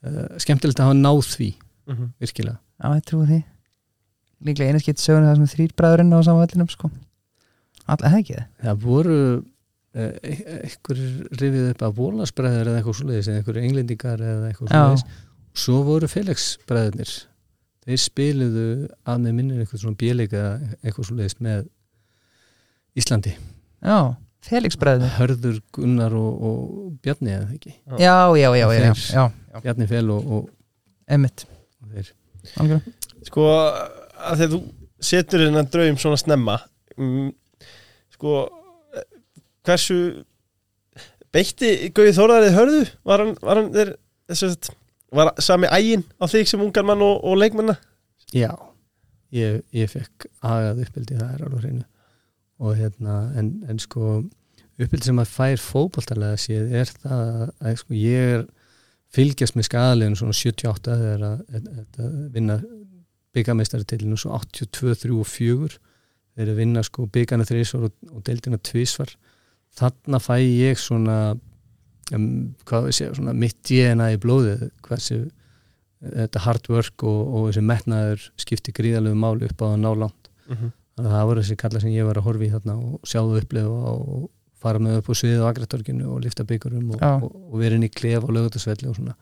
uh, 0.03 0.25
skemmtilegt 0.43 0.81
að 0.81 0.89
hafa 0.89 0.97
náð 0.99 1.21
því 1.31 1.51
Mhm. 1.91 2.09
virkilega. 2.21 2.59
Já, 2.81 2.87
ég 2.95 3.05
trúi 3.09 3.25
því. 3.27 3.37
Líklega 4.45 4.69
einu 4.71 4.79
skipt 4.81 5.01
sögur 5.01 5.23
það 5.25 5.35
sem 5.35 5.43
er 5.43 5.53
þrýr 5.53 5.73
bræðurinn 5.77 6.13
á 6.13 6.19
sama 6.23 6.43
vellinum 6.45 6.69
sko. 6.69 6.89
hefði 7.87 8.19
ekki 8.21 8.35
það 8.37 8.45
það 8.65 8.83
voru 8.85 9.15
uh, 9.37 9.41
einhver 9.91 11.01
rifið 11.41 11.67
upp 11.73 11.83
að 11.87 11.97
vólasbræður 11.97 12.69
eða 12.71 12.79
eitthvað 12.79 12.97
svoleiðis 13.01 13.27
eða 13.27 13.41
einhver 13.41 13.59
englendingar 13.61 14.23
eða 14.23 14.49
eitthvað 14.49 14.71
Já. 14.71 14.79
svoleiðis. 14.79 15.19
Svo 15.61 15.77
voru 15.83 16.07
félagsbræðurnir. 16.11 17.13
Þeir 17.81 18.01
spiluðu 18.05 18.67
að 19.09 19.23
með 19.25 19.37
minnir 19.39 19.63
eitthvað 19.63 19.83
svona 19.83 19.99
bjöleika 19.99 20.43
eitthvað 20.79 21.07
svo 21.09 21.17
leiðist 21.17 21.41
með 21.43 21.65
Íslandi. 23.01 23.33
Já, 23.81 23.97
Felix 24.45 24.77
bræðinu 24.79 25.09
Hörður, 25.17 25.59
Gunnar 25.75 26.15
og, 26.17 26.45
og 26.47 26.93
Bjarni 27.03 27.33
eða 27.35 27.49
ekki? 27.55 27.75
Já, 27.99 27.99
já, 28.01 28.15
já, 28.37 28.49
já, 28.57 28.67
já, 28.73 28.81
já, 28.87 28.93
já. 29.13 29.59
Bjarni 29.61 29.87
Fel 29.89 30.09
og, 30.13 30.31
og, 30.37 30.47
emmitt 31.11 31.45
og 31.81 31.91
þeir. 31.93 32.13
Algjörlega. 32.61 32.95
Sko, 33.27 33.45
að 33.51 34.41
þegar 34.41 34.53
þú 34.55 34.61
setur 35.11 35.45
þennan 35.45 35.69
draum 35.73 35.99
svona 36.01 36.17
snemma 36.21 36.57
mm, 36.97 37.29
sko 38.15 38.33
eh, 38.47 38.60
hversu 39.67 39.97
beitti 41.31 41.91
Gauði 41.95 42.13
Þórðarið 42.17 42.57
hörðu? 42.57 42.83
Var 43.07 43.23
hann, 43.23 43.33
var 43.41 43.61
hann 43.61 43.71
þeir, 43.75 43.93
þess 44.31 44.47
að 44.47 44.71
var 45.11 45.33
sami 45.43 45.69
ægin 45.71 46.05
á 46.19 46.25
þig 46.31 46.49
sem 46.49 46.63
ungar 46.63 46.87
mann 46.87 47.03
og, 47.03 47.17
og 47.27 47.39
leikmanna? 47.39 47.75
Já, 48.31 48.53
ég, 49.35 49.61
ég 49.75 49.91
fekk 49.91 50.29
agað 50.39 50.85
uppbyldi 50.85 51.19
það 51.19 51.33
er 51.33 51.45
alveg 51.47 51.65
hreinu 51.65 51.87
og 52.61 52.77
hérna, 52.77 53.15
en, 53.39 53.51
en 53.69 53.79
sko 53.81 54.21
uppbyldi 54.81 55.09
sem 55.09 55.21
að 55.21 55.31
fær 55.33 55.61
fótboltarlega 55.61 56.39
séð 56.39 56.75
er 56.81 56.91
það 56.93 57.31
að, 57.59 57.79
sko, 57.81 57.97
ég 57.97 58.35
er 58.37 58.45
fylgjast 59.11 59.57
með 59.57 59.67
skadaleginu 59.67 60.19
svona 60.19 60.37
78 60.37 60.97
þegar 61.01 61.25
að, 61.27 61.41
að, 61.51 61.71
að, 62.05 62.13
vinna 62.35 62.59
byggameistari 63.35 63.87
til 63.87 64.03
svo 64.19 64.35
82, 64.37 64.95
3 65.03 65.17
og 65.17 65.27
4 65.27 65.71
þeir 66.31 66.45
eru 66.45 66.53
að 66.53 66.61
vinna 66.61 66.83
sko 66.87 67.07
byggana 67.11 67.47
þrísvar 67.47 67.89
og, 67.89 67.95
og 68.11 68.23
deildina 68.27 68.59
tvísvar 68.63 69.11
þarna 69.77 70.19
fæ 70.19 70.35
ég 70.41 70.79
svona 70.79 71.17
um, 72.15 72.25
segja, 72.89 73.13
svona 73.15 73.33
mitt 73.37 73.59
DNA 73.67 74.13
í 74.15 74.19
blóðið 74.21 74.69
hversu 74.85 75.21
þetta 76.01 76.41
hard 76.45 76.67
work 76.73 77.05
og, 77.05 77.21
og 77.29 77.47
þessi 77.49 77.63
metnaður 77.65 78.27
skipti 78.41 78.73
gríðalegu 78.75 79.17
máli 79.17 79.47
upp 79.49 79.61
á 79.61 79.67
að 79.71 79.81
ná 79.83 79.91
langt 79.93 80.17
Mm 80.51 80.57
-hmm. 80.57 80.71
þannig 80.95 81.11
að 81.11 81.15
það 81.15 81.27
voru 81.27 81.41
þessi 81.41 81.55
kalla 81.55 81.79
sem 81.79 81.91
ég 81.91 82.05
var 82.05 82.17
að 82.17 82.25
horfi 82.25 82.45
í 82.45 82.51
þarna 82.51 82.73
og 82.75 83.07
sjá 83.07 83.19
það 83.21 83.37
upplefa 83.41 83.91
og 83.91 84.29
fara 84.61 84.79
með 84.79 84.97
upp 84.97 85.09
á 85.09 85.13
sviðið 85.15 85.43
á 85.43 85.49
Agratorginu 85.49 86.07
og 86.11 86.23
lifta 86.25 86.43
byggurum 86.43 86.89
og, 86.91 86.99
Já. 86.99 87.13
og, 87.23 87.31
og 87.53 87.59
vera 87.61 87.75
inn 87.75 87.87
í 87.87 87.89
klef 87.89 88.23
og 88.23 88.33
lögutasvelli 88.35 88.89
og 88.89 88.95
svona 88.95 89.15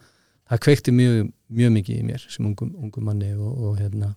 það 0.50 0.64
kveikti 0.66 0.92
mjög, 0.92 1.32
mjög 1.50 1.72
mikið 1.78 2.00
í 2.00 2.08
mér 2.08 2.26
sem 2.30 2.46
ungum, 2.50 2.74
ungum 2.76 3.06
manni 3.06 3.34
og, 3.36 3.52
og 3.64 3.78
hérna 3.80 4.16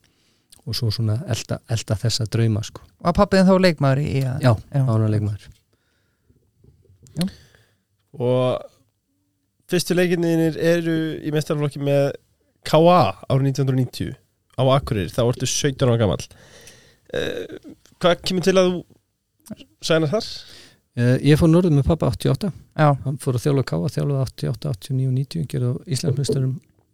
og 0.66 0.75
svo 0.79 0.90
svona 0.90 1.18
elda, 1.27 1.59
elda 1.68 1.95
þessa 1.95 2.27
drauma 2.31 2.62
sko. 2.62 2.83
var 3.03 3.16
pappiðin 3.18 3.51
þá 3.51 3.57
leikmaður 3.61 3.99
í 3.99 4.23
að 4.23 4.47
Já, 4.47 4.53
já. 7.18 7.27
og 8.18 8.64
fyrstu 9.72 9.96
leikinnir 9.96 10.59
eru 10.59 10.96
í 11.22 11.33
mestarflokki 11.35 11.83
með 11.83 12.12
K.A. 12.68 12.98
árið 13.27 13.53
1990 13.53 14.16
á 14.53 14.62
Akureyri, 14.77 15.11
þá 15.11 15.22
ertu 15.25 15.48
17 15.48 15.87
ára 15.87 16.01
gamall 16.01 16.22
uh, 16.22 17.61
hvað 18.03 18.27
kemur 18.27 18.44
til 18.46 18.59
að 18.59 18.72
þú 18.72 18.83
sænar 19.85 20.12
þar? 20.12 20.29
Eh, 20.92 21.16
Ég 21.33 21.40
fór 21.40 21.51
norður 21.51 21.75
með 21.75 21.88
pappa 21.88 22.11
88 22.12 22.51
já, 22.53 22.88
hann 23.05 23.16
fór 23.20 23.38
að 23.38 23.46
þjála 23.46 23.64
káa, 23.68 23.88
þjálaði 23.94 24.27
88, 24.27 24.75
89 24.77 25.14
90, 25.16 25.48
gerði 25.51 25.72
á 25.72 25.75
Íslandsmeistarum 25.96 26.53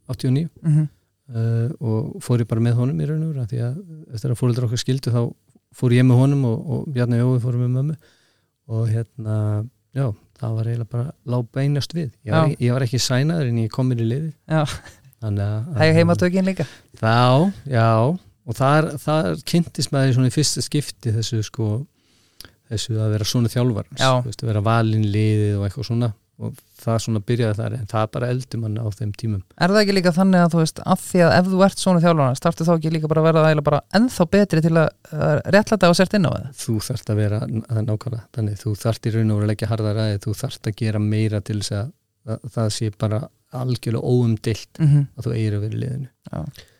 89 0.09 0.47
mhm, 0.63 0.87
uh, 1.35 1.67
og 1.83 2.23
fór 2.25 2.45
ég 2.45 2.51
bara 2.51 2.65
með 2.65 2.79
honum 2.79 3.03
í 3.03 3.09
raun 3.09 3.27
og 3.27 3.35
vera 3.35 3.49
því 3.51 3.65
að 3.67 3.81
eftir 4.15 4.33
að 4.35 4.41
fóreldra 4.41 4.69
okkar 4.69 4.83
skildu 4.85 5.15
þá 5.15 5.21
fór 5.79 5.97
ég 5.97 6.07
með 6.07 6.23
honum 6.23 6.47
og, 6.49 6.63
og 6.63 6.87
Bjarni 6.95 7.21
Jói 7.21 7.43
fór 7.43 7.59
með 7.61 7.75
mömmu 7.75 7.99
og 8.69 8.89
hérna, 8.93 9.37
já, 9.97 10.07
það 10.41 10.57
var 10.59 10.71
eiginlega 10.71 10.93
bara 10.95 11.11
lág 11.35 11.51
beinast 11.55 11.95
við. 11.97 12.11
Ég 12.27 12.35
var, 12.35 12.55
ég 12.61 12.77
var 12.77 12.87
ekki 12.87 13.01
sænaður 13.03 13.53
en 13.53 13.61
ég 13.65 13.73
kom 13.75 13.89
mér 13.91 14.03
í 14.05 14.09
liði 14.13 14.33
þannig 15.19 15.45
að 15.45 15.69
það 15.75 15.85
er 15.87 15.99
heimatökin 15.99 16.49
líka. 16.49 16.67
Já, 17.01 17.53
já. 17.67 17.91
Og 18.49 18.57
þar, 18.57 18.91
þar 19.03 19.31
kynntist 19.49 19.93
maður 19.93 20.13
í 20.13 20.17
svona 20.17 20.31
í 20.31 20.35
fyrsta 20.35 20.65
skipti 20.65 21.13
þessu 21.13 21.43
sko 21.45 21.71
þessu 22.69 22.97
að 23.01 23.13
vera 23.17 23.27
svona 23.29 23.51
þjálfar 23.53 23.89
vera 24.53 24.65
valin 24.65 25.05
liðið 25.09 25.59
og 25.59 25.67
eitthvað 25.67 25.89
svona 25.89 26.11
og 26.39 26.59
það 26.79 26.99
svona 27.03 27.21
byrjaði 27.27 27.57
þar 27.59 27.75
en 27.75 27.89
það 27.91 28.05
bara 28.15 28.29
eldur 28.33 28.61
mann 28.63 28.77
á 28.79 28.87
þeim 28.95 29.13
tímum. 29.19 29.41
Er 29.59 29.73
það 29.73 29.81
ekki 29.83 29.97
líka 29.97 30.13
þannig 30.15 30.45
að 30.45 30.53
þú 30.53 30.61
veist 30.63 30.83
af 30.95 31.03
því 31.03 31.23
að 31.27 31.35
ef 31.39 31.49
þú 31.51 31.63
ert 31.67 31.83
svona 31.83 32.03
þjálfana 32.05 32.39
startu 32.39 32.67
þá 32.69 32.73
ekki 32.77 32.93
líka 32.95 33.11
bara 33.11 33.25
að 33.25 33.29
verða 33.29 33.65
bara 33.67 33.81
ennþá 33.99 34.27
betri 34.35 34.63
til 34.63 34.75
að 34.79 35.43
réttlæta 35.57 35.91
og 35.91 35.99
sért 35.99 36.15
inn 36.19 36.29
á 36.29 36.31
það? 36.31 36.47
Þú 36.63 36.77
þarft 36.87 37.11
að 37.11 37.21
vera 37.25 37.41
það 37.43 37.83
er 37.83 37.89
nákvæmlega, 37.89 38.25
þannig. 38.39 38.61
Þú 38.63 38.75
þarft 38.85 39.11
í 39.11 39.15
raun 39.17 39.35
og 39.35 39.41
vera 39.41 39.49
að 39.49 39.53
leggja 39.53 39.71
harðar 39.73 40.01
aðeins, 40.05 40.25
þú 40.25 40.37
þarft 40.45 40.71
að 40.71 40.79
gera 40.79 41.03
meira 41.03 41.43
til 41.43 41.59
þess 41.59 41.77
að, 41.81 41.93
að 42.29 42.49
það 42.55 42.73
sé 42.79 42.91
bara 43.03 43.23
algjörlega 43.59 44.15
óumdilt 44.15 44.79
mm 44.79 45.07
að 45.19 45.27
þú 45.27 45.35
eigir 45.35 45.57
að 45.57 45.65
vera 45.67 45.75
í 45.75 45.83
liðinu. 45.83 46.11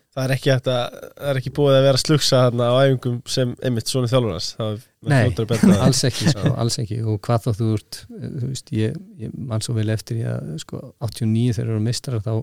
Það 0.09 0.23
er 0.23 0.33
ekki, 0.33 0.51
að, 0.55 0.95
er 1.29 1.39
ekki 1.39 1.51
búið 1.55 1.75
að 1.77 1.85
vera 1.85 2.01
slugsa 2.01 2.43
þarna 2.47 2.69
á 2.71 2.75
æfingum 2.85 3.19
sem 3.29 3.51
einmitt 3.63 3.91
svona 3.91 4.09
er 4.09 4.79
Nei, 5.07 5.29
að 5.31 5.53
það. 5.55 5.77
alls 5.85 6.01
ekki, 6.09 6.31
sko, 6.33 6.49
alls 6.59 6.75
ekki. 6.81 6.97
Og 7.07 7.21
hvað 7.23 7.45
þá 7.45 7.51
þú 7.55 7.67
ert, 7.77 7.99
eh, 8.17 8.25
þú 8.33 8.49
veist 8.49 8.73
ég, 8.75 8.97
ég 9.21 9.37
mann 9.51 9.63
svo 9.63 9.75
vel 9.77 9.89
eftir 9.93 10.19
ég 10.19 10.33
að 10.33 10.57
sko 10.65 10.81
89 10.99 11.55
þegar 11.55 11.71
eru 11.71 11.79
mistrar 11.85 12.19
þá 12.25 12.33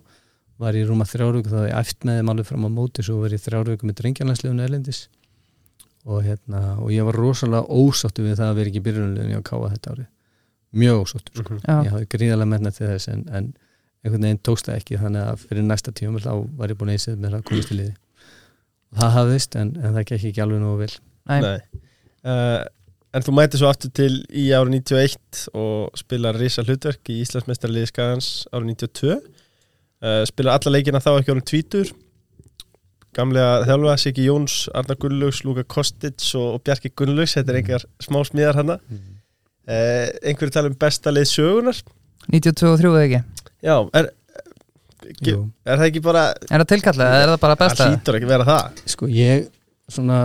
var 0.57 0.73
ég 0.79 0.89
rúma 0.89 1.05
þrjárvöku 1.05 1.53
þá 1.53 1.59
hafði 1.59 1.69
ég 1.69 1.81
æft 1.83 2.07
með 2.09 2.21
þeim 2.21 2.33
alveg 2.33 2.49
fram 2.49 2.65
á 2.65 2.71
móti 2.73 3.05
svo 3.05 3.19
var 3.21 3.35
ég 3.37 3.43
þrjárvöku 3.45 3.85
með 3.91 3.99
drengjarnarsliðun 4.01 4.65
erlendis. 4.65 5.01
Og 6.07 6.23
hérna 6.25 6.79
og 6.81 6.89
ég 6.95 7.05
var 7.05 7.19
rosalega 7.19 7.69
ósáttu 7.69 8.25
við 8.25 8.39
það 8.41 8.49
að 8.49 8.59
vera 8.61 8.73
ekki 8.73 8.81
í 8.81 8.87
byrjunarliðun 8.87 9.37
á 9.37 9.49
káa 9.51 9.73
þetta 9.75 9.93
ári 9.93 10.07
mjög 10.77 11.03
ósáttu 11.05 11.31
sko. 11.37 11.55
Mhm. 11.55 11.61
Já, 11.67 11.77
ég 11.85 11.93
hafði 11.93 12.07
gríðarlega 12.15 12.49
menna 12.49 12.71
til 12.71 12.87
þess 12.87 13.09
en, 13.13 13.23
en 13.29 13.47
einhvern 14.05 14.23
veginn 14.23 14.43
tókst 14.45 14.69
það 14.69 14.79
ekki 14.81 15.01
þannig 15.03 15.23
að 15.27 15.37
fyrir 15.45 15.65
næsta 15.67 15.93
tíum 15.93 16.17
þá 16.23 16.33
var 16.57 16.69
ég 16.73 16.79
búin 16.79 16.93
að 16.93 16.97
eisið 16.97 17.17
Uh, 22.27 22.65
en 23.15 23.23
þú 23.25 23.33
mæti 23.37 23.61
svo 23.61 23.69
aftur 23.71 23.93
til 23.95 24.13
í 24.35 24.49
árið 24.57 24.81
91 24.83 25.45
og 25.57 25.95
spilar 25.97 26.37
risa 26.41 26.65
hlutverk 26.67 27.13
í 27.15 27.21
Íslandsmeistarliði 27.23 27.89
Skagans 27.93 28.31
árið 28.51 28.73
92 28.75 29.13
uh, 29.15 30.25
spilar 30.29 30.59
alla 30.59 30.73
leikina 30.75 31.01
þá 31.05 31.13
ekki 31.21 31.33
árið 31.37 31.47
tvítur. 31.53 31.93
Gamlega 33.17 33.63
þjálfa 33.65 33.95
Siggi 34.03 34.27
Jóns, 34.27 34.57
Arnar 34.77 34.99
Gunnlaugs, 35.01 35.39
Lúka 35.47 35.63
Kostits 35.65 36.35
og, 36.37 36.59
og 36.59 36.65
Bjarki 36.67 36.91
Gunnlaugs, 36.93 37.37
þetta 37.39 37.55
er 37.55 37.61
einhver 37.63 37.87
smá 38.05 38.19
smíðar 38.29 38.59
hana 38.61 38.77
uh, 38.83 40.11
einhverju 40.27 40.53
tala 40.53 40.69
um 40.73 40.77
besta 40.83 41.15
leið 41.15 41.31
sögunar 41.31 41.81
92 42.27 42.69
og 42.73 42.83
3 42.83 42.91
eða 42.91 43.07
ekki? 43.07 43.23
Já, 43.65 43.77
er, 43.97 44.11
Jú. 45.25 45.39
er 45.65 45.79
það 45.81 45.87
ekki 45.87 46.03
bara 46.05 46.27
Er 46.51 46.61
það 46.61 46.69
tilkallað 46.75 47.15
eða 47.15 47.23
er 47.23 47.33
það 47.33 47.41
bara 47.47 47.59
besta? 47.63 47.79
það 47.87 47.95
hlýtur 47.95 48.19
ekki 48.19 48.31
vera 48.35 48.47
það. 48.51 48.85
Sko 48.93 49.09
ég 49.15 49.47
svona 49.95 50.21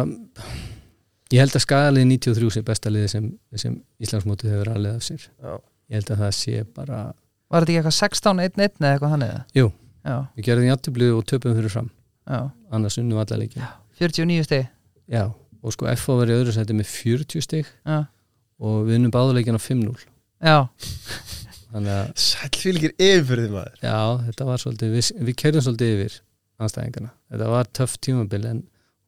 ég 1.31 1.39
held 1.43 1.55
að 1.57 1.63
skagalið 1.65 2.07
93 2.11 2.49
sé 2.55 2.63
besta 2.67 2.91
liði 2.93 3.09
sem, 3.13 3.27
sem 3.55 3.75
Íslandsmótið 4.03 4.53
hefur 4.55 4.71
aðlega 4.73 4.99
af 5.01 5.05
sér. 5.07 5.27
Já. 5.41 5.53
ég 5.91 5.97
held 5.99 6.11
að 6.15 6.23
það 6.25 6.33
sé 6.39 6.63
bara 6.75 6.99
Var 7.51 7.65
þetta 7.65 7.71
ekki 7.71 7.79
eitthvað 7.81 7.97
16-1-1 7.99 8.79
eða 8.79 8.91
eitthvað 8.95 9.13
þannig? 9.15 9.31
eða? 9.35 9.43
Jú. 9.59 9.65
Já, 10.01 10.15
við 10.37 10.45
gerðum 10.47 10.67
játtöflið 10.71 11.11
og 11.17 11.25
töpum 11.29 11.55
fyrir 11.57 11.73
fram. 11.73 11.89
Já, 12.31 12.39
annars 12.73 12.97
unnum 13.01 13.19
alla 13.21 13.37
leikin 13.41 13.65
49 13.99 14.45
steg 14.47 14.67
já, 15.11 15.23
og 15.61 15.73
sko 15.75 15.89
FO 15.99 16.15
var 16.21 16.31
í 16.31 16.35
öðru 16.37 16.53
sæti 16.55 16.73
með 16.77 16.87
40 16.89 17.43
stig 17.45 17.67
Já, 17.85 17.97
og 18.61 18.85
við 18.87 18.97
unnum 18.99 19.13
báðuleikin 19.13 19.57
á 19.57 19.61
5-0 19.61 19.93
já, 20.41 20.55
þannig 21.71 21.91
að 21.97 22.11
Sælfylgir 22.23 22.93
yfirfyrði 22.97 23.51
maður. 23.53 23.75
Já, 23.83 23.97
þetta 24.29 24.47
var 24.47 24.61
svolítið 24.63 24.95
við, 24.95 25.09
við 25.27 25.37
kerðum 25.43 25.65
svolítið 25.67 25.93
yfir 25.97 26.15
anstæðingana 26.61 27.11
þetta 27.33 27.51
var 27.53 27.69
töff 27.77 27.97
tímabil 28.05 28.41
en, 28.49 28.63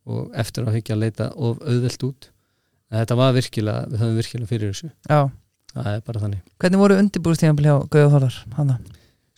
og 0.09 0.33
eftir 0.39 0.67
að 0.67 0.77
hyggja 0.79 0.97
að 0.97 1.03
leita 1.05 1.29
of 1.35 1.61
auðvelt 1.63 2.07
út. 2.09 2.29
En 2.91 3.01
þetta 3.01 3.17
var 3.19 3.37
virkilega, 3.37 3.85
við 3.89 4.03
höfum 4.03 4.19
virkilega 4.19 4.51
fyrir 4.51 4.73
þessu. 4.73 4.91
Já. 5.09 5.21
Það 5.73 5.87
er 5.89 6.03
bara 6.05 6.21
þannig. 6.21 6.41
Hvernig 6.61 6.83
voru 6.83 6.97
undirbúrstíðanbili 7.01 7.71
hjá 7.71 7.77
Gauða 7.95 8.11
Þólar? 8.13 8.35
Hana? 8.59 8.75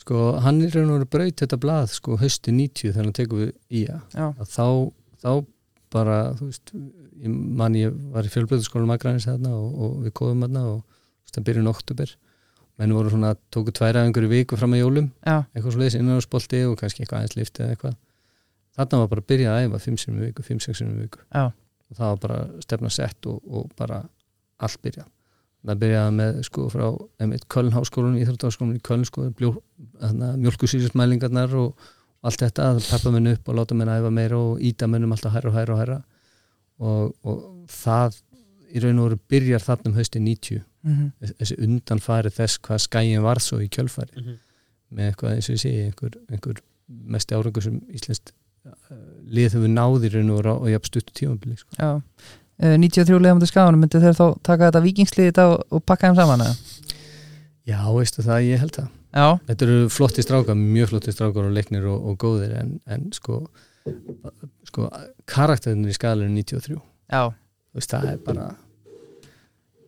Sko, 0.05 0.23
hann 0.43 0.59
er 0.61 0.73
raun 0.75 0.91
og 0.91 0.97
verið 0.99 1.11
braut 1.15 1.41
þetta 1.41 1.57
blað 1.61 1.85
sko 1.95 2.17
hösti 2.21 2.51
90 2.53 2.91
þegar 2.91 3.05
hann 3.07 3.15
tekur 3.15 3.39
við 3.41 3.53
í 3.73 3.85
að 3.89 4.43
þá, 4.51 4.67
þá 5.23 5.31
bara, 5.95 6.17
þú 6.37 6.49
veist, 6.51 6.73
ég 7.23 7.39
man 7.61 7.77
ég 7.79 7.95
var 8.13 8.27
í 8.27 8.31
fjölbreyðaskólanum 8.33 8.93
aðgrænis 8.93 9.25
þarna 9.29 9.55
og, 9.55 9.71
og 9.79 9.95
við 10.03 10.13
kóðum 10.19 10.45
þarna 10.45 10.65
og 10.73 11.01
það 11.31 11.47
byrjun 11.49 11.71
oktober 11.71 12.13
menn 12.75 12.93
voru 12.95 13.11
svona, 13.13 13.33
tóku 13.55 13.73
tværa 13.75 14.03
einhverju 14.03 14.29
viku 14.31 14.59
fram 14.59 14.75
að 14.75 14.83
jólum, 14.83 15.07
já, 15.23 15.37
eitthvað 15.55 15.71
svo 15.71 15.81
leiðis 15.81 15.97
innanárspolti 15.99 16.61
og 16.67 16.75
kannski 16.79 17.03
eitthvað 17.03 17.21
aðeins 17.21 17.37
lift 17.39 17.61
eða 17.61 17.75
eitthvað 17.75 17.95
þarna 18.75 18.99
var 19.01 19.07
bara 19.13 19.21
að 19.23 19.27
byrja 19.31 19.53
að 19.55 19.65
æfa 19.69 19.79
5 19.85 19.97
sinum 20.03 20.21
í 20.21 20.27
viku, 20.29 20.43
5-6 20.47 20.79
sinum 20.81 20.95
í 20.99 21.05
viku. 21.07 21.19
Já, 21.33 21.45
og 21.89 21.97
það 21.99 22.09
var 22.13 22.21
bara 22.27 22.39
stefna 22.65 22.89
sett 22.93 23.27
og, 23.31 23.41
og 23.47 23.69
bara 23.79 24.01
allt 24.59 24.81
byrjað. 24.85 25.09
Það 25.65 25.79
byrjaði 25.81 26.15
með 26.19 26.39
sko 26.45 26.67
frá 26.69 26.85
einmitt 27.23 27.45
Kölnháskólan, 27.49 28.17
Íþróttaháskólan 28.21 28.75
í 28.77 28.81
Köln 28.85 29.05
sko, 29.09 29.23
mjölkusýrismælingarnar 30.43 31.55
og 31.59 31.87
allt 32.25 32.41
þetta 32.41 32.69
að 32.73 32.81
peppa 32.89 33.11
menn 33.13 33.31
upp 33.33 33.49
og 33.51 33.57
láta 33.59 33.77
menn 33.77 33.91
æfa 33.91 34.11
meira 34.13 34.37
og 34.39 34.61
íta 34.65 34.87
mennum 34.89 35.13
alltaf 35.15 35.33
hæra 35.35 35.49
og 35.51 35.57
hæra 35.57 35.73
og 35.75 35.81
hæra 35.81 35.97
og, 36.79 37.15
og 37.25 37.67
það 37.71 38.17
í 38.75 38.81
raun 38.83 38.99
og 39.01 39.09
veru 39.09 39.19
byrjar 39.31 39.63
þarna 39.65 39.91
um 39.91 39.97
hausti 39.99 40.21
90 40.21 40.63
mhm, 40.85 41.11
þessi 41.39 41.57
undanfari 41.65 42.31
þess 42.33 42.59
hvað 42.65 42.81
skæin 42.87 43.21
var 43.25 43.41
svo 43.43 43.61
í 43.63 43.69
kjölfari 43.71 44.15
Mhm. 44.21 44.39
með 44.95 45.11
eitthvað 45.11 45.35
eins 45.35 45.49
og 45.49 45.55
ég 45.55 45.61
segi 45.65 45.83
einhver, 45.89 46.17
einhver 46.31 46.59
mest 46.87 47.31
árangur 47.33 47.63
sem 47.63 47.79
Íslands 47.89 48.21
lið 49.35 49.57
hefur 49.57 49.71
náðir 49.71 50.17
og, 50.23 50.49
og 50.55 50.67
jafn 50.71 50.89
stuttu 50.89 51.15
tímabili 51.15 51.57
sko. 51.59 51.71
Já, 51.79 51.91
uh, 51.99 52.75
93 52.81 53.21
leiðum 53.21 53.41
til 53.43 53.51
skaganum 53.51 53.85
myndi 53.85 54.01
þeir 54.03 54.17
þá 54.17 54.25
taka 54.41 54.69
þetta 54.69 54.83
vikingslið 54.85 55.31
þetta 55.31 55.47
og, 55.53 55.63
og 55.69 55.85
pakka 55.85 56.11
þeim 56.11 56.19
saman 56.19 56.45
eða? 56.45 56.91
Já, 57.65 57.79
veistu 57.89 58.25
það, 58.25 58.43
ég 58.45 58.61
held 58.61 58.75
það. 58.77 58.91
Já, 59.15 59.27
Þetta 59.47 59.63
eru 59.65 59.77
flotti 59.95 60.23
strákar, 60.25 60.57
mjög 60.59 60.89
flotti 60.91 61.13
strákar 61.15 61.47
og 61.47 61.53
leiknir 61.55 61.85
og, 61.87 62.01
og 62.03 62.17
góðir 62.19 62.51
en, 62.59 62.73
en 62.91 63.05
sko, 63.15 63.45
sko 64.67 64.89
karakterinir 65.29 65.93
í 65.93 65.95
skalinu 65.95 66.35
93 66.35 66.75
já, 66.75 67.21
veist, 67.75 67.93
það 67.93 68.09
er 68.11 68.19
bara 68.25 68.49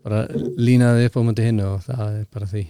bara 0.07 0.21
línaði 0.55 1.09
upp 1.09 1.19
á 1.19 1.21
möndu 1.27 1.43
hinnu 1.43 1.67
og 1.73 1.83
það 1.83 2.19
er 2.21 2.27
bara 2.31 2.49
því 2.53 2.63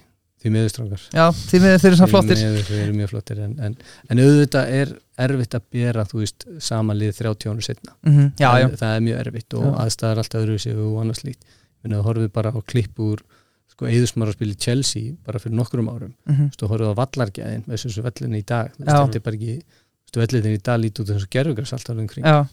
því 0.48 0.54
miður 0.56 0.72
strákar. 0.74 1.06
Já, 1.14 1.26
því 1.38 1.62
miður 1.64 1.82
þeir 1.84 1.90
eru 1.90 2.00
svona 2.00 2.12
flottir. 2.14 2.40
Því 2.40 2.48
miður 2.48 2.68
þeir 2.68 2.82
eru 2.84 2.98
mjög 2.98 3.12
flottir 3.14 3.42
en, 3.44 3.56
en, 3.68 3.78
en 4.08 4.22
auðvitað 4.24 4.74
er 4.78 4.94
erfitt 5.28 5.58
að 5.58 5.66
bera 5.78 6.06
þú 6.08 6.22
veist, 6.22 6.46
sama 6.64 6.96
lið 6.98 7.16
30 7.20 7.52
ánur 7.52 7.66
setna 7.66 7.96
mm 8.06 8.28
Já, 8.38 8.50
já, 8.62 8.68
það 8.78 8.94
er 8.94 9.04
mjög 9.08 9.22
erfitt 9.24 9.58
og 9.58 9.80
aðstæðar 9.84 10.22
alltaf 10.24 10.44
öðru 10.44 10.60
sig 10.62 10.78
og 10.78 11.00
annars 11.02 11.24
líkt 11.26 11.48
Minna, 11.84 12.04
horfið 12.06 12.30
bara 12.34 12.54
á 12.54 12.60
klipp 12.66 13.02
úr 13.02 13.22
sko, 13.70 13.86
eðusmar 13.90 14.32
að 14.32 14.38
spila 14.40 14.56
í 14.56 14.62
Chelsea 14.62 15.16
bara 15.26 15.42
fyrir 15.42 15.58
nokkrum 15.60 15.90
árum. 15.92 16.14
Mm 16.30 16.54
Þú 16.58 16.72
horfið 16.72 16.94
á 16.94 17.00
vallargæðin 17.02 17.68
með 17.68 17.84
þessu 17.84 18.06
vellinu 18.06 18.40
í 18.40 18.46
dag. 18.48 18.72
Þetta 18.80 19.20
er 19.20 19.26
bara 19.28 19.38
ekki 19.38 19.60
Þú 20.08 20.22
vellinu 20.24 20.56
í 20.56 20.62
dag 20.64 20.80
lítið 20.80 21.04
út 21.04 21.12
þessu 21.12 21.30
gerfugras 21.36 21.74
alltaf 21.76 21.94
alveg 21.94 22.14
kring. 22.14 22.26
Já, 22.26 22.48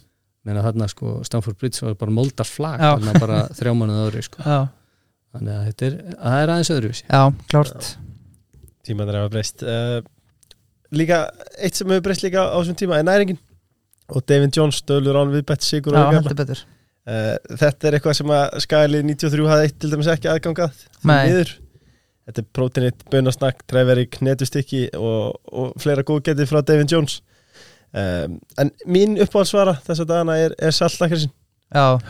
menn 0.45 0.61
að 0.61 0.66
þarna 0.68 0.88
sko 0.92 1.12
Stamford 1.26 1.61
Bridge 1.61 1.84
var 1.84 1.97
bara 2.01 2.14
molda 2.14 2.47
flag 2.47 2.82
Já. 2.82 2.90
þarna 2.95 3.20
bara 3.22 3.38
þrjá 3.57 4.24
sko. 4.26 4.42
já, 4.45 4.59
þannig 5.35 5.55
að 5.55 5.64
þetta 5.68 5.87
er, 5.87 5.97
það 6.18 6.39
er 6.41 6.53
aðeins 6.55 6.72
öðruvísi. 6.74 7.07
Já, 7.09 7.22
klárt. 7.51 7.91
Tímaður 8.85 9.18
hafa 9.20 9.32
breyst. 9.32 9.64
Uh, 9.64 9.99
líka, 10.95 11.24
eitt 11.59 11.80
sem 11.80 11.91
hefur 11.91 12.07
breyst 12.07 12.24
líka 12.26 12.47
á 12.47 12.57
þessum 12.57 12.78
tíma 12.78 13.01
er 13.01 13.09
næringin. 13.09 13.41
Og 14.14 14.24
David 14.28 14.57
Jones 14.57 14.82
dölur 14.89 15.16
án 15.16 15.32
viðbætt 15.32 15.64
sigur 15.64 15.97
Já, 15.97 16.07
heldur 16.12 16.39
betur. 16.39 16.64
Uh, 17.05 17.35
þetta 17.61 17.89
er 17.89 17.99
eitthvað 17.99 18.18
sem 18.20 18.32
að 18.32 18.59
skælið 18.64 19.07
93 19.11 19.51
hafði 19.51 19.68
eitt 19.68 19.78
til 19.80 19.93
dæmis 19.93 20.09
ekki 20.12 20.30
aðgangað 20.32 20.80
þetta 22.24 22.41
er 22.41 22.51
prótinitt, 22.57 23.05
bönasnakk, 23.12 23.64
træverik, 23.68 24.18
netustykki 24.24 24.87
og, 24.97 25.35
og 25.53 25.74
fleira 25.82 26.05
góðgetið 26.07 26.49
frá 26.49 26.62
David 26.64 26.93
Jones. 26.93 27.18
Um, 27.95 28.39
en 28.59 28.72
mín 28.91 29.18
uppáhaldsvara 29.22 29.76
þess 29.85 30.03
að 30.03 30.09
dagana 30.11 30.39
er, 30.43 30.55
er 30.59 30.72
saltakrissin 30.74 31.30
Já, 31.70 32.01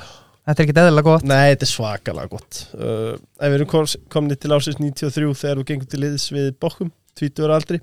þetta 0.45 0.63
er 0.63 0.65
ekki 0.67 0.77
eðlilega 0.83 1.09
gott. 1.09 1.27
Nei, 1.29 1.51
þetta 1.53 1.67
er 1.67 1.71
svakalega 1.73 2.31
gott. 2.33 2.61
Uh, 2.77 3.13
Ef 3.39 3.53
við 3.53 3.59
erum 3.59 3.71
kom, 3.71 3.91
komni 4.13 4.39
til 4.41 4.55
ásins 4.57 4.81
93 4.81 5.35
þegar 5.41 5.61
við 5.61 5.69
gengum 5.73 5.91
til 5.93 6.03
liðs 6.05 6.27
við 6.35 6.51
Bokkum 6.63 6.91
20 7.21 7.47
ára 7.47 7.61
aldri. 7.61 7.81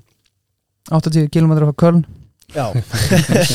80 0.91 1.29
km 1.33 1.55
frá 1.61 1.73
Köln. 1.85 2.03
Já. 2.51 2.65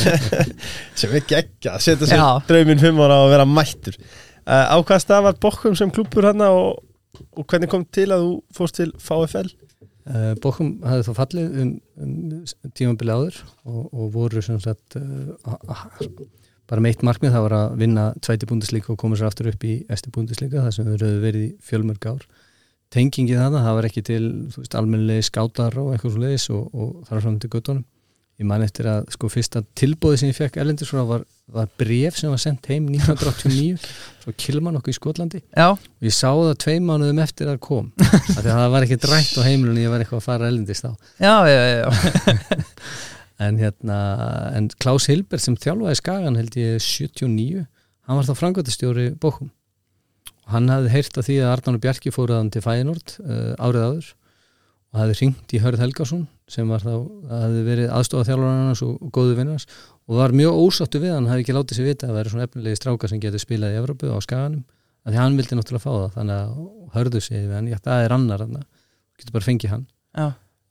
Sem 0.98 1.12
er 1.18 1.26
geggja 1.28 1.74
að 1.76 1.84
setja 1.84 2.08
sér 2.08 2.24
drauminn 2.48 2.80
5 2.80 3.02
ára 3.04 3.20
og 3.26 3.32
vera 3.34 3.46
mættur. 3.48 3.98
Uh, 4.46 4.72
Á 4.72 4.76
hvað 4.80 5.02
stað 5.04 5.26
var 5.26 5.38
Bokkum 5.42 5.76
sem 5.76 5.90
klubur 5.92 6.28
hann 6.30 6.42
og, 6.46 6.78
og 7.36 7.46
hvernig 7.50 7.68
kom 7.72 7.84
til 7.92 8.08
að 8.14 8.24
þú 8.24 8.34
fórst 8.56 8.78
til 8.78 8.92
VFL? 9.02 9.50
uh, 10.06 10.32
Bokkum 10.42 10.76
hafði 10.86 11.06
þá 11.08 11.12
fallið 11.18 11.60
um, 11.62 11.72
um 12.02 12.72
tímabili 12.78 13.14
áður 13.14 13.40
og, 13.66 13.82
og 13.90 14.10
voru 14.14 14.42
sem 14.44 14.60
sagt 14.62 14.98
uh, 15.00 15.76
bara 16.70 16.82
meitt 16.84 17.04
markmið 17.06 17.34
það 17.36 17.46
var 17.46 17.56
að 17.60 17.76
vinna 17.82 18.06
tvæti 18.24 18.48
búndislíka 18.50 18.92
og 18.94 19.00
koma 19.00 19.18
sér 19.18 19.30
aftur 19.30 19.50
upp 19.52 19.66
í 19.66 19.78
esti 19.92 20.12
búndislíka 20.14 20.64
það 20.64 20.76
sem 20.76 20.90
hefur 20.90 21.20
verið 21.24 21.48
í 21.48 21.50
fjölmörg 21.66 22.08
ár. 22.10 22.24
Tengingið 22.94 23.42
það, 23.42 23.58
það 23.66 23.76
var 23.78 23.88
ekki 23.88 24.06
til 24.06 24.24
almennilegi 24.78 25.26
skátar 25.26 25.78
og 25.82 25.92
eitthvað 25.92 26.14
svo 26.14 26.22
leiðis 26.22 26.48
og, 26.54 26.66
og 26.74 27.06
þar 27.08 27.24
fram 27.24 27.38
til 27.42 27.52
göttunum 27.52 27.84
ég 28.36 28.44
man 28.48 28.64
eftir 28.64 28.88
að 28.90 29.06
sko 29.14 29.30
fyrsta 29.32 29.62
tilbóði 29.78 30.20
sem 30.20 30.30
ég 30.30 30.36
fekk 30.36 30.58
erlendis 30.60 30.90
frá 30.92 31.00
var, 31.08 31.22
var 31.52 31.70
bref 31.80 32.18
sem 32.20 32.32
var 32.32 32.40
sendt 32.42 32.68
heim 32.68 32.88
1989 32.92 33.80
frá 34.22 34.34
Kilman 34.36 34.76
okkur 34.76 34.92
í 34.92 34.96
Skotlandi. 34.98 35.40
Já, 35.56 35.72
og 35.72 36.04
ég 36.04 36.14
sá 36.14 36.28
það 36.28 36.56
tvei 36.66 36.76
mánuðum 36.84 37.22
eftir 37.24 37.48
að 37.48 37.60
kom 37.64 37.88
að 37.96 38.50
það 38.50 38.68
var 38.74 38.86
ekki 38.86 39.00
drætt 39.06 39.34
á 39.40 39.46
heimilunni 39.46 39.86
ég 39.86 39.92
var 39.92 40.04
eitthvað 40.04 40.20
að 40.20 40.28
fara 40.28 40.50
erlendist 40.50 40.84
á 40.84 40.92
já, 41.16 41.34
já, 41.48 41.62
já. 41.80 41.86
en 43.42 43.58
hérna, 43.60 43.96
en 44.56 44.68
Klaus 44.80 45.08
Hilbert 45.10 45.44
sem 45.44 45.56
þjálfaði 45.60 45.98
Skagan 46.00 46.38
held 46.38 46.56
ég 46.56 46.78
79, 46.80 47.66
hann 48.08 48.18
var 48.20 48.28
þá 48.28 48.38
frangvættastjóri 48.38 49.10
Bókum 49.20 49.50
og 50.46 50.54
hann 50.54 50.70
hafði 50.70 50.92
heyrt 50.94 51.18
að 51.18 51.28
því 51.28 51.40
að 51.42 51.52
Arnónu 51.56 51.82
Bjarki 51.82 52.12
fóruðan 52.14 52.52
til 52.54 52.62
Fæðinord 52.64 53.16
uh, 53.24 53.52
árið 53.58 53.82
áður 53.88 54.08
og 54.94 55.00
hafði 55.00 55.18
ringt 55.20 55.54
í 55.56 55.60
Hörð 55.64 55.82
Helgason 55.82 56.24
sem 56.50 56.70
var 56.70 56.84
þá, 56.84 56.94
hafði 57.32 57.64
verið 57.66 57.92
aðstofa 57.92 58.28
þjálfur 58.28 58.52
hans 58.52 58.82
og, 58.86 58.94
og 59.02 59.12
góðu 59.12 59.34
vinnars 59.40 59.66
og 60.06 60.20
var 60.20 60.34
mjög 60.36 60.60
ósáttu 60.62 61.02
við 61.02 61.16
hann, 61.16 61.26
hafði 61.26 61.44
ekki 61.44 61.56
látið 61.56 61.80
sér 61.80 61.88
vita 61.90 62.08
að 62.08 62.18
vera 62.20 62.32
svona 62.32 62.46
efnilegi 62.46 62.78
stráka 62.78 63.10
sem 63.10 63.20
getur 63.22 63.42
spilað 63.42 63.74
í 63.74 63.80
Evrópu 63.80 64.12
á 64.14 64.18
Skaganum, 64.22 64.62
af 65.02 65.10
því 65.10 65.20
hann 65.20 65.38
vildi 65.40 65.58
náttúrulega 65.58 65.82
fá 65.82 65.90
það 65.90 66.14
þannig 66.20 66.36
að 66.38 66.94
hörðu 66.94 67.22
sig 67.26 67.42
við 67.42 67.56
hann, 67.58 67.70
já 67.72 67.78
það 67.82 68.04
er 68.04 68.14
annar 68.14 68.44
hann, 68.44 68.60
getur 69.18 69.34
bara 69.34 69.48
fengið 69.48 69.74
hann. 69.74 69.84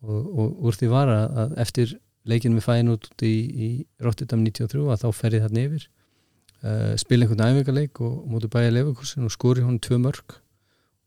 Og, 0.05 0.24
og 0.24 0.66
úr 0.70 0.80
því 0.80 0.89
var 0.93 1.11
að 1.11 1.57
eftir 1.66 1.95
leikinu 2.30 2.59
við 2.59 2.67
fæðin 2.67 2.93
út 2.95 3.26
í, 3.26 3.34
í 3.36 3.69
Rotterdam 4.03 4.43
93 4.45 4.88
að 4.93 5.03
þá 5.03 5.07
fer 5.19 5.38
ég 5.38 5.45
þarna 5.45 5.65
yfir 5.67 5.86
uh, 5.86 6.93
spila 7.01 7.26
einhvern 7.28 7.45
æfingarleik 7.45 8.01
og, 8.05 8.15
mútu 8.32 8.49
bæja 8.51 8.73
leifurkursin 8.73 9.28
og 9.28 9.34
skori 9.36 9.65
hún 9.65 9.80
tvö 9.84 9.99
mörg 10.01 10.39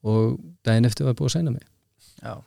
og 0.06 0.38
daginn 0.66 0.86
eftir 0.88 1.08
var 1.08 1.18
búið 1.18 1.32
að 1.32 1.36
sæna 1.38 1.54
mig. 1.54 1.66
Já. 2.22 2.38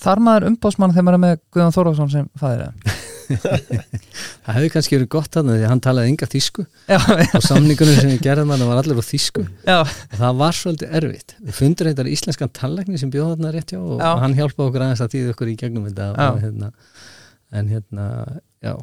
Þar 0.00 0.22
maður 0.24 0.46
umbásmann 0.48 0.94
þegar 0.94 1.04
maður 1.06 1.18
er 1.18 1.24
með 1.24 1.42
Guðan 1.52 1.74
Þórásson 1.74 2.12
sem 2.12 2.30
fæðir 2.40 2.62
það 2.64 3.02
það 4.44 4.56
hefði 4.56 4.70
kannski 4.74 4.96
verið 4.96 5.08
gott 5.14 5.30
þarna 5.32 5.54
því 5.56 5.64
að 5.64 5.70
hann 5.70 5.82
talaði 5.84 6.10
enga 6.12 6.28
þýsku 6.28 6.64
Já, 6.90 6.98
og 6.98 7.44
samningunum 7.44 7.96
sem 7.96 8.12
ég 8.12 8.24
gerði 8.24 8.44
mann 8.48 8.64
var 8.68 8.80
allir 8.82 9.00
á 9.00 9.04
þýsku. 9.04 9.44
Já, 9.64 9.78
og 9.80 10.16
það 10.20 10.40
var 10.42 10.58
svolítið 10.58 10.96
erfitt. 11.00 11.36
Við 11.40 11.58
fundur 11.58 11.90
eitthvað 11.90 12.10
íslenskan 12.12 12.52
tallegni 12.58 13.00
sem 13.00 13.12
bjóð 13.12 13.34
þarna 13.34 13.52
rétt 13.54 13.74
og 13.78 13.94
Já. 14.02 14.10
hann 14.24 14.36
hjálpaði 14.36 14.68
okkur 14.68 14.86
aðeins 14.86 15.04
að 15.04 15.12
tíða 15.14 15.34
okkur 15.34 15.52
í 15.52 15.56
gegnum 15.62 15.88
þetta 15.88 16.10
Já. 16.12 16.26
og, 16.26 16.40
hérna, 16.44 16.70
en 17.52 17.70
hérna 17.72 18.06
já, 18.64 18.74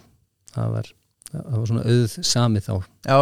það 0.55 0.75
var, 0.75 0.91
það 1.31 1.55
var 1.55 1.71
svona 1.71 1.85
auð 1.87 2.17
sami 2.33 2.61
þá. 2.63 2.73
Já, 3.07 3.17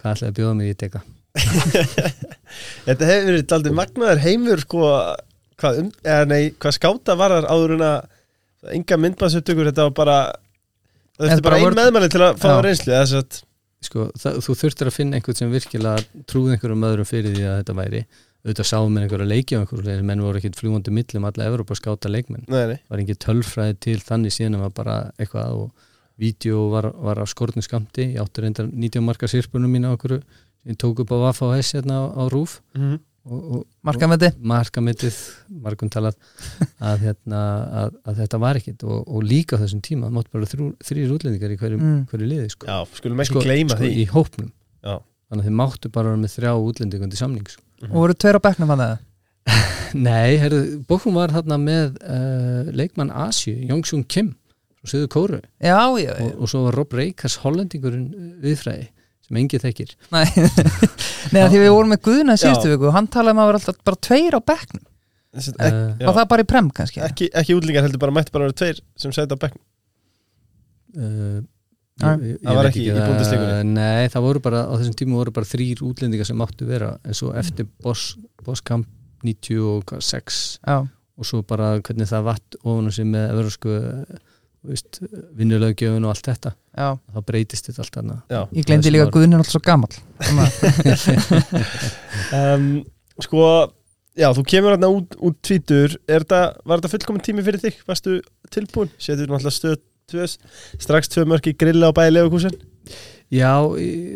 hvað 0.00 0.14
ætlaði 0.14 0.30
að 0.30 0.38
bjóða 0.40 0.56
mig 0.60 0.72
í 0.72 0.78
dega 0.84 1.04
Þetta 2.86 3.08
hefur 3.08 3.28
verið 3.30 3.46
daldið 3.50 3.74
magnaður 3.74 4.20
heimur 4.22 4.62
sko, 4.62 4.90
hvað, 5.60 5.80
um, 5.82 5.88
eða, 6.04 6.28
nei, 6.30 6.42
hvað 6.62 6.76
skáta 6.76 7.16
varar 7.18 7.48
áður 7.50 7.74
en 7.78 7.86
að 7.88 8.76
enga 8.78 8.98
myndbansuptökur, 9.02 9.70
þetta 9.70 9.88
var 9.88 9.96
bara 9.98 10.18
þetta 11.18 11.36
er 11.36 11.44
bara 11.44 11.58
ein 11.60 11.76
meðmæli 11.78 12.10
til 12.12 12.22
að 12.24 12.38
fá 12.42 12.48
Já. 12.52 12.60
reynslu 12.64 13.00
sko, 13.84 14.06
það, 14.16 14.38
þú 14.46 14.56
þurftir 14.62 14.88
að 14.88 14.96
finna 14.96 15.18
einhvern 15.18 15.36
sem 15.38 15.50
virkilega 15.52 16.22
trúði 16.30 16.54
einhverjum 16.54 16.86
öðrum 16.88 17.08
fyrir 17.08 17.34
því 17.34 17.44
að 17.50 17.58
þetta 17.60 17.76
væri 17.80 18.00
auðvitað 18.44 18.68
sáum 18.68 18.92
með 18.92 19.06
einhverja 19.06 19.28
leiki 19.30 19.56
á 19.56 19.60
einhverju 19.62 20.04
menn 20.04 20.22
voru 20.24 20.40
ekkit 20.40 20.58
fljúandi 20.60 20.92
millum 20.92 21.24
alla 21.30 21.46
Evrópa 21.48 21.76
skáta 21.78 22.10
leikmenn 22.12 22.44
nei, 22.46 22.64
nei. 22.74 22.78
var 22.90 23.00
ekki 23.04 23.16
tölfræði 23.24 23.78
til 23.88 23.98
þannig 24.04 24.34
síðan 24.36 24.60
var 24.60 24.74
bara 24.76 24.96
eitthvað 25.16 25.56
og 25.62 25.88
vídeo 26.20 26.68
var, 26.70 26.90
var 26.92 27.22
á 27.22 27.26
skortnu 27.26 27.64
skamti 27.64 28.10
ég 28.14 28.20
átti 28.22 28.44
reyndar 28.44 28.68
90 28.70 29.02
marka 29.06 29.30
sirpunum 29.30 29.72
mín 29.72 29.88
á 29.88 29.96
okkur 29.96 30.18
ég 30.20 30.76
tók 30.80 31.00
upp 31.02 31.10
á 31.16 31.18
Vaffa 31.28 31.48
og 31.50 31.58
S 31.64 31.74
hérna 31.78 32.04
á, 32.04 32.04
á 32.14 32.22
Rúf 32.30 32.60
Mm 32.76 33.00
og, 33.24 33.40
og, 33.56 33.60
markametti 33.88 34.28
og 34.34 34.42
markamittið 34.52 35.18
margum 35.64 35.90
talað 35.92 36.16
að, 36.90 37.04
hérna, 37.06 37.40
að, 37.84 37.94
að 38.04 38.18
þetta 38.20 38.40
var 38.42 38.60
ekkit 38.60 38.84
og, 38.84 38.98
og 39.08 39.24
líka 39.24 39.56
á 39.56 39.62
þessum 39.62 39.80
tíma, 39.84 40.10
það 40.10 40.18
mátt 40.18 40.30
bara 40.34 40.48
þrýr 40.84 41.14
útlendingar 41.16 41.54
í 41.54 41.58
hverju, 41.60 41.78
Mm. 41.80 42.02
hverju 42.10 42.28
liði 42.28 42.50
sko. 42.52 42.68
Já, 42.68 42.76
skulum 42.98 43.22
ekki 43.24 43.32
sko, 43.32 43.42
gleyma 43.44 43.76
sko, 43.76 43.80
því 43.80 43.90
í 44.02 44.06
hópnum 44.12 44.50
Já. 44.84 44.98
Þannig 45.28 45.42
að 45.42 45.48
þið 45.48 45.58
máttu 45.60 45.90
bara 45.94 46.12
vera 46.12 46.22
með 46.22 46.36
þrjá 46.36 46.52
útlendingundi 46.68 47.20
samning 47.20 47.50
sko. 47.50 47.64
og 47.90 47.98
voru 47.98 48.16
tveir 48.16 48.38
á 48.40 48.46
bekknum 48.46 48.72
hann 48.74 48.86
eða? 48.86 49.02
Nei, 50.08 50.36
herru, 50.40 50.62
Bókum 50.88 51.18
var 51.18 51.34
þarna 51.34 51.60
með 51.60 52.00
uh, 52.02 52.72
leikmann 52.74 53.12
Asju, 53.14 53.54
Jongsung 53.68 54.06
Kim 54.10 54.32
frá 54.80 54.90
Suður 54.90 55.10
Kóru 55.12 55.40
Já, 55.62 55.78
já, 56.00 56.10
já, 56.10 56.14
og, 56.24 56.32
og 56.40 56.50
svo 56.50 56.64
var 56.66 56.78
Rob 56.80 56.96
Reikars 56.96 57.38
hollendingurinn 57.44 58.08
uh, 58.10 58.32
viðfræði 58.42 58.88
sem 59.24 59.38
engi 59.40 59.60
þekkir. 59.60 59.94
Nei. 60.12 60.26
Nei, 61.34 61.44
því 61.48 61.60
við 61.62 61.70
vorum 61.72 61.94
með 61.94 62.02
Guðna 62.04 62.36
í 62.36 62.40
síðustu 62.42 62.74
viku 62.74 62.90
og 62.90 62.96
hann 62.96 63.08
talaði 63.12 63.36
um 63.36 63.40
að 63.40 63.48
vera 63.50 63.60
alltaf 63.62 63.78
bara 63.88 64.00
tveir 64.04 64.36
á 64.36 64.40
að 64.40 64.50
uh, 65.40 65.94
já, 65.98 66.08
og 66.08 66.18
það 66.18 66.26
bara 66.30 66.44
í 66.44 66.48
prem 66.50 66.68
kannski. 66.76 67.00
Ekki, 67.04 67.30
ekki 67.40 67.56
útlingar 67.56 67.86
heldur 67.86 68.02
bara 68.02 68.14
mætti 68.14 68.34
bara 68.34 68.50
vera 68.50 68.58
tveir 68.60 68.82
sem 69.00 69.14
sæti 69.16 69.34
á 69.34 69.38
bekknum. 69.46 69.64
Uh, 70.94 71.40
ég- 72.02 72.24
ég- 72.26 72.40
það 72.42 72.54
var 72.58 72.64
veit 72.64 72.70
ekki 72.74 72.84
í 72.88 72.94
Bundesligunni. 72.98 73.72
Nei, 73.74 74.08
það 74.10 74.22
voru 74.26 74.40
bara, 74.42 74.64
á 74.66 74.72
þessum 74.80 74.96
tíma 74.98 75.14
voru 75.20 75.30
bara 75.36 75.46
þrýr 75.46 75.82
útlendingar 75.86 76.26
sem 76.26 76.36
máttu 76.36 76.66
vera 76.66 76.98
en 77.04 77.14
svo 77.14 77.32
eftir 77.38 77.66
Boss, 77.82 78.16
Boss 78.44 78.60
Camp 78.60 78.86
96 79.24 80.58
Já, 80.66 80.80
og 81.18 81.24
svo 81.28 81.42
bara 81.46 81.78
hvernig 81.80 82.08
það 82.10 82.24
vatt 82.32 82.56
ofan 82.64 82.88
á 82.88 82.92
sig 82.92 83.06
með 83.06 83.30
evropsku 83.30 83.78
vinnulöggjöfun 85.36 86.04
og 86.08 86.10
allt 86.14 86.24
þetta. 86.30 86.54
Já, 86.74 86.88
þá 87.14 87.18
breytist 87.28 87.66
þetta 87.68 87.82
allt 87.84 87.96
annað 88.00 88.20
Já, 88.32 88.40
ég 88.56 88.64
glemdi 88.66 88.90
líka 88.90 89.04
að 89.06 89.12
Guðni 89.14 89.36
er 89.36 89.42
alltaf 89.44 89.54
svo 89.54 89.62
gamall. 89.62 89.94
Um, 92.34 92.68
sko 93.24 93.46
Já, 94.14 94.28
þú 94.30 94.44
kemur 94.46 94.76
hérna 94.76 94.88
út, 94.94 95.16
út 95.26 95.36
tvítur. 95.42 95.96
Er 96.06 96.22
þetta, 96.22 96.40
Var 96.64 96.78
þetta 96.78 96.90
fullkomin 96.92 97.22
tími 97.26 97.42
fyrir 97.42 97.58
þig? 97.64 97.80
Varstu 97.88 98.20
tilbúin? 98.54 98.92
Sétur 99.02 99.26
náttúrulega 99.26 99.56
stöð 99.56 99.80
tvö, 100.10 100.28
strax 100.82 101.10
tvö 101.12 101.26
mörk 101.30 101.50
í 101.50 101.56
grilla 101.58 101.90
á 101.90 101.96
bæði 101.96 102.16
Leifukúsin 102.16 102.56
Já, 103.32 103.56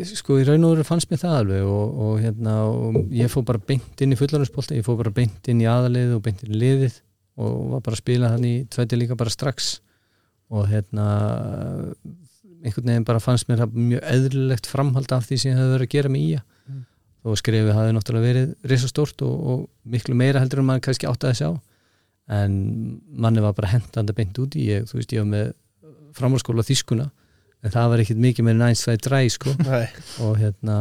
sko 0.05 0.37
í 0.39 0.45
raun 0.47 0.63
og 0.67 0.75
veru 0.75 0.85
fannst 0.87 1.09
mér 1.11 1.19
það 1.23 1.37
alveg 1.41 1.67
og, 1.67 2.01
og 2.05 2.19
hérna 2.21 2.55
og 2.69 2.99
ég 3.11 3.31
fór 3.33 3.43
bara 3.47 3.59
beint 3.59 4.03
inn 4.05 4.13
í 4.13 4.17
fullarhansbólta 4.19 4.77
ég 4.77 4.85
fór 4.85 4.99
bara 5.01 5.11
beint 5.11 5.49
inn 5.49 5.63
í 5.63 5.67
aðalið 5.67 6.13
og 6.15 6.21
beint 6.23 6.43
inn 6.45 6.53
í 6.53 6.61
liðið 6.61 6.99
og 7.39 7.73
var 7.73 7.83
bara 7.85 7.95
að 7.95 8.03
spila 8.03 8.31
hann 8.33 8.45
í 8.47 8.53
tvæti 8.71 8.99
líka 8.99 9.17
bara 9.19 9.33
strax. 9.33 9.77
Og 10.49 10.67
hérna 10.69 11.07
einhvern 12.59 12.89
veginn 12.89 13.07
bara 13.07 13.23
fannst 13.23 13.47
mér 13.49 13.63
það 13.63 13.77
mjög 13.79 14.05
eðlilegt 14.13 14.69
framhald 14.69 15.13
af 15.15 15.27
því 15.27 15.37
sem 15.39 15.51
ég 15.51 15.59
hefði 15.59 15.75
verið 15.75 15.87
að 15.87 15.95
gera 15.95 16.13
með 16.13 16.25
ía. 16.25 16.45
Mm. 16.69 16.85
og 17.27 17.35
skrefið 17.39 17.75
hafði 17.75 17.93
náttúrulega 17.95 18.27
verið 18.29 18.51
risastórt 18.71 19.21
og, 19.27 19.39
og 19.51 19.63
miklu 19.91 20.15
meira 20.15 20.39
heldur 20.39 20.61
en 20.61 20.69
maður 20.69 20.85
kannski 20.85 21.07
átti 21.09 21.27
að 21.27 21.39
sjá 21.39 21.49
en 22.39 22.53
manni 23.09 23.43
var 23.43 23.55
bara 23.57 23.71
hendandi 23.73 24.15
beint 24.15 24.37
út 24.39 24.55
í 24.55 24.69
ég, 24.69 24.85
þú 24.87 24.99
veist 24.99 25.15
ég 25.15 25.25
var 25.25 25.31
með 25.33 25.49
framhalskóla 26.17 26.65
þýskuna 26.65 27.09
en 27.59 27.73
það 27.73 27.89
var 27.91 28.03
ekkit 28.03 28.21
mikið 28.23 28.47
með 28.47 28.59
næst 28.61 28.87
það 28.87 29.01
dræ 29.07 29.19
sko. 29.33 29.53
Og 30.25 30.37
hérna 30.39 30.77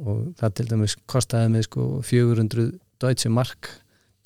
og 0.00 0.22
það 0.40 0.54
til 0.58 0.68
dæmis 0.70 0.96
kostaði 1.10 1.52
mig 1.52 1.66
sko 1.68 1.88
400 2.06 2.70
deutsche 3.02 3.32
mark 3.32 3.70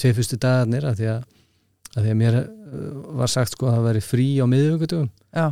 tvei 0.00 0.14
fyrstu 0.16 0.38
dagarnir 0.40 0.86
af 0.88 0.98
því 1.00 1.10
að, 1.16 1.24
að 1.96 2.06
því 2.06 2.12
að 2.12 2.20
mér 2.22 2.38
uh, 2.40 2.46
var 3.20 3.32
sagt 3.32 3.56
sko 3.56 3.68
að 3.68 3.78
það 3.78 3.88
væri 3.88 4.04
frí 4.06 4.28
á 4.40 4.46
miðvíkutugum 4.48 5.10
já, 5.10 5.46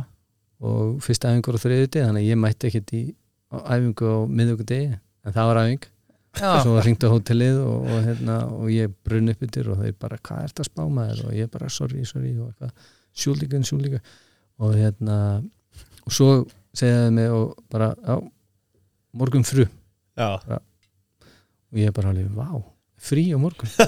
og 0.63 0.97
fyrst 1.05 1.27
æfingur 1.27 1.59
á 1.59 1.63
þriði 1.65 1.89
deg 1.89 2.07
þannig 2.07 2.23
að 2.23 2.31
ég 2.31 2.41
mætti 2.45 2.71
ekkit 2.71 2.95
í 2.95 3.03
æfingu 3.49 4.09
á 4.09 4.17
miðvíkudegi 4.39 4.89
en 4.95 5.35
það 5.35 5.51
var 5.51 5.63
æfing. 5.65 5.89
Og 6.39 6.59
svo 6.63 6.79
ringdi 6.85 7.09
á 7.09 7.11
hótelið 7.11 7.57
og, 7.65 7.85
og, 7.89 8.01
hérna, 8.05 8.35
og 8.53 8.67
ég 8.71 8.91
brunn 9.03 9.31
upp 9.31 9.41
yfir 9.43 9.71
og 9.73 9.79
þeir 9.81 9.95
bara 9.99 10.19
hvað 10.23 10.43
er 10.43 10.51
þetta 10.51 10.63
að 10.63 10.67
spá 10.69 10.83
maður? 10.85 11.23
Og 11.25 11.35
ég 11.35 11.49
bara 11.51 11.69
sorry, 11.73 12.03
sorry 12.07 12.35
og 12.37 12.51
eitthvað. 12.51 12.91
Sjúlíkan, 13.19 13.65
sjúlíkan 13.65 14.03
og 14.59 14.75
hérna 14.75 15.19
og 16.05 16.13
svo 16.15 16.31
segjaði 16.75 17.13
mig 17.15 17.29
og 17.33 17.55
bara 17.71 17.93
já, 17.95 18.17
morgun 19.19 19.45
fru. 19.47 19.65
Já, 20.19 20.35
og 21.69 21.77
ég 21.79 21.93
bara 21.95 22.11
alveg, 22.11 22.29
vá, 22.35 22.47
frí 22.99 23.27
á 23.31 23.37
morgun. 23.39 23.69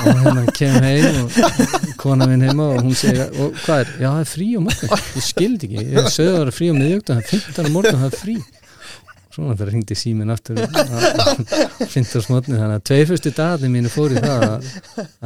Og 0.00 0.06
hérna 0.06 0.44
kem 0.56 0.76
heim 0.84 1.18
og 1.24 1.96
kona 2.00 2.28
minn 2.30 2.44
heima 2.46 2.70
og 2.72 2.84
hún 2.86 2.94
segir, 2.96 3.26
og 3.42 3.56
hvað 3.64 3.82
er, 3.82 3.90
já 4.00 4.08
það 4.08 4.22
er 4.22 4.30
frí 4.30 4.46
á 4.54 4.60
morgun. 4.64 4.94
Ég 5.18 5.26
skildi 5.26 5.68
ekki, 5.68 5.84
ég 5.96 6.08
sögði 6.14 6.30
að 6.30 6.36
það 6.36 6.44
var 6.44 6.54
frí 6.56 6.70
á 6.70 6.74
miðjögt 6.78 7.10
það 7.10 7.20
er 7.20 7.28
15 7.34 7.68
á 7.68 7.74
morgun, 7.74 8.00
það 8.00 8.08
er 8.08 8.20
frí 8.22 8.36
svona 9.30 9.54
þegar 9.56 9.72
hringdi 9.72 9.96
síminn 9.98 10.32
aftur. 10.34 10.58
15 11.94 12.24
smotni, 12.26 12.56
þannig 12.58 12.76
að 12.80 12.86
tvei 12.90 13.00
fyrstu 13.08 13.32
dagarnir 13.36 13.72
mínu 13.74 13.92
fór 13.92 14.14
í 14.14 14.22
það 14.22 14.46
að, 14.46 14.70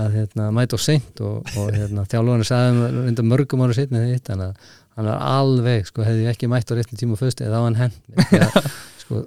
að 0.04 0.16
hérna, 0.18 0.48
mæta 0.54 0.78
á 0.78 0.80
seint 0.84 1.22
og, 1.24 1.52
og 1.60 1.70
hérna, 1.74 2.04
þjálfarnir 2.10 2.48
sagði 2.48 3.26
mörgum 3.30 3.64
ára 3.64 3.76
setni 3.76 4.04
hitt, 4.10 4.26
þannig 4.28 4.52
að 4.52 4.72
hann 4.94 5.08
var 5.10 5.24
alveg, 5.40 5.88
sko, 5.90 6.04
hefði 6.06 6.26
ég 6.28 6.36
ekki 6.36 6.50
mætt 6.52 6.70
á 6.70 6.76
réttin 6.78 7.00
tíma 7.00 7.18
fyrstu, 7.18 7.48
eða 7.48 7.60
þá 7.62 7.66
hann 7.66 7.80
henn 7.80 7.96
sko, 9.02 9.24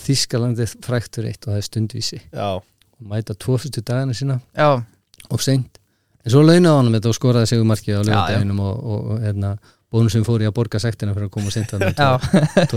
Þískalandið 0.00 0.76
fræktur 0.86 1.26
eitt 1.26 1.42
og 1.44 1.50
það 1.50 1.58
er 1.58 1.64
stundvísi. 1.66 2.20
Já, 2.30 2.50
og 2.62 3.08
mæta 3.10 3.34
tvo 3.34 3.56
fyrstu 3.58 3.82
dagana 3.82 4.14
sína 4.16 4.38
já, 4.54 4.78
og 5.28 5.42
seint. 5.42 5.80
En 6.20 6.32
svo 6.34 6.44
launaði 6.44 6.76
honum 6.76 6.94
þetta 6.94 7.10
og 7.10 7.16
skoraði 7.16 7.50
sig 7.50 7.60
um 7.62 7.70
markið 7.72 7.96
á 7.96 8.00
Já, 8.00 8.06
lögadeginum 8.06 8.60
og, 8.62 8.76
og, 8.78 9.10
og 9.14 9.22
hérna, 9.24 9.50
bónusum 9.90 10.24
fór 10.26 10.44
í 10.44 10.48
að 10.48 10.56
borga 10.56 10.80
sektina 10.82 11.14
fyrir 11.16 11.28
að 11.28 11.34
koma 11.34 11.50
að 11.50 11.84
já. 11.98 12.10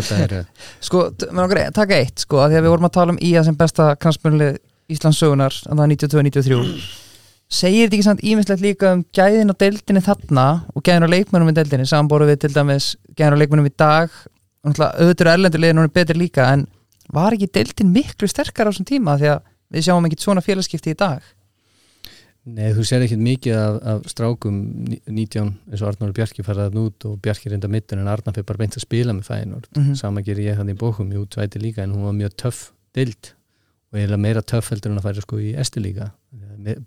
þetta 0.10 0.42
sko, 0.88 1.06
t- 1.14 1.30
mig 1.30 1.44
langar 1.44 1.64
að 1.68 1.78
taka 1.78 2.02
eitt 2.02 2.26
sko, 2.26 2.42
að 2.42 2.54
því 2.54 2.60
að 2.60 2.66
við 2.66 2.74
vorum 2.74 2.90
að 2.90 2.96
tala 2.98 3.16
um 3.16 3.22
IA 3.22 3.46
sem 3.46 3.58
besta 3.60 3.94
kransmjörnlið 4.02 4.62
Íslands 4.94 5.22
sögunar, 5.22 5.56
en 5.70 5.80
það 5.80 5.86
er 5.86 5.96
92-93 5.96 7.02
segir 7.54 7.86
þetta 7.86 7.98
ekki 7.98 8.06
samt 8.08 8.24
ímislegt 8.26 8.64
líka 8.64 8.94
um 8.96 9.04
gæðin 9.14 9.54
á 9.54 9.56
deildinni 9.62 10.02
þarna 10.04 10.46
og 10.74 10.86
gæðin 10.86 11.06
á 11.06 11.14
leikmönum 11.14 11.52
í 11.52 11.56
deildinni, 11.58 11.88
samanbóru 11.90 12.28
við 12.30 12.40
til 12.44 12.54
dæmis 12.56 12.94
gæðin 13.14 13.38
á 13.38 13.42
leikmönum 13.42 13.70
í 13.70 13.74
dag. 13.78 14.14
Og 14.64 14.72
náttúrulega 14.72 15.04
auðvitað 15.04 15.26
eru 15.26 15.34
erlendur 15.34 15.64
liðin 15.64 15.82
hún 15.82 15.90
er 15.90 15.94
betri 15.94 16.18
líka 16.18 16.48
en 16.56 16.66
var 17.14 17.36
ekki 17.36 17.52
deildin 17.60 17.92
miklu 17.94 18.30
sterkar 18.32 18.70
á 18.70 18.72
þessum 18.72 18.88
tíma? 18.90 19.18
Því 19.20 19.30
að 19.36 19.42
við 19.76 19.88
sjáum 19.88 20.08
ekki 20.08 20.22
svona 20.24 20.46
félagskipti 20.46 20.94
í 20.94 20.98
dag 20.98 21.26
Nei, 22.44 22.74
þú 22.76 22.84
sér 22.84 23.06
ekkert 23.06 23.22
mikið 23.24 23.56
af, 23.56 23.76
af 23.88 24.08
strákum 24.12 24.56
ní- 24.90 25.00
19 25.08 25.54
eins 25.72 25.82
og 25.82 25.88
Arnóri 25.94 26.12
Bjarki 26.18 26.44
faraði 26.44 26.82
út 26.82 27.06
og 27.08 27.22
Bjarki 27.24 27.48
reynda 27.54 27.70
mittur 27.72 28.02
en 28.02 28.10
Arnar 28.12 28.36
fyrir 28.36 28.46
bara 28.50 28.60
beint 28.60 28.76
að 28.76 28.84
spila 28.84 29.14
með 29.16 29.30
fæinord 29.30 29.68
Mhm. 29.78 29.94
sama 29.96 30.22
gerir 30.22 30.52
ég 30.52 30.58
hann 30.60 30.68
í 30.70 30.76
bókum, 30.76 31.08
jú, 31.14 31.24
tvæti 31.26 31.62
líka 31.62 31.84
en 31.84 31.94
hún 31.96 32.04
var 32.04 32.12
mjög 32.12 32.36
töff 32.36 32.72
dild 32.94 33.32
og 33.94 34.00
eiginlega 34.00 34.20
meira 34.20 34.42
töff 34.42 34.70
heldur 34.74 34.92
en 34.92 34.98
að 35.00 35.04
færa 35.08 35.22
sko 35.22 35.38
í 35.40 35.54
estu 35.56 35.80
líka. 35.80 36.12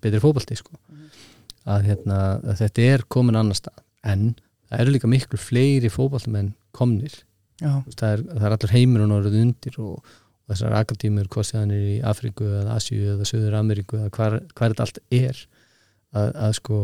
Betri 0.02 0.20
fótbalti 0.20 0.56
sko. 0.56 0.72
Að, 1.66 1.82
hérna, 1.88 2.40
að 2.44 2.58
þetta 2.60 2.82
er 2.92 3.02
komin 3.08 3.36
annar 3.36 3.54
stað 3.56 3.80
en 4.04 4.34
það 4.70 4.80
eru 4.80 4.92
líka 4.92 5.08
miklu 5.08 5.38
fleiri 5.38 5.88
fótbaltamenn 5.88 6.52
komnir. 6.74 7.22
Það 7.62 8.12
er, 8.12 8.22
það 8.22 8.42
er 8.44 8.52
allur 8.58 8.74
heimur 8.76 9.00
og 9.06 9.24
orðið 9.24 9.40
undir 9.40 9.78
og 9.78 10.02
þessar 10.50 10.76
akadímur 10.78 11.28
hvort 11.32 11.52
hann 11.56 11.72
er 11.74 11.84
í 11.96 11.98
Afríku 12.06 12.46
eða 12.46 12.76
Asíu 12.78 13.12
eða 13.16 13.26
Söður 13.28 13.56
Ameríku 13.58 13.98
eða 13.98 14.12
hvar, 14.14 14.36
hvar 14.54 14.72
þetta 14.74 14.86
allt 14.86 15.00
er 15.10 15.40
að, 16.16 16.28
að 16.46 16.52
sko 16.60 16.78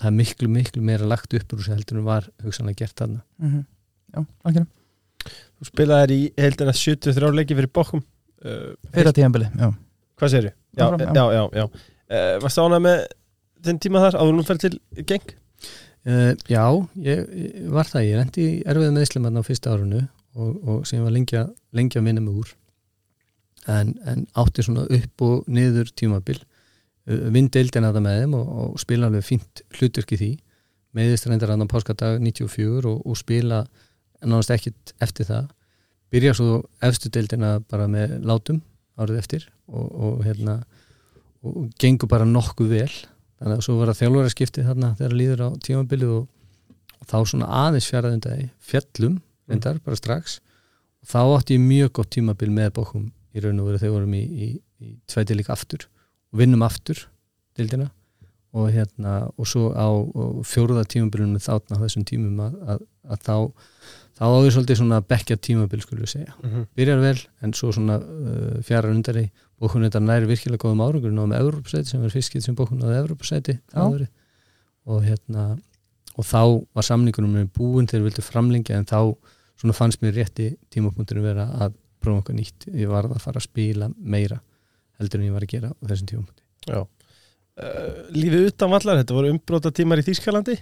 það 0.00 0.06
er 0.12 0.16
miklu 0.20 0.48
miklu 0.54 0.82
meira 0.86 1.08
lagt 1.10 1.34
upp 1.36 1.52
úr 1.56 1.60
þessu 1.64 1.74
heldur 1.74 1.98
en 2.00 2.06
var 2.06 2.28
hugsanlega 2.44 2.84
gert 2.84 2.96
þarna. 3.02 3.22
Mm 3.42 3.60
já, 4.10 4.22
ekki 4.50 4.62
þú 5.60 5.66
spilaðir 5.68 6.12
í 6.16 6.20
heildina 6.40 6.72
73 6.74 7.28
leiki 7.36 7.54
fyrir 7.58 7.70
bókum 7.76 8.00
uh, 8.00 8.70
fyrir 8.94 9.12
tíðanbili, 9.14 9.50
já. 9.60 9.68
Hvað 10.20 10.32
segir 10.32 10.52
Já, 10.78 10.86
já. 10.96 11.10
já, 11.14 11.24
já, 11.34 11.42
já. 11.60 11.64
Uh, 12.10 12.34
Varstu 12.42 12.62
ánað 12.64 12.82
með 12.86 13.00
þinn 13.66 13.78
tíma 13.84 14.02
þar 14.06 14.16
áður 14.22 14.36
nú 14.38 14.44
fer 14.48 14.60
til 14.62 14.72
geng? 15.10 15.34
uh, 16.06 16.32
Já, 16.48 16.64
ég, 17.04 17.22
ég 17.42 17.68
var 17.74 17.90
það. 17.90 18.06
Ég 18.06 18.18
rendi 18.20 18.46
erfið 18.70 18.92
með 18.94 19.06
Íslam 19.06 19.28
á 19.30 19.42
fyrsta 19.46 19.74
árunu 19.74 20.00
og, 20.38 20.50
og 20.70 20.82
sem 20.88 21.02
var 21.04 21.14
lengi 21.14 21.38
að 21.40 21.50
lengi 21.76 21.98
að 22.00 22.06
vinna 22.08 22.22
mig 22.24 22.38
úr 22.42 22.52
en, 23.68 23.92
en 24.08 24.24
átti 24.38 24.64
svona 24.64 24.86
upp 24.88 25.24
og 25.26 25.50
niður 25.50 25.90
tímabil. 25.96 26.38
Uh, 27.08 27.28
vinn 27.34 27.50
deildin 27.52 27.86
að 27.88 27.98
það 27.98 28.06
með 28.06 28.18
þeim 28.22 28.36
og, 28.38 28.50
og 28.62 28.80
spila 28.82 29.10
alveg 29.10 29.26
fínt 29.26 29.62
hlutverk 29.76 30.16
í 30.16 30.20
því. 30.20 30.32
Meðist 30.96 31.28
reyndar 31.28 31.54
annan 31.54 31.70
páskadag 31.70 32.18
94 32.22 32.88
og, 32.90 33.04
og 33.06 33.18
spila 33.18 33.64
nánast 34.24 34.52
ekkit 34.54 34.94
eftir 35.02 35.28
það. 35.28 35.48
Byrja 36.10 36.34
svo 36.34 36.64
efstu 36.82 37.10
deildina 37.12 37.58
bara 37.70 37.86
með 37.90 38.18
látum 38.26 38.60
árið 39.00 39.20
eftir 39.20 39.46
og, 39.70 39.86
og 39.86 40.24
hérna 40.26 40.58
og 41.46 41.70
gengur 41.80 42.10
bara 42.10 42.26
nokkuð 42.28 42.74
vel. 42.74 42.90
Þannig 43.40 43.56
að 43.56 43.64
svo 43.64 43.78
var 43.78 43.92
það 43.92 44.00
þjálfara 44.02 44.34
skiptið 44.34 44.68
þarna 44.68 44.90
þegar 44.98 45.16
líður 45.16 45.44
á 45.46 45.48
tímabilið 45.64 46.10
og, 46.18 46.26
og 46.98 47.08
þá 47.08 47.16
svona 47.30 47.52
aðeins 47.62 47.88
fjaraðundagi 47.88 48.50
fjallum 48.72 49.16
reyndar 49.48 49.80
bara 49.84 49.96
strax. 49.96 50.40
Og 51.00 51.08
þá 51.14 51.20
átti 51.22 51.56
ég 51.56 51.64
mjög 51.64 51.94
gott 51.96 52.12
tímabil 52.18 52.50
með 52.52 52.74
bókum 52.76 53.08
í 53.34 53.44
raun 53.44 53.62
og 53.62 53.70
veru 53.70 53.80
þegar 53.82 53.96
vorum 53.96 54.18
í, 54.18 54.24
í, 54.24 54.48
í 54.82 54.92
tveiti 55.10 55.36
líka 55.38 55.54
aftur 55.54 55.86
og 56.32 56.42
vinnum 56.42 56.62
aftur 56.66 57.06
dildina 57.58 57.90
og 58.50 58.70
hérna 58.74 59.30
og 59.38 59.46
svo 59.46 59.70
á 59.70 59.86
og 59.86 60.42
fjóruða 60.46 60.82
tímabilinu 60.90 61.38
þátna 61.42 61.78
á 61.78 61.82
þessum 61.84 62.06
tímum 62.08 62.40
að, 62.42 62.56
að, 62.74 62.80
að 63.06 63.26
þá 63.26 63.36
þá 64.20 64.24
áður 64.26 64.54
svolítið 64.56 64.80
svona 64.80 65.00
bekkja 65.06 65.36
tímabil 65.40 65.80
skulum 65.84 66.04
við 66.04 66.12
segja 66.16 66.34
Mm 66.40 66.50
-hmm. 66.50 66.66
byrjar 66.76 67.00
vel 67.00 67.18
en 67.42 67.52
svo 67.54 67.72
svona 67.72 67.96
uh, 68.00 68.62
fjara 68.62 68.90
undari 68.90 69.30
bókun 69.60 69.84
þetta 69.86 70.00
næri 70.00 70.26
virkilega 70.26 70.64
góðum 70.64 70.82
árangur 70.84 71.12
náðum 71.12 71.30
með 71.32 71.40
Evrópusæti 71.40 71.88
sem 71.88 72.08
fyrst 72.08 72.28
skipt 72.28 72.44
sem 72.44 72.54
bókun 72.54 72.80
náði 72.80 72.98
Evrópusæti 73.02 73.58
Já. 73.74 74.08
og 74.84 75.04
hérna 75.04 75.58
og 76.16 76.24
þá 76.24 76.66
var 76.74 76.84
samningunum 76.84 77.32
með 77.32 77.50
búin 77.56 77.86
þegar 77.86 78.04
vildu 78.08 78.22
framlengja 78.22 78.76
en 78.76 78.84
þá 78.84 79.14
svona 79.60 79.76
fannst 79.76 80.02
mér 80.02 80.14
rétti 80.16 80.56
tímapunkturinn 80.70 81.24
vera 81.24 81.46
að 81.60 81.72
prófa 82.02 82.22
okkur 82.24 82.36
nýtt, 82.36 82.68
ég 82.74 82.90
var 82.90 83.08
að 83.08 83.20
fara 83.22 83.40
að 83.40 83.46
spila 83.48 83.90
meira 83.98 84.40
heldur 85.00 85.20
en 85.22 85.28
ég 85.30 85.36
var 85.36 85.46
að 85.46 85.52
gera 85.54 85.70
á 85.72 85.82
þessum 85.88 86.10
tímapunkti. 86.10 86.42
Já. 86.68 86.80
Uh, 87.60 88.02
Lífið 88.16 88.46
utan 88.50 88.70
vallar, 88.72 89.00
þetta 89.00 89.16
voru 89.16 89.32
umbróta 89.34 89.72
tímar 89.74 90.00
í 90.00 90.04
Þýskalandi. 90.06 90.56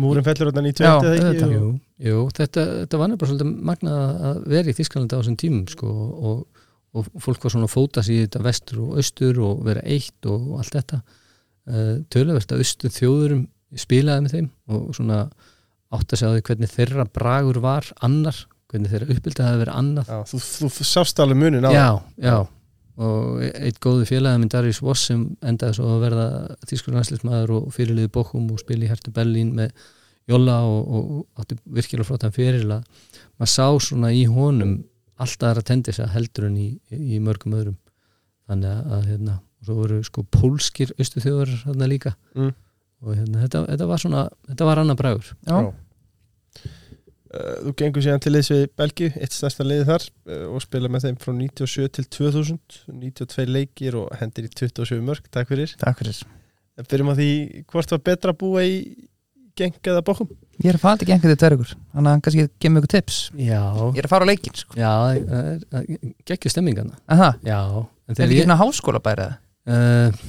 Múrin 0.00 0.24
fellur 0.26 0.50
þetta 0.50 0.64
91 0.64 0.84
Já, 0.84 0.92
eða 1.00 1.30
ekki? 1.30 1.44
og- 1.44 1.52
Jú, 1.54 1.68
jú 2.04 2.24
þetta, 2.36 2.64
þetta 2.82 2.98
var 3.00 3.08
nefnilega 3.08 3.30
svolítið 3.30 3.62
magnað 3.70 4.24
að 4.30 4.40
vera 4.52 4.70
í 4.72 4.76
Þískalandi 4.76 5.16
á 5.16 5.20
þessum 5.20 5.38
tímum 5.40 5.62
sko, 5.72 5.92
og, 6.30 6.42
og 6.92 7.08
fólk 7.24 7.46
var 7.46 7.54
svona 7.54 7.68
að 7.68 7.74
fóta 7.74 8.04
sig 8.04 8.18
í 8.18 8.26
þetta 8.26 8.44
vestur 8.44 8.82
og 8.84 9.00
austur 9.00 9.40
og 9.46 9.64
vera 9.64 9.84
eitt 9.88 10.28
og, 10.28 10.50
allt 10.60 10.76
þetta. 10.76 11.00
Uh, 11.70 11.96
töluvert 12.12 12.52
að 12.52 12.64
austur 12.64 12.92
þjóðurum 12.92 13.46
spilaði 13.78 14.24
með 14.24 14.36
þeim 14.36 14.48
og 14.74 14.86
svona 14.96 15.20
átt 15.94 16.12
að 16.14 16.20
segja 16.22 16.44
hvernig 16.46 16.70
þeirra 16.72 17.04
bragur 17.12 17.60
var 17.62 17.86
annar, 18.04 18.36
hvernig 18.70 18.92
þeirra 18.92 19.10
uppbyldi 19.14 19.44
hafi 19.46 19.60
verið 19.64 19.78
annað. 19.80 20.10
Já, 20.10 20.18
þú, 20.30 20.70
þú 20.78 20.88
sást 20.88 21.22
alveg 21.22 21.40
munin 21.40 21.66
á 21.66 21.70
já, 21.74 21.86
já. 22.22 22.36
Og 23.00 23.40
eitt 23.48 23.78
góði 23.80 24.04
félagi 24.10 24.42
minn 24.42 24.50
Darius 24.52 24.82
Voss 24.84 25.06
sem 25.08 25.22
endaði 25.46 25.78
svo 25.78 25.94
að 25.94 26.02
verða 26.04 26.26
þýskur 26.68 26.96
landslismæður 26.98 27.54
og 27.56 27.70
fyrirliði 27.72 28.12
Bochum 28.12 28.50
og 28.52 28.60
spili 28.60 28.84
í 28.84 28.90
Hertu 28.90 29.12
Berlín 29.16 29.54
með 29.56 29.72
Jóla 30.28 30.58
og, 30.68 30.90
og 30.94 31.40
átti 31.40 31.56
virkilega 31.64 32.06
flottan 32.06 32.34
fyrir 32.34 32.66
að 32.68 32.84
maður 33.40 33.52
sá 33.54 33.66
svona 33.86 34.12
í 34.14 34.26
honum 34.30 34.76
alltaf 35.20 35.50
aðra 35.50 35.64
tendis 35.66 36.00
að 36.00 36.12
heldur 36.14 36.48
en 36.48 36.58
í, 36.60 36.68
í 36.92 37.20
mörgum 37.22 37.56
öðrum. 37.56 37.78
Þannig 38.50 38.92
að, 38.96 39.06
hérna, 39.08 39.36
og 39.60 39.68
svo 39.68 39.76
voru 39.78 40.00
sko 40.06 40.24
pólskir 40.36 40.92
austu 40.98 41.22
þjóðar 41.22 41.52
hérna 41.64 41.88
líka. 41.90 42.14
Mm. 42.34 42.52
og 43.00 43.14
hérna, 43.16 43.44
þetta, 43.46 43.64
þetta 43.70 43.86
var 43.88 44.02
svona 44.02 44.24
þetta 44.50 44.68
var 44.68 44.82
annar 44.82 44.98
bragur. 45.00 45.32
Já, 45.48 45.56
Já. 45.56 45.70
Þú 47.30 47.72
gengur 47.78 48.02
síðan 48.04 48.22
til 48.24 48.34
við 48.34 48.64
Belgíu, 48.80 49.12
eitt 49.20 49.36
stærsta 49.36 49.66
liði 49.66 49.86
þar 49.86 50.06
uh, 50.08 50.46
og 50.56 50.64
spila 50.64 50.90
með 50.90 51.06
þeim 51.06 51.20
frá 51.22 51.32
97 51.36 51.88
til 51.98 52.08
2000 52.18 52.58
92 52.90 53.46
leikir 53.50 53.98
og 54.00 54.10
hendir 54.18 54.48
í 54.48 54.50
27 54.50 54.98
mörg, 55.06 55.28
takk 55.30 55.52
fyrir. 55.52 55.76
Takk 55.80 56.02
fyrir. 56.02 56.20
Byrjum 56.90 57.12
að 57.12 57.20
því 57.20 57.30
hvort 57.70 57.92
var 57.92 58.02
betra 58.08 58.32
að 58.34 58.40
búa 58.40 58.64
í 58.64 58.76
geng 59.58 59.76
eða 59.84 60.02
bókum 60.06 60.30
Ég 60.60 60.70
er 60.72 60.76
að 60.78 60.82
fara 60.82 60.96
einhvern 61.00 61.30
veginn 61.30 61.40
tverjugur 61.40 61.70
Þannig 61.92 62.10
að 62.10 62.22
kannski 62.24 62.44
gemur 62.62 62.82
ykkur 62.84 62.92
tips. 62.94 63.18
Já, 63.36 63.60
Ég 63.94 63.98
er 64.00 64.08
að 64.08 64.12
fara 64.12 64.24
á 64.24 64.30
leikin 64.30 64.56
sko. 64.56 64.76
já, 64.78 64.92
geggjur 66.28 66.54
stemmingana 66.54 66.96
Aha, 67.10 67.32
Já, 67.44 67.58
en 67.76 68.14
Er 68.14 68.18
þegar 68.18 68.32
ekki 68.34 68.46
svona 68.46 68.58
háskóla 68.60 69.02
bæra 69.04 69.26
uh, 69.68 70.22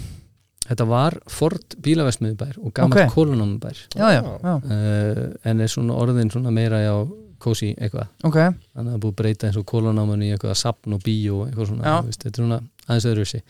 Þetta 0.67 0.85
var 0.87 1.17
Ford 1.31 1.75
bílavesmiðubær 1.83 2.59
og 2.61 2.73
gammal 2.77 2.93
Ok. 2.93 3.01
okay. 3.01 3.09
kólunómubær 3.15 3.81
Já, 3.97 4.05
já, 4.13 4.21
já, 4.21 4.53
uh, 4.53 5.23
en 5.49 5.65
er 5.65 5.71
svona 5.73 5.97
orðin 5.97 6.31
svona 6.31 6.53
meira 6.53 6.83
já, 6.83 6.93
kósi 7.41 7.73
eitthvað. 7.73 8.07
Ok. 8.23 8.37
Þannig 8.37 8.87
að 8.87 8.93
það 8.93 9.01
búið 9.03 9.11
að 9.11 9.19
breyta 9.23 9.49
eins 9.49 9.59
og 9.59 9.67
kólanáman 9.71 10.23
í 10.23 10.31
eitthvað 10.35 10.57
sapn 10.61 10.95
og 10.95 11.03
bíó 11.03 11.41
og 11.41 11.49
eitthvað 11.49 11.71
svona 11.71 11.97
veist, 12.05 12.23
þetta 12.23 12.37
er 12.37 12.45
svona 12.45 12.61
aðeins 12.87 13.09
öðruvísi. 13.11 13.43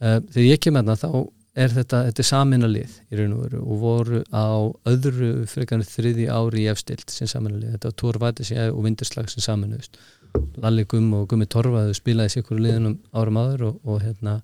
Uh, 0.00 0.18
þegar 0.32 0.46
ég 0.48 0.62
kem 0.64 0.80
hérna 0.80 0.96
þá 0.98 1.10
er 1.54 1.70
þetta, 1.70 2.00
þetta 2.08 2.22
er 2.24 2.26
samina 2.26 2.68
lið 2.70 2.96
í 3.12 3.18
raun 3.20 3.34
og 3.36 3.44
veru 3.44 3.60
og 3.62 3.82
voru 3.84 4.22
á 4.34 4.46
öðru 4.90 5.30
frekarnir 5.50 5.86
þriði 5.86 6.26
ári 6.32 6.64
í 6.64 6.70
efstild 6.72 7.12
sem 7.12 7.30
samina 7.30 7.60
lið, 7.60 7.76
þetta 7.76 7.90
var 7.90 7.96
Tór 8.02 8.18
Vætisjæ 8.24 8.64
og 8.72 8.80
Vinderslag 8.88 9.30
sem 9.30 9.44
saminuðust 9.44 10.00
Lalli 10.64 10.84
Gumm 10.88 11.12
og 11.18 11.28
Gummi 11.30 11.46
Torfaðu 11.50 11.94
spilaði 11.96 12.32
sér 12.34 12.44
hverju 12.46 12.62
liðunum 12.64 12.94
árum 13.14 13.38
áður 13.40 13.64
og, 13.68 13.78
og, 13.84 14.00
hérna, 14.02 14.38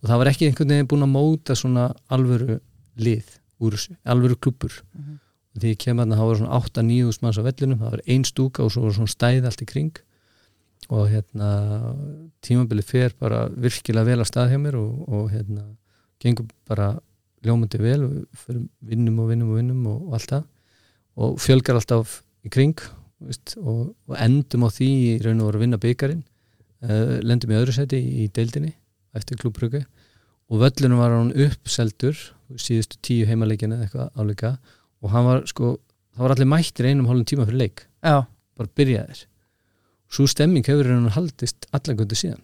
og 0.00 0.08
það 0.10 0.20
var 0.22 0.30
ekki 0.32 0.48
einhvern 0.48 0.72
veginn 0.74 0.88
búin 0.90 1.06
að 1.06 1.12
móta 1.14 1.56
svona 1.58 1.88
alvöru 2.12 2.58
lið 3.00 3.34
úr 3.60 3.76
þessu, 3.76 3.96
alvöru 4.08 4.36
klubbur 4.40 4.80
Mhm. 4.94 5.18
og 5.54 5.60
því 5.62 5.72
ég 5.74 5.78
kem 5.82 5.98
að 5.98 6.14
það 6.14 6.28
var 6.30 6.38
svona 6.40 6.60
8-9 6.60 7.18
manns 7.22 7.38
á 7.40 7.42
vellinum, 7.42 7.78
það 7.80 7.90
var 7.90 8.02
ein 8.06 8.24
stúka 8.24 8.64
og 8.64 8.70
svo 8.72 8.82
var 8.86 8.92
svona 8.94 9.14
stæð 9.14 9.46
allt 9.48 9.62
í 9.62 9.66
kring. 9.66 9.96
Og 10.90 11.08
hérna 11.10 11.48
tímabili 12.42 12.82
fer 12.82 13.12
bara 13.18 13.48
virkilega 13.48 14.04
vel 14.06 14.20
að 14.20 14.30
stað 14.30 14.50
hjá 14.50 14.58
mér 14.62 14.78
og, 14.78 15.08
og 15.08 15.30
hérna 15.30 15.64
gengur 16.22 16.46
bara 16.68 16.98
ljómandi 17.44 17.78
vel. 17.82 18.04
Og 18.04 18.68
vinnum 18.82 19.18
og 19.22 19.28
vinnum 19.30 19.50
og 19.50 19.58
vinnum 19.60 19.86
og, 19.86 20.08
og 20.08 20.14
allt 20.18 20.30
það. 20.30 20.44
Og 21.16 21.36
fjölgar 21.42 21.78
alltaf 21.78 22.22
í 22.46 22.50
kring 22.50 22.78
veist, 23.20 23.56
og, 23.60 23.94
og 24.08 24.18
endum 24.18 24.66
á 24.66 24.68
því 24.72 24.90
í 24.90 25.14
raun 25.24 25.40
og 25.40 25.50
voru 25.50 25.60
að 25.60 25.64
vinna 25.66 25.80
byggarinn 25.82 26.24
uh, 26.86 27.16
lendum 27.24 27.52
í 27.52 27.58
öðru 27.60 27.76
seti 27.76 28.00
í, 28.00 28.28
deildinni 28.32 28.74
eftir 29.16 29.40
klúbröku 29.40 29.84
og 30.50 30.62
völlunum 30.64 31.00
var 31.02 31.14
hann 31.14 31.32
uppseldur 31.46 32.18
síðustu 32.58 32.98
tíu 33.04 33.28
heimaleikina 33.28 33.78
eða 33.78 33.86
eitthvað 33.86 34.20
áleika 34.20 34.52
og 35.00 35.14
hann 35.14 35.26
var 35.28 35.46
sko 35.50 35.76
það 36.14 36.24
var 36.24 36.34
allir 36.34 36.50
mættir 36.50 36.88
einum 36.90 37.08
hálfum 37.08 37.26
tíma 37.28 37.46
fyrir 37.48 37.62
leik. 37.62 37.84
Já, 38.04 38.26
bara 38.58 38.72
byrjaðir. 38.76 39.22
Svo 40.10 40.26
stemming 40.28 40.66
hefur 40.66 40.90
hann 40.90 41.12
haldist 41.14 41.68
allangöndu 41.76 42.18
síðan 42.18 42.42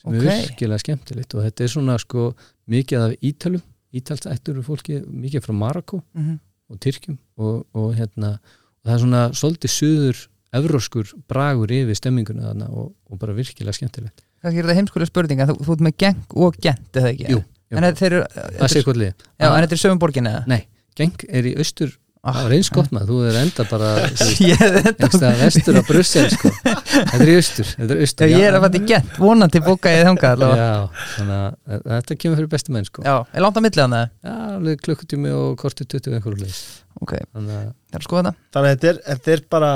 sem 0.00 0.10
Ok. 0.10 0.18
er 0.20 0.42
virkilega 0.48 0.82
skemmtilegt. 0.82 1.34
Og 1.34 1.46
þetta 1.46 1.64
er 1.64 1.72
svona 1.72 1.98
sko 1.98 2.34
mikið 2.68 2.98
af 3.00 3.12
ítölum 3.22 3.62
ítalsættur 3.94 4.60
fólki, 4.62 5.00
mikið 5.06 5.46
frá 5.46 5.54
Marokko 5.54 6.02
mhm. 6.12 6.38
og 6.68 6.80
Tyrkjum 6.80 7.18
og, 7.38 7.66
og 7.72 7.94
hérna 7.94 8.38
og 8.84 8.90
það 8.90 8.94
er 8.94 9.02
svona 9.04 9.22
svolítið 9.40 9.72
suður 9.72 10.22
evróskur 10.54 11.10
bragur 11.30 11.72
yfir 11.74 11.98
stemminguna 11.98 12.50
þarna 12.50 12.68
og, 12.70 12.92
og 13.10 13.18
bara 13.18 13.34
virkilega 13.34 13.74
skemmtilegt. 13.74 14.22
Kannski 14.44 14.60
er 14.60 14.68
þetta 14.68 14.78
heimskulega 14.78 15.10
spurning 15.10 15.40
en 15.40 15.50
þú, 15.50 15.56
þú 15.64 15.74
ert 15.74 15.84
með 15.88 15.96
geng 16.04 16.36
og 16.36 16.58
gent 16.62 17.00
eða 17.00 17.10
ekki? 17.14 17.26
Jú, 17.32 17.40
jú. 17.40 17.80
En 17.80 17.88
þeir 17.96 18.10
eru 18.10 18.22
það 18.60 18.70
sé 18.74 18.84
hvað 18.84 19.00
lið 19.00 19.12
Já, 19.24 19.46
en 19.48 19.56
þetta 19.64 19.76
er 19.78 19.82
sögum 19.82 20.02
borgin 20.02 20.28
eða? 20.30 20.42
Nei, 20.52 20.60
geng 21.00 21.24
er 21.30 21.48
í 21.48 21.54
austur 21.64 21.96
það 22.32 22.46
var 22.46 22.54
eins 22.56 22.70
gott 22.72 22.92
maður, 22.94 23.10
þú 23.10 23.18
er 23.28 23.38
enda 23.42 23.66
bara 23.68 23.90
einhverstað 24.04 25.40
vestur 25.42 25.76
á 25.76 25.82
Brussel 25.84 26.24
sko. 26.32 26.52
þetta 26.64 27.20
er 27.20 27.30
í 27.30 27.36
austur, 27.40 27.70
þetta 27.74 27.96
er 27.96 28.02
austur 28.06 28.32
Ég 28.34 28.46
er 28.48 28.56
að 28.58 28.64
fæta 28.64 28.80
í 28.80 28.88
gent, 28.88 29.18
vonandi 29.20 29.62
bóka 29.64 29.92
ég 29.92 30.08
þannig 30.08 31.34
að 31.74 31.84
þetta 31.90 32.18
kemur 32.22 32.40
fyrir 32.40 32.50
bestu 32.54 32.74
menn 32.74 32.88
sko. 32.88 33.04
Já, 33.04 33.16
er 33.32 33.44
langt 33.44 33.60
á 33.60 33.62
millið 33.64 33.84
hann 33.84 33.98
eða? 34.00 34.76
Klukkutími 34.84 35.32
og 35.36 35.54
korti 35.60 35.86
20 35.88 36.18
einhverju 36.18 36.40
leis 36.40 36.62
Ok, 37.02 37.16
Þannig 37.34 37.56
að, 37.58 37.70
það 37.90 37.98
er 38.00 38.06
skoða 38.06 38.22
þetta 38.24 38.54
þannig 38.54 38.68
að 38.68 38.74
þetta 38.74 38.90
er, 38.90 39.00
þetta 39.10 39.34
er 39.34 39.44
bara 39.54 39.70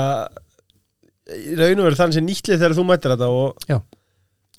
í 1.29 1.55
raun 1.59 1.81
og 1.81 1.87
veru 1.89 1.99
þannig 1.99 2.17
sem 2.17 2.27
nýtlið 2.29 2.61
þegar 2.63 2.77
þú 2.77 2.85
mætir 2.89 3.13
þetta 3.13 3.29
og 3.35 3.67
Já. 3.69 3.77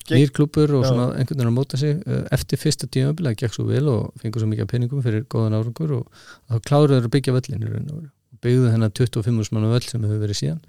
Nýr 0.09 0.31
klubur 0.33 0.73
og 0.79 0.83
Já. 0.85 0.89
svona 0.89 1.05
einhvern 1.13 1.37
veginn 1.37 1.51
að 1.51 1.57
móta 1.57 1.77
sig. 1.77 2.01
Uh, 2.07 2.23
eftir 2.33 2.59
fyrsta 2.59 2.89
tímabili, 2.89 3.31
það 3.31 3.39
gekk 3.43 3.57
svo 3.57 3.67
vel 3.69 3.85
og 3.91 4.21
fengur 4.21 4.43
svo 4.43 4.49
mikið 4.49 4.69
peningum 4.71 5.05
fyrir 5.05 5.25
góðan 5.29 5.57
árangur 5.59 5.95
og 5.99 6.21
þá 6.49 6.57
kláruður 6.67 7.07
að 7.07 7.13
byggja 7.15 7.35
völlin 7.37 7.65
og 7.93 8.05
byggðu 8.41 8.71
þennan 8.73 8.95
25 8.97 9.51
manna 9.55 9.71
völl 9.71 9.85
sem 9.85 10.03
hefur 10.07 10.23
verið 10.25 10.41
síðan. 10.41 10.61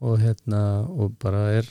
Og 0.00 0.20
hérna 0.20 0.62
og 0.88 1.16
bara 1.20 1.46
er 1.58 1.68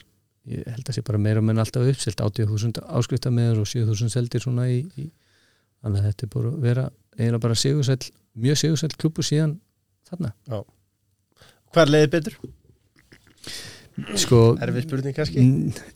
ég 0.50 0.66
held 0.66 0.90
að 0.90 0.98
sé 0.98 1.04
bara 1.06 1.22
meira 1.22 1.42
menn 1.46 1.62
alltaf 1.62 1.86
uppselt 1.92 2.22
80.000 2.24 2.82
áskriftameður 2.98 3.62
og 3.64 3.70
7.000 3.70 4.14
seldir 4.14 4.44
svona 4.44 4.66
í, 4.72 4.82
í 4.98 5.10
þannig 5.84 6.02
að 6.02 6.08
þetta 6.10 6.26
er 6.26 6.32
bara 6.36 6.54
vera 6.64 6.86
eiginlega 7.20 7.44
bara 7.44 7.58
sigursæll, 7.60 8.12
mjög 8.40 8.62
sigursæll 8.62 8.96
klubur 8.98 9.28
síðan 9.28 9.58
þarna. 10.10 10.34
Hver 11.76 11.92
leiði 11.92 12.12
betur? 12.16 12.40
Sko, 14.20 14.40
Erfið 14.62 14.86
spurning 14.86 15.16
kannski. 15.16 15.44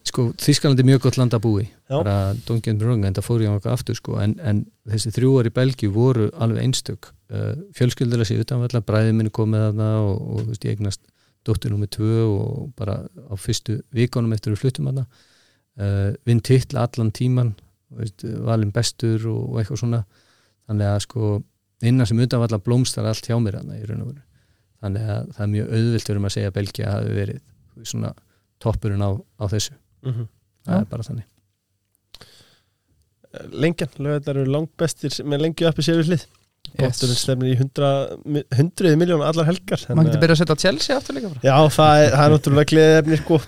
sko, 0.08 0.26
Þískaland 0.42 0.82
er 0.82 0.88
mjög 0.88 1.04
gott 1.06 1.18
land 1.20 1.36
að 1.36 1.44
búi 1.46 1.66
bara 1.90 2.34
me 2.34 2.74
wrong 2.82 3.06
en 3.06 3.16
það 3.18 3.28
fór 3.28 3.44
ég 3.44 3.52
á 3.52 3.56
eitthvað 3.56 3.76
aftur 3.78 3.98
sko, 3.98 4.18
en, 4.24 4.36
en 4.42 4.64
þessi 4.90 5.14
þrjú 5.16 5.34
ári 5.40 5.52
í 5.52 5.56
Belgíu 5.58 5.92
voru 5.94 6.30
alveg 6.42 6.64
einstök. 6.64 7.12
Uh, 7.34 7.54
fjölskyldur 7.78 8.24
að 8.24 8.30
sé 8.30 8.40
utanvalla, 8.42 8.84
bræði 8.86 9.14
minni 9.14 9.34
komið 9.34 9.68
þarna 9.68 9.90
og, 10.04 10.18
og 10.22 10.42
þú 10.42 10.50
veist, 10.52 10.66
ég 10.68 10.78
eignast 10.78 11.02
dóttir 11.44 11.74
nummið 11.74 11.94
tvö 11.98 12.18
og 12.28 12.74
bara 12.80 13.00
á 13.04 13.34
fyrstu 13.38 13.80
vikonum 13.94 14.36
eftir 14.36 14.54
við 14.54 14.64
fluttum 14.64 14.90
þarna. 14.92 15.08
Uh, 15.80 16.12
vinn 16.28 16.44
titla 16.46 16.86
allan 16.88 17.14
tíman 17.14 17.56
veist, 17.98 18.24
valin 18.24 18.74
bestur 18.74 19.26
og, 19.32 19.42
og 19.54 19.62
eitthvað 19.62 19.84
svona. 19.86 20.04
Þannig 20.70 20.92
að 20.92 21.02
sko 21.08 21.34
innan 21.84 22.08
sem 22.08 22.22
utanvalla 22.24 22.62
blómstar 22.64 23.08
allt 23.10 23.28
hjá 23.28 23.36
mér 23.42 23.60
og 23.60 24.14
þannig 24.84 25.10
að 25.10 25.28
það 25.36 25.44
er 25.46 25.52
mjög 25.54 25.74
auðvilt 25.78 26.10
verðum 26.10 26.28
að 26.28 26.34
segja 26.36 26.52
að 26.52 26.56
Belgía 26.58 26.92
hafi 26.92 27.16
verið 27.16 27.42
svona 27.84 28.14
toppurinn 28.64 29.02
á, 29.04 29.12
á 29.42 29.46
þessu. 29.52 29.74
Mm 30.06 30.28
það 30.64 30.74
Já. 30.74 30.80
er 30.80 30.86
bara 30.94 31.04
þannig. 31.04 31.26
Lengjan, 33.52 33.90
lögðar 34.06 34.38
eru 34.44 34.52
langt 34.54 34.72
bestir 34.78 35.16
með 35.26 35.42
lengju 35.48 35.68
uppi 35.72 35.84
sér 35.84 35.98
við 36.04 36.12
hlið. 36.12 36.26
Bótturinn 36.80 37.18
stefnir 37.20 37.52
í 37.52 37.58
hundruði 37.60 38.94
miljón 38.98 39.22
allar 39.26 39.46
helgar 39.50 39.82
Man 39.94 40.06
getur 40.08 40.18
að- 40.18 40.22
byrjað 40.24 40.38
að 40.38 40.42
setja 40.44 40.56
Chelsea 40.64 40.96
aftur 40.98 41.18
líka 41.18 41.30
bara. 41.34 41.42
Já, 41.44 41.58
það 41.76 42.04
er, 42.04 42.12
það 42.14 42.24
er 42.26 42.34
náttúrulega 42.38 42.70
gleðið 42.72 43.00
efni 43.02 43.18
sko. 43.20 43.40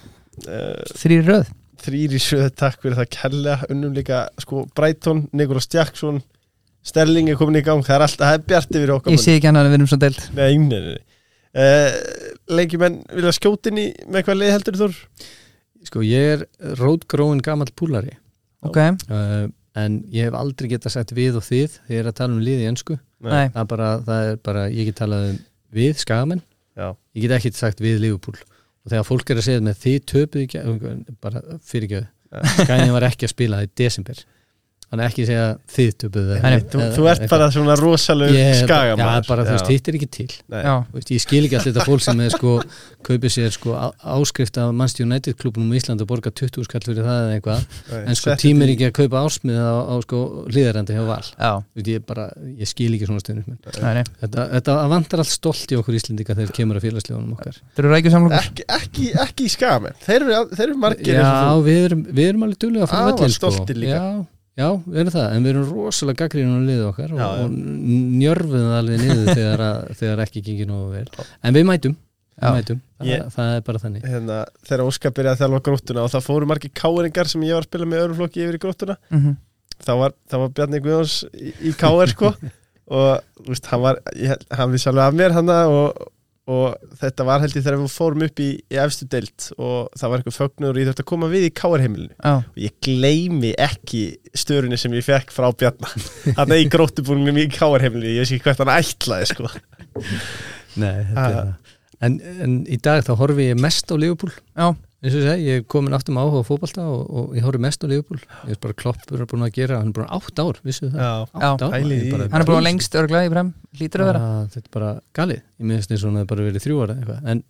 uh, 0.49 0.83
Þrýr 0.99 1.21
í 1.21 1.25
röð. 1.29 1.51
Þrýr 1.85 2.15
í 2.17 2.21
söðu, 2.25 2.49
takk 2.59 2.81
fyrir 2.81 2.97
það 2.99 3.09
kærlega. 3.15 3.69
Unnum 3.71 3.93
líka 3.95 4.19
sko, 4.41 4.65
Brighton, 4.75 5.27
Nikolas 5.33 5.69
Jackson 5.71 6.21
Sterling 6.85 7.29
er 7.29 7.37
komin 7.39 7.57
í 7.61 7.63
gang. 7.65 7.81
Það 7.81 7.95
er 7.95 8.03
alltaf, 8.05 8.25
það 8.27 8.33
er 8.35 8.43
bjart 8.51 8.75
yfir 8.77 8.91
okkar 8.93 9.11
Ég 9.15 9.21
sé 9.23 9.37
ekki 9.39 9.47
hann 9.49 9.57
að 9.57 9.69
við 9.71 9.77
erum 9.79 9.87
svo 9.89 9.97
deild. 10.03 10.19
Nei, 10.35 10.57
nei, 10.57 10.79
nei, 10.81 10.99
nei. 11.55 11.65
Uh, 11.65 12.31
Leikjumenn 12.59 13.01
vilja 13.15 13.33
skjóta 13.35 13.71
inn 13.71 13.81
í 13.81 13.87
með 14.11 14.27
hvað 14.27 14.39
leið 14.41 14.55
heldur 14.57 14.79
þú? 14.81 14.89
sko 15.85 16.01
ég 16.05 16.31
er 16.35 16.45
rótgróin 16.79 17.43
gamall 17.45 17.69
púlari 17.77 18.15
Ok, 18.65 18.79
uh, 18.81 19.45
en 19.77 19.99
ég 20.09 20.25
hef 20.25 20.35
aldrei 20.39 20.71
getað 20.71 20.95
sagt 20.95 21.13
við 21.13 21.37
og 21.37 21.45
þið 21.45 21.75
þegar 21.75 21.93
ég 21.93 22.01
er 22.01 22.09
að 22.09 22.17
tala 22.17 22.33
um 22.33 22.41
liði 22.41 22.63
í 22.65 22.69
ensku. 22.71 22.95
Nei, 23.21 23.51
það 23.53 23.59
er 23.61 23.67
bara, 23.69 23.89
það 24.07 24.29
er 24.31 24.39
bara 24.47 24.63
ég 24.73 24.89
get 24.89 24.97
talað 24.97 25.27
um 25.29 25.35
við 25.75 25.99
skagamenn. 26.01 26.41
Já, 26.73 26.87
ég 27.13 27.27
get 27.27 27.35
ekki 27.37 27.51
sagt 27.53 27.83
við 27.83 28.01
Liverpool. 28.01 28.39
Og 28.85 28.93
þegar 28.93 29.05
fólk 29.05 29.29
er 29.29 29.41
að 29.41 29.45
segja 29.45 29.65
með 29.67 29.77
þið 29.83 29.99
töpuð 30.09 30.45
ekki 30.47 30.63
bara 31.21 31.43
fyrirgjöð 31.65 32.07
skagamenn 32.63 32.95
var 32.95 33.07
ekki 33.07 33.27
að 33.27 33.33
spila 33.35 33.61
í 33.63 33.69
desember 33.77 34.25
þannig 34.95 35.05
ekki 35.11 35.25
segja 35.27 35.45
þið 35.75 35.91
töpuð 36.01 36.29
þú, 36.71 36.81
þú 36.95 37.07
ert 37.11 37.25
bara 37.31 37.49
svona 37.53 37.75
rosalug 37.79 38.33
skagamæður. 38.61 39.21
Já, 39.21 39.29
bara 39.29 39.45
þú 39.45 39.55
veist, 39.55 39.71
hitt 39.73 39.89
er 39.91 39.97
ekki 39.99 40.09
til. 40.15 40.27
Veist, 40.95 41.11
ég 41.13 41.23
skil 41.23 41.41
ekki 41.45 41.59
alltaf 41.59 41.69
þetta 41.69 41.87
fólk 41.89 42.05
sem 42.05 42.23
er 42.25 42.33
sko 42.33 42.53
kaupið 43.05 43.33
sér 43.35 43.53
sko 43.53 43.75
áskrift 44.15 44.59
af 44.61 44.71
Manchester 44.73 45.05
United 45.05 45.37
klubunum 45.41 45.75
í 45.75 45.81
Ísland 45.81 46.01
og 46.01 46.09
borga 46.09 46.31
20 46.33 46.65
skall 46.65 46.83
fyrir 46.87 47.05
það 47.05 47.21
eða 47.25 47.35
eitthvað. 47.35 47.79
En 48.01 48.19
sko 48.19 48.37
tímir 48.41 48.73
ekki 48.73 48.89
að 48.89 48.95
kaupa 49.01 49.25
ásmiða 49.27 49.67
á, 49.67 49.77
á 49.91 49.95
sko 50.05 50.21
hlýðarandi 50.49 50.97
hjá 50.97 51.03
val. 51.05 51.21
Veist, 51.75 51.91
ég, 51.91 52.05
bara, 52.07 52.29
ég 52.55 52.71
skil 52.71 52.91
ekki 52.95 53.09
svona 53.11 53.21
stundum. 53.21 53.59
Nei, 53.83 53.91
nei. 53.99 54.03
Þetta, 54.23 54.47
þetta 54.55 54.77
vantar 54.95 55.21
allt 55.25 55.33
stolt 55.33 55.75
í 55.75 55.79
okkur 55.79 55.99
Íslendinga 55.99 56.37
þegar 56.39 56.55
kemur 56.55 56.79
að 56.79 56.87
félagslegunum 56.87 57.35
okkar. 57.37 57.59
Þeir 57.75 57.85
eru 57.85 57.93
rækju 57.93 58.15
samlokur. 58.15 58.39
Ekki, 58.41 58.65
ekki, 58.79 59.11
ekki 59.25 59.45
í 59.45 59.53
skagamenn 59.53 59.95
þeir 60.05 60.21
eru, 60.21 60.37
þeir 60.53 60.67
eru 60.67 60.77
margir 60.79 61.19
eins 61.19 61.27
Já, 61.27 61.65
við 61.65 61.81
erum, 61.89 62.05
við 62.11 62.31
erum 62.31 62.47
alveg 62.47 62.63
duglega 62.65 62.87
að 62.87 62.93
fara 62.93 64.34
Já, 64.55 64.67
við 64.87 64.97
erum 65.01 65.11
það, 65.11 65.25
en 65.35 65.43
við 65.43 65.51
erum 65.51 65.69
rosalega 65.75 66.21
gaggríðan 66.23 66.55
á 66.55 66.67
liðu 66.69 66.83
okkar 66.87 67.11
Já, 67.11 67.25
og, 67.27 67.39
og 67.43 67.55
njörfum 68.21 68.61
það 68.63 68.75
alveg 68.79 69.01
niður 69.03 69.29
þegar, 69.35 69.63
að, 69.65 69.79
þegar 69.99 70.21
ekki 70.25 70.43
gengir 70.45 70.69
nógu 70.69 70.85
vel. 70.93 71.25
En 71.43 71.57
við 71.57 71.65
mætum, 71.67 71.95
við 72.39 72.55
mætum. 72.59 72.79
Það, 72.95 73.09
Ég- 73.11 73.25
það 73.35 73.49
er 73.57 73.65
bara 73.67 73.81
þannig. 73.83 74.05
Hérna, 74.13 74.37
þegar 74.69 74.85
Óskar 74.85 75.15
byrjaði 75.17 75.35
að 75.35 75.41
þjálfa 75.43 75.63
gróttuna 75.67 76.05
og 76.07 76.13
það 76.15 76.25
fóru 76.29 76.47
margir 76.53 76.71
káeringar 76.79 77.27
sem 77.33 77.43
ég 77.43 77.57
var 77.57 77.65
að 77.65 77.69
spila 77.71 77.89
með 77.91 78.03
öðrum 78.05 78.19
flokki 78.21 78.45
yfir 78.45 78.55
í 78.59 78.61
gróttuna 78.63 78.95
Mhm. 79.11 79.35
þá 79.85 79.91
var, 79.99 80.15
þá 80.31 80.35
var 80.39 80.53
Bjarni 80.55 80.79
Guðjóns 80.85 81.17
í, 81.35 81.51
í 81.67 81.73
káer 81.75 82.13
sko. 82.15 82.31
Og 82.95 83.47
veist, 83.49 83.65
hann 83.71 83.81
var 83.81 83.97
ég, 84.15 84.29
held- 84.29 84.47
hann 84.55 84.71
vissi 84.71 84.87
alveg 84.91 85.07
af 85.09 85.15
mér 85.19 85.33
hann 85.35 85.49
og 85.51 85.99
og 86.45 86.75
þetta 87.01 87.25
var 87.25 87.39
held 87.41 87.55
ég 87.57 87.63
þegar 87.65 87.79
við 87.81 87.93
fórum 87.95 88.23
upp 88.27 88.39
í, 88.43 88.49
í 88.69 88.77
efstu 88.77 89.07
deild 89.09 89.47
og 89.57 89.87
það 89.97 90.11
var 90.11 90.21
eitthvað 90.21 90.35
fögnur 90.37 90.69
og 90.75 90.77
ég 90.81 90.89
þurfti 90.91 91.03
að 91.05 91.09
koma 91.09 91.29
við 91.31 91.45
í 91.47 91.53
káarheimilinu 91.57 92.13
já, 92.19 92.33
og 92.37 92.59
ég 92.61 92.75
gleymi 92.85 93.53
ekki 93.65 94.01
störunni 94.37 94.77
sem 94.77 94.93
ég 94.93 95.07
fekk 95.07 95.33
frá 95.33 95.47
Bjarna. 95.57 95.89
Hann 96.37 96.53
í 96.53 96.67
gróttubúningum 96.69 97.39
í 97.41 97.47
káarheimilinu 97.55 98.13
ég 98.13 98.21
veist 98.25 98.35
ekki 98.37 98.45
hvert 98.51 98.61
hann 98.61 98.73
ætlaði 98.77 99.31
sko. 99.33 99.49
Nei, 100.75 101.05
þetta 101.09 101.15
er 101.15 101.23
Ah. 101.25 101.31
það. 101.39 101.53
En, 102.05 102.15
en 102.43 102.55
í 102.67 102.75
dag 102.83 103.01
þá 103.07 103.13
horfi 103.17 103.45
ég 103.49 103.59
mest 103.63 103.89
á 103.89 103.95
Liverpool. 103.97 104.33
Já, 104.53 104.67
eins 105.05 105.15
og 105.15 105.21
ég 105.21 105.27
segi, 105.29 105.45
ég 105.45 105.59
er 105.61 105.65
komin 105.69 105.93
aftur 105.95 106.15
með 106.15 106.25
áhuga 106.25 106.41
á 106.41 106.47
fótbolta 106.49 106.85
og, 106.89 107.01
og 107.19 107.35
ég 107.37 107.45
horfi 107.45 107.61
mest 107.61 107.83
á 107.83 107.87
Liverpool. 107.87 108.21
Ég 108.49 108.55
er 108.55 108.61
bara 108.63 108.75
kloppur 108.81 109.21
að 109.23 109.29
búin 109.31 109.45
að 109.45 109.51
gera, 109.59 109.77
hann 109.81 109.91
er 109.91 109.97
búin 109.99 110.09
átt 110.17 110.41
ár 110.41 110.59
vissu 110.65 110.89
það, 110.89 111.03
Já, 111.05 111.11
átt 111.25 111.65
ár? 111.67 111.75
Bara- 111.75 112.29
hann 112.33 112.41
er 112.41 112.47
búin 112.49 112.59
að 112.61 112.65
lengst 112.69 112.97
örglega 112.99 113.29
í 113.29 113.31
brem, 113.35 113.51
lítur 113.79 114.03
að 114.05 114.09
vera. 114.11 114.23
Bara, 114.25 114.47
þetta 114.55 114.65
er 114.71 114.73
bara 114.79 114.89
galið. 115.19 115.43
Ég 115.61 115.69
minnst 115.71 115.93
eins 115.93 116.03
og 116.03 116.09
hann 116.11 116.19
hefur 116.23 116.31
bara 116.33 116.47
verið 116.49 116.65
þrjú 116.65 116.81
ára 116.85 116.97
eitthvað. 116.97 117.21
En 117.35 117.43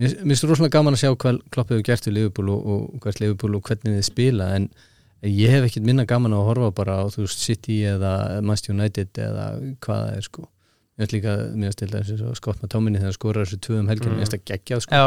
mér 0.00 0.16
finnst 0.22 0.48
rosalega 0.48 0.76
gaman 0.78 0.96
að 0.96 1.02
sjá 1.02 1.10
hvað 1.16 1.42
Klopp 1.52 1.74
hefur 1.74 1.84
gert 1.90 2.08
við 2.08 2.16
Liverpool 2.20 2.54
og, 2.54 2.72
og 2.72 3.04
hvert 3.04 3.20
Liverpool 3.22 3.58
og 3.58 3.66
hvernig 3.68 3.98
þið 3.98 4.08
spila. 4.08 4.48
En 4.56 4.68
ég 5.22 5.52
hef 5.54 5.68
ekkert 5.68 5.86
minna 5.86 6.06
gaman 6.08 6.32
að 6.34 6.46
horfa 6.48 6.70
bara 6.74 6.96
á 6.98 7.04
þú 7.10 7.26
veist 7.26 7.42
City 7.44 7.82
eða 7.86 8.40
Manchester 8.42 8.74
United 8.74 9.20
eða 9.22 9.44
hvað 9.84 10.06
það 10.06 10.16
er 10.16 10.26
sko 10.26 10.48
mér 10.98 11.06
finnst 11.08 11.14
líka, 11.16 11.34
mér 11.56 11.70
finnst 11.72 11.78
til 11.82 11.90
þess 11.92 12.22
að 12.22 12.38
skott 12.38 12.62
með 12.62 12.72
tóminni 12.74 13.00
þegar 13.02 13.16
skorar 13.16 13.44
þessu 13.48 13.58
tvö 13.64 13.78
um 13.80 13.88
helgin, 13.88 14.08
Mm. 14.12 14.16
mér 14.18 14.24
finnst 14.26 14.34
það 14.36 14.46
geggjað 14.52 14.80
sko, 14.86 15.02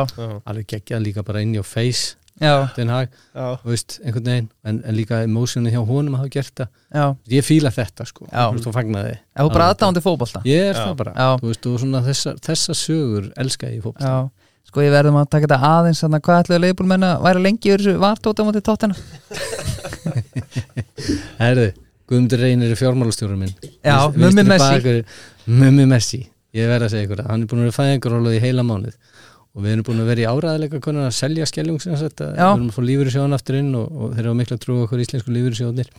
alveg 0.49 0.67
geggjað 0.73 1.03
líka 1.05 1.23
bara 1.27 1.41
inn 1.45 1.53
í 1.55 1.63
face, 1.63 2.15
já, 2.41 2.67
den 2.75 2.89
hag. 2.89 3.09
Já, 3.35 3.45
þú 3.63 3.69
veist, 3.71 3.99
einhvern 4.03 4.25
veginn, 4.31 4.49
en, 4.65 4.81
en 4.85 4.95
líka 4.97 5.21
emotioni 5.23 5.71
hjá 5.71 5.81
honum 5.87 6.15
að 6.17 6.23
hafa 6.25 6.33
gert 6.35 6.55
það, 6.63 6.67
já. 6.93 7.05
Ég 7.35 7.45
fíla 7.47 7.71
þetta 7.71 8.05
sko, 8.09 8.25
þú 8.31 8.55
veist, 8.57 8.67
og 8.67 8.73
fagnaði. 8.75 9.13
Ef 9.35 9.45
þú 9.45 9.53
bara 9.53 9.69
aðdándi 9.73 10.01
fótbolta. 10.03 10.41
Ég 10.49 10.71
er 10.71 10.79
það 10.81 10.95
bara, 11.03 11.13
Já. 11.15 11.29
þú 11.39 11.51
veist, 11.53 11.65
og 11.69 11.79
svona 11.85 12.01
þessa, 12.09 12.33
þessa 12.49 12.73
sögur 12.81 13.29
elska 13.37 13.69
ég 13.71 13.77
í 13.79 13.83
fótbolta. 13.85 14.09
Já, 14.09 14.29
sko 14.67 14.81
ég 14.83 14.91
verðum 14.91 15.15
að 15.21 15.29
taka 15.29 15.47
þetta 15.47 15.69
aðeins 15.69 16.03
að 16.03 16.17
hvað 16.25 16.41
ætlaðu 16.43 16.61
leifbúlmenn 16.65 17.05
að 17.07 17.21
væri 17.29 17.43
lengi 17.45 17.69
yfir 17.71 17.85
þessu 17.85 17.99
vartóta 18.01 18.41
á 18.43 18.47
móti 18.49 18.61
tóttina 18.65 18.95
Herðu, 21.39 21.67
Guðmundur 22.09 22.41
Reynir 22.41 22.73
er 22.73 22.79
fjármálastjórum 22.79 23.39
minn. 23.45 23.53
Já, 23.85 23.95
Mummi 24.13 24.43
Messi. 24.45 24.99
Mummi 25.45 25.85
Messi, 25.85 26.23
ég 26.57 26.69
verð 26.71 26.87
að 26.87 26.95
segja 26.95 27.05
ykkur 27.05 27.21
hann 27.27 27.43
er 27.43 27.49
búin 27.49 27.61
að 27.61 27.67
vera 27.67 27.77
fæðingaróluð 27.77 28.37
í 28.37 28.41
heila 28.41 28.65
mánuð. 28.65 28.95
Og 29.55 29.63
við 29.63 29.71
erum 29.71 29.85
búin 29.87 30.01
að 30.01 30.09
vera 30.09 30.23
í 30.23 30.25
áræðileika 30.27 30.81
konar 30.83 31.07
að 31.07 31.15
selja 31.15 31.45
skelljung 31.47 31.77
sem 31.83 31.95
sagt 31.99 32.23
að 32.25 32.33
við 32.33 32.41
erum 32.43 32.65
að 32.65 32.75
fá 32.75 32.81
lífyrirsjóðan 32.89 33.37
aftur 33.37 33.57
inn 33.59 33.69
og, 33.77 33.85
og 33.93 34.15
þeir 34.15 34.25
eru 34.25 34.33
mikla 34.41 34.57
trú 34.59 34.79
á 34.81 34.83
okkur 34.83 35.03
íslensku 35.05 35.31
lífyrirsjóðnir 35.31 35.91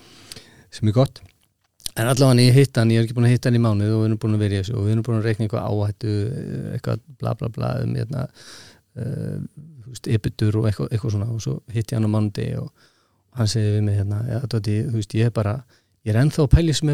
sem 0.77 0.91
er 0.91 0.97
gott. 0.97 1.23
En 1.97 2.11
allavega 2.11 2.43
ég 2.45 2.59
hitt 2.59 2.77
hann, 2.77 2.93
ég 2.93 3.01
er 3.01 3.07
ekki 3.07 3.17
búin 3.17 3.29
að 3.31 3.33
hitta 3.37 3.49
hann 3.49 3.57
í 3.57 3.63
mánuð 3.65 3.95
og 3.95 4.03
við 4.03 4.09
erum 4.11 4.21
búin 4.27 4.37
að 4.37 4.43
vera 4.45 4.59
í 4.59 4.61
þessu 4.61 4.75
og 4.77 4.85
við 4.85 4.95
erum 4.97 5.07
búin 5.07 5.21
að 5.21 5.31
reikna 5.31 5.47
eitthvað 5.47 5.71
áhættu 5.71 6.17
eitthvað 6.75 7.07
bla 7.23 7.33
bla 7.41 7.51
bla 7.55 7.71
um 7.87 7.95
hérna, 7.97 8.27
uh, 8.99 9.39
veist, 9.87 10.11
epitur 10.19 10.61
og 10.61 10.69
eitthvað, 10.69 10.91
eitthvað 10.91 11.17
svona. 11.17 11.31
Og 11.33 11.41
svo 11.47 11.57
hitt 11.73 11.95
ég 11.95 11.97
hann 11.97 12.11
á 12.11 12.13
mánuði 12.13 12.51
og 12.61 12.93
hann 13.39 13.49
segir 13.55 13.79
við 13.79 13.89
mig 13.89 13.97
hérna, 14.03 14.21
já, 14.29 14.43
Dóti, 14.53 14.77
þú 14.91 14.99
veist, 14.99 15.17
ég 15.17 15.31
er 15.31 15.35
bara 15.39 15.57
ég 16.05 16.13
er 16.13 16.21
ennþá 16.21 16.45
að 16.45 16.53
pæli 16.59 16.77
sem 16.77 16.93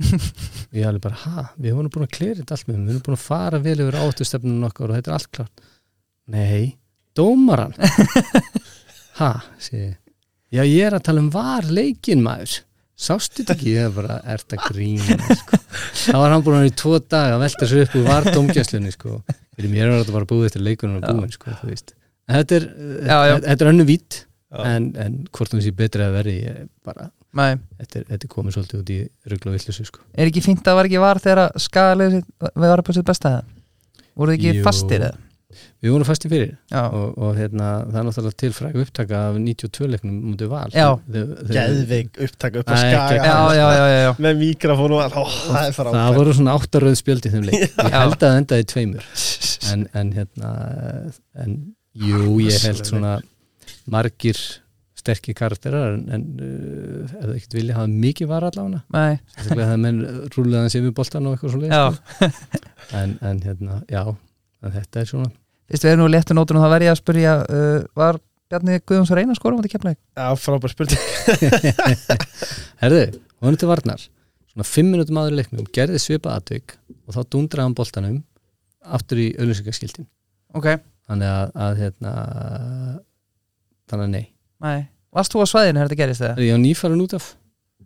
ég 0.74 0.84
var 0.84 0.90
alveg 0.90 1.04
bara, 1.04 1.20
ha, 1.26 1.46
við 1.60 1.76
vorum 1.76 1.92
búin 1.92 2.06
að 2.08 2.14
klera 2.16 2.40
þetta 2.40 2.56
allt 2.56 2.68
með 2.70 2.80
við 2.80 2.92
erum 2.94 3.06
búin 3.08 3.18
að 3.18 3.24
fara 3.26 3.62
vel 3.64 3.78
yfir 3.78 4.00
áttustefnunum 4.00 4.68
okkar 4.70 4.90
og 4.92 4.98
þetta 4.98 5.12
er 5.12 5.18
allt 5.18 5.32
klart 5.38 5.64
nei, 6.30 6.62
dómaran 7.18 7.74
ha, 9.20 9.32
segi 9.60 9.84
ég. 9.88 9.96
Já, 10.50 10.64
ég 10.66 10.82
er 10.88 10.96
að 10.96 11.04
tala 11.06 11.22
um 11.22 11.28
var 11.30 11.66
leikin 11.70 12.24
maður. 12.24 12.56
Sástu 13.00 13.40
þetta 13.40 13.54
ekki, 13.54 13.74
ég 13.76 13.86
er 13.86 13.92
bara 13.94 14.16
ert 14.28 14.56
að 14.56 14.64
grína, 14.66 15.36
sko. 15.38 15.60
Þá 16.10 16.16
var 16.18 16.34
hann 16.34 16.42
búin 16.44 16.56
að 16.56 16.64
vera 16.64 16.72
í 16.72 16.74
tvo 16.80 16.98
daga 17.00 17.36
að 17.36 17.44
velta 17.44 17.68
sér 17.70 17.84
upp 17.84 17.94
úr 17.96 18.08
var 18.08 18.26
dómgjöslunni, 18.34 18.90
sko. 18.96 19.20
Fyrir 19.54 19.72
mér 19.72 19.86
er 19.86 20.02
þetta 20.02 20.16
bara 20.16 20.28
búið 20.32 20.48
eftir 20.50 20.64
leikunum 20.66 20.98
og 20.98 21.06
búin, 21.06 21.30
sko, 21.32 21.54
þú 21.62 21.70
veist. 21.70 21.94
Þetta 22.30 22.58
er, 22.58 22.66
er 23.54 23.70
önnu 23.70 23.86
vít 23.88 24.18
en, 24.50 24.90
en 25.00 25.16
hvort 25.30 25.54
hún 25.54 25.62
sé 25.64 25.72
betri 25.76 26.04
að 26.04 26.18
er 26.24 26.32
bara, 26.86 27.08
þetta 27.36 28.00
er, 28.00 28.04
þetta 28.10 28.26
er 28.26 28.32
komið 28.34 28.56
svolítið 28.56 28.80
út 28.82 28.92
í 28.94 29.00
ruggla 29.32 29.56
villusu 29.56 29.86
sko. 29.86 30.04
er 30.14 30.30
ekki 30.30 30.44
fínt 30.44 30.66
að 30.66 30.78
var 30.80 30.90
ekki 30.90 31.02
var 31.02 31.22
þegar 31.22 31.58
skagalegu 31.62 32.22
við 32.50 32.68
varum 32.68 32.86
på 32.86 32.96
sitt 32.96 33.06
besta 33.06 33.36
það 33.38 33.50
voruð 34.20 34.38
ekki 34.38 34.54
Jú. 34.58 34.64
fastir 34.66 35.04
eða? 35.08 35.18
við 35.80 35.94
vorum 35.94 36.06
fasti 36.06 36.30
fyrir. 36.30 36.52
Og, 36.76 37.06
og 37.18 37.38
hérna, 37.38 37.70
það 37.88 37.98
er 38.00 38.06
náttúrulega 38.06 38.38
til 38.42 38.50
fræg 38.54 38.78
upptaka 38.84 39.22
af 39.30 39.38
92 39.40 39.88
leiknum 39.90 40.18
mútið 40.28 40.52
val. 40.52 40.68
Geðveik 40.76 42.20
upptaka 42.26 42.62
upp 42.62 42.70
á 42.70 42.76
skaga. 42.78 43.24
já, 43.24 43.38
já, 43.56 43.86
já, 43.94 44.12
með 44.26 44.40
mikrofón 44.44 44.96
og 44.96 45.02
allt, 45.06 45.36
það 45.48 45.90
það 45.96 46.18
voru 46.20 46.36
svona 46.38 46.56
áttaröð 46.58 46.96
spjöld 47.00 47.26
í 47.26 47.34
þeim 47.34 47.48
leik. 47.48 47.66
Ég 47.90 47.96
held 47.96 48.16
að 48.16 48.26
það 48.26 48.40
endaði 48.42 48.70
tveimur. 48.74 49.10
En, 49.70 49.82
en 49.94 50.08
hérna 50.16 50.48
en 51.38 51.50
jú, 51.94 52.38
ég 52.42 52.62
held 52.64 52.80
svona 52.88 53.12
margir 53.92 54.40
sterkir 55.00 55.36
karakterar 55.38 55.96
en, 55.96 56.06
en 56.14 56.24
uh, 56.38 57.12
eða 57.22 57.36
ekkert 57.36 57.56
vilja 57.58 57.76
hafa 57.78 57.90
mikið 58.06 58.30
var 58.30 58.46
allavega. 58.48 58.82
Nei, 58.94 59.20
sérstaklega 59.34 59.70
það 59.72 59.82
menn 59.84 60.00
rúlegaðan 60.36 60.72
sem 60.74 60.86
við 60.86 60.96
boltan 61.00 61.28
og 61.28 61.36
eitthvað 61.36 61.54
svo 61.54 61.62
leið 61.64 61.74
já 61.74 61.84
en, 63.00 63.16
en 63.30 63.42
hérna, 63.46 63.80
já 63.90 64.02
en 64.04 64.76
þetta 64.76 65.02
er 65.02 65.10
svona. 65.10 65.32
Fyrst 65.70 65.86
við 65.86 65.94
erum 65.94 66.04
nú 66.04 66.10
léttu 66.10 66.36
nótunum 66.36 66.64
þá 66.64 66.72
verð 66.74 66.88
ég 66.88 66.94
að 66.94 67.00
spyrja 67.00 67.34
uh, 67.46 67.82
Var 68.00 68.20
Bjarni 68.50 68.80
Guðjóns 68.82 69.12
að 69.14 69.20
reyna 69.20 69.34
að 69.36 69.38
skora 69.38 69.54
á 69.54 69.58
móti 69.60 69.70
keflaði? 69.70 70.00
Já, 70.18 70.26
frábært 70.42 70.72
spurning. 70.74 71.02
Herðu, 72.82 73.04
hún 73.38 73.54
er 73.54 73.60
til 73.62 73.68
varnar. 73.70 74.06
Svona 74.50 74.66
fimm 74.66 74.90
minútum 74.90 75.20
áður 75.22 75.36
í 75.36 75.38
leiknum 75.38 75.68
gerði 75.70 76.00
svipa 76.02 76.34
atvik 76.34 76.74
og 77.06 77.14
þá 77.14 77.20
dundraði 77.30 77.68
hann 77.68 77.76
boltanum 77.78 78.16
aftur 78.96 79.20
í 79.22 79.28
auðlýsingaskiltin 79.38 80.08
Ok, 80.58 80.66
þannig 81.06 81.30
að, 81.30 81.52
að 81.54 81.80
hérna 81.84 82.12
þannig 83.90 84.04
að 84.08 84.12
nei 84.16 84.24
nei. 84.64 84.88
Varst 85.10 85.32
þú 85.34 85.42
á 85.42 85.46
svæðinu 85.50 85.80
þegar 85.80 85.88
þetta 85.90 86.00
gerist 86.00 86.24
eða? 86.26 86.44
ég 86.46 86.52
var 86.54 86.62
nýfarin 86.62 87.04
út 87.04 87.14
af. 87.18 87.28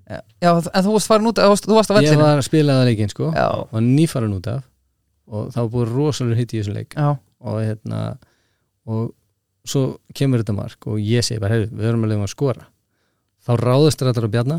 Já, 0.05 0.51
en 0.53 0.85
þú 0.85 0.93
varst 0.93 1.09
farin 1.09 1.29
út, 1.31 1.39
varst- 1.41 1.65
þú 1.69 1.77
varst 1.79 1.91
á 1.91 1.95
ég 1.97 2.01
vellinu 2.03 2.23
var 2.27 2.37
að 2.43 2.47
spila 2.49 2.77
það 2.79 2.89
leikinn 2.91 3.13
sko. 3.13 3.31
Já, 3.33 3.47
og 3.65 3.81
nýfarin 3.81 4.35
út 4.37 4.49
af 4.53 4.63
og 5.25 5.47
það 5.55 5.61
var 5.63 5.71
búið 5.73 5.93
rosalur 5.95 6.37
hitt 6.37 6.53
í 6.53 6.59
þessum 6.61 6.77
leik. 6.77 6.93
Já, 6.99 7.15
og 7.41 7.61
hérna 7.63 8.01
og 8.85 9.15
svo 9.65 9.85
kemur 10.13 10.43
þetta 10.43 10.57
mark 10.59 10.87
og 10.91 10.99
ég 11.01 11.25
segi 11.25 11.41
bara, 11.41 11.57
heyrðu, 11.57 11.71
við 11.73 11.89
erum 11.89 12.05
að 12.05 12.13
leiðum 12.13 12.27
að 12.27 12.35
skora. 12.35 12.67
Þá 13.45 13.53
ráðast 13.63 14.03
þetta 14.05 14.21
að 14.27 14.35
bjarna. 14.35 14.59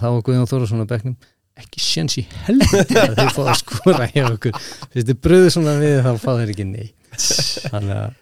Þá 0.00 0.06
var 0.08 0.24
Guðjón 0.26 0.50
Þórðarsson 0.50 0.82
á 0.82 0.86
bekknum. 0.90 1.14
Ekki 1.62 1.82
sjens 1.84 2.16
í 2.16 2.22
helviti 2.46 2.96
að 2.96 3.14
þeir 3.18 3.32
fá 3.36 3.42
að 3.44 3.58
skora 3.60 4.06
hjá 4.08 4.24
okkur, 4.30 4.54
þið 4.96 5.10
bröðu 5.20 5.50
svona 5.52 5.74
við 5.82 5.98
þá 6.00 6.12
fá 6.16 6.30
þeir 6.38 6.52
ekki 6.54 6.64
nei 6.64 6.86
þannig 7.12 7.92
að 7.92 8.14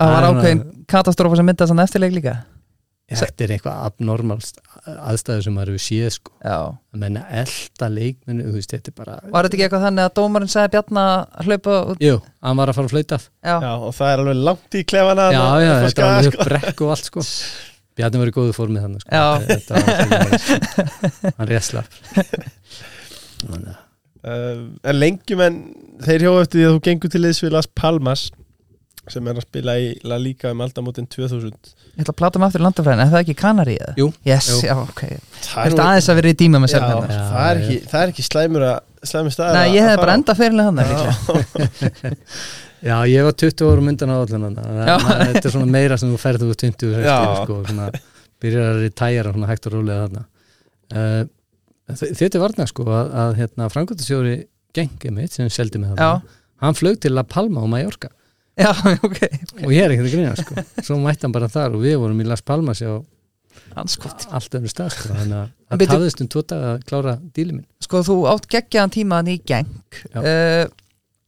það 0.00 0.08
var 0.08 0.24
Það 0.24 0.28
ákveðin 0.30 0.62
katastrófa 0.88 1.38
sem 1.38 1.48
myndast 1.50 1.74
hann 1.74 1.82
eftirleik 1.84 2.14
líka 2.16 2.32
þetta 3.12 3.44
er 3.44 3.50
eitthvað 3.56 3.80
abnormalt 3.88 4.60
aðstæðu 4.88 5.42
sem 5.44 5.56
maður 5.56 5.72
hefur 5.74 5.82
séð 5.84 6.10
sko 6.14 6.32
Já 6.44 6.54
að 6.62 7.00
menna 7.02 7.22
elda 7.42 7.88
leikmennu, 7.92 8.46
þú 8.46 8.54
veist, 8.56 8.72
þetta 8.72 8.94
bara 8.96 9.16
Var 9.26 9.48
þetta 9.48 9.58
ekki 9.58 9.66
eitthvað 9.66 9.84
þannig 9.88 10.06
að 10.06 10.14
dómarinn 10.20 10.52
sagði 10.54 10.72
Bjarna 10.76 11.04
að 11.26 11.50
hlaupa 11.50 11.74
út? 11.92 12.00
Jú, 12.06 12.14
hann 12.46 12.56
var 12.62 12.72
að 12.72 12.78
fara 12.78 12.88
að 12.88 12.94
flauta 12.94 13.18
af 13.18 13.26
Já, 13.28 13.54
Já, 13.66 13.72
og 13.76 13.92
það 13.98 14.12
er 14.14 14.22
alveg 14.24 14.40
langt 14.48 14.78
í 14.78 14.84
klefana 14.94 15.26
Já, 15.34 15.42
já, 15.42 15.42
upp 15.42 15.82
á 15.82 15.84
þetta 15.88 16.06
var 16.06 16.16
alveg 16.22 16.32
sko. 16.38 16.48
brekk 16.48 16.82
og 16.86 16.94
allt 16.96 17.10
sko 17.10 17.26
Bjarni 18.00 18.22
var 18.22 18.30
í 18.30 18.32
góðu 18.32 18.52
formið 18.56 18.84
þannig 18.86 19.02
sko. 19.04 19.10
Já. 19.12 19.26
Þetta 19.50 19.72
var 19.76 19.88
alveg, 20.06 20.36
sko. 20.40 21.32
hann 21.36 21.50
rétt 21.52 21.66
slapp 21.68 22.02
Þannig 23.46 23.72
að- 23.74 23.80
Uh, 24.22 24.68
En 24.86 24.94
lengjum 25.00 25.40
en 25.42 25.54
þeir 26.06 26.22
hjá 26.22 26.30
eftir 26.44 26.60
því 26.60 26.66
að 26.68 26.74
þú 26.76 26.82
gengur 26.86 27.10
til 27.10 27.20
liðs 27.24 27.40
við 27.42 27.50
Las 27.56 27.66
Palmas 27.74 28.20
sem 29.10 29.26
er 29.26 29.38
að 29.38 29.42
spila 29.46 29.74
í 29.82 29.88
La 30.06 30.18
Liga 30.22 30.52
um 30.54 30.60
aldamótin 30.62 31.08
2000 31.10 31.48
ég 31.50 32.04
ætla 32.04 32.12
að 32.12 32.18
plata 32.20 32.38
mig 32.38 32.46
aftur 32.48 32.62
í 32.62 32.66
landafræðin, 32.66 33.02
er 33.02 33.10
það 33.12 33.24
ekki 33.24 33.34
Kanari 33.40 33.74
eða? 33.80 33.94
Jú, 33.98 34.08
Yes, 34.28 34.48
jú. 34.52 34.58
já, 34.68 34.74
ok. 34.78 35.02
Það 35.42 35.70
Þetta 35.70 35.86
aðeins 35.88 36.10
að 36.12 36.20
vera 36.20 36.32
í 36.32 36.36
díma 36.38 36.60
með 36.62 36.74
hérna 36.76 36.92
Já, 36.92 37.22
það 37.32 37.48
er 37.50 37.88
það 37.90 38.04
er 38.04 38.12
ekki 38.14 38.26
slæmur 38.28 38.66
að 38.68 39.08
slæmur 39.10 39.34
staðar 39.34 39.58
Nei, 39.58 39.74
ég 39.74 39.88
fara 39.88 40.04
bara 40.04 40.14
enda 40.20 40.36
fyrirlega 40.38 40.68
hann 40.70 42.16
Já, 42.82 42.96
ég 43.06 43.22
var 43.22 43.36
20 43.38 43.68
árum 43.70 43.90
undan 43.92 44.10
á 44.10 44.16
allan. 44.18 44.56
Þetta 44.58 45.44
er 45.46 45.52
svona 45.54 45.70
meira 45.70 45.98
sem 46.00 46.10
þú 46.10 46.16
ferð 46.18 46.48
úr 46.48 46.56
20 46.58 46.88
og 46.88 46.96
60 46.96 47.04
Já. 47.06 47.18
sko, 47.44 47.58
svona, 47.68 47.90
byrjar 48.42 48.70
að 48.72 48.80
retæra 48.82 49.34
svona 49.36 49.50
hægt 49.52 49.68
og 49.68 49.76
rólega 49.76 50.06
þarna. 50.08 50.24
Uh, 50.90 51.20
Þetta 51.92 52.38
er 52.38 52.42
varna 52.42 52.66
sko 52.70 52.86
að, 52.90 53.12
að 53.22 53.36
hérna, 53.38 53.68
framkvæmtasjóri 53.70 54.34
gengið 54.74 55.14
mitt 55.14 55.36
sem 55.36 55.50
seldi 55.52 55.78
Já, 55.78 55.92
þarna 55.92 56.10
hann 56.62 56.78
flög 56.78 56.98
til 57.02 57.14
La 57.14 57.22
Palma 57.26 57.62
og 57.62 57.70
Mallorca 57.70 58.10
já, 58.58 58.70
ok. 59.06 59.18
Og 59.64 59.72
ég 59.72 59.84
er 59.84 59.94
ekkert 59.94 60.08
að 60.08 60.14
grýna 60.14 60.36
sko. 60.38 60.64
Svo 60.82 60.98
mætti 61.02 61.26
hann 61.26 61.34
bara 61.34 61.50
þar 61.52 61.76
og 61.78 61.84
við 61.84 61.98
vorum 62.02 62.22
í 62.22 62.28
Las 62.28 62.44
Palmas 62.44 62.82
á 62.84 63.00
allt 63.76 64.54
öfnir 64.56 64.72
stað 64.72 64.94
sko. 64.94 65.10
þannig 65.12 65.36
að 65.38 65.82
það 65.82 65.92
tafðist 65.92 66.22
um 66.22 66.28
tvo 66.32 66.42
dag 66.48 66.64
að 66.68 66.84
klára 66.88 67.14
díli 67.36 67.56
minn. 67.56 67.66
Sko, 67.82 68.02
þú 68.06 68.16
átt 68.30 68.48
geggjaðan 68.52 68.94
tímaðan 68.96 69.32
í 69.32 69.36
geng. 69.48 69.70
Uh, 70.16 70.64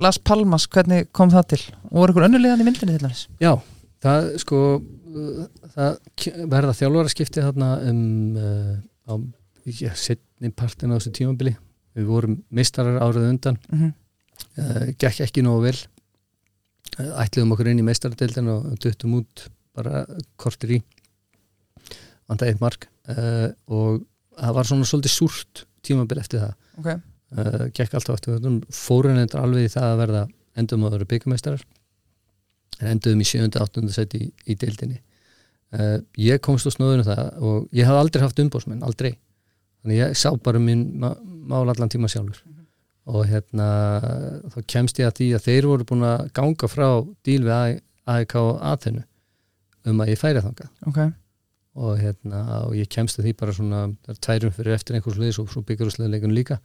Las 0.03 0.19
Palmas, 0.19 0.67
hvernig 0.69 1.09
kom 1.17 1.33
það 1.33 1.49
til? 1.55 1.63
Og 1.91 2.03
voru 2.03 2.15
ykkur 2.15 2.27
önnulegan 2.29 2.61
í 2.61 2.67
myndinni 2.67 2.99
til 2.99 3.07
þess? 3.09 3.29
Já, 3.43 3.53
það 4.05 4.31
sko 4.43 4.61
það 5.75 6.47
verða 6.51 6.77
þjálfaraskipti 6.81 7.45
þarna 7.45 7.71
um 7.91 8.39
uh, 8.41 8.75
á 9.07 9.15
já, 9.65 9.93
setni 9.97 10.51
partin 10.53 10.93
á 10.93 10.99
þessu 10.99 11.15
tímabili. 11.15 11.55
Við 11.95 12.09
vorum 12.11 12.41
mistarar 12.51 12.99
árið 13.05 13.29
undan. 13.31 13.59
Mm 13.71 13.81
-hmm. 13.81 13.93
uh, 14.59 14.87
gekk 14.99 15.25
ekki 15.29 15.45
nógu 15.47 15.69
vel 15.69 15.79
ætliðum 16.99 17.55
okkur 17.57 17.71
inn 17.73 17.81
í 17.83 17.87
meistaradeildin 17.87 18.51
og 18.53 18.67
duttum 18.83 19.17
út 19.21 19.47
bara 19.75 20.05
kortir 20.41 20.77
í 20.77 20.83
vanda 22.29 22.47
eitt 22.49 22.61
mark 22.63 22.87
uh, 23.11 23.49
og 23.69 24.05
það 24.39 24.55
var 24.59 24.69
svona 24.69 24.89
svolítið 24.89 25.15
súrt 25.15 25.65
tímabil 25.85 26.21
eftir 26.23 26.45
það 26.45 26.55
ok, 26.81 26.89
uh, 27.39 27.65
gekk 27.77 27.97
alltaf 27.99 28.21
eftir 28.21 28.61
fórun 28.75 29.19
endur 29.21 29.43
alveg 29.43 29.67
í 29.69 29.73
það 29.75 29.89
að 29.91 30.01
verða 30.05 30.23
endum 30.63 30.87
að 30.87 30.95
vera 30.97 31.11
byggjumeistarar 31.11 31.65
en 32.81 32.93
enduðum 32.95 33.23
í 33.23 33.29
7. 33.29 33.51
8. 33.51 33.85
seti 33.95 34.23
í, 34.25 34.31
í 34.51 34.57
deildinni 34.59 35.01
uh, 35.77 35.99
ég 36.21 36.41
komst 36.47 36.71
á 36.71 36.75
snóðinu 36.75 37.07
það 37.07 37.25
og 37.43 37.69
ég 37.77 37.87
hafði 37.91 38.05
aldrei 38.07 38.25
haft 38.25 38.43
umbósmenn, 38.47 38.83
aldrei 38.87 39.13
þannig 39.83 40.01
ég 40.01 40.17
sá 40.19 40.31
bara 40.41 40.63
minn 40.63 40.87
ma- 41.03 41.17
mál 41.25 41.67
allan 41.69 41.91
tíma 41.93 42.09
sjálfur 42.11 42.41
og 43.05 43.27
hérna 43.29 43.67
þá 44.53 44.61
kemst 44.71 45.01
ég 45.01 45.11
að 45.11 45.19
því 45.19 45.27
að 45.37 45.49
þeir 45.49 45.69
voru 45.69 45.89
búin 45.89 46.07
að 46.09 46.31
ganga 46.37 46.71
frá 46.71 46.87
díl 47.27 47.43
við 47.45 47.83
AEK 48.09 48.39
og 48.41 48.55
Athenu 48.73 49.05
um 49.85 50.01
að 50.01 50.15
ég 50.15 50.21
færi 50.21 50.43
þangað. 50.45 50.73
Ok. 50.89 51.03
Og 51.85 51.99
hérna 52.01 52.41
og 52.63 52.75
ég 52.79 52.89
kemst 52.89 53.19
að 53.19 53.29
því 53.29 53.37
bara 53.43 53.55
svona 53.57 53.85
tværum 54.25 54.55
fyrir 54.55 54.77
eftir 54.77 54.97
einhvers 54.97 55.21
liðs 55.21 55.41
og 55.43 55.51
svo 55.53 55.65
byggjurúsleðleikunum 55.69 56.37
líka. 56.37 56.61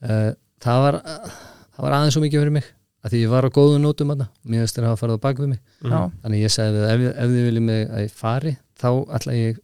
Uh, 0.00 0.32
það 0.62 0.82
var 0.86 1.00
það 1.04 1.84
var 1.84 1.96
aðeins 1.98 2.16
svo 2.16 2.24
mikið 2.24 2.44
fyrir 2.44 2.56
mig 2.58 2.68
að 3.04 3.14
því 3.14 3.20
ég 3.22 3.32
var 3.32 3.46
á 3.46 3.50
góðum 3.54 3.84
nótum 3.84 4.12
aðna, 4.14 4.26
mér 4.42 4.64
veist 4.64 4.78
þeir 4.78 4.88
hafa 4.88 4.98
farið 5.02 5.20
á 5.20 5.24
bak 5.26 5.42
við 5.42 5.50
mig. 5.52 5.60
Já, 5.84 5.98
þannig 6.22 6.40
ég 6.42 6.54
sagði 6.54 6.78
við 6.78 6.88
ef, 6.88 7.04
ef 7.12 7.32
þið 7.34 7.44
viljum 7.48 7.68
mig 7.68 7.84
að 7.86 8.02
ég 8.02 8.16
fari 8.18 8.54
þá 8.78 8.88
ætla 9.18 9.36
ég 9.36 9.60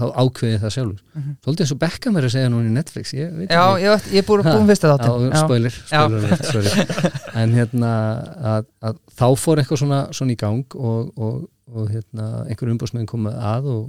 þá 0.00 0.04
ákveði 0.22 0.58
það 0.62 0.72
sjálfur 0.76 1.00
Mhm. 1.16 1.32
svolítið 1.44 1.64
eins 1.66 1.72
og 1.74 1.78
Beckham 1.82 2.16
er 2.20 2.26
að 2.28 2.32
segja 2.36 2.50
núna 2.52 2.68
í 2.70 2.74
Netflix 2.76 3.12
ég, 3.16 3.32
veit 3.36 3.50
já 3.50 3.62
ekki. 3.64 3.82
ég, 3.86 4.06
ég 4.12 4.22
er 4.22 4.26
búin, 4.28 4.66
fyrsta 4.70 4.88
Já, 4.88 4.96
þáttin 4.96 5.36
spoiler, 5.42 5.76
spoiler 5.86 6.24
alert, 6.26 6.44
sorry. 6.44 6.86
en 7.42 7.52
hérna 7.56 7.92
að, 8.54 8.66
að 8.90 8.98
þá 9.16 9.26
fór 9.40 9.62
eitthvað 9.62 9.82
svona, 9.82 10.00
svona 10.12 10.32
í 10.36 10.38
gang 10.40 10.76
og, 10.76 11.12
og, 11.18 11.42
og 11.72 11.90
hérna 11.90 12.30
einhver 12.46 12.72
umbúsmenn 12.74 13.06
komu 13.10 13.30
að 13.32 13.66
og, 13.72 13.84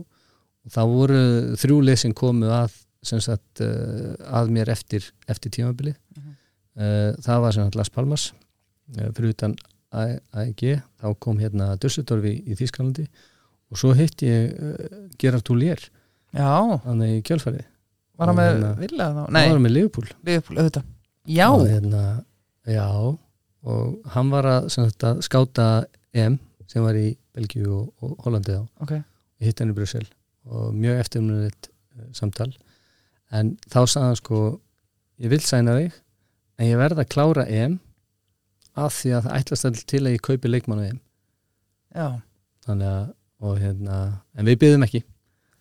og 0.66 0.72
þá 0.74 0.82
voru 0.91 1.22
þrjú 1.60 1.95
sem 1.97 2.14
komu 2.14 2.49
að 2.51 2.72
sem 3.08 3.20
sagt 3.22 3.62
uh, 3.62 4.16
að 4.41 4.49
mér 4.51 4.70
eftir, 4.74 5.03
eftir 5.30 5.51
tímabili 5.53 5.93
Mhm. 6.18 6.34
uh, 6.82 7.12
það 7.22 7.41
var 7.41 7.51
sem 7.53 7.64
sagt 7.68 7.76
Las 7.76 7.89
Palmas 7.89 8.32
uh, 8.97 9.12
fyrir 9.14 9.30
utan 9.36 9.55
AEG 9.93 10.82
þá 10.99 11.14
kom 11.20 11.38
hérna 11.39 11.76
Dusseldorfi 11.80 12.34
í 12.43 12.55
Þýskalandi 12.60 13.05
og 13.72 13.78
svo 13.80 13.93
hitt 13.95 14.20
ég 14.24 14.51
Gerard 15.20 15.43
Toulier 15.47 15.80
já, 16.36 16.52
þannig 16.84 17.18
í 17.20 17.26
kjölfæri 17.28 17.66
var 18.18 18.32
hann 18.32 18.38
með 18.38 18.50
hérna- 18.50 18.76
vilja 18.82 19.08
þá? 19.08 19.22
hann 19.22 19.34
nei, 19.34 19.50
var 19.52 19.64
með 19.64 19.74
Liverpool. 19.76 20.10
Liverpool, 20.26 20.58
auðvitað. 20.58 20.86
Já, 21.28 21.48
og 21.52 21.66
hérna, 21.68 22.04
já. 22.66 22.88
Og 23.68 24.12
hann 24.14 24.30
var 24.32 24.48
að, 24.48 24.70
að 25.04 25.22
skáta 25.26 25.68
EM 26.14 26.40
sem 26.68 26.84
var 26.84 26.98
í 26.98 27.18
Belgíu 27.36 27.68
og, 27.68 27.90
og 28.02 28.16
Hollandi 28.26 28.56
þá, 28.56 28.64
ok, 28.84 28.94
ég 29.42 29.50
hitt 29.50 29.60
hann 29.62 29.74
í 29.74 29.76
Brussel. 29.78 30.06
Og 30.48 30.72
mjög 30.76 31.02
eftirmunniðt 31.04 31.70
samtal. 32.16 32.54
En 33.36 33.58
þá 33.68 33.82
sagði 33.86 34.06
hann 34.08 34.22
sko 34.22 34.40
ég 35.20 35.34
vil 35.34 35.44
sæna 35.44 35.76
þig 35.78 35.98
en 36.58 36.70
ég 36.70 36.80
verð 36.80 37.04
að 37.04 37.12
klára 37.12 37.46
EM 37.52 37.80
af 38.78 38.96
því 39.02 39.14
að 39.18 39.28
það 39.28 39.38
ætlast 39.42 39.68
all 39.68 39.84
til 39.92 40.04
að 40.06 40.16
ég 40.16 40.26
kaupi 40.26 40.52
leikmann 40.52 40.82
á 40.82 40.88
EM. 40.88 41.00
Já, 41.98 42.08
þannig 42.66 42.90
að, 42.94 43.06
og 43.44 43.62
hérna 43.62 44.00
en 44.38 44.48
við 44.48 44.60
byggðum 44.64 44.88
ekki. 44.88 45.04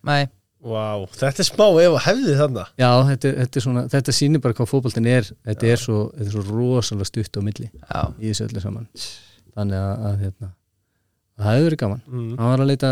Nei 0.07 0.23
Vá, 0.67 1.07
þetta 1.14 1.43
er 1.45 1.47
smá 1.47 1.64
ef 1.79 1.93
að 1.95 2.01
hefði 2.09 2.33
þannig 2.41 2.71
já, 2.83 2.89
þetta, 3.11 3.29
er- 3.31 3.37
þetta, 3.43 3.59
er 3.61 3.64
svona, 3.67 3.83
þetta 3.93 4.14
sýnir 4.17 4.41
bara 4.43 4.57
hvað 4.59 4.71
fótboltin 4.73 5.07
er. 5.11 5.29
Þetta 5.47 5.69
er 5.71 5.79
svo, 5.83 5.99
þetta 6.17 6.27
er 6.27 6.35
svo 6.35 6.43
rosalega 6.49 7.07
stutt 7.12 7.39
á 7.39 7.41
milli 7.47 7.69
já, 7.71 8.01
í 8.19 8.31
þessu 8.33 8.47
öllu 8.49 8.62
saman. 8.64 8.89
Þannig 9.57 9.79
að, 9.83 10.07
að 10.11 10.17
hérna, 10.25 10.49
það 11.39 11.51
hefði 11.53 11.69
verið 11.69 11.81
gaman. 11.85 12.03
Mm. 12.11 12.33
hann 12.41 12.51
var 12.51 12.64
að 12.64 12.71
leita 12.73 12.91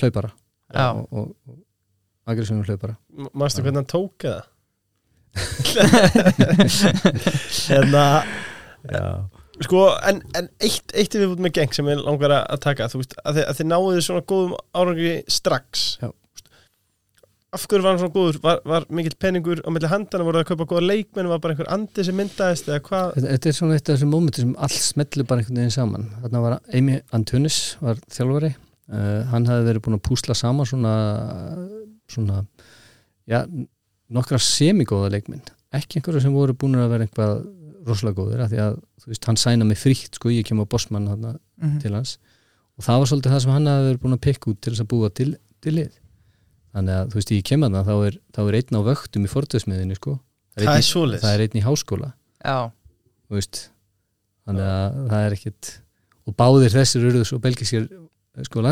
hlaupara 0.00 0.30
Já. 0.70 0.86
og, 0.94 1.04
og, 1.10 1.26
og 1.50 2.30
aggressífum 2.32 2.64
hlaupara. 2.68 2.96
Manstu 3.34 3.62
hvernig 3.66 3.82
hann 3.82 3.90
tók 3.90 4.26
eða? 4.30 4.42
hérna 7.70 8.04
já, 8.90 9.04
Sko, 9.60 9.82
en, 10.08 10.22
en 10.38 10.46
eitt, 10.64 10.88
eitt 10.96 11.12
er 11.14 11.20
við 11.26 11.34
búin 11.34 11.44
með 11.44 11.52
geng 11.58 11.74
sem 11.76 11.88
ég 11.92 11.98
langar 12.00 12.32
að 12.38 12.60
taka 12.64 12.86
þú 12.88 13.02
veist, 13.02 13.12
að 13.28 13.36
þið, 13.36 13.44
að 13.50 13.58
þið 13.58 13.66
náðu 13.68 14.04
svona 14.06 14.22
góðum 14.30 14.54
árangri 14.80 15.10
strax. 15.28 15.82
Já. 16.00 16.08
Af 17.50 17.66
hverju 17.66 17.82
var 17.82 17.96
hann 17.96 18.00
svona 18.02 18.14
góður? 18.14 18.38
Var, 18.44 18.60
var 18.70 18.86
mikill 18.94 19.16
peningur 19.18 19.62
á 19.66 19.68
milli 19.74 19.90
handana, 19.90 20.26
voru 20.26 20.38
það 20.38 20.44
að 20.44 20.50
kaupa 20.52 20.68
góða 20.70 20.86
leikmenn? 20.86 21.30
Var 21.32 21.40
bara 21.42 21.54
einhver 21.56 21.70
andi 21.74 22.04
sem 22.06 22.18
myndaðist 22.20 22.68
eða 22.70 22.82
hvað? 22.86 23.14
þetta, 23.16 23.30
þetta 23.34 23.50
er 23.50 23.56
svona 23.58 23.78
eitt 23.78 23.88
af 23.88 23.96
þessum 23.96 24.12
mómenti 24.14 24.44
sem 24.44 24.52
allt 24.66 24.82
smellu 24.84 25.26
bara 25.26 25.42
einhvern 25.42 25.62
veginn 25.62 25.74
saman. 25.74 26.08
Þarna 26.22 26.42
var 26.44 26.58
Amy 26.78 26.98
Antunis 27.16 27.60
var 27.82 27.98
þjálfari. 28.06 28.52
Uh, 28.90 29.22
hann 29.30 29.46
hafði 29.50 29.66
verið 29.66 29.84
búin 29.86 29.98
að 29.98 30.04
púsla 30.06 30.34
saman 30.38 30.66
svona 30.66 30.94
svona 32.10 32.40
já, 33.30 33.44
nokkra 34.10 34.40
semigóða 34.42 35.12
leikminn 35.14 35.44
ekki 35.76 36.00
einhverju 36.00 36.22
sem 36.24 36.34
voru 36.34 36.56
búin 36.58 36.78
að 36.78 36.90
vera 36.94 37.06
einhvað 37.06 37.44
rosalega 37.86 38.18
góður 38.18 38.44
af 38.44 38.50
því 38.52 38.60
að 38.64 38.76
þú 39.00 39.12
veist, 39.12 39.26
hann 39.28 39.38
sæna 39.40 39.66
mig 39.66 39.78
frítt 39.80 40.18
sko, 40.18 40.32
ég 40.34 40.46
kem 40.46 40.60
á 40.60 40.66
bossmann 40.68 41.08
þarna 41.08 41.34
mhm, 41.36 41.78
til 41.82 41.94
hans. 41.94 42.16
Og 42.78 42.86
það 42.86 43.02
var 43.02 43.10
svolítið 43.10 43.34
það 43.34 43.42
sem 43.44 43.54
hann 43.54 43.70
hafi 43.70 43.86
verið 43.86 44.02
búin 44.02 44.16
að 44.16 44.24
pikka 44.26 44.50
út 44.50 44.60
til 44.60 44.72
þess 44.74 44.84
að 44.84 44.90
búa 44.90 45.10
til, 45.14 45.30
til 45.62 45.74
lið 45.76 45.99
þannig 46.74 46.96
að 46.96 47.08
þú 47.12 47.18
veist 47.20 47.32
ég 47.34 47.44
kem 47.50 47.64
að 47.66 47.76
það 47.78 47.88
þá 47.90 47.94
er, 48.10 48.18
þá 48.36 48.40
er 48.46 48.58
einn 48.60 48.78
á 48.78 48.80
vöktum 48.90 49.24
í 49.26 49.30
fortöðsmiðinni 49.32 49.96
sko. 49.98 50.16
Það 50.54 50.62
er 50.64 50.70
einn, 50.70 50.82
í- 50.82 50.88
svoleiðis. 50.90 51.22
það 51.24 51.34
er 51.36 51.44
einn 51.46 51.58
í 51.60 51.64
háskóla 51.66 52.10
veist 53.40 53.60
þannig 54.46 54.66
að 54.66 55.00
það 55.10 55.24
er 55.26 55.36
ekkit 55.38 55.70
og 56.30 56.36
báðir 56.40 56.74
þessir 56.74 57.04
eruðu 57.08 57.26
svo 57.28 57.38
belgiskir 57.42 57.88
sko 58.46 58.62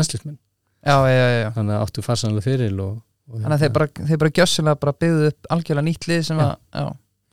já. 1.43 1.47
þannig 1.57 1.75
að 1.75 1.83
áttu 1.85 2.03
farsanlega 2.05 2.45
fyrir 2.45 2.75
og, 2.83 2.97
og 3.29 3.41
þannig 3.43 3.55
að 3.57 3.63
þeir 3.65 3.73
bara, 3.77 3.87
þeir 4.09 4.21
bara 4.23 4.33
gjössilega 4.39 4.79
bara 4.83 4.93
byggðu 5.03 5.29
upp 5.33 5.49
algjörlega 5.55 5.87
nýtt 5.89 6.07
lið 6.09 6.21
sem 6.29 6.39
Já. 6.39 6.45
að, 6.45 6.55
já, 6.79 6.85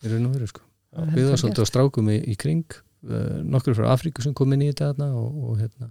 í 0.03 0.13
raun 0.13 0.27
og 0.31 0.35
veru 0.37 0.49
sko 0.51 0.65
það 0.97 1.07
er 1.07 1.29
vel 1.31 1.39
svolítið 1.43 1.63
á 1.67 1.71
strákum 1.71 2.11
í, 2.11 2.17
í 2.33 2.35
kring 2.41 2.65
uh, 3.07 3.39
nokkur 3.55 3.77
frá 3.79 3.87
Afríku 3.95 4.25
sem 4.25 4.35
kom 4.35 4.55
inn 4.57 4.65
í 4.67 4.71
þetta 4.73 4.91
þarna, 4.93 5.09
og, 5.15 5.39
og, 5.51 5.59
hérna, 5.63 5.91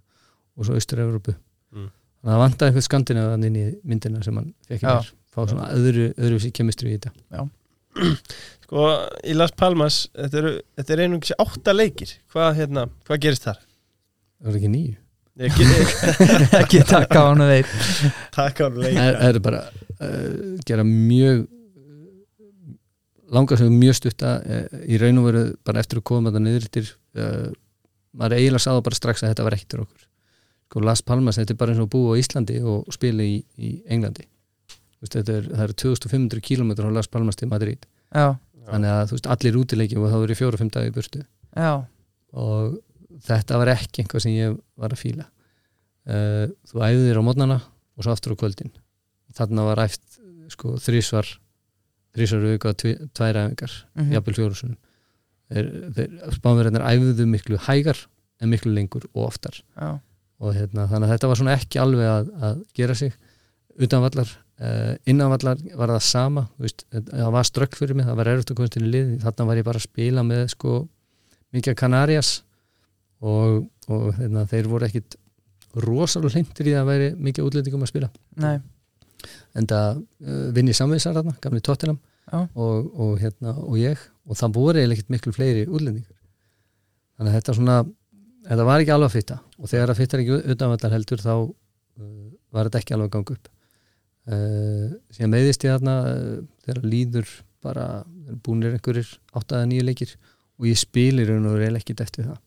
og 0.55 0.67
svo 0.69 0.77
Austur-Európu 0.79 1.35
Mm. 1.75 1.89
Að 2.25 2.31
það 2.33 2.41
vantaði 2.41 2.71
eitthvað 2.71 2.87
skandinaðan 2.89 3.45
inn 3.49 3.59
í 3.61 3.67
myndina 3.85 4.23
sem 4.25 4.41
hann 4.41 4.49
fekk 4.67 4.81
Já. 4.81 4.89
mér. 4.89 5.13
Fá 5.35 5.39
svona 5.43 5.69
öðru, 5.75 6.09
öðru 6.15 6.51
kemistri 6.55 6.93
í 6.93 6.97
þetta. 6.97 7.45
Sko, 8.65 8.89
í 9.27 9.35
Las 9.35 9.53
Palmas 9.55 10.05
þetta 10.15 10.41
eru, 10.41 10.51
þetta 10.79 10.93
eru 10.95 11.07
einungis 11.07 11.33
átta 11.43 11.75
leikir. 11.75 12.13
Hvað, 12.31 12.51
hérna, 12.59 12.85
hvað 13.07 13.23
gerist 13.25 13.47
þar? 13.47 13.59
það 14.45 14.51
var 14.51 14.59
ekki 14.59 14.71
nýju 14.71 14.95
ekki 16.61 16.81
taka 16.87 17.19
á 17.19 17.25
hann 17.27 17.43
veit 17.49 17.71
taka 18.35 18.67
á 18.67 18.71
leik 18.71 18.95
það 18.95 19.27
er 19.27 19.39
bara 19.43 19.61
uh, 19.65 20.55
gera 20.67 20.85
mjög 20.87 21.43
langar 23.35 23.59
sem 23.59 23.73
mjög 23.73 23.97
stutta 23.99 24.37
uh, 24.39 24.65
í 24.87 24.99
raun 25.01 25.19
og 25.19 25.27
veru 25.31 25.43
bara 25.67 25.83
eftir 25.83 25.99
að 25.99 26.07
koma 26.11 26.31
þetta 26.31 26.43
niður 26.45 26.67
til 26.77 26.85
uh, 26.85 27.49
maður 28.15 28.37
eiginlega 28.39 28.65
sáða 28.67 28.85
bara 28.85 28.99
strax 29.01 29.25
að 29.25 29.33
þetta 29.33 29.47
var 29.47 29.57
ekkert 29.57 29.79
okkur 29.83 30.04
Las 30.85 31.03
Palmas, 31.05 31.37
þetta 31.39 31.53
er 31.53 31.59
bara 31.59 31.73
eins 31.73 31.81
og 31.81 31.87
að 31.87 31.93
búa 31.93 32.15
á 32.15 32.19
Íslandi 32.19 32.57
og 32.65 32.89
spila 32.93 33.23
í, 33.23 33.37
í 33.57 33.75
Englandi. 33.91 34.25
Veist, 35.03 35.15
er, 35.15 35.45
það 35.51 35.63
eru 35.67 35.77
2500 35.83 36.43
km 36.43 36.73
á 36.81 36.91
Las 36.95 37.11
Palmas 37.11 37.39
til 37.39 37.49
Madrid. 37.51 37.85
Já, 38.11 38.35
þannig 38.71 38.95
að 38.95 39.13
veist, 39.13 39.29
allir 39.35 39.59
útileiki 39.61 39.99
og 39.99 40.09
það 40.09 40.25
verið 40.25 40.41
fjóra-fimm 40.41 40.73
dagi 40.73 40.91
í 40.91 40.95
burtu. 40.95 41.21
Já, 41.55 41.71
og 42.35 42.79
þetta 43.25 43.61
var 43.61 43.73
ekki 43.75 44.03
einhvað 44.03 44.25
sem 44.25 44.35
ég 44.35 44.57
var 44.81 44.95
að 44.95 45.03
fíla. 45.03 45.29
Uh, 46.05 46.51
þú 46.69 46.83
æfði 46.85 47.07
þér 47.07 47.21
á 47.21 47.27
mótnana 47.27 47.59
og 47.95 48.05
svo 48.05 48.13
aftur 48.13 48.35
á 48.35 48.41
kvöldin. 48.41 48.73
Þarna 49.35 49.69
var 49.69 49.85
æft 49.85 50.19
sko 50.53 50.75
þrísvar 50.81 51.29
þrísvar 52.15 52.43
auka 52.53 52.73
tvær 52.77 53.39
æfingar 53.41 53.71
mhm, 53.97 54.11
jafnvel 54.13 54.35
fjórusunum 54.37 54.77
spánverðinir 56.35 56.85
æfðu 56.85 57.27
miklu 57.29 57.59
hægar 57.67 57.99
en 58.41 58.49
miklu 58.49 58.73
lengur 58.73 59.05
og 59.13 59.27
oftar. 59.29 59.61
Já, 59.77 59.99
og 60.43 60.55
hérna, 60.55 60.87
þannig 60.91 61.07
að 61.07 61.13
þetta 61.13 61.29
var 61.31 61.39
svona 61.39 61.55
ekki 61.55 61.79
alveg 61.81 62.09
að, 62.11 62.31
að 62.47 62.57
gera 62.75 62.95
sig. 62.99 63.13
Utanvallar 63.75 64.31
uh, 64.31 64.93
innanvallar 65.07 65.61
var 65.75 65.93
það 65.95 66.03
sama 66.07 66.45
veist, 66.61 66.85
það 66.91 67.31
var 67.35 67.47
strökk 67.49 67.77
fyrir 67.79 67.97
mig, 67.97 68.07
það 68.07 68.19
var 68.21 68.31
erfitt 68.31 68.53
að 68.53 68.59
komast 68.59 68.77
inn 68.79 68.87
í 68.87 68.93
lið 68.93 69.13
þarna 69.23 69.47
var 69.49 69.59
ég 69.59 69.67
bara 69.67 69.81
að 69.81 69.87
spila 69.89 70.23
með 70.27 70.45
sko 70.53 70.77
mikið 71.55 71.77
Kanarias 71.79 72.31
og, 73.23 73.65
og 73.91 74.07
hérna, 74.19 74.45
þeir 74.51 74.71
voru 74.71 74.87
ekkit 74.87 75.17
rosalega 75.83 76.37
hlindir 76.37 76.71
í 76.71 76.75
að 76.79 76.89
væri 76.89 77.11
mikið 77.19 77.49
útlendingum 77.49 77.83
að 77.83 77.91
spila. 77.91 78.11
Nei, 78.39 78.55
en 79.59 79.67
það 79.71 80.01
uh, 80.01 80.43
vinni 80.55 80.75
samvinsar 80.75 81.15
þarna, 81.17 81.35
gamli 81.43 81.63
Tottenham. 81.63 82.01
Já. 82.25 82.39
og, 82.57 82.87
og, 82.97 83.11
hérna, 83.21 83.51
og 83.53 83.75
ég. 83.77 83.99
Og 84.25 84.37
það 84.39 84.55
voru 84.55 84.81
ekkit 84.81 85.11
miklu 85.13 85.33
fleiri 85.35 85.67
útlendingar. 85.67 86.15
Þannig 87.15 87.31
að 87.31 87.35
þetta 87.37 87.53
svona 87.59 87.75
þetta 88.47 88.65
var 88.65 88.81
ekki 88.81 88.93
alveg 88.95 89.11
að 89.11 89.17
fitta 89.19 89.37
og 89.59 89.71
þegar 89.71 89.91
það 89.91 89.99
fittar 90.01 90.23
ekki 90.23 90.39
utanvallar 90.53 90.95
heldur 90.95 91.23
þá 91.23 91.33
uh, 91.35 91.51
var 92.55 92.69
þetta 92.69 92.81
ekki 92.81 92.95
alveg 92.95 93.09
að 93.09 93.15
ganga 93.15 93.35
upp 93.37 93.51
uh, 94.29 94.87
síðan 95.15 95.33
meiðist 95.35 95.67
ég 95.67 95.75
þarna 95.77 95.95
uh, 96.11 96.39
þegar 96.65 96.89
líður 96.93 97.35
bara 97.65 97.85
búinir 98.45 98.75
einhverjir 98.75 99.15
8-9 99.37 99.85
leikir 99.85 100.15
og 100.59 100.69
ég 100.69 100.79
spilir 100.79 101.31
raun 101.31 101.47
og 101.49 101.57
verið 101.59 101.79
ekkit 101.81 102.03
eftir 102.05 102.29
það 102.29 102.41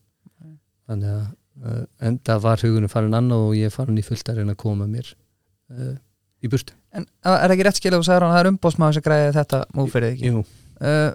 þannig 0.88 1.14
að 1.14 1.24
uh, 1.24 1.82
en 2.08 2.20
það 2.28 2.44
var 2.44 2.66
hugunum 2.66 2.92
farin 2.92 3.18
annað 3.18 3.48
og 3.48 3.56
ég 3.58 3.70
er 3.70 3.74
farin 3.74 3.98
í 3.98 4.06
fullt 4.06 4.30
að 4.30 4.42
reyna 4.42 4.54
að 4.56 4.62
koma 4.62 4.88
mér 4.90 5.10
uh, 5.74 5.96
í 6.44 6.50
burtu 6.52 6.76
En 6.96 7.04
er 7.04 7.34
það 7.44 7.52
ekki 7.54 7.64
rétt 7.66 7.78
skil 7.78 7.90
að 7.92 8.00
þú 8.00 8.06
sagði 8.06 8.22
hann 8.22 8.30
að 8.30 8.38
það 8.38 8.42
er 8.42 8.50
umbóðsmaður 8.54 8.96
sem 8.96 9.04
græði 9.04 9.32
þetta 9.36 9.58
múfyrir 9.76 10.14
ekki? 10.14 10.30
Jú, 10.32 10.46
Uh, 10.78 11.10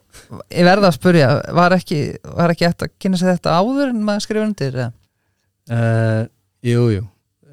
ég 0.51 0.65
verða 0.67 0.89
að 0.89 0.97
spurja, 0.97 1.27
var 1.55 1.71
ekki, 1.77 1.99
var 2.35 2.51
ekki 2.51 2.65
eftir 2.67 2.89
að 2.89 2.95
kynna 2.99 3.19
sér 3.21 3.37
þetta 3.37 3.53
áður 3.55 3.93
en 3.93 4.01
maður 4.03 4.25
skrifa 4.25 4.43
undir? 4.43 4.75
eða? 4.75 4.87
Uh, 5.71 6.23
jú, 6.65 6.85
jú. 6.97 7.03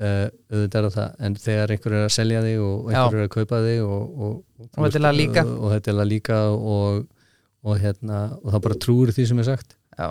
Uh, 0.00 0.30
auðvitað 0.48 0.86
er 0.88 0.94
það. 0.94 1.10
En 1.26 1.34
þegar 1.36 1.72
einhver 1.74 1.92
er 1.98 2.04
að 2.06 2.12
selja 2.14 2.40
þig 2.46 2.60
og 2.64 2.86
einhver 2.90 3.18
er 3.20 3.26
að 3.26 3.32
kaupa 3.34 3.58
þig 3.66 3.80
og, 3.84 3.98
og, 4.00 4.36
og, 4.56 4.68
Og 4.70 4.86
þetta 4.86 4.98
er 5.00 5.04
lag 5.04 5.16
líka. 5.18 5.42
og, 5.44 5.58
og 5.66 5.74
þetta 5.74 5.90
er 5.92 5.98
lag 5.98 6.08
líka 6.08 6.38
og, 6.56 7.02
og 7.68 7.82
hérna 7.82 8.20
og 8.40 8.48
það 8.54 8.62
bara 8.68 8.78
trúir 8.86 9.12
því 9.12 9.26
sem 9.28 9.42
er 9.42 9.48
sagt. 9.50 9.76
Já, 9.98 10.08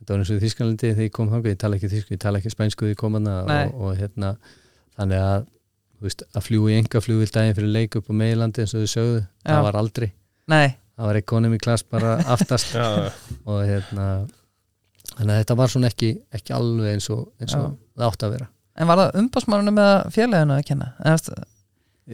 þetta 0.00 0.14
var 0.14 0.22
eins 0.22 0.30
og 0.32 0.38
í 0.40 0.44
Þískalandi 0.46 0.92
þegar 0.94 1.04
ég 1.10 1.12
kom 1.18 1.28
þangað 1.34 1.52
ég 1.52 1.60
tala 1.60 1.76
ekki 1.76 1.90
þísku, 1.92 2.16
ég 2.16 2.22
tala 2.24 2.40
ekki 2.40 2.54
spænsku 2.54 2.86
þegar 2.86 2.94
ég 2.96 3.02
kom 3.02 3.18
hana 3.20 3.36
og, 3.44 3.76
og 3.90 4.00
hérna 4.00 4.32
þannig 4.96 5.20
að, 5.26 5.44
þú 6.00 6.08
veist, 6.08 6.24
að 6.32 6.46
fljúi 6.48 6.72
í 6.72 6.78
enga 6.80 7.04
flugvill 7.04 7.30
daginn 7.36 7.56
fyrir 7.60 7.72
leik 7.76 7.96
upp 8.00 8.08
á 8.08 8.14
meilandi 8.16 8.64
eins 8.64 8.72
og 8.72 8.86
þau 8.86 8.92
sögðu, 8.96 9.20
Já. 9.20 9.50
það 9.52 9.62
var 9.68 9.78
aldrei. 9.82 10.08
Nei, 10.48 10.66
það 10.96 11.10
var 11.10 11.20
economy 11.20 11.60
class 11.60 11.84
bara 11.84 12.16
aftast. 12.24 12.72
Já, 12.80 13.12
og 13.44 13.60
hérna 13.68 14.08
þannig 15.16 15.32
að 15.34 15.40
þetta 15.42 15.56
var 15.60 15.72
svona 15.72 15.90
ekki, 15.92 16.10
ekki 16.38 16.54
alveg 16.56 16.92
eins 16.96 17.08
og, 17.14 17.24
eins 17.40 17.56
og 17.56 17.72
það 17.96 18.06
átti 18.10 18.28
að 18.28 18.34
vera 18.36 18.48
en 18.76 18.90
var 18.90 19.00
það 19.02 19.18
umbóðsmaðurinn 19.22 19.76
með 19.78 19.92
félaginu 20.16 20.56
að 20.56 20.64
kenna? 20.68 20.90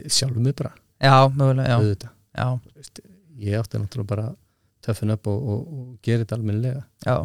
Sjálfum 0.09 0.46
mig 0.46 0.55
bara, 0.57 0.70
já, 1.03 1.14
mögulega, 1.36 1.68
já, 1.68 2.12
já, 2.38 2.46
Veist, 2.78 3.00
ég 3.42 3.59
átti 3.59 3.80
náttúrulega 3.82 4.09
bara 4.14 4.26
töffin 4.82 5.12
upp 5.14 5.26
og, 5.28 5.48
og, 5.53 5.64
og 5.78 5.88
gera 6.07 6.22
þetta 6.24 6.38
almennilega 6.38 6.84
já. 7.05 7.16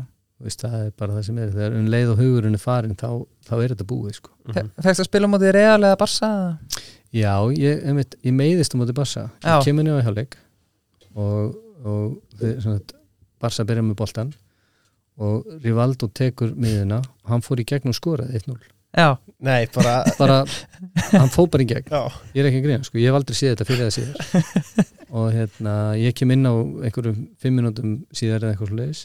Veist, 0.43 0.61
það 0.61 0.81
er 0.83 0.89
bara 0.99 1.15
það 1.15 1.23
sem 1.29 1.37
er 1.41 1.53
þegar 1.55 1.77
um 1.79 1.87
leið 1.89 2.11
og 2.13 2.19
hugurinn 2.21 2.57
er 2.57 2.61
farin 2.61 2.97
þá, 2.97 3.07
þá 3.47 3.53
er 3.57 3.71
þetta 3.73 3.87
búið 3.89 4.17
sko. 4.19 4.33
Mhm. 4.45 4.67
Fekst 4.85 5.01
að 5.01 5.07
spila 5.07 5.29
mútið 5.31 5.55
Real 5.55 5.79
eða 5.79 5.97
Barca? 5.97 6.29
já, 7.15 7.31
ég, 7.55 7.85
einmitt, 7.87 8.17
ég 8.25 8.35
meiðist 8.35 8.75
á 8.75 8.77
móti 8.77 8.93
Barsa 8.97 9.29
ég 9.45 9.63
kemur 9.65 9.85
niður 9.87 10.03
á 10.03 10.05
hjáleik 10.09 10.35
og, 11.15 11.55
og 11.87 12.17
við, 12.41 12.57
svona, 12.65 12.81
Barsa 13.41 13.65
byrja 13.67 13.85
með 13.85 13.97
boltan 14.01 14.33
og 15.17 15.47
Rivaldo 15.63 16.09
tekur 16.13 16.53
miðuna 16.55 17.01
og 17.01 17.31
hann 17.31 17.45
fór 17.45 17.61
í 17.63 17.67
gegn 17.67 17.91
og 17.91 17.97
skoraði 17.97 18.41
1-0 18.43 18.57
Já, 18.97 19.17
Nei, 19.43 19.67
bara 19.75 19.99
bara, 20.17 20.37
hann 21.11 21.29
fór 21.29 21.49
bara 21.53 21.61
í 21.61 21.67
gegn. 21.69 21.89
Já, 21.91 22.07
ég 22.33 22.39
er 22.41 22.47
ekki 22.49 22.61
að 22.61 22.65
greina, 22.65 22.85
sko, 22.87 22.97
ég 22.97 23.11
hef 23.11 23.17
aldrei 23.19 23.37
séð 23.37 23.51
þetta 23.51 23.67
fyrir 23.67 23.83
það 23.83 23.97
síðar 23.97 24.93
og 25.19 25.27
hérna, 25.35 25.73
ég 25.99 26.15
kem 26.17 26.33
inn 26.33 26.47
á 26.49 26.53
einhverjum 26.87 27.19
fimm 27.41 27.59
minútum 27.59 27.93
síðar 28.15 28.47
eða 28.47 28.55
eitthvað 28.55 28.77
leiðis 28.79 29.03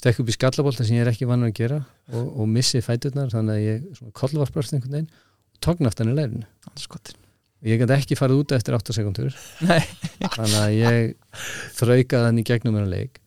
stekk 0.00 0.22
upp 0.22 0.30
í 0.30 0.36
skallabólta 0.36 0.86
sem 0.86 0.96
ég 0.96 1.04
er 1.04 1.10
ekki 1.12 1.28
vann 1.28 1.44
að 1.44 1.56
gera 1.58 1.80
og, 2.14 2.28
og 2.40 2.48
missi 2.48 2.80
fæturnar 2.84 3.32
þannig 3.34 3.56
að 3.58 3.66
ég 3.66 3.88
svona 3.98 4.14
kollvarprast 4.22 4.76
einhvern 4.76 4.96
veginn 4.96 5.10
og 5.10 5.64
tókn 5.66 5.90
aftan 5.90 6.12
í 6.12 6.16
leirinu 6.16 6.46
skotin 6.80 7.18
ég 7.66 7.82
gæti 7.82 7.96
ekki 7.98 8.18
farið 8.18 8.44
út 8.44 8.54
eftir 8.56 8.78
8 8.78 8.96
sekundur 8.96 9.34
Nei, 9.68 9.82
þannig 10.24 10.60
að 10.62 10.76
ég 10.78 11.42
þraukaði 11.76 12.30
hann 12.30 12.40
í 12.40 12.46
gegnum 12.48 12.78
hennar 12.78 12.94
leik 12.94 13.20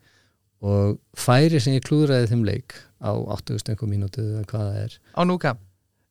og 0.64 0.98
færi 1.20 1.60
sem 1.62 1.76
ég 1.76 1.84
klúðraði 1.86 2.32
þeim 2.32 2.44
leik 2.48 2.76
á 3.04 3.12
80 3.12 3.74
einhver 3.74 3.92
mínútu 3.92 4.24
eða 4.24 4.44
hvað 4.48 4.66
það 4.70 4.82
er. 4.86 4.98
Á 5.20 5.22
núka? 5.28 5.56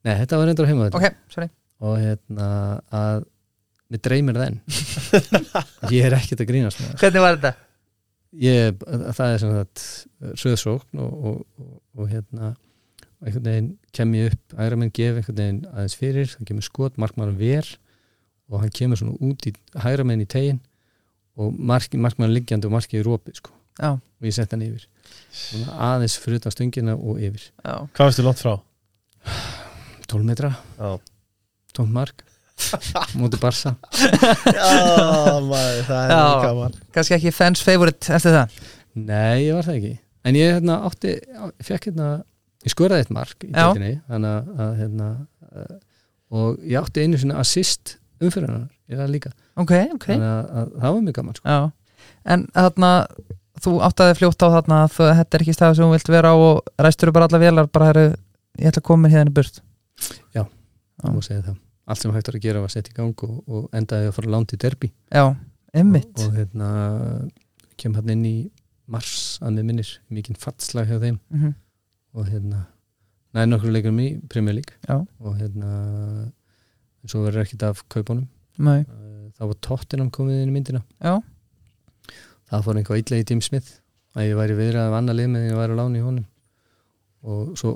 Nei, 0.03 0.17
þetta 0.21 0.39
var 0.41 0.51
reyndar 0.51 0.69
heima 0.69 0.89
Ok, 0.93 1.07
sorry. 1.33 1.49
Og 1.83 1.97
hérna 1.99 2.49
að 2.93 3.25
mér 3.93 4.03
dreymir 4.07 4.39
þenn 4.41 4.59
ég 5.95 6.09
er 6.09 6.17
ekkert 6.17 6.43
að 6.45 6.49
grínast 6.49 6.83
Hvernig 7.01 7.25
var 7.25 7.37
þetta? 7.37 7.53
ég, 8.41 8.83
það 9.13 9.27
er 9.27 9.41
sem 9.43 9.55
sagt 9.59 9.83
söðsókn 10.41 11.01
og, 11.03 11.13
og, 11.13 11.41
og, 11.61 11.73
og 12.01 12.09
hérna 12.09 12.55
einhvern 13.23 13.47
veginn 13.47 13.71
kem 13.95 14.15
ég 14.17 14.33
upp 14.33 14.57
æra 14.65 14.79
menn 14.81 14.93
gef 14.95 15.19
einhvern 15.21 15.39
veginn 15.39 15.63
aðeins 15.73 15.97
fyrir 15.99 16.33
hann 16.39 16.49
kemur 16.49 16.67
skot, 16.67 16.97
markmann 17.01 17.37
ver 17.39 17.69
og 18.51 18.63
hann 18.63 18.73
kemur 18.75 19.01
svona 19.01 19.19
út 19.21 19.47
í 19.49 19.53
hæra 19.85 20.07
menn 20.09 20.25
í 20.25 20.29
tegin 20.29 20.63
og 21.37 21.53
mark, 21.57 21.93
markmann 21.97 22.33
liggjandi 22.33 22.69
og 22.69 22.75
markið 22.75 23.01
í 23.01 23.05
rópi 23.07 23.37
sko. 23.37 23.53
Já, 23.83 23.91
og 23.99 24.29
ég 24.29 24.35
sett 24.37 24.53
hann 24.55 24.63
yfir. 24.65 24.85
Svona 25.35 25.79
aðeins 25.91 26.15
fyrir 26.23 26.39
utan 26.41 26.55
stöngina 26.55 26.95
og 26.97 27.19
yfir. 27.19 27.49
Já. 27.65 27.75
Hvað 27.97 28.09
varstu 28.09 28.27
langt 28.27 28.43
frá? 28.43 28.55
12 30.13 30.29
metra, 30.29 30.53
Já, 30.79 30.99
12 31.79 31.93
mark. 31.95 32.23
Mútið 33.19 33.41
Barsa 33.43 33.73
Já 33.97 35.39
maður, 35.43 35.79
það 35.89 36.03
er 36.03 36.11
Já. 36.13 36.19
mjög 36.21 36.45
gaman. 36.45 36.75
Kannski 36.95 37.17
ekki 37.17 37.33
fans 37.35 37.63
favorite 37.65 38.13
eftir 38.15 38.37
það? 38.37 38.59
Nei, 39.03 39.47
ég 39.47 39.57
var 39.57 39.67
það 39.67 39.79
ekki. 39.81 39.93
En 40.29 40.39
ég 40.39 40.53
hérna, 40.53 40.77
átti, 40.87 41.15
fekk 41.65 41.89
hérna 41.91 42.11
Ég 42.63 42.75
skoraði 42.75 43.03
eitt 43.03 43.15
mark 43.17 43.43
í 43.43 43.51
Já. 43.51 43.57
deildinni 43.73 43.97
Þannig 44.07 44.37
að, 44.37 44.51
að 44.63 44.75
hérna 44.79 45.09
uh, 45.49 45.73
Og 46.39 46.61
ég 46.69 46.79
átti 46.79 47.03
einu 47.03 47.19
sinni 47.19 47.35
assist 47.41 47.97
umfyrir 48.23 48.53
Ég 48.93 48.95
er 48.99 49.03
það 49.03 49.15
líka. 49.17 49.33
Ok, 49.57 49.73
ok. 49.97 50.07
Þannig 50.13 50.29
að, 50.29 50.51
að 50.61 50.73
það 50.77 50.95
var 50.95 51.05
mjög 51.07 51.17
gaman 51.19 51.39
sko. 51.39 51.49
Já, 51.57 52.05
en 52.35 52.45
þarna 52.53 52.91
þú 53.63 53.73
áttaði 53.87 54.17
fljótt 54.19 54.43
á 54.45 54.49
þarna 54.57 54.79
að 54.85 54.95
þú- 54.97 55.11
þetta 55.19 55.39
er 55.39 55.45
ekki 55.45 55.55
stað 55.57 55.75
sem 55.77 55.85
þú 55.87 55.93
vilt 55.95 56.09
vera 56.15 56.33
á 56.33 56.37
og 56.37 56.63
ræstur 56.79 57.13
bara 57.13 57.29
alla 57.29 57.39
vélar 57.43 57.69
bara 57.73 57.87
herru, 57.91 58.07
ég 58.59 58.71
ætla 58.73 58.83
að 58.83 58.89
koma 58.91 59.09
hérna 59.13 59.33
burt 59.35 59.61
Já. 60.35 60.45
Það 61.03 61.15
má 61.15 61.23
segja 61.23 61.43
það. 61.43 61.57
Allt 61.87 61.99
sem 62.03 62.13
hægt 62.15 62.29
var 62.29 62.37
að 62.39 62.43
gera 62.43 62.61
var 62.63 62.69
að 62.71 62.75
setja 62.77 62.93
í 62.93 62.97
gang 62.97 63.23
og, 63.27 63.39
og 63.49 63.69
endaði 63.75 64.09
að 64.09 64.15
fara 64.17 64.31
langt 64.35 64.53
í 64.55 64.59
derbi 64.63 64.93
Já, 65.13 65.25
ymmit 65.75 66.13
og, 66.19 66.27
og 66.29 66.37
hérna 66.39 66.69
kem 67.77 67.95
hann 67.95 68.13
inn 68.15 68.25
í 68.29 68.37
mars 68.93 69.39
að 69.43 69.57
með 69.57 69.65
minnir. 69.71 69.91
Mikinn 70.13 70.37
fatslag 70.39 70.87
hjá 70.91 70.99
þeim. 71.01 71.19
Mm 71.31 71.41
-hmm. 71.43 71.55
og 72.15 72.27
hérna 72.29 72.67
næði 73.35 73.49
nokkur 73.49 73.73
leikum 73.73 73.99
í 74.01 74.09
Já. 74.89 75.07
og 75.21 75.37
hérna 75.39 76.33
svo 77.07 77.25
verður 77.25 77.43
ekkert 77.43 77.63
af 77.63 77.83
kaupunum. 77.89 78.29
Nei, 78.59 78.85
Uh, 78.85 79.31
þá 79.39 79.47
var 79.49 79.57
Tottenham 79.65 80.11
komið 80.11 80.43
inn 80.43 80.51
í 80.51 80.53
myndina. 80.53 80.83
Já, 81.01 81.23
það 82.53 82.67
fór 82.67 82.81
einhvað 82.81 83.01
illa 83.03 83.21
í 83.23 83.27
Tim 83.29 83.41
Smith 83.45 83.71
að 84.17 84.29
ég 84.29 84.37
væri 84.39 84.57
viðrað 84.59 84.91
af 84.91 84.99
annar 85.01 85.17
lið 85.19 85.31
með 85.33 85.47
ég 85.49 85.59
væri 85.59 85.73
á 85.75 85.81
láni 85.81 86.01
í 86.03 86.05
honum. 86.05 86.27
Og 87.23 87.53
svo 87.61 87.75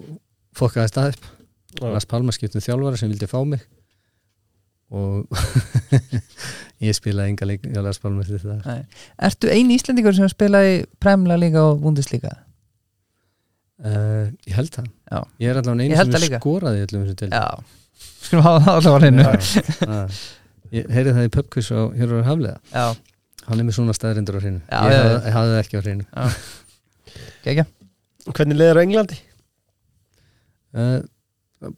fokkaði 0.57 0.93
stað 0.93 1.11
upp. 1.15 1.27
Lars 1.83 2.07
Palma 2.09 2.33
skiptum 2.33 2.63
þjálfara 2.65 2.99
sem 3.01 3.11
vildi 3.13 3.29
fá 3.31 3.39
mig. 3.49 3.63
Og 4.97 5.27
ég 6.87 6.95
spilaði 6.97 7.33
enga 7.35 7.49
leik 7.51 7.65
hjá 7.67 7.81
Lars 7.85 7.99
Palma 8.03 8.23
eftir 8.25 8.43
það. 8.45 8.85
Ertu 9.29 9.51
eini 9.53 9.77
Íslendingur 9.81 10.15
sem 10.17 10.29
spilaði 10.31 10.85
Premla 11.03 11.39
líka 11.41 11.65
og 11.73 11.81
Bundesliga? 11.85 12.35
uh, 13.85 14.29
ég 14.49 14.55
held 14.57 14.71
það. 14.73 14.87
Já. 15.11 15.19
ég 15.43 15.51
er 15.53 15.59
allavega 15.61 15.99
held 16.01 16.15
sem 16.17 16.23
líka. 16.27 16.39
skoraði 16.41 16.79
í 16.81 16.85
öllum 16.87 17.03
þessu 17.05 17.17
til 17.21 17.29
Já, 17.35 17.43
skulum 18.27 18.47
hafa 18.47 18.63
það 18.65 18.79
allavega 18.79 18.97
á 18.97 19.03
hreinu. 19.03 19.27
Ah. 19.97 20.17
ég 20.75 20.89
heyrði 20.91 21.13
það 21.19 21.29
í 21.29 21.33
pubquiz 21.37 21.69
á 21.71 21.81
Hjörður 21.95 22.25
Haflega 22.27 22.57
Já, 22.73 22.87
hann 23.47 23.63
er 23.63 23.67
með 23.69 23.79
svona 23.79 23.95
staðrindur 23.97 24.39
á 24.39 24.41
hreinu. 24.43 24.61
Já, 24.67 24.79
ég 24.91 25.01
hafði, 25.01 25.35
hafði 25.37 25.55
það 25.55 25.63
ekki 25.63 25.79
á 25.79 25.85
hreinu. 25.85 26.07
Gegja 27.47 27.67
Hvernig 28.27 28.59
leður 28.59 28.81
Englandi? 28.83 29.19
uh, 30.77 30.99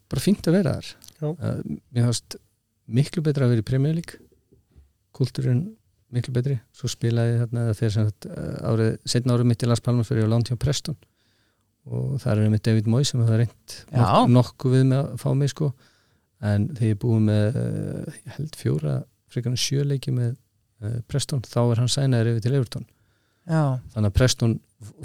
bara 0.09 0.23
fínt 0.23 0.47
að 0.49 0.57
vera 0.59 0.77
þar. 0.79 0.93
Já. 1.19 1.29
uh, 1.29 1.59
mér 1.95 2.09
hafst 2.09 2.39
miklu 2.89 3.23
betra 3.27 3.47
að 3.47 3.55
vera 3.55 3.65
í 3.65 3.69
Premier 3.69 3.99
League. 3.99 4.21
Kultúrin 5.17 5.67
miklu 6.15 6.33
betri. 6.37 6.57
Svo 6.77 6.89
spilaði 6.91 7.37
þarna 7.43 7.67
þegar 7.77 7.95
sem 7.95 8.09
sagt, 8.09 8.31
uh, 8.33 8.57
árið, 8.71 8.97
setna 9.09 9.37
árið 9.37 9.51
mitt 9.53 9.65
í 9.67 9.71
Las 9.71 9.85
Palmas 9.85 10.09
fyrir 10.11 10.29
á 10.29 10.33
Lanti 10.33 10.57
á 10.57 10.59
Preston. 10.61 10.97
Og 11.89 12.19
það 12.23 12.43
er 12.45 12.51
mitt 12.53 12.65
David 12.67 12.89
Moy 12.91 13.07
sem 13.09 13.23
það 13.25 13.47
nok 13.93 14.35
nokkuð 14.35 14.75
við 14.77 14.89
með 14.91 14.99
að 15.05 15.15
fá 15.23 15.29
mig 15.37 15.53
sko. 15.53 15.71
En 16.49 16.69
þegar 16.75 16.93
ég 16.93 17.01
búið 17.03 17.23
með 17.29 17.57
uh, 17.61 18.19
ég 18.19 18.35
held 18.37 18.59
fjóra, 18.61 18.99
frekarna 19.33 19.61
sjöleiki 19.61 20.13
með 20.15 20.37
Preston, 21.11 21.41
þá 21.43 21.59
er 21.73 21.81
hann 21.83 21.91
sænaður 21.93 22.33
yfir 22.35 22.45
til 22.47 22.55
Everton, 22.59 22.85
Já, 23.49 23.63
þannig 23.95 24.11
að 24.11 24.17
Preston 24.19 24.53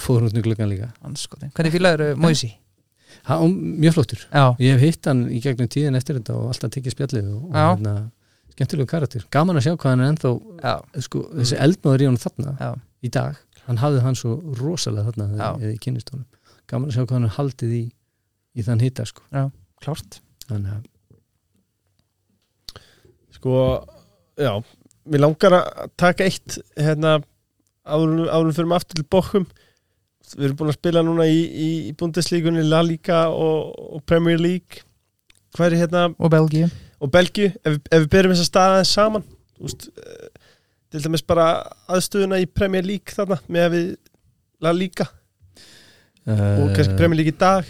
fór 0.03 0.25
út 0.27 0.35
í 0.37 0.43
gluggan 0.45 0.69
líka 0.69 0.91
anskotin 1.07 1.53
Hvernig 1.55 1.73
fílaður 1.73 2.17
Moisi? 2.19 2.51
hann, 3.29 3.55
mjög 3.81 3.95
flottur 3.97 4.25
Já, 4.27 4.43
Ég 4.59 4.75
hef 4.75 4.83
hitt 4.83 5.09
hann 5.09 5.23
í 5.31 5.39
gegnum 5.41 5.69
tíðin 5.71 5.97
eftir 5.97 6.19
þetta 6.19 6.35
og 6.37 6.51
alltaf 6.51 6.73
tekið 6.75 6.93
spjallið 6.97 7.31
og, 7.31 7.43
og 7.49 7.57
hérna, 7.57 7.95
skemmtilegu 8.53 8.89
karakter. 8.91 9.23
Gaman 9.33 9.57
að 9.57 9.65
sjá 9.65 9.73
hvað 9.73 9.93
hann 9.95 10.03
er 10.03 10.11
ennþá, 10.13 10.33
sko, 11.07 11.23
þessi 11.39 11.57
eldmáður 11.63 12.03
í 12.03 12.09
honum 12.11 12.21
þarna 12.21 12.51
já 12.59 12.71
í 13.03 13.09
dag, 13.11 13.39
hann 13.67 13.79
hafði 13.81 14.03
hann 14.05 14.15
svo 14.15 14.35
rosalega 14.59 15.09
þarna 15.09 15.25
Já. 15.35 15.47
eða 15.57 15.71
í 15.73 15.79
kynnistónum. 15.83 16.27
Gaman 16.71 16.87
að 16.91 16.95
sjá 16.95 17.01
hvað 17.03 17.17
hann 17.17 17.25
er 17.27 17.33
haldið 17.35 17.73
í, 17.75 17.81
í 18.55 18.63
þann 18.63 18.83
hitta, 18.83 19.05
sko. 19.09 19.25
Klárt 19.83 20.19
Þannig 20.47 20.77
að, 20.77 20.85
Sko, 23.33 23.55
já 24.39 24.51
Mér 25.09 25.19
langar 25.25 25.53
að 25.57 25.89
taka 25.99 26.23
eitt 26.29 26.57
hérna 26.79 27.17
áður 27.83 28.29
áður 28.31 28.53
fyrir 28.55 28.73
aftur 28.77 28.99
til 29.01 29.07
Bochum. 29.11 29.45
Við 30.33 30.45
erum 30.47 30.57
búin 30.61 30.71
að 30.71 30.77
spila 30.79 31.01
núna 31.03 31.25
í, 31.27 31.41
í, 31.43 31.69
í 31.89 31.93
Bundeslíkunni, 31.99 32.63
La 32.65 32.79
Liga 32.85 33.25
og, 33.29 33.73
og 33.97 34.03
Premier 34.09 34.39
League. 34.39 34.81
Hvað 35.53 35.67
er 35.75 35.81
hérna 35.83 36.05
Og 36.17 36.31
Belgíu. 36.33 36.69
og 37.03 37.11
Belgíu? 37.13 37.51
Ef, 37.61 37.75
við- 37.75 37.89
ef 37.91 38.05
við 38.05 38.07
berum 38.15 38.31
þess 38.33 38.45
að 38.45 38.49
staða 38.49 38.77
þess 38.79 38.93
saman 38.97 39.25
veist, 39.59 39.83
eh, 39.99 40.47
til 40.89 41.03
dæmis 41.03 41.21
bara 41.27 41.49
aðstöðuna 41.91 42.39
í 42.41 42.47
Premier 42.49 42.87
League 42.87 43.13
þarna 43.13 43.37
með 43.51 43.67
að 43.67 43.75
við 43.75 43.91
La 44.63 44.71
Liga. 44.73 45.09
Og 46.25 46.71
kannski 46.73 46.93
uh, 46.95 46.97
Premier 46.97 47.19
League 47.19 47.33
í 47.35 47.37
dag. 47.37 47.67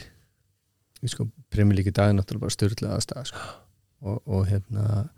Sko, 1.09 1.25
Premier 1.51 1.75
League 1.81 1.89
í 1.91 1.95
dag 1.97 2.11
er 2.13 2.15
náttúrulega 2.19 2.45
bara 2.45 2.53
styrla 2.55 2.93
aðstæða 2.95 3.25
sko. 3.31 3.41
og, 4.05 4.21
og 4.29 4.45
hérna 4.47 5.09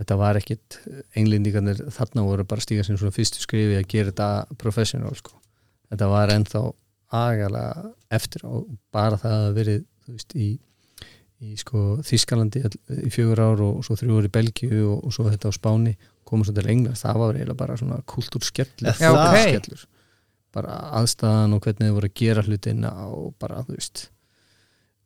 þetta 0.00 0.16
var 0.20 0.38
ekkit, 0.40 0.78
englendingarnir 1.20 1.82
þarna 1.92 2.24
voru 2.26 2.46
bara 2.48 2.64
stíga 2.64 2.84
sem 2.86 2.96
svona 2.98 3.12
fyrstu 3.14 3.42
skrifi 3.42 3.76
að 3.78 3.88
gera 3.92 4.12
þetta 4.12 4.56
professional 4.60 5.12
sko. 5.18 5.36
þetta 5.92 6.08
var 6.10 6.32
ennþá 6.34 6.62
agalega 7.20 7.90
eftir 8.14 8.44
og 8.48 8.68
bara 8.94 9.18
það 9.20 9.46
að 9.48 9.54
verið 9.58 9.80
þú 10.06 10.14
veist, 10.16 10.34
í, 10.38 10.48
í 11.40 11.56
sko, 11.58 11.82
Þískalandi 12.06 12.62
í 13.00 13.10
fjögur 13.12 13.42
ár 13.42 13.62
og, 13.66 13.80
og 13.80 13.86
svo 13.86 13.96
þrjú 13.98 14.20
ár 14.20 14.28
í 14.28 14.32
Belgíu 14.36 14.82
og, 14.92 15.04
og 15.08 15.14
svo 15.16 15.26
þetta 15.30 15.50
á 15.50 15.58
Spáni 15.58 15.96
koma 16.30 16.46
svo 16.46 16.54
til 16.54 16.68
England, 16.70 16.98
það 17.00 17.18
var 17.24 17.34
eiginlega 17.40 17.58
bara 17.58 17.76
svona 17.80 17.98
kultúrskellur, 18.06 18.92
Já, 18.94 19.10
ok. 19.10 19.18
fótboltaskellur. 19.18 19.84
bara 20.54 20.78
aðstæðan 21.00 21.56
og 21.56 21.62
hvernig 21.66 21.88
þið 21.88 21.96
voru 21.98 22.10
að 22.10 22.16
gera 22.22 22.46
hlutina 22.46 22.90
og 23.10 23.34
bara, 23.42 23.64
þú 23.66 23.76
veist 23.76 24.04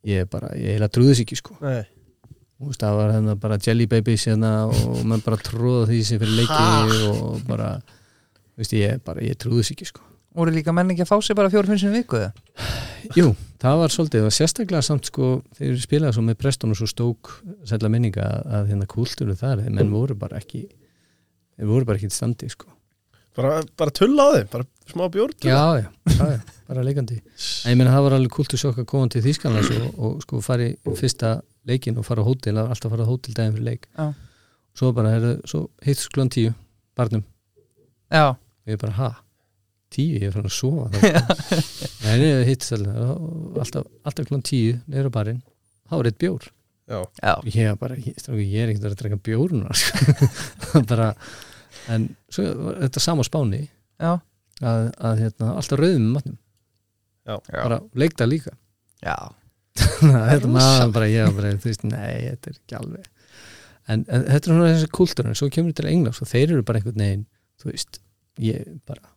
ég 0.05 0.29
bara, 0.29 0.51
ég 0.53 0.75
eiginlega 0.75 0.93
trúðis 0.93 1.21
ekki 1.25 1.37
sko 1.41 1.57
Nei. 1.63 1.83
Það 2.55 2.97
var 2.97 3.11
hérna 3.11 3.35
bara 3.39 3.57
jelly 3.59 3.85
babies 3.91 4.25
hérna 4.29 4.51
og 4.71 5.01
mann 5.07 5.23
bara 5.25 5.37
tróða 5.43 5.89
því 5.89 6.01
sem 6.07 6.21
fyrir 6.21 6.37
leiki 6.39 7.07
og 7.09 7.41
bara, 7.49 7.73
þú 8.55 8.63
veist, 8.63 8.75
ég 8.79 9.01
bara, 9.03 9.23
ég 9.27 9.35
trúðis 9.41 9.73
ekki 9.73 9.89
sko. 9.89 10.05
Voru 10.35 10.51
líka 10.55 10.71
menn 10.75 10.91
ekki 10.91 11.03
að 11.03 11.11
fá 11.11 11.17
sig 11.23 11.35
bara 11.35 11.51
fjóru 11.51 11.71
finnst 11.71 11.83
sinni 11.83 11.99
í 11.99 12.03
viku 12.03 12.19
eða? 12.19 12.31
Jú, 13.15 13.27
það 13.61 13.81
var 13.81 13.93
svolítið 13.93 14.27
og 14.27 14.33
sérstaklega 14.35 14.83
samt 14.83 15.11
sko 15.11 15.29
þegar 15.55 15.75
við 15.75 15.83
spilaði 15.83 16.15
svo 16.17 16.23
með 16.27 16.39
Preston 16.41 16.73
og 16.73 16.79
svo 16.79 16.87
stók 16.91 17.33
sætla 17.67 17.91
minninga 17.91 18.23
að, 18.23 18.47
að 18.57 18.71
hérna 18.71 18.87
kúltúru 18.91 19.35
þar 19.39 19.61
þeir 19.63 19.75
menn 19.77 19.93
voru 19.93 20.17
bara 20.19 20.39
ekki 20.41 20.65
þeir 20.65 21.69
voru 21.71 21.87
bara 21.87 21.99
ekki 21.99 22.11
í 22.11 22.15
standi 22.15 22.51
sko. 22.51 22.71
Bara, 23.35 23.59
bara 23.75 23.91
tulla 23.95 24.27
á 24.27 24.29
þeim, 24.35 24.51
bara 24.51 24.67
smá 24.91 25.07
bjórn 25.11 25.35
Já, 25.43 25.59
já, 25.83 25.89
já, 26.07 26.27
já 26.35 26.39
bara 26.65 26.83
leikandi. 26.87 27.19
En 27.65 27.75
ég 27.75 27.79
meina 27.79 27.93
það 27.93 28.05
var 28.07 28.15
alveg 28.17 28.31
kúltúr 28.35 28.59
sjokk 28.59 28.79
að 28.81 28.87
koma 28.89 29.11
til 29.11 29.21
Þýskanlands 29.25 29.71
og, 29.75 29.89
og 29.99 30.23
sko 30.23 30.39
fari 30.43 30.71
fyrsta 30.97 31.35
leikin 31.69 31.97
og 31.99 32.05
fara 32.07 32.23
á 32.23 32.27
hótel, 32.27 32.59
alltaf 32.61 32.93
fara 32.93 33.05
á 33.05 33.09
hótel 33.09 33.35
daginn 33.35 33.55
fyrir 33.57 33.69
leik. 33.69 33.87
Já. 33.97 34.13
svo 34.75 34.91
bara, 34.91 35.13
heru, 35.15 35.35
svo 35.47 35.69
hittst 35.85 36.09
klón 36.11 36.29
tíu 36.31 36.51
barnum, 36.97 37.23
Já, 38.11 38.35
og 38.35 38.69
ég 38.69 38.79
bara, 38.79 38.93
ha? 38.99 39.09
Tíu, 39.93 40.17
ég 40.19 40.27
er 40.27 40.33
fann 40.35 40.47
að 40.49 40.55
sofa 40.55 40.89
það 40.91 42.11
en 42.11 42.23
ég 42.23 42.41
hittst 42.49 42.75
alltaf 42.75 43.61
alltaf, 43.63 43.87
alltaf 44.03 44.27
klón 44.27 44.43
tíu, 44.45 44.75
neyra 44.91 45.11
barinn. 45.13 45.41
Þá 45.89 45.95
er 45.99 46.09
eitt 46.09 46.19
bjór. 46.21 46.47
Já, 46.85 46.99
já, 47.21 47.33
ég 47.49 47.69
er 47.71 47.77
bara, 47.81 47.97
ég, 47.97 48.17
stráku, 48.19 48.41
ég 48.43 48.61
er 48.61 48.73
ekkert 48.73 48.89
að 48.91 48.97
drekka 48.99 49.21
bjór 49.25 49.55
núna. 49.55 49.73
Sko. 49.79 50.81
bara 50.89 51.13
en 51.93 52.09
svo 52.33 52.75
þetta 52.81 53.01
sama 53.03 53.25
á 53.25 53.29
spáni. 53.29 53.61
Já, 54.01 54.11
að, 54.61 54.91
að 54.99 55.23
hérna, 55.23 55.55
alltaf 55.55 55.81
rauðum 55.81 56.11
matnum. 56.17 56.37
Já. 57.25 57.39
bara 57.55 57.81
leikta 57.97 58.27
líka. 58.29 58.53
Já 59.01 59.15
þetta 59.75 60.51
maður 60.51 60.95
bara, 60.95 61.11
ég 61.11 61.27
var 61.27 61.37
bara, 61.39 61.53
þú 61.59 61.71
veist, 61.71 61.85
nei 61.87 62.29
þetta 62.29 62.51
er 62.51 62.57
ekki 62.57 62.79
alveg 62.79 63.07
en, 63.85 64.03
en 64.07 64.27
þetta 64.27 64.41
er 64.41 64.51
svona 64.51 64.73
þessi 64.73 64.91
kultúr 64.95 65.29
en 65.29 65.39
svo 65.39 65.49
kemur 65.53 65.73
þetta 65.73 65.83
til 65.83 65.93
Englands 65.93 66.21
og 66.23 66.31
þeir 66.31 66.45
eru 66.51 66.67
bara 66.67 66.81
einhvern 66.81 67.03
veginn, 67.03 67.25
þú 67.61 67.71
veist 67.71 67.99
ég 68.43 68.69
bara, 68.87 69.11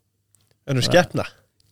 ennum 0.68 0.86
skeppna 0.86 1.26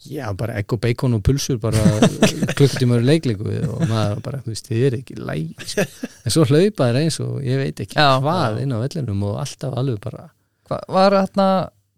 já 0.06 0.26
bara 0.36 0.58
egg 0.60 0.72
og 0.74 0.80
bacon 0.82 1.16
og 1.16 1.22
pulsur 1.24 1.58
bara 1.60 1.80
klukkutímaður 2.56 3.06
leikleiku 3.08 3.46
og 3.72 3.84
maður 3.90 4.22
bara, 4.24 4.40
þú 4.44 4.52
veist, 4.52 4.68
þið 4.70 4.86
er 4.88 4.98
ekki 5.00 5.18
læg 5.18 5.66
sko. 5.66 5.86
en 6.24 6.34
svo 6.34 6.46
hlaupa 6.46 6.90
þeir 6.90 7.00
eins 7.02 7.20
og 7.24 7.38
ég 7.44 7.62
veit 7.62 7.84
ekki 7.86 7.98
Já. 7.98 8.20
hvað 8.22 8.60
inn 8.62 8.74
á 8.76 8.78
vellinum 8.82 9.24
og 9.30 9.40
alltaf 9.42 9.78
alveg 9.80 10.00
bara 10.04 10.28
Hva, 10.66 10.80
var 10.90 11.14
hérna, 11.14 11.48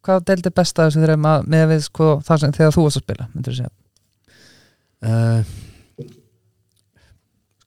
hvað 0.05 0.27
deildi 0.29 0.53
besta 0.55 0.89
þessu 0.89 1.05
þreim 1.05 1.27
að 1.29 1.47
með 1.55 1.71
við 1.73 1.85
sko 1.87 2.11
það 2.25 2.43
sem 2.43 2.57
þegar 2.59 2.75
þú 2.77 2.85
varst 2.87 3.01
að 3.01 3.05
spila, 3.07 3.29
myndir 3.35 3.55
þú 3.55 3.59
segja 3.59 3.73
uh, 5.09 5.57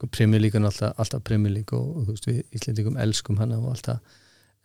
sko 0.02 0.34
er 0.34 0.66
alltaf, 0.66 0.98
alltaf 0.98 1.30
League 1.30 1.78
og, 1.78 1.98
og 1.98 2.08
þú 2.08 2.16
veist 2.16 2.28
við 2.28 2.42
Íslendingum 2.58 2.98
elskum 2.98 3.38
hana 3.38 3.60
og 3.60 3.76
alltaf 3.76 4.00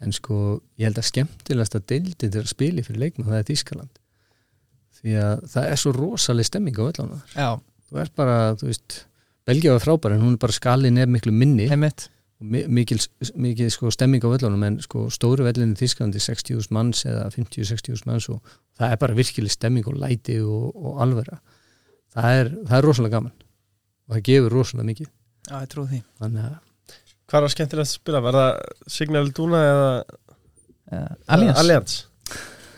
en 0.00 0.12
sko 0.12 0.62
ég 0.76 0.88
held 0.88 0.98
að 1.00 1.10
skemmtilegast 1.10 1.76
að 1.76 1.86
deildin 1.92 2.32
til 2.32 2.40
að 2.40 2.50
spila 2.52 2.84
fyrir 2.84 3.00
leikmann 3.00 3.28
það 3.28 3.38
er 3.38 3.48
Þískaland 3.50 4.00
því 4.96 5.18
að 5.20 5.44
það 5.52 5.68
er 5.70 5.80
svo 5.80 5.92
rosaleg 5.96 6.48
stemming 6.48 6.80
á 6.80 6.84
öllan 6.88 7.14
Já, 7.34 7.50
þú 7.88 8.00
ert 8.02 8.16
bara, 8.16 8.38
þú 8.56 8.70
veist 8.70 9.06
Belgia 9.46 9.72
var 9.76 9.84
frábær 9.84 10.16
en 10.16 10.24
hún 10.24 10.34
er 10.34 10.42
bara 10.42 10.54
skalin 10.54 10.98
er 10.98 11.06
miklu 11.06 11.30
minni. 11.32 11.68
Mikil, 12.36 12.98
mikil 13.40 13.70
sko, 13.72 13.88
stemming 13.94 14.20
á 14.20 14.28
völlunum 14.28 14.64
en 14.66 14.74
sko, 14.84 15.06
stóru 15.08 15.46
vellinu 15.46 15.72
í 15.72 15.78
Þísklandi 15.78 16.20
60.000 16.20 16.74
manns 16.74 17.04
eða 17.08 17.30
50-60.000 17.32 18.10
manns 18.10 18.26
og 18.28 18.42
það 18.76 18.92
er 18.92 18.98
bara 19.00 19.16
virkileg 19.16 19.54
stemming 19.54 19.86
og 19.88 19.96
læti 20.02 20.36
og, 20.42 20.74
og 20.76 20.98
alvera 21.00 21.38
það 22.12 22.40
er, 22.40 22.50
það 22.66 22.76
er 22.76 22.88
rosalega 22.90 23.16
gaman. 23.16 23.36
Og 24.06 24.16
það 24.16 24.26
gefur 24.28 24.56
rosalega 24.58 24.90
mikið 24.90 25.12
Já, 25.46 25.56
ég 25.62 25.68
trúi 25.72 25.88
því. 25.90 26.00
Þannig 26.22 26.48
að 26.48 26.56
Hvað 27.26 27.42
var 27.42 27.50
skemmtilegt 27.50 27.88
að 27.88 27.90
spila? 27.90 28.22
Var 28.22 28.36
það 28.38 28.90
Signal 28.94 29.24
Duna 29.34 29.60
eða 29.66 29.86
uh, 30.94 31.14
Allians 31.34 31.58
Allianz? 31.58 31.96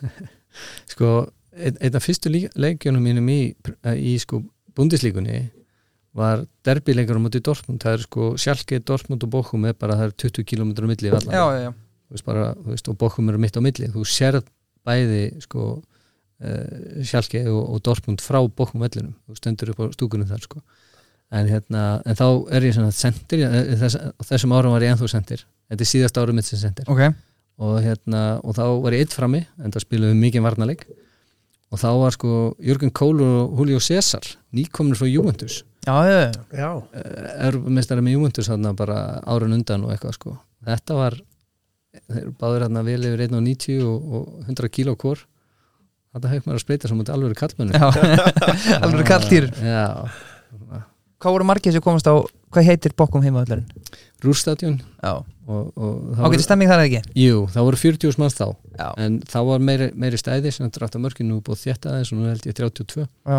sko, 0.94 1.10
einn 1.52 1.76
ein 1.84 1.98
af 1.98 2.06
fyrstu 2.06 2.32
leikjunum 2.32 3.04
mínum 3.04 3.28
í, 3.28 3.40
í 3.92 4.14
sko 4.22 4.40
bundislíkunni 4.78 5.42
var 6.16 6.46
derbyleikur 6.64 7.20
á 7.20 7.22
móti 7.22 7.42
Dortmund. 7.44 7.82
Það 7.84 7.98
er 7.98 8.06
sko 8.06 8.30
Schalke, 8.40 8.80
Dortmund 8.80 9.26
og 9.26 9.32
Bochum 9.36 9.68
er 9.68 9.76
bara 9.76 9.98
það 10.00 10.08
er 10.08 10.16
20 10.24 10.48
km 10.48 10.72
á 10.72 10.88
milli 10.88 11.12
allan 11.12 11.36
Já, 11.36 11.44
já, 11.44 11.60
já, 11.66 11.70
þú 12.08 12.16
veist 12.16 12.28
bara, 12.30 12.48
þú 12.56 12.72
veist, 12.72 12.88
og 12.88 12.98
Bochum 13.04 13.28
eru 13.28 13.44
mitt 13.44 13.60
á 13.60 13.62
milli. 13.68 13.92
Þú 13.92 14.08
sérð 14.08 14.48
bæði 14.88 15.22
sko 15.44 15.68
uh, 15.76 17.04
Sjálke 17.04 17.44
og, 17.52 17.62
og 17.74 17.84
Dortmund 17.84 18.24
frá 18.24 18.40
Bochum 18.48 18.80
vellinum, 18.80 19.12
þú 19.28 19.38
stendur 19.42 19.74
upp 19.74 19.84
á 19.84 19.92
stúkunum 19.92 20.32
þar 20.32 20.48
sko, 20.48 20.64
en 21.34 21.48
hérna 21.50 21.84
en 22.08 22.18
þá 22.18 22.26
er 22.56 22.66
ég 22.68 22.76
svona 22.76 22.92
sendir, 22.94 23.44
þess, 23.80 23.98
á 23.98 24.22
þessum 24.30 24.54
árum 24.56 24.74
var 24.74 24.84
ég 24.86 24.94
ennþá 24.94 25.10
sendir, 25.12 25.44
þetta 25.68 25.84
er 25.84 25.90
síðast 25.92 26.20
árum 26.20 26.38
mitt 26.38 26.48
sem 26.48 26.60
sendir. 26.60 26.88
Ok. 26.88 27.04
Og 27.58 27.80
hérna, 27.82 28.22
og 28.46 28.54
þá 28.56 28.64
var 28.84 28.94
ég 28.94 29.04
eitt 29.04 29.16
frammi, 29.16 29.42
en 29.58 29.74
það 29.74 29.84
spiluðum 29.84 30.14
við 30.14 30.26
mikið 30.28 30.44
varnarleik. 30.46 30.84
Og 31.68 31.80
þá 31.82 31.88
var 32.00 32.14
sko 32.14 32.34
Jörgen 32.64 32.92
Kól 32.96 33.18
og 33.20 33.58
Julio 33.58 33.80
César 33.82 34.24
nýkomnir 34.56 34.96
frá 34.96 35.08
Juventus. 35.10 35.62
Já, 35.84 35.96
já, 36.08 36.18
já, 36.20 36.44
Já, 36.56 36.68
erfumestari 37.48 38.04
með 38.04 38.16
Juventus 38.16 38.48
þarna 38.48 38.72
bara 38.76 39.00
árun 39.28 39.56
undan 39.56 39.84
og 39.84 39.92
eitthvað 39.92 40.16
sko. 40.16 40.36
Þetta 40.64 40.96
var 40.96 41.18
þeir 42.06 42.22
eru 42.22 42.32
báður 42.38 42.64
hérna 42.66 42.84
vel 42.86 43.00
yfir 43.08 43.24
1.90 43.26 43.84
og, 43.88 44.08
og 44.18 44.46
100 44.46 44.72
kíló 44.74 44.94
hvort 44.98 45.26
þetta 46.14 46.32
hefur 46.32 46.48
maður 46.48 46.58
að 46.58 46.64
spreita 46.64 46.90
sem 46.90 47.02
út 47.02 47.12
alveg 47.12 47.38
kallmennu 47.38 47.78
já. 47.78 47.88
Alveg 48.84 49.08
kalltýr 49.08 49.48
já, 49.60 49.84
Hvað 51.18 51.34
voru 51.34 51.46
margir 51.48 51.74
sem 51.74 51.82
komast 51.82 52.06
á, 52.06 52.14
hvað 52.54 52.68
heitir 52.68 52.94
bokkum 52.98 53.24
heimavöldurinn? 53.24 53.66
Rúrstadjón 54.22 54.76
Já, 55.02 55.12
og, 55.50 55.70
og 55.74 55.94
það 56.14 56.24
ágæti 56.28 56.44
stemming 56.46 56.70
þar 56.70 56.82
eða 56.84 56.88
ekki? 56.88 57.18
jú, 57.18 57.40
það 57.54 57.66
voru 57.68 57.80
40 57.82 58.18
manns 58.22 58.36
þá. 58.38 58.46
Já, 58.78 58.88
en 59.02 59.18
þá 59.26 59.38
var 59.48 59.64
meiri, 59.66 59.88
meiri 59.98 60.20
stæði 60.20 60.52
sem 60.54 60.66
þetta 60.68 60.82
rætt 60.84 60.98
á 60.98 61.00
mörkinu 61.02 61.38
og 61.40 61.44
búið 61.48 61.64
þétta 61.64 61.92
aðeins 61.92 62.12
og 62.14 62.20
nú 62.20 62.28
held 62.30 62.46
ég 62.46 62.58
32 62.60 63.06
já, 63.06 63.38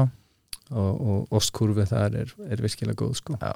og, 0.75 0.89
og 0.99 1.37
ostkurfi 1.39 1.85
þar 1.87 2.17
er, 2.19 2.33
er 2.51 2.63
virkilega 2.65 2.99
góð 2.99 3.13
sko. 3.21 3.37
Já. 3.39 3.53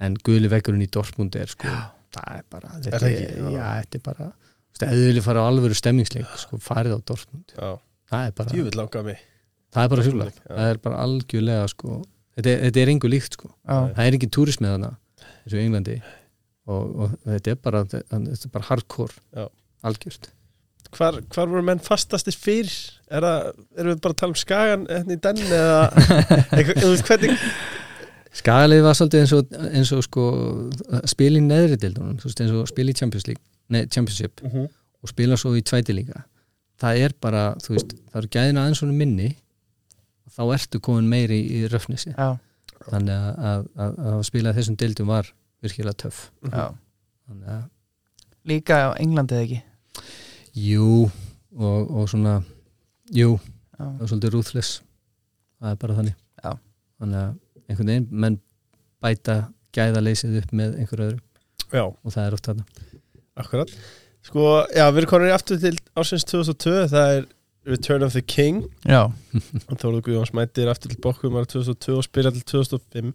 En 0.00 0.16
guðli 0.24 0.48
vekkurinn 0.48 0.86
í 0.86 0.88
Dortmund 0.88 1.36
er 1.36 1.52
sko 1.52 1.68
það 2.16 2.30
er 2.38 2.46
bara, 2.50 2.70
þetta 2.78 2.96
það 2.96 3.08
er, 3.10 3.18
ekki? 3.20 3.56
já, 3.56 3.66
þetta 3.82 3.98
er 4.00 4.06
bara 4.06 4.94
viljið 4.96 5.26
fara 5.26 5.42
á 5.44 5.48
alvöru 5.50 5.76
stemmingsleik 5.76 6.32
sko, 6.40 6.58
farið 6.64 6.96
á 6.96 7.00
Dortmund. 7.12 7.52
Já, 7.52 7.74
það 8.10 8.24
er 8.30 8.32
bara, 8.40 8.54
djúvill 8.54 8.78
langar 8.80 9.04
mig 9.06 9.20
það 9.70 9.84
er 9.84 9.92
bara 9.92 10.06
sjúlega 10.06 10.34
það 10.48 10.70
er 10.72 10.80
bara 10.86 11.02
algjörlega 11.04 11.68
sko 11.70 12.00
þetta 12.40 12.50
er, 12.56 12.64
þetta 12.66 12.82
er 12.82 12.92
engu 12.96 13.10
líkt 13.12 13.36
sko. 13.38 13.52
Já, 13.68 13.78
það 13.94 14.02
er 14.08 14.16
ekki 14.18 14.30
túrismið 14.36 14.74
hana 14.74 14.90
eins 15.30 15.54
og 15.54 15.60
í 15.60 15.64
Englandi. 15.68 15.96
Og, 16.70 16.90
og 17.06 17.14
þetta 17.28 17.54
er 17.54 17.58
bara 17.64 17.84
þetta 17.86 18.20
er 18.34 18.52
bara 18.54 18.68
hardcore. 18.68 19.16
Já. 19.36 19.46
algjört. 19.88 20.30
Hvar, 20.90 21.20
hvar 21.30 21.46
voru 21.46 21.62
menn 21.62 21.78
fastastir 21.78 22.34
fyrir? 22.34 22.72
Er 23.10 23.22
það, 23.22 23.50
erum 23.78 23.92
við 23.92 24.00
bara 24.02 24.14
að 24.16 24.18
tala 24.24 24.34
um 24.34 24.38
skagan 24.40 24.86
hérna 24.90 25.14
í 25.14 25.20
den 25.22 25.42
eða 25.46 25.76
eitthvað, 26.56 26.80
þú 26.82 26.88
veist 26.90 27.06
hvernig 27.06 27.44
Skagalið 28.40 28.82
var 28.86 28.94
svolítið 28.94 29.20
eins 29.24 29.32
og, 29.34 29.54
eins 29.74 29.90
og 29.96 30.02
sko 30.06 30.24
spil 31.10 31.32
í 31.38 31.42
neðri 31.42 31.78
dildunum 31.82 32.18
eins 32.22 32.52
og 32.54 32.68
spil 32.70 32.90
í 32.92 32.94
Champions 32.94 33.26
League 33.26 33.42
nei, 33.74 33.84
Championship 33.90 34.42
Mhm. 34.46 34.68
og 35.02 35.08
spila 35.10 35.38
svo 35.40 35.54
í 35.58 35.62
tvæti 35.66 35.94
líka. 35.96 36.22
Það 36.80 36.98
er 37.06 37.14
bara, 37.22 37.42
þú 37.62 37.74
veist, 37.74 37.94
það 38.12 38.18
eru 38.20 38.30
gæðina 38.36 38.62
aðeins 38.64 38.82
svona 38.82 38.94
minni 38.98 39.30
þá 40.40 40.54
ertu 40.56 40.80
komin 40.80 41.10
meiri 41.12 41.36
í, 41.44 41.60
röfnissi 41.68 42.14
já, 42.14 42.30
þannig 42.88 43.12
að, 43.12 43.40
að, 43.52 43.66
að, 43.84 43.98
að 44.14 44.22
spila 44.30 44.54
þessum 44.56 44.78
dildum 44.80 45.10
var 45.12 45.28
virkilega 45.60 45.98
töff. 46.06 46.30
Já. 46.48 46.70
Þannig 47.28 47.52
að, 47.58 47.66
Líka 48.48 48.78
á 48.88 48.90
Englandi 48.96 49.36
eða 49.36 49.44
ekki? 49.44 49.58
jú 50.56 50.86
og, 51.04 51.90
og 51.92 52.06
svona, 52.08 52.38
jú 53.12 53.34
Já, 53.80 53.84
það 53.84 54.00
er 54.04 54.08
svolítið 54.10 54.32
ruthless. 54.34 54.70
Það 55.60 55.70
er 55.74 55.76
bara 55.80 55.94
þannig. 55.96 56.16
Já. 56.40 56.50
þannig 57.00 57.18
að 57.20 57.30
einhvern 57.70 57.90
veginn 57.92 58.08
menn 58.24 58.38
bæta 59.00 59.36
gæðaleysið 59.76 60.38
upp 60.42 60.54
með 60.56 60.74
einhver 60.82 61.02
öðru. 61.06 61.20
Já, 61.70 61.84
og 61.86 62.12
það 62.12 62.24
er 62.26 62.36
oft 62.36 62.48
þarna. 62.50 62.64
Akkurat. 63.40 63.72
Sko, 64.26 64.42
já, 64.76 64.84
við 64.90 65.00
erum 65.00 65.12
konin 65.14 65.32
aftur 65.32 65.60
til 65.62 65.72
ásins 65.96 66.26
2002 66.28 66.74
það 66.92 67.14
er 67.14 67.28
Return 67.70 68.04
of 68.06 68.14
the 68.16 68.22
King. 68.22 68.64
Já, 68.84 69.08
og 69.70 69.80
Þóruð 69.80 70.04
Guðjóns 70.08 70.34
mættir 70.36 70.70
aftur 70.70 70.92
til 70.92 71.00
Bokkum 71.02 71.38
ára 71.38 71.48
2002 71.48 71.96
og 71.98 72.06
spila 72.06 72.32
til 72.34 72.44
2005 72.52 73.12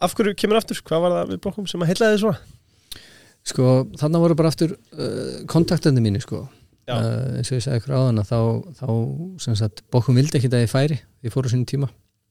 af 0.00 0.14
hverju 0.16 0.36
kemur 0.40 0.56
aftur? 0.56 0.80
Hvað 0.86 1.04
var 1.04 1.14
það 1.16 1.34
við 1.34 1.42
bókum 1.44 1.66
sem 1.68 1.82
að 1.84 1.90
heilaði 1.92 2.14
þið 2.14 2.22
svona? 2.22 2.38
Sko, 3.50 3.66
þannig 4.00 4.22
voru 4.24 4.36
bara 4.38 4.52
aftur 4.52 4.72
uh, 4.76 5.40
kontaktandi 5.50 6.04
mínu 6.04 6.22
sko. 6.24 6.46
Já. 6.88 6.94
uh, 6.96 7.36
eins 7.38 7.50
og 7.52 7.58
ég 7.58 7.64
sagði 7.66 7.82
ykkur 7.82 7.96
á 7.96 8.00
hana 8.06 8.24
þá, 8.24 8.38
þá 8.80 8.86
sem 9.44 9.58
sagt, 9.60 9.84
bókum 9.92 10.16
vildi 10.16 10.40
ekki 10.40 10.48
að 10.52 10.64
ég 10.64 10.72
færi. 10.72 11.00
Ég 11.24 11.34
fór 11.34 11.48
á 11.48 11.52
sínum 11.52 11.68
tíma. 11.68 11.90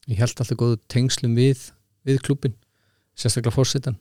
Ég 0.09 0.17
held 0.21 0.33
alltaf 0.33 0.57
góðu 0.57 0.79
tengslum 0.89 1.37
við, 1.37 1.69
við 2.07 2.23
klubin 2.25 2.57
sérstaklega 3.19 3.53
fórsetan 3.53 3.99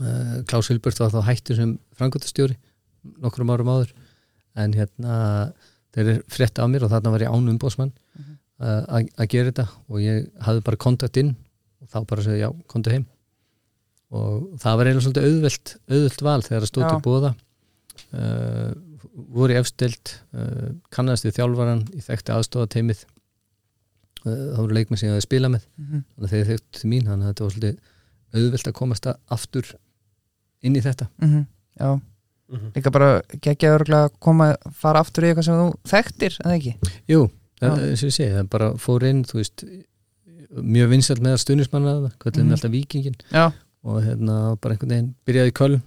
uh, 0.00 0.40
Klaus 0.48 0.70
Hilbert 0.70 1.00
var 1.00 1.12
þá 1.12 1.22
hættur 1.26 1.58
sem 1.58 1.74
frangotastjóri 1.98 2.56
nokkrum 3.22 3.50
árum 3.52 3.70
áður 3.72 3.92
en 4.56 4.72
hérna 4.76 5.16
þeir 5.94 6.06
eru 6.06 6.22
frétt 6.32 6.58
af 6.60 6.68
mér 6.72 6.84
og 6.86 6.90
þarna 6.92 7.10
var 7.14 7.24
ég 7.26 7.32
án 7.32 7.48
umbóðsmann 7.52 7.92
Mhm. 8.18 8.36
uh, 8.60 8.82
að 8.88 9.08
að 9.18 9.28
gera 9.32 9.50
þetta. 9.52 9.66
Og 9.88 9.98
ég 10.00 10.28
hafði 10.40 10.62
bara 10.64 10.76
kontakt 10.76 11.16
inn 11.16 11.34
og 11.82 11.88
þá 11.88 12.06
bara 12.06 12.22
segja 12.22 12.46
já, 12.46 12.52
kontu 12.68 12.90
heim. 12.90 13.06
Og 14.12 14.58
það 14.60 14.76
var 14.76 14.86
eiginlega 14.86 15.04
svolítið 15.06 15.26
auðvelt, 15.28 15.76
auðvelt 15.88 16.22
val 16.22 16.42
þegar 16.42 16.60
það 16.62 16.70
stóð 16.72 16.84
Já. 16.84 16.90
til 16.92 17.04
bóða 17.06 17.30
uh, 18.12 18.72
voru 19.32 19.56
efstild 19.56 20.12
uh, 20.36 20.68
kannast 20.92 21.24
við 21.26 21.36
þjálfaran 21.38 21.82
í 21.96 22.00
þekkti 22.04 22.32
aðstofa 22.36 22.68
teimið 22.72 23.02
uh, 24.26 24.52
það 24.52 24.60
voru 24.60 24.76
leikmenn 24.78 25.00
sem 25.00 25.08
ég 25.08 25.16
hafði 25.16 25.26
spilað 25.26 25.54
með. 25.56 25.66
Mhm. 25.80 26.04
þannig 26.12 26.28
að 26.28 26.34
þeir 26.36 26.50
þekktu 26.52 26.78
til 26.80 26.90
mín 26.92 27.08
þannig 27.08 27.24
að 27.26 27.32
þetta 27.32 27.44
var 27.46 27.56
svolítið 27.56 27.76
auðvelt 28.32 28.68
að 28.70 28.76
komast 28.78 29.08
aftur 29.36 29.72
inn 30.62 30.76
í 30.76 30.84
þetta 30.84 31.08
Mhm. 32.52 32.66
Já, 32.68 32.72
líka 32.76 32.90
bara 32.92 33.10
geggja 33.40 33.72
örgulega 33.78 34.08
að 34.10 34.18
koma, 34.20 34.50
fara 34.76 35.00
aftur 35.00 35.24
í 35.24 35.30
eitthvað 35.32 35.44
sem 35.48 35.54
þú 35.60 35.68
þekktir, 35.92 36.36
eða 36.44 36.56
ekki? 36.58 36.74
Jú, 37.08 37.22
það, 37.60 37.78
eins 37.88 38.02
og 38.04 38.08
ég 38.10 38.16
segi, 38.18 38.34
það 38.36 38.48
bara 38.52 38.68
fór 38.76 39.06
inn 39.08 39.24
þú 39.24 39.38
veist, 39.40 39.64
mjög 40.52 40.88
vinsælt 40.92 41.22
með 41.24 41.38
kvöldum 42.20 42.42
Mhm. 42.42 42.46
mm. 42.46 42.52
alltaf 42.52 42.70
vikingin 42.70 43.16
Já, 43.32 43.52
og 43.84 44.02
hérna 44.04 44.56
bara 44.60 44.74
einhvern 44.74 44.88
veginn 44.92 45.14
byrjaði 45.26 45.50
í 45.52 45.56
Köln 45.56 45.82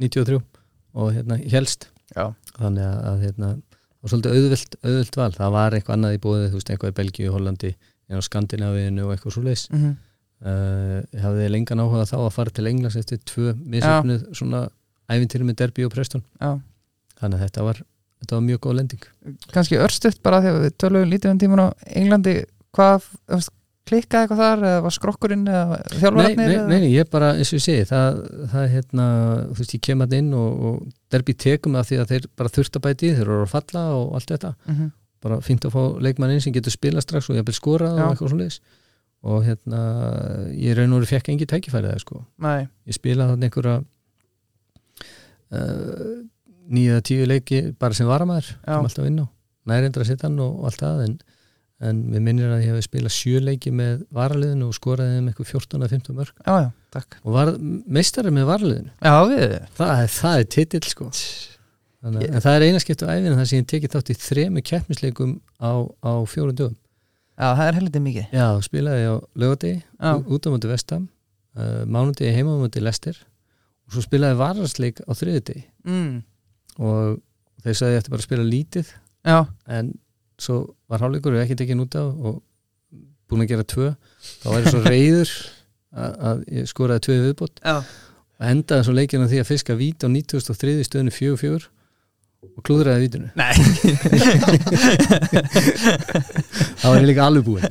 93 0.00 0.42
og 0.94 1.12
hérna 1.14 1.38
helst 1.52 1.86
já, 2.16 2.34
þannig 2.58 2.82
að, 2.82 2.98
að 3.06 3.20
hérna 3.24 3.50
og 4.02 4.08
svolítið 4.10 4.32
auðvelt, 4.34 4.76
auðvelt 4.82 5.16
val, 5.16 5.32
það 5.36 5.52
var 5.52 5.70
eitthvað 5.76 5.96
annað 5.98 6.14
í 6.16 6.20
bóðið, 6.24 6.48
þú 6.50 6.58
veist, 6.58 6.70
eitthvað 6.72 6.90
í 6.90 6.98
Belgíu, 6.98 7.32
Hollandi 7.34 7.74
en 8.10 8.16
á 8.18 8.22
Skandinavíinu 8.26 9.04
og 9.06 9.12
eitthvað 9.14 9.32
svo 9.36 9.42
leis 9.44 9.68
mhm, 9.70 9.96
uh, 10.42 10.98
ég 11.14 11.20
hafði 11.22 11.48
lengan 11.52 11.82
áhuga 11.84 12.06
þá 12.08 12.16
að 12.24 12.32
fara 12.34 12.50
til 12.50 12.66
Englands 12.66 12.96
eftir 12.96 13.18
tvö 13.28 13.54
misöfnuð 13.60 14.24
svona 14.34 14.68
æfintýri 15.10 15.46
með 15.46 15.60
Derby 15.62 15.86
og 15.86 15.94
Preston. 15.94 16.24
Já. 16.40 16.52
Þannig 17.20 17.38
að 17.38 17.46
þetta 17.46 17.64
var, 17.66 17.80
þetta 18.22 18.36
var 18.38 18.44
mjög 18.48 18.60
góð 18.66 18.76
lending. 18.80 19.08
Kannski 19.54 19.80
örstuðt 19.80 20.20
bara 20.24 20.42
þegar 20.44 20.66
við 20.66 20.76
tölum 20.80 21.08
lítið 21.10 21.34
um 21.34 21.40
tíman 21.42 21.64
á 21.64 21.68
Englandi. 22.00 22.36
Hvað, 22.76 23.08
klikkaði 23.90 24.26
eitthvað 24.26 24.40
þar 24.40 24.64
eða 24.68 24.82
var 24.84 24.94
skrokkurinn 24.94 25.42
eða 25.50 25.64
Nei, 25.80 25.98
þjálfararnir 25.98 26.38
nei, 26.38 26.56
nei, 26.70 26.80
nei, 26.84 26.90
ég 26.94 27.08
bara, 27.10 27.32
eins 27.34 27.50
og 27.50 27.58
ég 27.58 27.64
segi 27.64 27.86
það, 27.90 28.20
það 28.52 28.62
er 28.62 28.72
hérna, 28.76 29.06
þú 29.48 29.58
veist, 29.58 29.74
ég 29.74 29.84
kem 29.88 30.04
að 30.04 30.16
inn 30.20 30.32
og, 30.38 30.64
og 30.70 30.80
Derby 31.10 31.34
tekum 31.46 31.78
það 31.78 31.88
því 31.88 32.00
að 32.02 32.12
þeir 32.12 32.28
bara 32.38 32.52
þurft 32.56 32.78
að 32.78 32.84
bæti, 32.86 33.08
í, 33.08 33.16
þeir 33.18 33.26
eru 33.26 33.38
að 33.44 33.54
falla 33.54 33.84
og 33.98 34.12
allt 34.18 34.34
þetta. 34.34 34.52
Mhm, 34.70 34.90
bara 35.20 35.40
fínt 35.44 35.66
að 35.68 35.74
fá 35.74 35.80
leikmann 36.06 36.34
inn 36.34 36.44
sem 36.44 36.54
getur 36.54 36.72
spila 36.72 37.02
strax 37.04 37.28
og 37.28 37.36
ég 37.40 37.48
vil 37.48 37.56
skora 37.56 37.90
Já. 37.90 38.04
og 38.06 38.14
eitthvað 38.14 38.36
svo 38.36 38.76
og 39.20 39.42
hérna, 39.44 39.80
ég 40.56 40.78
raun 40.78 40.94
og 40.94 41.02
veru 41.02 41.10
fekk 41.10 41.26
engi 41.28 41.44
tækifæri 41.44 41.90
það, 41.90 41.98
sko. 42.00 42.22
Nei, 42.40 42.62
ég 42.88 42.96
spilaði 42.96 43.34
þannig 43.34 43.50
einhverja 43.50 43.74
nýja 46.70 47.00
tíu 47.06 47.26
leiki 47.26 47.60
bara 47.80 47.96
sem 47.96 48.08
varamæður 48.08 48.52
sem 48.54 48.86
alltaf 48.86 49.08
inn 49.10 49.20
á, 49.24 49.26
nærindra 49.70 50.06
sitt 50.06 50.22
hann 50.26 50.38
og, 50.42 50.64
allt 50.68 50.82
það 50.82 51.04
en, 51.06 51.14
en 51.90 52.02
við 52.14 52.24
minnir 52.26 52.52
að 52.54 52.64
ég 52.66 52.74
hef 52.76 52.86
spilað 52.86 53.14
sjö 53.16 53.40
leiki 53.42 53.72
með 53.74 54.04
varaliðinu 54.14 54.68
og 54.70 54.76
skoraði 54.76 55.16
þeim 55.18 55.30
eitthvað 55.32 55.52
14-15 55.54 56.18
mörg 56.20 56.34
já, 56.46 56.56
já, 56.66 57.06
og 57.24 57.32
var 57.34 57.52
meistari 57.98 58.34
með 58.34 58.50
varaliðinu? 58.50 58.92
Já, 59.00 59.16
það. 59.78 60.04
Það 60.16 60.36
er 60.42 60.50
titill 60.56 60.84
sko. 60.90 61.08
Þannig, 62.00 62.22
Ég- 62.24 62.34
en 62.34 62.44
það 62.44 62.56
er 62.56 62.64
eina 62.66 62.80
skipt 62.80 63.02
á 63.04 63.12
æfina 63.12 63.36
þar 63.36 63.48
sem 63.50 63.60
ég 63.60 63.66
tekið 63.68 63.94
þátt 63.94 64.10
í 64.10 64.16
þremu 64.16 64.62
keppnisleikum 64.64 65.34
á, 65.60 65.70
á 66.00 66.12
fjórum 66.24 66.56
dögum. 66.56 66.76
Já, 67.40 67.48
það 67.56 67.66
er 67.66 67.76
heldur 67.78 68.02
mikið. 68.04 68.30
Já, 68.36 68.46
spilaði 68.64 69.04
á 69.08 69.14
lögadegi 69.36 69.82
út 70.32 70.46
á 70.46 70.48
múti 70.52 70.70
vestam 70.70 71.08
uh, 71.56 71.82
mánudegi 71.88 72.32
heima 72.36 72.56
á 72.56 72.60
múti 72.60 72.80
lester 72.84 73.16
og 73.90 73.96
svo 73.96 74.04
spilaði 74.04 74.38
varasleik 74.38 75.00
á 75.02 75.10
þriðudegi 75.18 75.64
mm, 75.88 76.12
og 76.78 77.18
þeir 77.64 77.78
sagði 77.80 77.96
ég 77.96 78.04
ætti 78.04 78.12
bara 78.12 78.22
að 78.22 78.28
spila 78.28 78.46
lítið? 78.46 78.92
Já, 79.26 79.38
en 79.66 79.90
svo 80.40 80.60
var 80.88 81.02
hálfleikur 81.02 81.34
og 81.34 81.42
ekki 81.42 81.58
tekið 81.58 81.82
út 81.82 81.98
á 81.98 82.04
og 82.06 82.38
búin 83.30 83.44
að 83.44 83.50
gera 83.52 83.66
tvö. 83.68 83.90
Þá 84.42 84.46
var 84.46 84.62
ég 84.62 84.70
svo 84.72 84.80
reyður 84.86 85.34
að, 85.90 86.14
að 86.30 86.40
ég 86.56 86.70
skoraði 86.70 87.04
tvö 87.06 87.18
viðbót. 87.26 87.60
Já, 87.66 87.76
og 88.40 88.48
endaði 88.48 88.86
svo 88.86 88.94
leikina 88.96 89.28
því 89.30 89.42
að 89.42 89.50
fiska 89.50 89.76
vít 89.78 90.06
á 90.06 90.08
93. 90.08 90.86
stöðinu 90.88 91.14
4-4 91.14 91.68
og 92.40 92.64
klúðraði 92.64 93.04
vítinu 93.04 93.28
nei. 93.36 93.52
Þá 96.80 96.86
var 96.86 97.02
líka 97.04 97.26
alveg 97.26 97.44
búinn. 97.44 97.64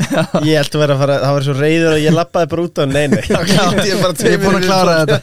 Ég 0.45 0.59
held 0.59 0.75
að 0.75 0.81
vera 0.83 0.93
að 0.95 0.99
fara, 1.01 1.15
það 1.23 1.33
var 1.35 1.43
svo 1.47 1.53
reyður 1.57 1.93
að 1.95 2.03
ég 2.03 2.13
lappaði 2.15 2.47
bara 2.51 2.63
út 2.67 2.77
á 2.77 2.83
Nei, 2.89 3.05
nei, 3.09 3.23
þá 3.29 3.41
klátti 3.49 3.87
ég 3.89 3.95
er 4.35 4.41
búin 4.43 4.59
að 4.59 4.67
klára 4.67 4.93
þetta. 4.99 5.17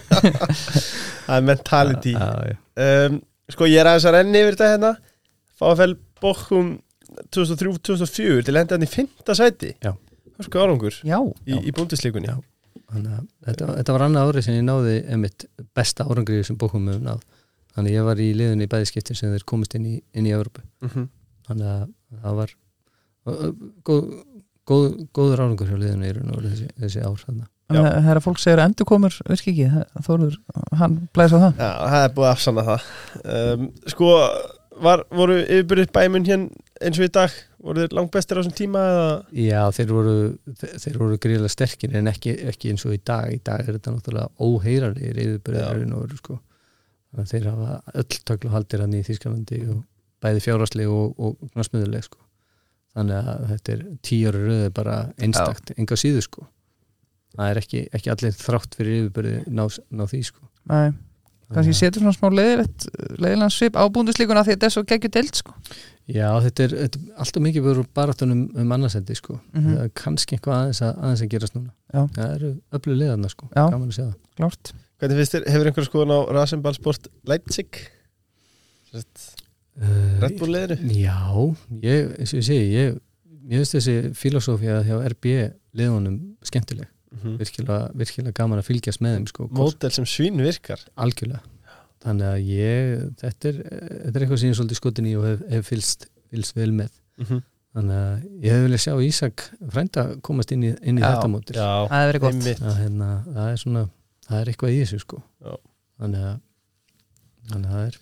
Það 1.26 1.36
er 1.36 1.44
mentality. 1.50 2.12
Um, 2.16 3.12
Sko, 3.54 3.62
ég 3.70 3.78
er 3.78 3.86
aðeins 3.92 4.08
að 4.10 4.16
renni 4.18 4.38
yfir 4.42 4.54
þetta 4.56 4.72
hérna. 4.72 4.92
Fáfell 5.56 5.94
Bokkum 6.22 6.66
2003-2004 7.36 8.42
til 8.48 8.56
enda 8.58 8.72
hann 8.74 8.86
í 8.86 8.88
fymta 8.90 9.32
sæti. 9.38 9.70
Já. 9.84 9.92
Það 10.36 10.44
sko 10.48 10.56
árangur. 10.64 10.94
Já, 11.06 11.18
í, 11.46 11.48
í 11.62 11.70
búndisleikunni 11.76 12.28
Já. 12.28 12.36
Þannig 12.90 13.12
að 13.14 13.22
þetta, 13.46 13.64
þetta 13.78 13.92
var 13.94 14.02
annað 14.06 14.26
árið 14.30 14.42
sem 14.46 14.56
ég 14.58 14.64
náði 14.66 14.94
einmitt 15.14 15.40
besta 15.74 16.02
árangrið 16.06 16.46
sem 16.50 16.58
bókum 16.60 16.82
við 16.90 16.98
náð 17.06 17.20
þannig 17.76 17.92
að 17.92 17.98
ég 17.98 18.06
var 18.08 18.22
í 18.24 18.28
liðunni 18.40 18.66
í 18.66 18.72
bæðiskiptin 18.72 19.18
sem 19.18 19.34
þeir 19.34 19.44
komist 19.48 19.76
inn 19.76 19.90
í, 19.90 19.98
inn 20.16 20.28
í 20.28 20.32
Európu 20.34 20.64
mm 20.64 20.88
-hmm. 20.92 21.10
þannig 21.50 21.68
að 21.74 21.84
það 22.22 22.40
var 22.40 22.54
góð, 23.86 24.08
góð, 24.66 24.88
góður 25.14 25.44
árangur 25.44 25.70
hjá 25.70 25.78
liðunni 25.80 26.10
í 26.10 26.16
raun 26.16 26.34
og 26.34 26.42
þessi, 26.46 26.68
þessi 26.80 27.04
ár 27.04 27.22
þannig. 27.22 27.48
það 27.66 28.10
er 28.12 28.20
að 28.20 28.26
fólk 28.26 28.38
segir 28.42 28.62
að 28.62 28.68
endurkomur 28.70 29.16
virki 29.26 29.52
ekki, 29.52 29.70
það- 29.72 30.04
Þórður, 30.06 30.36
hann 30.80 31.00
blæs 31.12 31.34
á 31.34 31.38
það. 31.38 31.58
Já, 31.58 31.72
það 31.90 32.04
er 32.04 32.14
búið 32.14 32.28
að 32.28 32.36
afsanna 32.36 32.64
það. 32.68 32.86
Um, 33.24 33.66
Sko, 33.90 34.10
var, 34.86 35.02
voru 35.10 35.40
yfirbyrðið 35.42 35.92
bæmun 35.96 36.26
hér 36.28 36.46
eins 36.80 37.00
og 37.00 37.08
í 37.08 37.12
dag? 37.16 37.36
Voru 37.66 37.82
þeir 37.82 37.96
langt 37.98 38.12
bestir 38.14 38.38
á 38.38 38.40
þessum 38.40 38.54
tíma 38.54 38.82
eða? 38.92 39.08
Já, 39.42 39.62
þeir 39.74 39.92
voru, 39.96 40.16
voru 41.00 41.18
gríðlega 41.18 41.50
sterkir 41.50 41.96
en 41.98 42.10
ekki, 42.12 42.36
ekki 42.52 42.70
eins 42.70 42.86
og 42.86 42.94
í 42.94 43.00
dag. 43.02 43.32
Í 43.34 43.40
dag 43.42 43.66
er 43.66 43.78
þetta 43.80 43.96
náttúrulega 43.96 44.30
og 45.96 46.06
veru 46.06 46.20
sko 46.20 46.38
að 47.22 47.32
þeir 47.32 47.48
hafa 47.50 47.96
öll 48.02 48.20
tökla 48.30 48.52
haldir 48.54 48.84
hann 48.84 48.96
í 48.96 49.02
Þýskalandi 49.06 49.62
og 49.72 49.82
bæði 50.24 50.44
fjárasleg 50.44 50.92
og, 50.92 51.16
og 51.18 51.50
knasmiðuleg 51.54 52.06
sko. 52.06 52.20
Þannig 52.96 53.32
að 53.32 53.48
þetta 53.50 53.74
er 53.74 53.82
tíu 54.06 54.28
ára 54.30 54.44
röðu 54.44 54.68
bara 54.76 55.00
einstakt, 55.20 55.74
enga 55.76 55.98
síðu 56.00 56.22
sko. 56.24 56.46
Það 57.36 57.50
er 57.50 57.60
ekki, 57.60 57.82
ekki 57.98 58.12
allir 58.14 58.38
þrátt 58.38 58.78
fyrir 58.78 59.02
yfirbyrði 59.02 59.42
ná, 59.52 59.66
ná 59.92 60.06
því 60.08 60.22
sko. 60.30 60.46
Nei, 60.72 60.94
kannski 61.52 61.74
setur 61.76 62.02
svona 62.02 62.16
smá 62.16 62.30
leiðilegt 62.32 62.86
leiðilegan 63.20 63.52
svip 63.52 63.76
á 63.76 63.84
búndisleikuna 63.92 64.46
því 64.46 64.54
að 64.54 64.56
þetta 64.56 64.70
er 64.70 64.74
svo 64.76 64.84
geggju 64.88 65.12
deilt 65.18 65.42
sko. 65.42 65.52
Já, 66.06 66.30
þetta 66.46 66.64
er, 66.64 66.74
þetta 66.86 67.02
er 67.02 67.20
alltaf 67.26 67.44
mikið 67.44 67.66
verið 67.66 67.92
baráttunum 67.98 68.42
um 68.62 68.74
annarsendi 68.78 69.18
sko. 69.18 69.36
Það 69.52 69.84
er 69.84 69.92
kannski 70.00 70.38
eitthvað 70.38 70.62
aðeins 70.62 70.82
að, 70.86 70.96
aðeins 71.02 71.26
að 71.26 71.32
gerast 71.34 71.58
núna. 71.58 71.72
Já. 71.92 72.00
það 72.16 72.34
eru 72.38 72.52
öflug 72.78 73.00
liðarna 73.02 73.32
sko, 73.32 73.50
gaman 73.52 73.90
að 73.90 73.96
segja 73.98 74.08
það. 74.08 74.18
Klárt 74.40 74.72
Hvernig 74.96 75.20
finnst 75.20 75.36
þér, 75.36 75.46
hefur 75.52 75.70
einhver 75.70 75.86
skoðun 75.86 76.16
á 76.16 76.20
Rasenballsport 76.38 77.08
Leipzig? 77.28 77.82
Red 78.96 80.38
Bull 80.40 80.54
liðinu? 80.54 80.76
Já, 80.96 81.18
ég, 81.84 82.12
eins 82.16 82.32
og 82.32 82.40
ég 82.40 82.46
segi 82.46 82.68
ég, 82.72 83.00
ég 83.50 83.60
veist 83.60 83.76
þessi 83.76 83.96
filosófía 84.16 84.80
hjá 84.86 84.96
RB 85.12 85.32
liðunum 85.76 86.20
skemmtileg 86.46 86.92
Mm 87.16 87.36
virkilega, 87.40 87.90
virkilega 87.94 88.34
gaman 88.34 88.60
að 88.60 88.66
fylgjast 88.66 89.00
með 89.00 89.14
þeim 89.16 89.26
sko, 89.30 89.44
Mótel 89.56 89.90
sem 89.94 90.06
svín 90.10 90.40
virkar 90.42 90.82
algjörlega 91.00 91.40
þannig 92.04 92.26
að 92.28 92.48
ég, 92.50 93.04
þetta 93.22 93.48
er 93.48 93.60
þetta 93.62 94.10
er 94.10 94.24
eitthvað 94.24 94.40
sem 94.40 94.48
ég 94.48 94.54
er 94.54 94.58
svolítið 94.58 94.80
skotin 94.80 95.08
í 95.08 95.14
og 95.16 95.26
hef, 95.26 95.44
hef 95.52 95.70
fylst, 95.70 96.08
fylst 96.32 96.56
vel 96.58 96.72
með 96.76 96.90
mm 96.92 97.24
-hmm. 97.28 97.44
þannig 97.78 98.00
að 98.02 98.26
ég 98.44 98.56
hef 98.56 98.64
viljað 98.66 98.82
sjá 98.84 98.94
Ísak 99.06 99.46
frænda 99.72 100.04
komast 100.28 100.52
inn 100.52 100.66
í, 100.66 100.72
inn 100.82 100.98
í 100.98 101.04
Já. 101.04 101.08
þetta 101.08 101.30
mótil 101.32 101.56
Já, 101.56 101.70
Það 101.88 102.02
hefur 102.02 102.12
verið 102.12 102.26
gott 102.26 102.62
að, 102.66 102.76
hérna, 102.82 103.10
það 103.32 103.50
er 103.52 103.62
svona 103.64 103.84
það 104.26 104.40
er 104.40 104.50
eitthvað 104.52 104.74
í 104.74 104.82
þessu 104.82 105.00
sko. 105.02 105.22
Já. 105.42 105.54
þannig 106.02 106.26
að 106.30 106.36
þannig 107.52 107.70
að 107.70 107.76
það 107.76 107.86
er. 107.86 107.98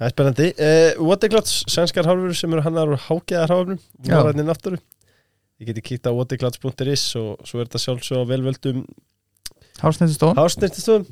Það 0.00 0.06
er 0.06 0.14
spennandi. 0.14 0.48
Uh, 0.56 1.02
Waterclouds, 1.10 1.56
sænskar 1.68 2.08
hálfur 2.08 2.36
sem 2.38 2.54
eru 2.56 2.64
hannar 2.64 2.92
úr 2.94 3.02
hágeðar 3.04 3.52
hálfurnum 3.52 3.80
Já. 4.00 4.14
Voraðinni 4.14 4.46
náttúru. 4.48 4.80
Ég 5.60 5.68
geti 5.68 5.84
kíkt 5.84 6.08
á 6.08 6.16
waterclouds.is 6.16 7.04
og 7.20 7.42
svo 7.44 7.60
er 7.60 7.68
þetta 7.68 7.82
sjálfsög 7.82 8.22
á 8.24 8.30
velvöldum 8.30 8.86
hásnirtistöðum 9.80 11.04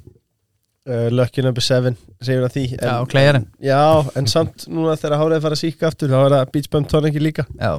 uh, 0.89 1.09
Lucky 1.13 1.45
number 1.45 1.65
7 1.65 1.93
segir 2.25 2.47
að 2.47 2.55
því. 2.57 2.65
Já, 2.81 2.95
klæjarinn. 3.13 3.47
Já, 3.61 3.81
en 4.17 4.29
samt 4.31 4.65
núna 4.73 4.97
þegar 4.97 5.21
hárið 5.21 5.45
fara 5.45 5.59
að 5.59 5.63
síka 5.67 5.91
aftur 5.91 6.13
þá 6.13 6.19
er 6.23 6.37
það 6.37 6.53
Beach 6.55 6.71
Bum 6.73 6.89
tóningi 6.89 7.23
líka. 7.23 7.45
Já, 7.61 7.75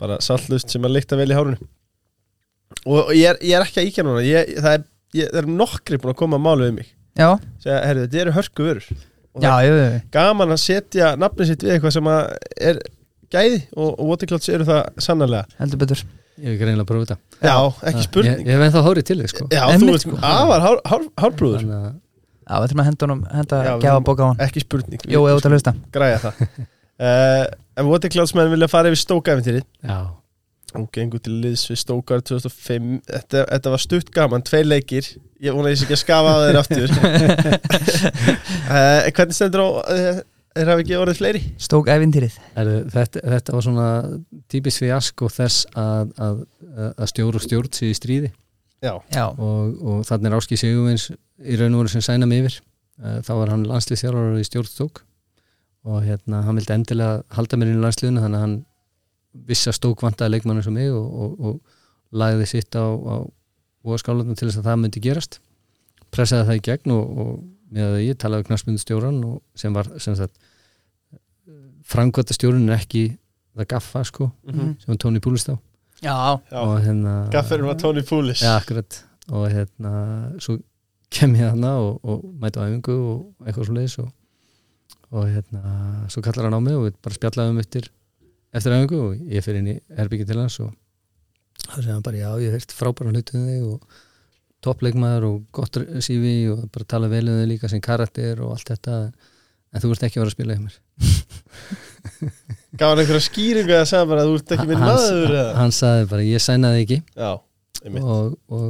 bara 0.00 0.20
saltlust 0.24 0.72
sem 0.72 0.84
að 0.84 0.98
lykta 0.98 1.18
vel 1.20 1.30
í 1.30 1.38
hárunu 1.38 1.60
og, 2.88 2.98
og 2.98 3.12
ég, 3.14 3.28
er, 3.28 3.38
ég 3.44 3.56
er 3.56 3.64
ekki 3.66 3.82
að 3.82 3.88
íkja 3.90 4.04
núna. 4.06 4.22
Ég, 4.26 4.54
það 4.60 4.76
er 4.76 4.84
ég, 5.18 5.28
það 5.32 5.40
eru 5.42 5.54
nokkri 5.58 5.98
búin 6.02 6.12
að 6.14 6.18
koma 6.22 6.38
að 6.40 6.44
málu 6.46 6.66
við 6.68 6.74
mig. 6.80 6.90
Já, 7.18 7.28
segja, 7.62 7.78
herru, 7.86 8.06
þetta 8.06 8.22
eru 8.24 8.34
hörku 8.38 8.66
vörur. 8.66 8.88
Og 9.32 9.44
já, 9.44 9.50
það 9.52 9.66
já, 9.66 9.76
er 9.84 9.94
gaman 10.12 10.52
að 10.54 10.60
setja 10.62 11.12
nafnið 11.20 11.50
sitt 11.52 11.62
við 11.64 11.74
eitthvað 11.76 11.94
sem 11.96 12.10
að 12.12 12.20
er 12.70 12.80
gæði 13.32 13.60
og, 13.76 13.88
og 13.96 14.10
Waterclouds 14.10 14.50
eru 14.52 14.66
það 14.68 14.82
sannarlega. 15.06 15.48
Heldur 15.60 15.80
betur. 15.84 16.02
Ég 16.42 16.48
hef 16.48 16.54
ekki 16.56 16.66
reynilega 16.68 16.84
að 16.84 16.90
prófa 16.90 17.06
þetta. 17.08 17.18
Já, 17.44 17.56
ekki 17.90 18.00
Ég, 18.02 18.06
spurning. 18.08 18.38
Ég 18.48 18.54
hef 18.56 18.64
ennþá 18.66 18.82
hórið 18.86 19.06
til 19.08 19.18
þig 19.20 19.32
sko. 19.32 19.46
Já, 19.52 19.62
Einmitt, 19.68 19.88
þú 19.88 19.96
ert 19.98 20.04
sko. 20.06 20.18
afar 20.24 20.64
hár, 20.64 20.78
hár, 20.88 21.04
hárbrúður. 21.20 21.64
Þannig 21.64 21.82
að 21.82 21.98
Já, 22.42 22.54
við 22.58 22.70
þurfum 22.72 22.80
að 22.82 22.86
henda 22.88 23.06
honum, 23.06 23.20
henda 23.32 23.58
Já, 23.62 23.70
við 23.76 23.84
gefa 23.84 24.00
bóka 24.08 24.24
á 24.24 24.28
hann. 24.32 24.40
Ekki 24.48 24.62
spurning. 24.64 25.04
Jó, 25.12 25.18
ef 25.22 25.32
þú 25.32 25.38
ert 25.38 25.46
að 25.48 25.54
hlusta. 25.56 25.74
Græja 25.94 26.22
það. 26.26 26.40
Uh, 27.02 27.46
En 27.80 27.88
Waterclouds 27.88 28.30
menn 28.36 28.50
vilja 28.52 28.68
fara 28.70 28.90
yfir 28.92 29.00
stókaæfintýri 29.00 29.62
Já, 29.82 29.96
og 30.78 30.88
gengur 30.94 31.22
til 31.22 31.34
liðs 31.42 31.64
við 31.70 31.80
Stókar 31.82 32.22
2005 32.24 32.90
þetta, 33.08 33.44
þetta 33.50 33.72
var 33.74 33.82
stutt 33.82 34.12
gaman, 34.14 34.44
tvei 34.46 34.62
leikir. 34.64 35.08
Ég 35.42 35.56
vona 35.56 35.70
að 35.70 35.74
ég 35.74 35.80
sé 35.80 35.86
ekki 35.86 35.96
að 35.98 36.02
skafa 36.02 36.34
að 36.34 36.44
þeir 36.46 36.60
aftur. 36.62 36.88
Uh, 38.72 39.10
hvernig 39.16 39.38
stendur 39.38 39.64
á 39.64 39.68
uh, 39.68 40.22
þeir 40.56 40.72
hafi 40.72 40.86
ekki 40.86 40.98
orðið 41.00 41.22
fleiri? 41.22 41.44
Stók 41.68 41.92
ævintýrið. 41.92 42.40
Er, 42.58 42.72
þetta, 42.96 43.24
þetta 43.36 43.56
var 43.56 43.66
svona 43.68 43.88
típist 44.52 44.82
fiasko 44.82 45.30
þess 45.32 45.64
að, 45.74 46.12
að, 46.22 46.44
að 46.92 47.12
stjóru 47.14 47.40
og 47.40 47.46
stjórn 47.46 47.72
sér 47.76 47.90
í 47.92 47.96
stríði. 47.98 48.34
Já, 48.82 48.96
Já, 49.14 49.26
og, 49.30 49.78
og 49.78 50.04
þannig 50.08 50.32
er 50.32 50.36
Áski 50.40 50.58
Sigurvins 50.58 51.10
í 51.12 51.56
raun 51.58 51.76
og 51.76 51.84
veru 51.84 51.92
sem 51.92 52.02
sæna 52.02 52.26
mig 52.26 52.42
yfir 52.42 52.62
Eh, 53.02 53.18
þá 53.24 53.32
var 53.40 53.50
hann 53.50 53.64
landslýþjálfur 53.66 54.38
í 54.38 54.46
stjórnstók 54.46 55.02
og 55.90 56.04
hérna 56.04 56.44
hann 56.46 56.58
vildi 56.60 56.74
endilega 56.76 57.22
halda 57.34 57.58
mér 57.58 57.72
inn 57.72 57.80
í 57.80 57.82
landsliðinu 57.82 58.22
þannig 58.22 58.38
að 58.38 58.44
hann 58.44 58.58
vissi 59.32 59.70
að 59.70 59.78
stók 59.78 60.02
vantaði 60.04 60.34
leikmann 60.36 60.58
eins 60.60 60.68
og 60.68 60.74
mig 60.76 60.90
og, 60.92 61.06
og, 61.24 61.40
og 61.40 61.60
lagði 62.12 62.46
sitt 62.50 62.76
á, 62.76 62.84
á 62.84 63.16
óaskálatum 63.84 64.36
til 64.36 64.48
þess 64.50 64.60
að 64.60 64.66
það 64.68 64.80
myndi 64.82 65.00
gerast. 65.02 65.40
Pressaði 66.12 66.46
það 66.50 66.58
í 66.60 66.64
gegn 66.68 66.92
og, 66.94 67.18
og 67.18 67.30
með 67.72 67.86
að 67.96 68.02
ég 68.04 68.18
talaði 68.20 68.44
knastmyndu 68.50 68.82
stjóran 68.82 69.22
og 69.24 69.38
sem 69.56 69.72
var 69.74 69.88
sem 70.02 70.14
sagt 70.18 70.36
frangvata 71.88 72.34
stjórun 72.36 72.68
er 72.70 72.76
ekki 72.78 73.06
það 73.56 73.68
gaffa 73.74 74.02
sko 74.06 74.30
Mhm. 74.46 74.76
sem 74.80 74.92
var 74.92 74.96
Tóni 75.02 75.20
Búlistá 75.20 75.58
já, 76.02 76.40
já. 76.50 76.58
og 76.60 76.80
hérna 76.84 77.28
gafferinn 77.32 77.66
var 77.66 77.74
Tony 77.80 78.02
Poulis 78.02 78.42
Ja, 78.42 78.56
akkurat. 78.60 79.02
Og 79.30 79.48
hérna 79.50 80.32
svo 80.40 80.58
kem 81.10 81.34
ég 81.34 81.50
hana 81.50 81.76
og, 81.78 82.00
og 82.04 82.24
mæti 82.40 82.58
á 82.60 82.66
æfingu 82.68 82.92
og 82.92 83.46
eitthvað 83.46 83.64
svo 83.66 83.74
leiðis 83.74 83.98
og, 83.98 84.12
og 85.12 85.26
hérna 85.28 86.08
svo 86.08 86.22
kallar 86.22 86.44
hann 86.50 86.56
á 86.58 86.60
mig 86.60 86.74
og 86.74 86.86
við 86.88 86.94
bara 87.02 87.14
spjallaðum 87.14 87.60
eftir 87.60 87.90
eftir 88.52 88.76
æfingu 88.76 89.00
og 89.00 89.26
ég 89.32 89.44
fyrir 89.44 89.62
inn 89.62 89.74
í 89.74 89.76
herbyggi 89.96 90.28
til 90.28 90.40
hans 90.40 90.58
og 90.62 90.72
það 91.66 91.76
segja 91.78 91.96
hann 91.96 92.06
bara 92.06 92.20
já 92.20 92.30
ég 92.44 92.56
heirt 92.56 92.74
frábæra 92.76 93.12
hlutum 93.12 93.46
þig 93.48 93.68
og 93.68 94.00
toppleikmaður 94.62 95.28
og 95.28 95.38
gott 95.54 95.78
CV 96.04 96.34
og 96.52 96.66
bara 96.72 96.88
tala 96.88 97.10
vel 97.10 97.26
um 97.30 97.40
þig 97.40 97.48
líka 97.54 97.70
sem 97.70 97.82
karakter 97.82 98.42
og 98.44 98.54
allt 98.56 98.74
þetta 98.74 98.98
en 99.72 99.82
þú 99.82 99.94
ert 99.94 100.06
ekki 100.06 100.20
að 100.20 100.22
vera 100.22 100.30
að 100.30 100.36
spila 100.36 100.56
í 100.56 100.62
mér. 100.62 100.78
Gaf 102.78 102.92
hann 102.92 103.02
einhverja 103.02 103.24
skýringu 103.24 103.72
eða 103.72 103.88
sagði 103.88 104.10
bara 104.12 104.22
að 104.22 104.30
þú 104.30 104.38
ert 104.38 104.54
ekki 104.56 104.68
minn 104.68 104.84
maður 104.84 105.26
eða? 105.32 105.50
hann 105.58 105.74
sagði 105.76 106.08
bara 106.12 106.28
ég 106.28 106.44
sænaði 106.44 106.84
ekki. 106.84 106.98
Já, 107.16 107.32
og, 108.02 108.36
og 108.52 108.66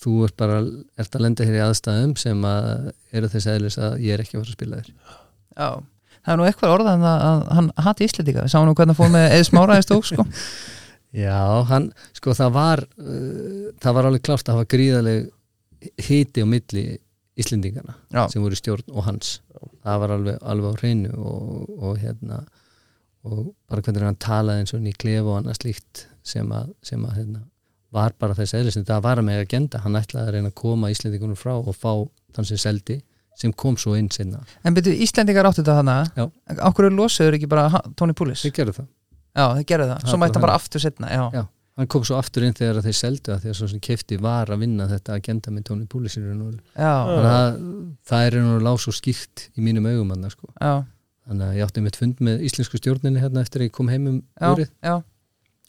þú 0.00 0.16
ert 0.26 0.36
bara 0.40 0.58
ert 1.00 1.16
að 1.16 1.24
lenda 1.26 1.46
hér 1.46 1.58
í 1.60 1.64
aðstæðum 1.66 2.16
sem 2.20 2.44
að 2.50 2.90
eru 3.20 3.32
þess 3.32 3.50
aðlis 3.52 3.78
að 3.80 3.98
ég 4.06 4.16
er 4.16 4.24
ekki 4.24 4.38
að 4.38 4.42
fara 4.42 4.54
að 4.54 4.58
spila 4.58 4.80
þér. 4.80 4.92
Já 5.60 5.70
Það 6.20 6.32
er 6.32 6.40
nú 6.40 6.46
eitthvað 6.48 6.74
orðað 6.76 6.96
en 6.98 7.06
að, 7.08 7.24
að 7.26 7.42
hann 7.56 7.70
hati 7.86 8.06
Íslendinga. 8.06 8.44
Við 8.44 8.52
sáum 8.52 8.68
nú 8.68 8.74
hvernig 8.76 8.92
hann 8.92 9.00
fór 9.00 9.12
með 9.14 9.26
Eða 9.36 9.48
Smára 9.48 9.78
í 9.80 9.84
stók 9.86 10.08
sko. 10.08 10.26
Já, 11.24 11.38
hann, 11.66 11.90
sko 12.14 12.34
það 12.38 12.50
var 12.54 12.82
uh, 12.86 13.70
það 13.82 13.96
var 13.96 14.08
alveg 14.08 14.24
klárt 14.28 14.50
að 14.50 14.60
hafa 14.60 14.70
gríðaleg 14.70 15.30
hiti 16.06 16.44
á 16.44 16.46
milli 16.46 16.84
Íslendingana 17.40 17.96
Já, 18.12 18.26
sem 18.28 18.42
voru 18.44 18.54
í 18.54 18.60
stjórn 18.60 18.92
og 18.92 19.06
hans. 19.06 19.38
Það 19.80 20.02
var 20.02 20.14
alveg, 20.16 20.40
alveg 20.52 20.76
á 20.76 20.80
hreinu 20.82 21.12
og, 21.16 21.70
og 21.80 22.00
hérna 22.02 22.42
og 23.26 23.50
bara 23.68 23.84
hvernig 23.84 24.06
hann 24.06 24.20
talaði 24.20 24.62
eins 24.62 24.72
og 24.74 24.80
hann 24.80 24.90
í 24.92 24.96
klefu 24.96 25.32
og 25.32 25.40
annað 25.40 25.58
slíkt 25.60 26.04
sem 26.26 26.52
að, 26.56 26.70
sem 26.84 27.02
að 27.04 27.16
hérna, 27.18 27.42
var 27.92 28.14
bara 28.20 28.36
þess 28.38 28.54
en 28.54 28.86
það 28.88 29.04
var 29.04 29.20
með 29.24 29.42
agenda, 29.44 29.80
hann 29.84 29.98
ætlaði 29.98 30.28
að 30.28 30.34
reyna 30.36 30.52
að 30.52 30.58
koma 30.60 30.90
Íslendingunum 30.92 31.38
frá 31.38 31.56
og 31.58 31.74
fá 31.74 31.92
þann 32.36 32.48
sem 32.48 32.60
seldi 32.60 33.00
sem 33.40 33.54
kom 33.56 33.78
svo 33.80 33.94
inn 33.98 34.10
sinna 34.14 34.42
En 34.64 34.76
byrju, 34.76 34.92
Íslendingar 35.06 35.48
áttu 35.48 35.62
þetta 35.62 35.78
hana 35.80 35.96
Já. 36.16 36.26
Ákveður 36.60 36.96
losuður 36.98 37.38
ekki 37.38 37.48
bara 37.50 37.82
Tony 37.96 38.16
Poulis 38.16 38.44
þeir 38.44 38.56
gerðu 38.60 38.76
það. 38.80 38.90
Já, 39.30 39.46
þeir 39.56 39.66
gerðu 39.72 39.88
það, 39.90 40.04
Það 40.04 40.12
svo 40.12 40.20
mætti 40.20 40.38
hann 40.38 40.46
bara 40.46 40.58
aftur 40.60 40.84
setna 40.84 41.10
Já, 41.10 41.24
Já. 41.34 41.42
hann 41.80 41.90
kom 41.94 42.04
svo 42.06 42.18
aftur 42.20 42.46
inn 42.46 42.56
þegar 42.58 42.82
þeir 42.84 42.96
seldu 42.98 43.34
að 43.34 43.44
því 43.44 43.52
að 43.52 43.58
svo 43.60 43.68
sem 43.72 43.82
kefti 43.86 44.18
var 44.20 44.50
að 44.52 44.64
vinna 44.64 44.88
þetta 44.90 45.18
agenda 45.20 45.52
með 45.54 45.68
þannig 45.70 45.96
að 46.76 47.26
það, 47.26 47.60
það 48.10 48.24
er 48.26 48.36
einhvern 48.36 48.50
veginn 48.50 48.66
lág 48.66 48.80
svo 48.82 48.94
skýrt 48.94 49.44
í 49.54 49.64
mínum 49.64 49.86
augum 49.88 50.10
hann 50.14 50.32
sko. 50.32 50.50
já, 50.60 50.72
þannig 51.28 51.46
að 51.46 51.56
ég 51.56 51.68
átti 51.68 51.84
mitt 51.84 51.98
fund 52.00 52.20
með 52.26 52.44
íslensku 52.48 52.80
stjórninni 52.80 53.22
hérna 53.22 53.44
eftir 53.44 53.62
að 53.62 53.70
ég 53.70 53.74
kom 53.76 53.90
heim 53.92 54.08
um 54.10 54.18
árið 54.40 54.68
já. 54.82 54.96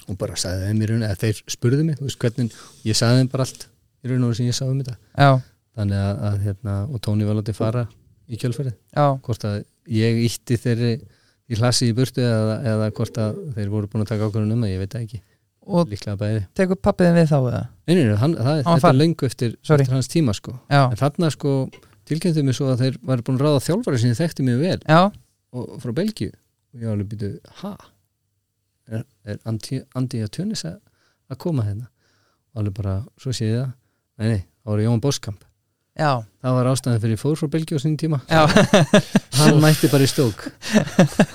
og 0.07 0.17
bara 0.19 0.39
sagði 0.39 0.67
þeim 0.71 0.81
í 0.81 0.89
raun 0.91 1.05
eða 1.07 1.19
þeir 1.21 1.41
spurðu 1.55 1.85
mig, 1.87 1.99
þú 1.99 2.09
veist 2.09 2.21
hvernig 2.25 2.59
ég 2.87 2.97
sagði 2.97 3.21
þeim 3.21 3.31
bara 3.31 3.47
allt 3.47 3.67
í 4.01 4.11
raun 4.11 4.27
og 4.27 4.35
sem 4.37 4.49
ég 4.49 4.57
sagði 4.57 4.73
um 4.75 4.81
þetta. 4.81 4.97
Já, 5.15 5.31
þannig 5.77 6.03
að, 6.03 6.21
að 6.29 6.37
hérna, 6.45 6.77
og 6.87 7.01
Tóni 7.05 7.27
var 7.27 7.39
látið 7.39 7.57
fara 7.57 7.87
í 8.31 8.39
kjölferði, 8.39 8.75
hvort 9.25 9.47
að 9.47 9.61
ég 9.91 10.21
ítti 10.25 10.57
þeirri 10.59 10.93
í 11.51 11.59
hlassi 11.59 11.89
í 11.91 11.95
burtu 11.95 12.23
eða, 12.23 12.57
eða 12.73 12.89
hvort 12.95 13.19
að 13.19 13.43
þeir 13.57 13.71
voru 13.73 13.91
búin 13.91 14.05
að 14.05 14.13
taka 14.13 14.29
ákvörðun 14.29 14.55
um 14.55 14.65
það, 14.65 14.73
ég 14.73 14.83
veit 14.83 14.97
ekki, 15.01 15.21
Og 15.61 15.91
tekur 16.57 16.77
pappiðin 16.81 17.19
við 17.19 17.27
þá 17.29 17.37
eða? 17.37 17.61
Nei, 17.85 17.93
nei, 17.93 18.05
nei, 18.09 18.15
hann, 18.17 18.33
það, 18.33 18.61
var 18.65 18.79
þetta 18.79 18.89
er 18.89 18.97
löngu 18.97 19.27
eftir, 19.27 19.51
eftir 19.61 19.93
hans 19.93 20.09
tíma 20.09 20.33
sko. 20.33 20.55
Já, 20.71 20.87
en 20.87 20.97
þarna 20.97 21.29
sko 21.35 21.51
tilkynntu 22.09 22.43
mig 22.47 22.57
svo 22.57 22.71
að 22.71 22.81
þeir 22.81 22.97
væri 23.11 23.25
búin 23.27 23.37
að 23.37 23.45
ráða 23.45 23.59
þjálfari 23.67 23.99
sem 24.01 24.15
þekkti 24.17 24.45
mjög 24.47 24.63
vel. 24.65 24.79
Já, 24.89 25.01
og 25.53 25.69
frá 25.83 25.93
Belgíu. 26.01 26.33
Og 26.73 26.81
ég 26.81 26.89
var 26.89 26.97
alveg 26.97 27.11
býtu, 27.13 27.29
ha? 27.61 27.75
Er, 28.89 29.05
er 29.29 29.39
Andi, 29.47 29.83
Andi 29.93 30.23
að 30.25 30.33
tjönis 30.39 30.65
að 30.65 30.79
að 31.29 31.41
koma 31.45 31.67
hérna? 31.67 31.91
Og 32.51 32.63
alveg 32.63 32.77
bara, 32.81 32.97
svo 33.21 33.35
sé 33.35 33.51
ég 33.51 33.61
það. 33.61 33.71
Nei, 34.17 34.27
nei, 34.33 34.43
það 34.63 34.73
var 34.73 34.85
Jón 34.87 35.05
Boskamp 35.05 35.45
já, 36.01 36.11
það 36.41 36.57
var 36.57 36.71
ástæðan 36.73 37.05
fyrir 37.05 37.21
fór 37.21 37.37
frá 37.39 37.51
Belgíu 37.53 37.77
á 37.77 37.81
sinni 37.83 38.01
tíma. 38.01 38.19
Já, 38.25 38.43
hann 39.39 39.61
mætti 39.63 39.91
bara 39.93 40.07
í 40.07 40.11
stók 40.11 40.49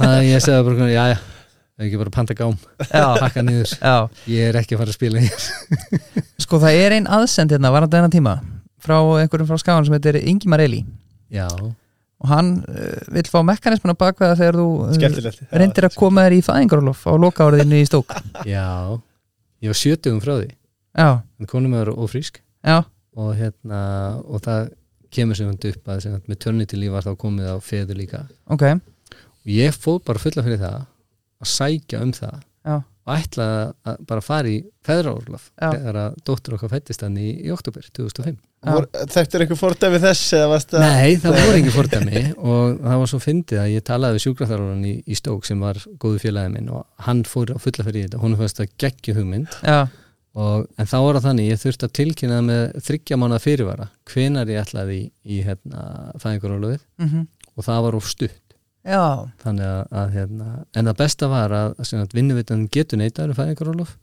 það 0.00 0.18
ég 0.26 0.42
segði 0.44 0.66
bara, 0.68 0.90
já, 0.90 1.06
já 1.14 1.18
það 1.76 1.84
er 1.84 1.88
ekki 1.90 1.98
bara 2.00 2.10
að 2.10 2.16
panta 2.16 2.34
gám, 2.36 2.54
pakka 2.88 3.42
niður. 3.44 3.72
Já. 3.76 3.96
ég 4.32 4.46
er 4.48 4.56
ekki 4.62 4.76
að 4.76 4.80
fara 4.80 4.92
að 4.92 4.96
spila 4.96 5.24
hér. 5.24 5.48
Sko 6.46 6.60
það 6.62 6.78
er 6.80 6.94
ein 6.96 7.08
aðsend 7.18 7.52
hérna 7.52 7.72
varandi 7.74 7.98
þennan 7.98 8.14
tíma? 8.14 8.36
Frá 8.80 8.96
einhverjum 9.20 9.50
frá 9.50 9.60
skáðan 9.60 9.88
sem 9.88 9.96
heitir 9.98 10.16
Ingimar 10.22 10.62
Eli. 10.64 10.80
Já, 11.32 11.50
og 11.52 12.30
hann 12.32 12.54
uh, 12.64 12.96
vill 13.12 13.28
fá 13.28 13.42
mekanismuna 13.44 13.96
bakveða 13.98 14.38
þegar 14.40 14.56
þú 14.62 14.68
uh, 14.88 15.40
reyndir 15.60 15.88
að 15.90 15.98
koma 16.00 16.24
þér 16.24 16.38
í 16.38 16.42
fæðingarólof 16.46 17.04
á 17.04 17.12
loka 17.20 17.44
áriðinu 17.44 17.82
í 17.82 17.88
stók 17.88 18.16
já. 18.48 18.96
Ég 19.60 19.72
var 19.72 19.78
sjötugum 19.80 20.22
frá 20.24 20.36
því. 20.38 20.48
Já, 20.96 21.08
en 21.20 21.50
konum 21.50 21.76
er 21.76 21.92
ófrísk 21.92 22.40
já, 22.64 22.86
og 23.16 23.32
hérna 23.38 23.80
og 24.24 24.42
það 24.44 24.68
kemur 25.16 25.38
sem 25.38 25.48
hann 25.48 25.60
upp 25.70 25.92
að 25.92 26.10
með 26.26 26.42
törniti 26.44 26.78
líf 26.80 26.92
var 26.92 27.06
þá 27.06 27.14
komið 27.20 27.52
á 27.52 27.56
feður 27.64 28.00
líka. 28.00 28.26
Ok. 28.52 28.66
Og 28.66 29.54
ég 29.54 29.76
fóð 29.76 30.02
bara 30.08 30.22
fulla 30.22 30.44
fyrir 30.44 30.60
það 30.60 30.84
að 31.42 31.50
sækja 31.52 32.02
um 32.02 32.12
það 32.16 32.36
Já. 32.66 32.76
og 33.06 33.12
ætlaði 33.14 33.58
að 33.86 34.02
bara 34.08 34.24
fara 34.24 34.50
í 34.50 34.56
feðraórlof 34.86 35.48
Já. 35.52 35.68
þegar 35.68 35.98
að 36.02 36.16
dóttur 36.26 36.56
okkar 36.56 36.72
fættist 36.72 37.04
hann 37.04 37.18
í, 37.20 37.28
í 37.46 37.52
oktober 37.54 37.86
2005 37.94 38.38
Vor, 38.66 38.88
Þekktur 39.12 39.44
einhver 39.44 39.58
fordæmi 39.60 39.98
þess 40.02 40.32
eða 40.34 40.46
varst 40.50 40.72
að 40.74 40.82
Nei, 40.82 41.18
það 41.22 41.36
voru 41.38 41.58
ekki 41.60 41.74
fordæmi 41.74 42.22
og 42.34 42.80
það 42.80 43.02
var 43.02 43.10
svo 43.12 43.20
fyndið 43.22 43.60
að 43.62 43.74
ég 43.76 43.84
talaði 43.86 44.16
við 44.16 44.24
sjúkraþjálfarinn 44.24 44.88
í, 44.88 44.94
í 45.06 45.18
Stók 45.20 45.46
sem 45.46 45.62
var 45.62 45.78
góðu 46.02 46.22
félagi 46.24 46.52
minn 46.56 46.72
og 46.74 46.82
hann 47.06 47.22
fór 47.28 47.52
á 47.54 47.58
fulla 47.62 47.86
fyrir 47.86 48.08
þetta, 48.08 48.22
hún 48.24 48.34
fannst 48.40 48.62
að 48.64 48.72
geggju 48.82 49.14
hugmynd. 49.20 49.60
Já, 49.62 49.78
og, 50.36 50.66
en 50.76 50.88
þá 50.88 50.96
var 51.00 51.18
það 51.18 51.28
þannig, 51.28 51.50
ég 51.50 51.62
þurfti 51.62 51.88
að 51.88 51.94
tilkynna 52.00 52.40
með 52.44 52.64
þryggja 52.88 53.18
mánuða 53.20 53.44
fyrirvara 53.44 53.88
hvenar 54.10 54.52
ég 54.52 54.62
ætlaði 54.62 54.98
í, 54.98 55.06
í 55.24 55.40
hérna, 55.46 55.86
fæðingarólöfið 56.22 56.82
mm 57.00 57.08
og 57.56 57.64
það 57.64 57.84
var 57.86 57.96
of 57.96 58.08
stutt. 58.08 58.42
Já, 58.86 59.26
þannig 59.42 59.66
að, 59.66 59.78
að 59.98 60.10
hérna, 60.14 60.48
en 60.76 60.90
það 60.90 60.98
besta 61.00 61.28
var 61.32 61.54
að, 61.56 61.72
að 61.82 62.12
vinnuvitan 62.14 62.66
getur 62.68 63.00
neitaður 63.00 63.32
um 63.32 63.38
fæðingarólof 63.40 63.94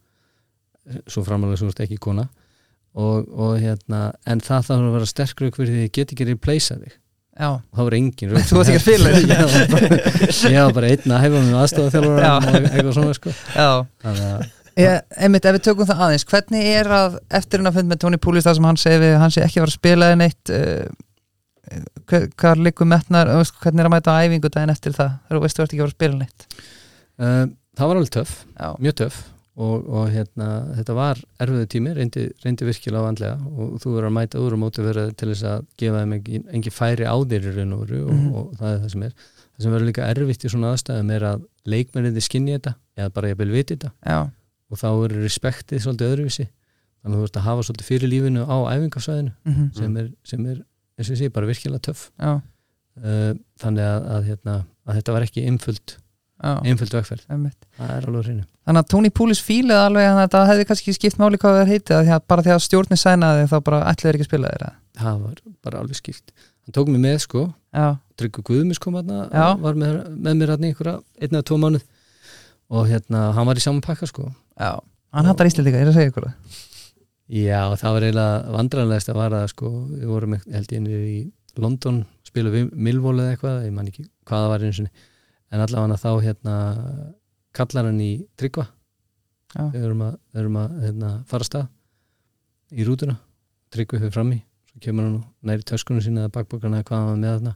svo 1.08 1.24
framalega 1.24 1.62
svo 1.62 1.70
ekki 1.86 2.00
kona. 2.02 2.26
Og, 2.94 3.30
og 3.32 3.56
hérna, 3.62 4.12
en 4.30 4.42
það 4.44 4.68
þarf 4.68 4.90
að 4.90 4.98
vera 4.98 5.10
sterkur 5.10 5.48
ykkur 5.50 5.70
því 5.70 5.86
ég 5.86 5.94
get 5.96 6.12
ekki 6.14 6.28
replacea 6.30 6.78
þig. 6.82 6.98
Já. 7.34 7.48
Og 7.50 7.78
það 7.78 7.88
var 7.88 7.96
engin 7.98 8.34
Þú 8.50 8.60
varst 8.60 8.74
ekki 8.74 8.82
að 8.82 8.84
spila 8.84 9.14
ég 9.22 9.32
var 9.40 9.72
bara, 9.72 10.66
var 10.68 10.76
bara 10.76 10.92
einn 10.92 11.16
að 11.16 11.24
hefa 11.24 11.40
með 11.40 11.56
aðstofa 11.62 11.94
þjálfur 11.96 12.20
Já. 12.22 12.34
og 12.36 12.60
eitthvað 12.60 12.92
svona 13.00 13.16
sko. 13.18 13.38
Þannig 14.04 14.28
að 14.28 14.44
ég, 14.78 15.02
einmitt 15.18 15.46
ef 15.46 15.56
við 15.58 15.64
tökum 15.68 15.86
það 15.90 16.04
aðeins 16.08 16.26
hvernig 16.30 16.66
er 16.74 16.90
að 16.98 17.18
eftir 17.40 17.60
hann 17.62 17.70
að 17.72 17.78
fund 17.80 17.90
með 17.94 18.00
Tony 18.04 18.18
Poulis 18.18 18.46
það 18.48 18.56
sem 18.60 18.68
hann 18.70 18.78
segi 18.84 19.02
við, 19.04 19.16
hann 19.22 19.32
sé 19.36 19.42
ekki 19.46 19.60
að 19.60 19.66
fara 19.66 19.74
að 19.74 19.80
spila 19.80 20.08
eða 20.12 20.22
neitt 20.24 20.54
uh, 20.54 20.88
hver, 22.10 22.30
hvað 22.40 22.64
liggur 22.68 22.90
metnar, 22.90 23.30
hvernig 23.62 23.84
er 23.84 23.90
að 23.90 23.94
mæta 23.96 24.16
æfingu 24.24 24.50
daginn 24.54 24.74
eftir 24.74 24.96
það, 24.98 25.14
þú 25.30 25.44
veist 25.46 25.60
þú 25.60 25.64
ert 25.66 25.74
ekki 25.76 25.84
að 25.84 25.86
fara 25.86 25.94
að 25.94 26.00
spila 26.00 26.20
neitt? 26.24 26.48
Uh, 27.22 27.46
það 27.78 27.88
var 27.92 28.00
alveg 28.02 28.14
töff 28.18 28.34
Já, 28.58 28.68
mjög 28.84 28.98
töff 29.04 29.22
og, 29.54 29.84
og 29.94 30.08
hérna, 30.10 30.48
þetta 30.80 30.94
var 30.98 31.20
erfiðu 31.46 31.68
tími, 31.70 31.92
reyndi, 31.94 32.24
reyndi 32.42 32.66
virkilega 32.66 33.06
á 33.06 33.10
andlega 33.12 33.36
og 33.54 33.76
þú 33.84 33.92
verður 33.94 34.08
að 34.10 34.16
mæta 34.18 34.40
úr 34.42 34.56
og 34.56 34.62
móti 34.64 34.82
verið 34.82 35.12
til 35.22 35.30
þess 35.30 35.44
að 35.52 35.68
gefa 35.78 36.00
þeim 36.02 36.16
engin, 36.18 36.48
engin 36.58 36.74
færi 36.74 37.06
á 37.06 37.14
þeir 37.22 37.46
í 37.52 37.54
raun 37.60 37.76
og 37.78 37.84
veru 37.86 38.00
og, 38.08 38.14
Mhm. 38.18 38.32
og 38.34 38.56
það 38.58 38.72
er 38.74 38.80
það 38.82 38.90
sem 38.96 39.04
er. 39.06 39.14
Það 39.54 39.62
sem 39.68 39.76
verður 39.76 39.90
líka 39.92 40.08
erfitt 40.10 40.46
í 40.48 40.50
svona 40.50 40.72
aðstæðum 40.74 41.12
er 41.14 41.26
að 41.30 41.44
leikmenninni 41.70 42.24
skinni 42.26 42.56
þetta 42.58 42.74
eða 42.98 43.14
bara 43.14 43.30
ég 43.30 43.38
vil 43.44 43.52
viti 43.54 43.78
þetta. 43.78 43.92
Já, 44.10 44.18
og 44.74 44.80
þá 44.82 44.88
verður 44.90 45.26
respektið 45.28 45.84
svolítið 45.86 46.14
öðruvísi. 46.14 46.48
Þannig 47.04 47.18
að 47.18 47.22
þú 47.22 47.28
ert 47.28 47.40
að 47.40 47.48
hafa 47.48 47.66
svolítið 47.68 47.90
fyrir 47.90 48.12
lífinu 48.12 48.46
á 48.48 48.58
æfingarsvæðinu 48.74 49.34
mhm, 49.50 49.66
sem 49.78 49.98
er, 50.02 50.08
sem 50.28 50.46
er 50.48 50.62
eins 50.98 51.10
og 51.10 51.16
ég 51.16 51.20
sé, 51.20 51.34
bara 51.34 51.50
virkilega 51.50 51.84
töff. 51.90 52.08
Uh, 52.24 53.34
þannig 53.62 53.90
að, 53.90 54.08
að, 54.16 54.26
hérna, 54.30 54.56
að 54.86 55.00
þetta 55.00 55.16
var 55.16 55.26
ekki 55.26 55.46
einföld, 55.50 55.96
einföld 56.44 56.94
vegferð. 56.94 57.26
Það 57.28 57.94
er 57.96 58.08
alveg 58.10 58.28
hreinu. 58.30 58.46
Þannig 58.64 58.84
að 58.84 58.92
Tony 58.94 59.12
Poulis 59.12 59.42
fílaði 59.44 59.90
alveg 59.90 60.08
að 60.08 60.22
þetta 60.22 60.44
hefði 60.52 60.68
kannski 60.70 60.96
skipt 60.96 61.20
máli 61.20 61.40
hvað 61.42 61.60
það 61.60 61.74
heiti 61.74 62.20
bara 62.32 62.46
því 62.46 62.54
að 62.54 62.64
stjórnin 62.68 63.02
sænaði 63.02 63.50
þá 63.52 63.58
bara 63.66 63.82
ætlaði 63.90 64.06
þeir 64.06 64.20
ekki 64.20 64.28
að 64.28 64.30
spila 64.30 64.54
þeirra 64.54 64.70
það 65.00 65.24
var 65.24 65.42
bara 65.66 65.82
alveg 65.82 66.00
skýrt 66.00 66.34
hann 66.64 66.76
tók 66.78 66.92
mig 66.94 67.02
með 67.04 67.18
sko, 67.26 67.44
Tryggur 68.20 68.46
Guðmis 68.48 68.80
kom 68.80 68.96
Já. 69.34 69.58
var 69.60 69.76
með, 69.76 69.98
með 70.14 70.38
mér 70.40 70.54
hérna 70.54 70.70
einhverja 70.70 70.96
einn 71.20 71.34
eða 71.36 71.46
tvo 71.50 71.58
mánuð. 71.60 71.84
Og 72.74 72.88
hérna, 72.90 73.26
hann 73.36 73.48
var 73.50 73.60
í 73.60 73.64
saman 73.64 73.84
pakka 73.84 74.08
sko 74.10 74.30
já, 74.60 74.70
hann 75.18 75.30
hattar 75.30 75.50
Íslandika, 75.50 75.80
ég 75.80 75.88
er 75.88 75.92
að 75.92 75.98
segja 75.98 76.12
ykkur 76.12 76.28
það? 76.28 76.60
Já, 77.34 77.60
það 77.80 77.96
var 77.96 78.06
eiginlega 78.06 78.54
vandræðanlegast 78.54 79.10
að 79.10 79.18
vara 79.18 79.42
sko, 79.50 79.72
við 79.90 80.10
vorum 80.12 80.38
held 80.38 80.76
ég 80.76 80.84
niður 80.84 81.08
í 81.08 81.18
London, 81.64 82.04
spila 82.28 82.52
við 82.54 82.72
Milvól 82.76 83.16
eða 83.16 83.34
eitthvað, 83.34 83.60
ég 83.68 83.74
man 83.76 83.90
ekki 83.90 84.06
hvað 84.28 84.44
það 84.44 84.52
var 84.52 84.66
einu 84.66 84.78
sinni. 84.78 84.92
En 85.54 85.64
allavega 85.64 86.00
þá 86.02 86.10
hérna 86.26 86.56
kallar 87.54 87.90
hann 87.90 88.02
í 88.02 88.14
Tryggva. 88.40 88.68
Já. 89.54 89.68
við 89.70 89.84
erum 89.86 90.00
að, 90.02 90.14
erum 90.42 90.56
að 90.58 90.78
hérna, 90.82 91.10
fara 91.30 91.46
stað 91.46 91.68
í 92.74 92.86
rútuna. 92.88 93.20
Tryggvi 93.74 94.00
fyrir 94.02 94.14
frammi, 94.14 94.40
svo 94.72 94.82
kemur 94.82 95.06
hann 95.06 95.20
og 95.20 95.50
næri 95.50 95.66
töskunum 95.70 96.02
sína 96.02 96.26
eða 96.26 96.34
bakbókana 96.40 96.82
eða 96.82 96.88
hvað 96.90 97.00
hann 97.00 97.12
var 97.12 97.20
með 97.22 97.36
þarna 97.36 97.54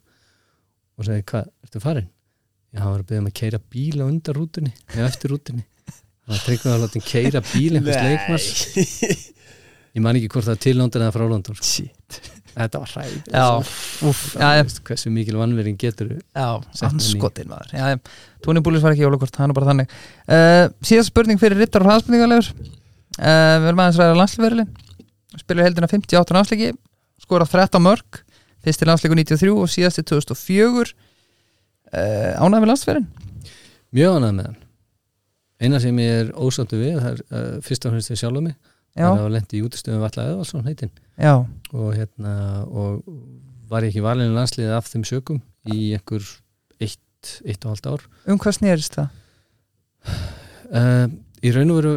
og 0.97 1.07
segir, 1.07 1.25
hvað, 1.31 1.49
ertu 1.65 1.81
farin? 1.81 2.11
Já, 2.73 2.81
hann 2.83 2.93
var 2.93 3.01
að 3.01 3.09
byggja 3.09 3.23
um 3.23 3.31
að 3.31 3.37
keira 3.41 3.61
bíl 3.73 3.97
á 3.97 4.05
undan 4.05 4.37
rútunni 4.37 4.73
eða 4.93 5.09
eftir 5.09 5.33
rútunni 5.33 5.65
þannig 6.27 6.39
að 6.41 6.45
Tryggvi 6.47 6.69
var 6.69 6.77
að 6.77 6.83
láta 6.85 6.99
hann 6.99 7.07
keira 7.07 7.41
bíl 7.47 7.77
einhvers 7.79 8.01
leikmars 8.07 8.47
ég 9.97 10.03
man 10.05 10.17
ekki 10.19 10.29
hvort 10.33 10.45
það 10.45 10.53
var 10.53 10.63
til 10.67 10.75
London 10.77 11.05
eða 11.07 11.13
frá 11.15 11.23
London 11.31 11.57
sko. 11.57 11.67
Shit. 11.67 12.17
Þetta 12.57 12.79
var 12.81 12.89
hræð 12.89 13.13
já, 13.29 13.45
hversu 14.87 15.11
mikil 15.13 15.37
vannverðin 15.37 15.77
getur 15.77 16.09
já, 16.17 16.47
Sett 16.73 16.87
hann 16.87 16.95
hann 16.97 17.03
í- 17.03 17.11
skotin 17.11 17.51
maður. 17.51 18.01
Poulis 18.65 18.81
var 18.85 18.95
ekki 18.95 19.05
jólakort, 19.05 19.37
hann 19.37 19.53
er 19.53 19.57
bara 19.57 19.69
þannig. 19.69 19.93
Uh, 20.25 20.65
Síðast 20.85 21.11
spurning 21.11 21.37
fyrir 21.41 21.59
Rittar 21.61 21.85
og 21.85 21.91
hraðspurningarlegur. 21.91 22.49
Uh, 23.17 23.55
Við 23.61 23.69
erum 23.71 23.81
aðeins 23.83 23.99
ræða 24.01 24.17
landsliðverilin 24.19 24.73
Spilur 25.37 25.65
heldina 25.65 25.87
58 25.89 26.35
landsleiki 26.37 26.67
Skorað 27.23 27.53
13 27.55 27.81
mörg 27.81 28.19
Fyrst 28.65 28.81
til 28.83 28.89
landsleiku 28.91 29.17
93 29.17 29.53
og 29.53 29.71
síðast 29.73 29.97
til 30.01 30.05
2004 30.11 30.93
uh, 31.93 32.33
Ánægð 32.41 32.61
með 32.61 32.69
landsliðverin 32.73 33.07
mjög 33.97 34.17
ánægð 34.19 34.35
með 34.37 34.49
hann 34.51 34.57
eina 35.61 35.79
sem 35.83 35.99
ég 36.01 36.23
er 36.23 36.31
ósáttu 36.37 36.79
við 36.79 36.97
það 37.01 37.11
er 37.11 37.21
uh, 37.27 37.59
fyrst 37.65 37.87
og 37.87 37.95
fremst 37.95 38.13
við 38.13 38.21
sjálf 38.21 38.43
mig. 38.45 38.57
Já, 38.97 39.05
það 39.11 39.21
var 39.21 39.33
lendi 39.35 39.59
í 39.59 39.65
útistöðum 39.65 40.01
Valla 40.01 40.23
Eðvaldsson 40.31 40.65
heitin 40.65 40.91
já, 41.21 41.33
og 41.69 41.89
hérna 41.93 42.31
og 42.65 43.03
var 43.69 43.85
ég 43.85 43.91
ekki 43.91 44.01
valinu 44.01 44.33
landsliðið 44.33 44.73
af 44.73 44.89
þeim 44.89 45.03
sökum 45.05 45.41
í 45.69 45.91
einhver 45.97 46.25
eitt, 46.81 47.33
eitt 47.45 47.67
og 47.67 47.75
halvt 47.75 47.89
ár. 47.91 48.07
Um 48.25 48.41
hvað 48.41 48.57
snerist 48.57 48.97
það? 48.97 49.11
uh, 50.71 51.05
í 51.45 51.53
raun 51.53 51.73
og 51.75 51.79
veru 51.81 51.93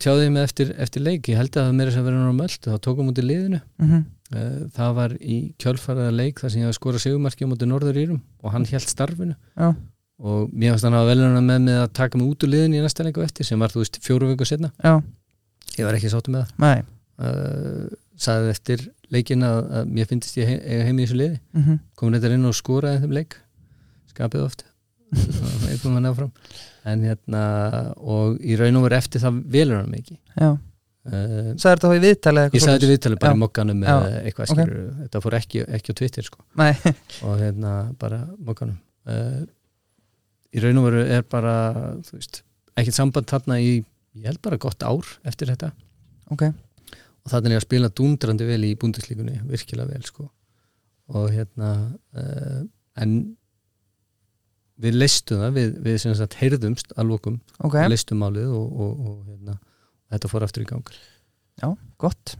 tjáði 0.00 0.26
ég 0.26 0.34
mig 0.34 0.46
eftir, 0.46 0.72
eftir 0.80 1.04
leik. 1.04 1.28
Ég 1.28 1.38
held 1.40 1.52
að 1.56 1.68
það 1.68 1.78
meira 1.78 1.94
sem 1.94 2.06
verið 2.06 2.18
náttúrulega 2.22 2.40
möllt 2.40 2.68
þá 2.70 2.84
tókum 2.86 3.12
út 3.12 3.20
í 3.20 3.26
liðinu. 3.26 3.62
Mm 3.82 4.02
uh, 4.32 4.66
það 4.76 4.94
var 4.98 5.14
í 5.20 5.38
kjölfaraða 5.60 6.12
leik 6.16 6.42
þar 6.42 6.52
sem 6.54 6.62
ég 6.62 6.68
hafa 6.70 6.78
skorað 6.78 7.04
segumarki 7.06 7.44
á 7.44 7.50
móti 7.50 7.68
Norður 7.68 8.00
Írum 8.00 8.22
og 8.42 8.54
hann 8.54 8.68
held 8.70 8.88
starfinu. 8.88 9.36
Já, 9.56 9.74
og 10.20 10.50
mér 10.52 10.74
fannst 10.74 10.88
hann 10.88 10.98
að 10.98 11.10
veluna 11.12 11.42
með 11.42 11.60
mig 11.66 11.80
að 11.80 11.92
taka 11.98 12.18
mig 12.18 12.32
út 12.32 12.46
úr 12.46 12.52
liðinu 12.52 12.80
í 12.80 12.82
næsta 12.84 13.06
leik 13.06 13.20
og 13.20 13.26
eftir 13.26 13.48
sem 13.48 13.62
var 13.62 13.72
þú 13.72 13.82
veist 13.82 14.00
fjóru 14.04 14.30
viku 14.32 14.48
setna 14.48 14.72
já, 14.82 14.98
ég 15.78 15.88
var 15.88 15.98
ekki 15.98 16.12
sáttu 16.12 16.34
með 16.34 16.50
það. 16.58 16.90
Uh, 17.22 17.86
sagði 18.18 18.50
eftir 18.50 18.84
leikin 19.12 19.44
að, 19.46 19.62
að 19.78 19.94
mér 19.94 20.10
finnst 20.10 20.36
ég 20.38 20.48
he 20.48 20.58
eiga 20.58 20.88
heim 20.88 20.98
í 20.98 21.06
þessu 21.06 21.18
liði. 21.20 21.38
Mm 21.52 21.62
-hmm. 21.62 21.80
komin 21.94 22.18
þetta 22.18 22.36
inn 22.36 22.50
og 22.50 22.56
skoraði 22.56 23.02
þeim 23.04 23.16
leik. 23.18 23.38
Skapið 24.12 24.44
oft. 24.46 24.64
Eitthvað 25.12 25.92
maður 25.92 26.04
nefnfram 26.06 26.30
en 26.88 27.06
hérna 27.06 27.42
og 28.00 28.38
í 28.42 28.56
raun 28.58 28.78
og 28.80 28.86
veru 28.86 28.98
eftir 28.98 29.22
það 29.22 29.40
velur 29.52 29.80
hann 29.82 29.90
mikið 29.92 30.16
Já, 30.40 30.48
uh, 30.48 31.50
sagði 31.60 31.74
þetta 31.74 31.90
þá 31.90 31.94
í 31.94 32.02
viðtali 32.06 32.44
ég 32.44 32.64
sagði 32.64 32.78
þetta 32.78 32.90
viðtalið 32.92 33.20
bara 33.22 33.32
Já. 33.32 33.36
í 33.36 33.42
mokkanum 33.42 33.82
eða 33.84 34.22
eitthvað 34.22 34.52
skilur 34.52 34.78
þetta 35.02 35.22
fór 35.24 35.36
ekki, 35.38 35.64
ekki 35.78 35.94
á 35.94 35.98
Twitter 36.00 36.28
sko. 36.28 36.42
Og 37.28 37.42
hérna 37.42 37.74
bara 38.00 38.22
mokkanum. 38.38 38.78
Uh, 39.06 39.42
í 40.52 40.60
raun 40.62 40.78
og 40.82 40.86
veru 40.90 41.02
er 41.16 41.22
bara 41.28 41.54
ekkert 42.76 42.96
samband 42.96 43.28
þarna 43.30 43.58
í 43.62 43.72
ég 44.14 44.26
held 44.28 44.42
bara 44.44 44.58
gott 44.60 44.82
ár 44.84 45.08
eftir 45.28 45.48
þetta. 45.52 45.72
Ok. 46.34 46.42
Og 47.22 47.30
þannig 47.30 47.52
er 47.52 47.54
ég 47.56 47.60
að 47.62 47.66
spila 47.68 47.88
dundrandi 47.96 48.46
vel 48.48 48.64
í 48.66 48.72
búndislíkunni, 48.76 49.38
virkilega 49.48 49.92
vel 49.94 50.02
sko. 50.04 50.26
Og 51.12 51.28
hérna 51.32 51.70
uh, 52.16 52.62
en 53.00 53.14
við 54.82 54.96
leistum 54.98 55.42
það, 55.42 55.52
við, 55.56 55.74
við 55.84 55.98
sem 56.02 56.14
sagt 56.18 56.36
heyrðumst 56.40 56.94
að 56.98 57.10
lokum, 57.12 57.36
Ok, 57.62 57.76
við 57.78 57.92
leistum 57.92 58.18
málið 58.22 58.48
og, 58.56 58.72
og, 58.72 59.02
og 59.12 59.18
hérna, 59.28 59.56
þetta 60.12 60.30
fór 60.32 60.46
aftur 60.48 60.64
í 60.64 60.68
gang. 60.72 60.94
Gott. 62.02 62.34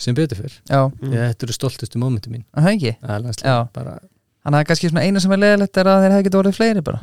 Sem 0.00 0.16
betur 0.16 0.38
fyrr, 0.40 0.54
Já, 0.70 0.80
Mm. 0.90 1.12
þetta 1.12 1.44
eru 1.46 1.54
stoltustu 1.54 2.00
mómenti 2.02 2.30
mín. 2.32 2.44
Það 2.54 3.12
er 3.14 3.20
landslega 3.26 3.52
Já. 3.52 3.68
bara, 3.76 3.98
Þannig 4.44 4.52
að 4.52 4.58
það 4.58 4.60
er 4.60 4.68
kannski 4.70 4.90
svona 4.92 5.06
eina 5.06 5.24
sem 5.24 5.34
er 5.34 5.42
leðilegt 5.42 5.80
er 5.80 5.90
að 5.90 6.04
þeir 6.04 6.14
hefði 6.14 6.26
getið 6.28 6.40
orðið 6.42 6.58
fleiri 6.58 6.84
bara. 6.84 7.02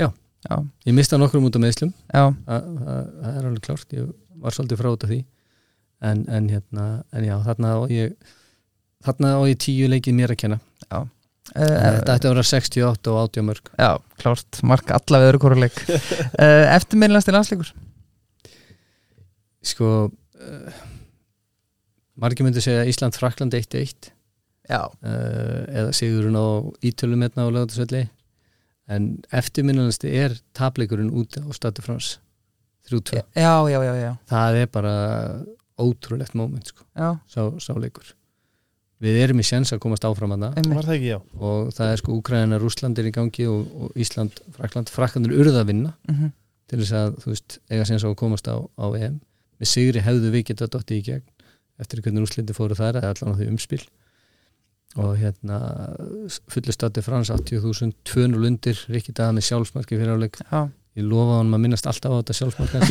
Já. 0.00 0.08
Já, 0.42 0.56
ég 0.88 0.94
mista 0.96 1.18
nokkrum 1.22 1.44
út 1.46 1.54
á 1.54 1.62
meðslum 1.62 1.92
já, 2.10 2.22
það 2.48 3.26
er 3.30 3.44
alveg 3.46 3.60
klárt, 3.62 3.92
ég 3.94 4.08
var 4.42 4.54
svolítið 4.56 4.80
frá 4.80 4.88
út 4.90 5.04
af 5.06 5.12
því. 5.12 5.18
En, 6.02 6.24
en 6.26 6.48
hérna 6.50 6.86
en 7.14 7.26
já, 7.28 7.36
þarna 7.46 7.74
á 7.78 7.80
ég 7.94 8.16
þarna 9.06 9.36
á 9.38 9.40
ég 9.46 9.60
tíu 9.62 9.86
leikið 9.86 10.16
mér 10.18 10.34
að 10.34 10.40
kenna. 10.42 10.58
Uh, 11.52 11.68
þetta 11.68 12.14
ætti 12.14 12.28
að 12.28 12.32
vera 12.32 12.42
68 12.48 13.10
og 13.12 13.16
80 13.26 13.44
mörg 13.44 13.70
Já, 13.74 13.88
klárt, 14.22 14.58
marka 14.64 14.94
alla 14.96 15.18
við 15.20 15.28
öðru 15.32 15.40
koruleik 15.42 15.80
uh, 15.82 16.68
Eftirminnlasti 16.78 17.34
landsleikur? 17.34 17.72
Sko 19.66 19.88
uh, 20.06 20.78
margir 22.22 22.46
myndi 22.46 22.62
segja 22.64 22.86
Ísland-Frakland 22.88 23.58
1-1 23.58 23.74
Já, 23.74 24.21
uh, 25.02 25.62
eða 25.72 25.92
sigurinn 25.96 26.38
á 26.38 26.46
Ítölum 26.86 27.22
hérna 27.24 27.46
á 27.46 27.54
lögatarsvelli 27.54 28.04
en 28.92 29.08
eftirminnalasti 29.32 30.10
er 30.18 30.34
tapleikurinn 30.54 31.10
út 31.14 31.38
á 31.40 31.46
Statu 31.54 31.82
Frans 31.82 32.18
3-2, 32.90 33.22
já, 33.38 33.54
já, 33.70 33.78
já, 33.86 33.94
já, 33.94 34.12
það 34.28 34.56
er 34.62 34.66
bara 34.74 34.94
ótrúlegt 35.78 36.34
moment 36.34 36.66
sko, 36.66 36.84
já. 36.98 37.14
Sá, 37.30 37.46
sá 37.62 37.72
leikur. 37.78 38.10
Við 39.02 39.16
erum 39.22 39.40
í 39.42 39.46
sjens 39.46 39.72
að 39.74 39.80
komast 39.82 40.04
áfram 40.06 40.34
að 40.36 40.42
það 40.58 40.90
ekki, 40.96 41.08
já. 41.10 41.18
Og 41.42 41.70
það 41.74 41.92
er 41.92 42.00
sko 42.02 42.16
Úkraina, 42.18 42.58
Rússland 42.62 42.98
er 43.02 43.08
í 43.08 43.12
gangi 43.14 43.46
og, 43.50 43.62
og 43.86 43.96
Ísland, 43.98 44.36
Frakland, 44.54 44.90
Frakland 44.94 45.26
er 45.30 45.34
urða 45.42 45.62
að 45.64 45.70
vinna 45.72 45.94
Mhm. 46.10 46.32
til 46.70 46.78
þess 46.82 46.92
að, 46.98 47.16
þú 47.22 47.32
veist, 47.32 47.58
eiga 47.70 47.82
á 47.86 48.08
að 48.10 48.14
komast 48.16 48.46
á, 48.50 48.56
á 48.58 48.86
EM. 48.98 49.20
Með 49.60 49.68
sigri 49.72 50.00
hefðu 50.02 50.30
við 50.34 50.44
getað 50.50 50.70
dottið 50.74 50.98
í 50.98 51.02
gegn 51.08 51.26
eftir 51.82 52.02
hvernig 52.02 52.22
úrslindi 52.26 52.54
fóru 52.54 52.74
þar 52.78 53.00
eða 53.00 53.10
allan 53.14 53.34
á 53.34 53.38
því 53.38 53.48
umspil 53.50 53.82
og 55.00 55.14
hérna 55.16 55.58
fullu 56.52 56.74
stati 56.74 57.04
frans 57.04 57.30
80.000 57.32 57.94
200 58.08 58.46
undir, 58.48 58.82
Rikki 58.92 59.14
Daða 59.16 59.36
með 59.38 59.46
sjálfsmarki 59.48 59.96
fyrir 59.96 60.16
áleik, 60.16 60.40
Já, 60.44 60.66
ég 60.98 61.08
lofa 61.08 61.38
hann 61.40 61.54
að 61.56 61.64
minnast 61.64 61.88
alltaf 61.88 62.12
á 62.12 62.18
þetta 62.20 62.38
sjálfsmarka 62.40 62.82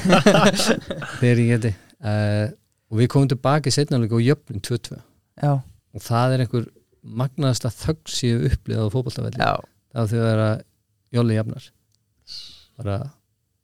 þegar 1.22 1.44
ég 1.44 1.52
geti. 1.56 1.74
Uh, 2.02 2.48
og 2.92 3.02
við 3.02 3.12
komum 3.14 3.30
tilbaka 3.32 3.70
í 3.70 3.76
setnaðleika 3.76 4.18
og 4.18 4.26
jöfnum 4.26 4.64
2-2 4.66 4.98
já, 4.98 5.54
og 5.62 6.06
það 6.08 6.36
er 6.36 6.46
einhver 6.46 6.66
magnaðasta 7.02 7.72
þögg 7.74 8.12
síðu 8.14 8.50
upplið 8.50 8.82
á 8.82 8.94
fótballtafelli 8.94 9.42
já. 9.42 9.54
Það 9.92 10.02
var 10.02 10.12
þegar 10.16 10.44
að 10.48 10.60
Jóli 11.12 11.36
jafnar. 11.36 11.66
Bara 12.80 12.98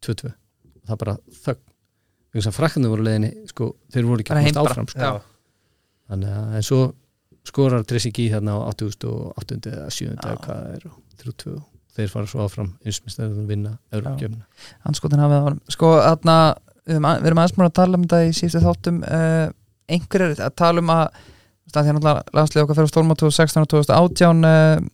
2-2 0.04 0.28
og 0.28 0.90
það 0.90 0.98
bara 1.04 1.14
þögg 1.46 1.62
þess 2.38 2.50
að 2.52 2.58
frakkandu 2.58 2.90
voru 2.92 3.06
leiðinni 3.08 3.30
sko, 3.50 3.70
þeir 3.94 4.08
voru 4.08 4.24
ekki 4.24 4.34
komast 4.36 4.60
áfram 4.62 4.90
sko. 4.92 5.12
Þannig 6.12 6.34
að 6.36 6.58
en 6.60 6.66
svo 6.68 6.82
skorar 7.48 7.86
Dressi 7.88 8.12
Gí 8.16 8.28
þarna 8.34 8.58
á 8.58 8.60
8008 8.74 9.58
eða 9.72 9.90
7 9.94 10.08
Já. 10.08 10.14
eða 10.14 10.38
hvað 10.44 10.62
það 10.62 10.76
er 10.76 10.88
og 10.90 10.98
3-2 11.24 11.56
þeir 11.98 12.12
fara 12.14 12.30
svo 12.30 12.44
áfram 12.46 12.74
eins 12.86 13.00
með 13.04 13.16
stæðum 13.16 13.40
að 13.44 13.54
vinna 13.54 13.72
Európa-kjöfna 13.94 14.68
Anskotin 14.90 15.24
hafið 15.24 15.38
það 15.38 15.48
var 15.48 15.58
Sko, 15.74 15.94
þarna, 16.04 16.36
við 16.86 17.00
erum 17.32 17.42
aðeins 17.42 17.56
múin 17.58 17.70
að 17.70 17.78
tala 17.80 17.98
um 17.98 18.06
þetta 18.06 18.20
í 18.28 18.36
síðustu 18.38 18.64
þáttum 18.66 19.00
uh, 19.08 19.48
einhverjir 19.88 20.44
að 20.46 20.56
tala 20.62 20.84
um 20.84 20.94
að 20.94 21.06
það 21.74 21.90
er 21.90 21.98
náttúrulega 21.98 22.38
landslið 22.38 22.64
okkar 22.64 22.80
fyrir 22.80 22.92
stólma 22.94 23.18
2016 23.20 23.64
og 23.64 23.72
2018 23.74 24.48
uh, 24.48 24.86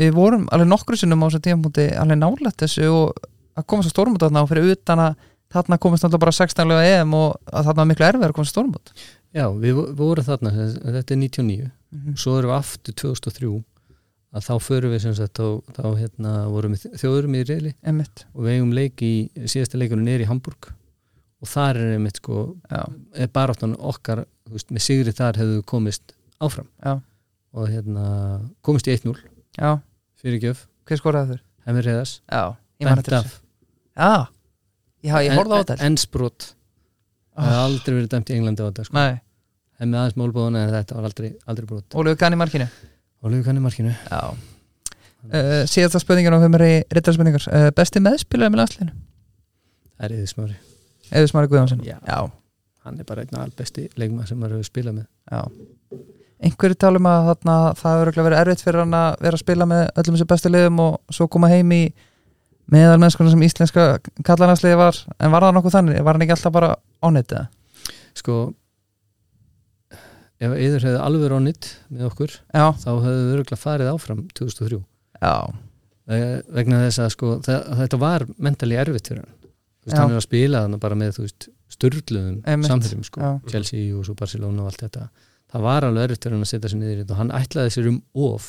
við 0.00 0.12
vorum 0.16 0.46
alveg 0.54 0.70
nokkru 0.70 0.98
sinnum 0.98 1.22
á 1.22 1.26
þessu 1.28 1.42
tímpunkti 1.46 1.86
alveg 1.98 2.20
nálægt 2.20 2.64
þessu 2.64 2.90
og 2.92 3.28
að 3.58 3.66
koma 3.70 3.84
svo 3.84 3.94
stórmóta 3.94 4.28
þarna 4.28 4.44
og 4.44 4.50
fyrir 4.50 4.74
utan 4.74 5.04
að 5.06 5.16
þarna 5.50 5.80
komist 5.82 6.04
náttúrulega 6.04 6.24
bara 6.26 6.36
16 6.36 6.70
lega 6.70 7.00
EM 7.00 7.16
og 7.18 7.32
að 7.50 7.70
þarna 7.70 7.80
var 7.80 7.88
miklu 7.90 8.06
erfið 8.06 8.28
að 8.28 8.36
komast 8.36 8.54
stórmót 8.54 8.92
Já, 9.34 9.44
við, 9.54 9.74
við 9.78 9.94
vorum 10.00 10.24
þarna, 10.26 10.50
þetta 10.96 11.14
er 11.14 11.20
99 11.20 11.70
Mhm. 11.90 12.14
svo 12.16 12.36
erum 12.38 12.50
við 12.52 12.58
aftur 12.60 12.94
2003 12.94 13.64
að 14.30 14.44
þá 14.46 14.52
förum 14.62 14.92
við 14.94 15.00
sem 15.02 15.14
sagt 15.18 15.34
þá, 15.40 15.46
þá 15.74 15.86
hérna, 15.98 16.32
vorum 16.50 16.74
við 16.76 16.84
þjóðurum 17.00 17.34
í 17.34 17.40
reyli 17.48 17.72
og 18.34 18.44
við 18.44 18.52
eigum 18.54 18.72
leik 18.72 19.02
í, 19.02 19.30
síðasta 19.50 19.78
leikunum 19.78 20.06
er 20.08 20.20
í 20.22 20.28
Hamburg. 20.30 20.68
Og 21.42 21.48
þar 21.48 21.76
er 21.80 21.94
einmitt 21.96 22.16
sko 22.20 22.56
baráttan 23.32 23.74
okkar, 23.78 24.24
þú 24.46 24.52
veist, 24.54 24.70
með 24.70 24.84
sigri 24.86 25.12
þar 25.12 25.34
hefðu 25.40 25.62
komist 25.64 26.12
áfram. 26.40 26.68
Já. 26.84 27.00
og 27.52 27.66
hérna, 27.68 28.40
komist 28.62 28.86
í 28.86 28.92
1-0 28.94 29.16
já, 29.58 29.80
fyrir 30.22 30.38
gjöf, 30.40 30.66
hver 30.86 31.00
skoraði 31.00 31.32
þur? 31.34 31.40
hemmir 31.66 31.82
reyðas 31.88 32.20
Já, 32.30 32.54
ég 32.78 32.86
ég 35.26 35.34
horfði 35.34 35.58
á 35.58 35.62
þetta. 35.64 35.80
en 35.82 35.96
sprot 35.96 36.54
það 37.40 37.50
hefði 37.50 37.64
aldrei 37.64 37.92
verið 37.96 38.08
dæmt 38.14 38.30
í 38.30 38.38
Englandi 38.38 38.62
á 38.62 38.68
þetta 38.68 38.86
sko. 38.86 38.96
Nei, 39.00 39.20
hemmið 39.82 40.00
aðeins 40.00 40.18
málbóðuna 40.20 40.64
en 40.64 40.72
þetta 40.76 40.96
var 40.98 41.10
aldrei, 41.10 41.28
aldrei 41.50 41.68
brot 41.70 41.96
Ólíður 41.98 42.18
Gann 42.20 42.36
í 42.36 42.40
markinu? 42.40 42.70
Lögur 43.20 43.44
kann 43.44 43.60
í 43.60 43.62
markinu. 43.64 43.92
Já. 44.08 44.20
Uh, 45.20 45.62
Síðasta 45.68 46.00
spurningar 46.00 46.32
og 46.32 46.40
höfum 46.40 46.56
er 46.56 46.62
í 46.64 46.74
rittarspurningar 46.96 47.44
uh, 47.52 47.66
Besti 47.76 48.00
meðspilaði 48.00 48.54
með 48.54 48.62
landslinu? 48.62 48.94
það 50.00 50.06
er 50.06 50.14
yfir 50.16 50.30
smári, 50.30 50.54
Eður 51.10 51.28
Smári 51.28 51.50
Guðjónsson. 51.50 51.82
Já. 51.84 51.98
já, 52.08 52.20
hann 52.86 53.00
er 53.02 53.04
bara 53.08 53.26
einn 53.26 53.40
albesti 53.42 53.88
leikma 54.00 54.24
sem 54.28 54.38
maður 54.40 54.56
hefur 54.56 54.70
spilað 54.70 54.96
með. 54.96 55.08
Já. 55.28 55.42
Einhverju 56.40 56.78
talum 56.80 57.08
að 57.10 57.26
þarna, 57.28 57.56
það 57.76 57.98
hefur 57.98 58.22
verið 58.24 58.38
erfitt 58.38 58.64
fyrir 58.64 58.80
hann 58.80 58.96
að 58.96 59.08
vera 59.26 59.36
að 59.36 59.42
spila 59.42 59.66
með 59.68 59.82
öllum 60.00 60.16
þessu 60.16 60.28
bestu 60.30 60.52
liðum 60.54 60.80
og 60.86 60.94
svo 61.12 61.26
koma 61.28 61.50
heim 61.52 61.74
í 61.76 61.82
meðalmennskona 62.72 63.34
sem 63.34 63.44
íslenska 63.44 63.86
kallarnarsliði 64.24 64.78
var. 64.80 65.02
En 65.20 65.34
var 65.34 65.44
það 65.44 65.58
nokkuð 65.58 65.76
þannig? 65.76 66.00
Var 66.06 66.16
hann 66.16 66.24
ekki 66.24 66.36
alltaf 66.38 66.54
bara 66.56 66.70
onnitið? 67.06 67.48
sko 68.20 68.36
ef 70.40 70.52
yfir 70.56 70.84
hefði 70.86 71.00
alveg 71.00 71.30
ronnit 71.32 71.72
með 71.88 72.10
okkur 72.10 72.36
Já, 72.52 72.66
þá 72.80 72.90
hefðu 72.90 73.18
við 73.24 73.34
örgulega 73.38 73.60
farið 73.60 73.92
áfram 73.94 74.22
2003 74.36 74.80
já, 75.20 75.34
Eh, 76.10 76.40
vegna 76.50 76.80
þess 76.86 77.04
að 77.04 77.12
sko, 77.14 77.32
það, 77.46 77.66
þetta 77.84 77.98
var 78.02 78.24
mentali 78.42 78.78
erfitt 78.80 79.10
fyrir 79.12 79.22
hann. 79.22 79.34
Veist, 79.84 79.96
hann 79.96 80.10
er 80.12 80.18
að 80.18 80.24
spila 80.26 80.62
þannig 80.64 80.80
bara 80.82 80.96
með 80.98 81.20
störluðum 81.70 82.40
samfélum 82.66 83.04
sko, 83.06 83.20
Já. 83.22 83.30
Chelsea 83.52 83.92
og 83.94 84.16
Barcelona 84.18 84.64
og 84.64 84.72
allt 84.72 84.82
þetta. 84.82 85.04
Það 85.54 85.66
var 85.68 85.86
alveg 85.86 86.08
erfitt 86.08 86.26
fyrir 86.26 86.36
hann 86.36 86.46
að 86.46 86.50
setja 86.50 86.72
sig 86.72 86.80
niður 86.80 87.04
og 87.06 87.20
hann 87.20 87.30
ætlaði 87.38 87.74
sér 87.76 87.90
um 87.92 88.00
of. 88.26 88.48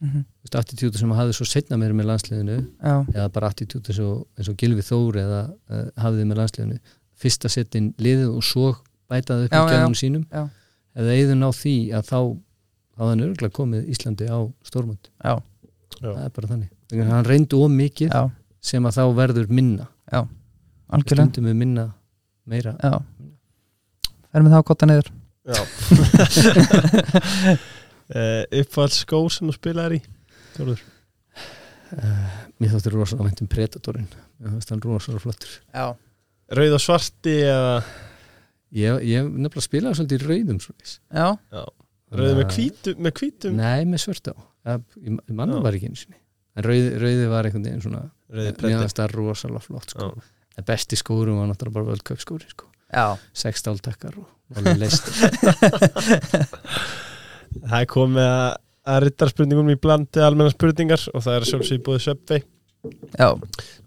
Þú 0.00 0.22
veist, 0.44 0.56
attitúti 0.60 1.00
sem 1.00 1.12
hafði 1.16 1.36
svo 1.36 1.46
setna 1.48 1.76
meira 1.80 1.96
með 1.96 2.10
landsliðinu 2.10 2.56
já, 2.60 2.96
eða 3.14 3.28
bara 3.32 3.48
attitúti 3.52 3.92
eins 3.94 4.00
og, 4.04 4.56
Gilvi 4.60 4.84
Þór 4.84 5.20
eða 5.22 5.38
uh, 5.72 5.86
hafði 6.00 6.26
með 6.28 6.40
landsliðinu 6.42 6.80
fyrst 7.20 7.46
að 7.46 7.54
setja 7.56 7.80
inn 7.80 7.92
liðið 8.02 8.30
og 8.34 8.44
svo 8.44 8.72
bætaði 9.10 9.48
upp 9.48 9.54
í 9.56 9.60
gæðunum 9.70 9.98
sínum. 9.98 10.24
Já. 10.32 10.48
eða 10.96 11.18
eða 11.20 11.36
ná 11.38 11.46
því 11.54 11.76
að 11.96 12.08
þá 12.10 12.18
þá 12.96 13.02
hafði 13.02 13.12
hann 13.12 13.24
örgulega 13.26 13.56
komið 13.58 13.90
Íslandi 13.92 14.26
á 14.32 14.38
stórmund 14.64 15.10
Já. 15.20 15.34
það 16.00 16.24
er 16.24 16.32
bara 16.38 16.50
þannig. 16.52 16.70
Þess 16.88 17.02
að 17.04 17.12
hann 17.12 17.28
reyndi 17.28 17.60
of 17.60 17.72
mikið 17.76 18.14
já, 18.14 18.22
sem 18.64 18.88
að 18.88 18.96
þá 18.96 19.04
verður 19.18 19.52
minna. 19.52 19.88
Algjörlega. 20.86 21.26
stundum 21.26 21.48
við 21.50 21.56
minna 21.60 21.86
meira. 22.46 22.76
Já. 22.80 23.00
Erum 24.32 24.48
við 24.48 24.54
það 24.54 24.60
að 24.62 24.68
kotta 24.70 24.88
niður. 24.88 25.12
Já. 25.46 25.60
Uh, 28.06 28.42
Uppáhalds 28.62 29.00
skó 29.02 29.20
sem 29.30 29.48
þú 29.50 29.54
spilaðir 29.56 29.98
í 29.98 30.00
Þorður 30.56 30.80
uh, 31.94 32.34
mér 32.60 32.72
þóttir 32.72 32.96
rosalega 32.96 33.28
vænt 33.28 33.42
um 33.44 33.50
Predatorinn. 33.50 34.08
Mér 34.40 34.56
þóttir 34.56 34.74
hann 34.74 34.84
rosalega 34.86 35.22
flottur. 35.22 35.52
Já, 35.70 35.86
Rauð 36.54 36.76
og 36.76 36.82
svarti 36.82 37.34
eða? 37.42 37.80
Ég, 38.76 39.00
ég 39.08 39.26
nefnilega 39.26 39.64
spilaði 39.64 39.98
svolítið 39.98 40.22
í 40.22 40.26
rauðum 40.30 40.60
svoleiðis. 40.62 40.94
já, 41.10 41.28
Rauð 42.16 42.36
með 42.38 42.52
hvítum, 42.54 43.00
með 43.02 43.12
hvítum? 43.18 43.56
Nei 43.58 43.82
með 43.88 44.02
svört 44.04 44.28
á. 44.30 44.34
Manna 45.26 45.56
Já. 45.58 45.62
var 45.64 45.74
ekki 45.78 45.88
einu 45.90 45.98
sinni. 45.98 46.18
En 46.56 46.64
rauði, 46.66 46.92
rauði 47.02 47.26
var 47.30 47.48
einhvern 47.48 47.66
veginn 47.66 47.82
svona 47.84 48.02
mér 48.32 48.54
fannst 48.80 48.98
það 48.98 49.12
rosalega 49.14 49.62
flott 49.62 49.92
sko. 49.94 50.06
Já. 50.06 50.32
en 50.56 50.64
besti 50.66 50.96
skórum 50.98 51.36
var 51.38 51.50
náttúrulega 51.50 51.76
bara 51.76 51.90
völdkaup 51.92 52.20
skóri 52.22 52.48
sko. 52.50 52.66
já. 52.90 53.06
Sex 53.36 53.62
dáltakkar 53.66 54.14
og 54.18 54.26
alveg 54.56 54.78
leist 54.80 55.10
Það 57.56 57.78
er 57.80 57.88
komið 57.90 58.26
að, 58.26 58.56
að 58.92 59.00
rittarspurningum 59.06 59.70
í 59.72 59.78
blandi 59.80 60.22
almenna 60.22 60.52
spurningar 60.52 61.02
og 61.12 61.24
það 61.24 61.38
er 61.38 61.48
sjálfsög 61.50 61.82
búið 61.86 62.04
söpvei 62.06 62.40
Já, 63.18 63.32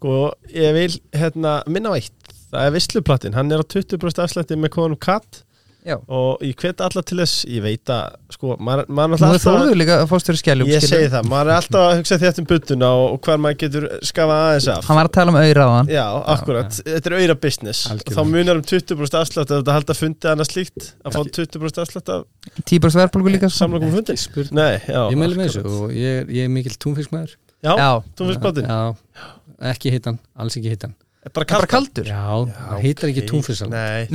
og 0.03 0.51
ég 0.51 0.73
vil 0.75 0.95
hérna 1.15 1.59
minna 1.71 1.93
á 1.93 1.97
eitt 1.99 2.18
það 2.49 2.65
er 2.65 2.73
Vissluplattin, 2.77 3.37
hann 3.37 3.53
er 3.53 3.61
á 3.61 3.65
20% 3.77 4.25
afslætti 4.25 4.57
með 4.59 4.73
konum 4.75 4.99
Katt 4.99 5.43
já. 5.85 5.95
og 6.07 6.41
ég 6.43 6.55
hvet 6.59 6.81
alla 6.83 7.01
til 7.05 7.17
þess, 7.21 7.43
ég 7.49 7.63
veit 7.63 7.91
að 7.93 8.15
sko, 8.33 8.55
maður, 8.61 8.85
er 8.89 9.29
alltaf 9.29 9.77
líka 9.79 9.97
að 10.03 10.63
ég 10.69 10.85
segi 10.85 11.09
það, 11.13 11.29
maður 11.31 11.51
er 11.51 11.55
alltaf 11.55 11.85
að 11.85 11.95
hugsa 11.99 12.19
þétt 12.23 12.41
um 12.41 12.47
buttuna 12.49 12.91
og, 12.97 13.05
og 13.15 13.27
hver 13.27 13.41
maður 13.43 13.59
getur 13.63 13.87
skafað 14.09 14.43
aðeins 14.45 14.69
af. 14.75 14.87
Hann 14.89 14.99
var 14.99 15.09
að 15.09 15.15
tala 15.17 15.33
um 15.33 15.39
auðra 15.39 15.65
á 15.65 15.71
hann 15.75 15.91
Já, 15.93 16.05
akkurat, 16.35 16.79
þetta 16.85 17.11
er 17.11 17.17
auðra 17.19 17.37
business. 17.47 17.83
Algjörlega. 17.89 18.17
þá 18.19 18.33
munar 18.35 18.61
um 18.61 18.65
20% 18.73 19.19
afslætt 19.21 19.53
að 19.53 19.61
þetta 19.61 19.77
halda 19.79 19.97
fundi 19.97 20.31
annað 20.33 20.51
slíkt. 20.53 20.89
Að 21.03 21.17
fá 21.17 21.21
20% 21.39 21.83
afslætt 21.85 22.13
af 22.15 22.63
Tíburs 22.69 22.97
verðbólgu 22.99 23.35
líka 23.35 23.49
sko. 23.49 23.63
samlangum 23.63 23.93
fundi. 23.97 24.15
Ekki 24.15 24.25
spurning. 24.25 24.57
Nei, 24.59 24.79
já, 24.83 25.01
ég 25.05 25.19
meðlum 25.19 25.45
þessu 25.45 25.65
og 25.69 25.93
ég 25.95 26.23
er, 26.23 26.33
ég 26.39 26.49
er 26.49 26.53
mikill 26.53 26.77
túnfiskmaður. 26.79 27.37
Já, 27.59 27.73
Já, 27.75 27.89
túnfiskbátin, 28.15 28.69
já, 28.71 29.29
ekki 29.73 29.91
hittan, 29.91 30.19
alls 30.39 30.55
ekki 30.55 30.71
hittan 30.71 30.95
er 31.29 31.33
bara 31.35 31.45
bara 31.45 31.69
kallt 31.69 31.93
kaldur? 31.93 32.09
Já, 32.09 32.23
það 32.57 32.81
heitar 32.83 33.11
ekki 33.11 33.23
túnfiskal 33.29 33.69
Nei, 33.71 34.07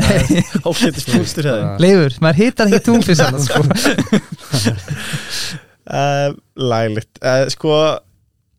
ágættis 0.67 1.07
punktur 1.09 1.49
hefði 1.51 1.85
Leifur, 1.85 2.17
maður 2.25 2.41
hitar 2.43 2.71
ekki 2.71 2.83
túnfissan 2.91 3.39
sko. 3.45 3.63
uh, 5.89 6.35
Læglegt. 6.71 7.13
Uh, 7.23 7.45
Sko, 7.55 7.75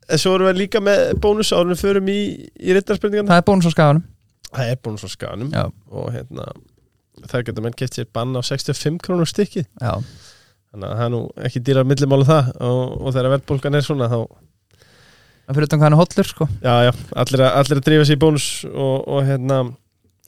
eh, 0.08 0.18
svo 0.20 0.36
erum 0.36 0.50
við 0.50 0.62
líka 0.64 0.82
með 0.84 1.04
bónus 1.22 1.52
árunum 1.56 1.78
förum 1.80 2.08
í, 2.12 2.20
í 2.58 2.76
rittarspurningan 2.76 3.28
Það 3.30 3.42
er 3.42 3.46
bónus 3.50 3.68
á 3.68 3.72
skaganum. 3.74 4.06
Það 4.52 4.72
er 4.72 4.80
bónus 4.84 5.04
á 5.06 5.10
skanum 5.10 5.52
Já, 5.52 5.64
og 5.92 6.08
hérna 6.14 6.48
það 7.26 7.46
geta 7.48 7.64
menn 7.64 7.76
keft 7.76 7.96
sér 7.96 8.08
bann 8.12 8.36
á 8.36 8.42
65 8.44 9.00
krónur 9.04 9.28
stykki. 9.28 9.64
Já, 9.80 9.94
þannig 10.72 10.90
að 10.90 10.98
það 10.98 11.06
er 11.06 11.14
nú 11.14 11.22
ekki 11.48 11.62
dýrar 11.64 11.88
millimálu 11.88 12.26
það. 12.28 12.50
Og, 12.60 12.82
og 13.00 13.14
þegar 13.16 13.32
verðbólgan 13.36 13.78
er 13.78 13.86
svona 13.86 14.10
þá 14.12 14.18
það 15.46 15.58
fyrir 15.58 15.68
utan 15.68 15.80
hvað 15.80 15.86
hann 15.86 15.96
er 15.96 16.02
hollur 16.02 16.30
sko. 16.30 16.48
já, 16.62 16.74
já, 16.88 16.92
allir 17.22 17.42
að, 17.46 17.50
allir 17.60 17.80
að 17.80 17.84
drífa 17.88 18.06
sér 18.08 18.18
í 18.18 18.22
bónus 18.26 18.46
og, 18.70 18.96
og 19.06 19.20
hérna 19.26 19.60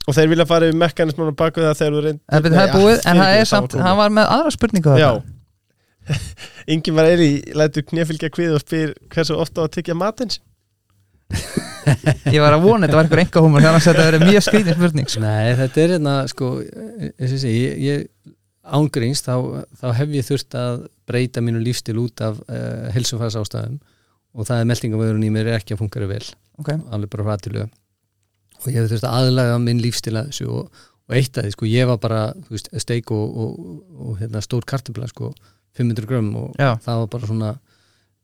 og 0.08 0.16
þeir 0.16 0.30
vilja 0.32 0.46
fara 0.48 0.68
yfir 0.68 0.78
mekanismann 0.80 1.32
og 1.32 1.38
baka 1.38 1.64
það 1.66 1.80
þegar 1.80 1.96
þú 1.96 2.04
reynd 2.06 2.20
En 2.28 2.46
það 2.46 2.62
er 2.62 2.74
búið, 2.76 3.00
en 3.02 3.22
það 3.22 3.40
er 3.40 3.48
samt 3.50 3.74
Hann 3.82 3.98
var 3.98 4.14
með 4.14 4.30
aðra 4.36 4.54
spurningu 4.54 4.94
Já 4.98 5.08
þarna. 5.18 5.34
Ingin 6.72 6.96
var 6.96 7.08
eili, 7.10 7.30
lætur 7.56 7.84
knefylgja 7.88 8.30
kvið 8.32 8.54
og 8.56 8.62
spyr 8.62 8.94
hversu 9.12 9.36
ofta 9.36 9.60
á 9.60 9.66
að 9.66 9.74
tyggja 9.76 9.96
matins 9.98 10.38
Ég 12.32 12.40
var 12.40 12.54
að 12.56 12.64
vona 12.64 12.86
þetta 12.86 12.96
var 12.96 13.04
einhver 13.04 13.22
enga 13.24 13.42
húmur 13.44 13.64
Þannig 13.64 13.82
að 13.82 13.86
þetta 13.90 14.06
verið 14.06 14.24
mjög 14.28 14.44
skrýtin 14.46 14.78
spurning 14.78 15.10
sko. 15.12 15.22
Nei, 15.24 15.50
þetta 15.58 15.82
er 15.82 15.92
hérna 15.94 16.14
sko, 16.32 16.48
eins 16.62 17.28
og 17.28 17.36
ég 17.36 17.42
segi, 17.42 17.60
ég, 17.66 17.76
ég 17.84 18.34
ángríns 18.78 19.22
þá, 19.24 19.34
þá 19.80 19.86
hef 20.00 20.16
ég 20.16 20.26
þurft 20.26 20.56
að 20.60 20.82
breyta 21.08 21.42
mínu 21.44 21.60
lífstil 21.64 21.96
út 22.02 22.24
af 22.24 22.40
uh, 22.48 22.88
helsumfærs 22.94 23.38
ástæðum 23.40 23.78
og 24.34 24.48
það 24.48 24.62
er 24.62 24.70
meldingavöðurinn 24.70 25.28
í 25.28 25.34
mér 25.34 25.52
er 25.52 25.60
ekki 25.60 25.76
að 25.76 25.82
fungera 25.82 26.08
vel. 26.10 26.24
Ok, 26.58 26.72
alveg 26.90 27.12
bara 27.12 27.28
rættilega 27.32 27.68
og 28.58 28.68
ég 28.72 28.80
hef 28.80 28.90
þurft 28.90 29.06
að 29.06 29.16
aðlaga 29.20 29.58
minn 29.62 29.82
lífstil 29.82 30.16
að 30.18 30.32
þessu 30.32 30.48
og, 30.50 30.82
og 31.08 31.16
eitt 31.18 31.38
af 31.38 31.46
því, 31.46 31.54
sko, 31.54 31.68
ég 31.70 31.88
var 31.88 32.00
bara 32.02 32.22
veist, 32.50 32.70
steik 32.82 33.12
og, 33.14 33.38
og, 33.44 33.78
og 33.94 34.18
hérna, 34.18 34.42
stór 34.44 34.66
kartibla, 34.68 35.08
sko, 35.10 35.30
500 35.78 36.08
grömm 36.10 36.32
og 36.40 36.58
Já. 36.58 36.74
það 36.82 37.02
var 37.04 37.10
bara 37.14 37.30
svona 37.30 37.52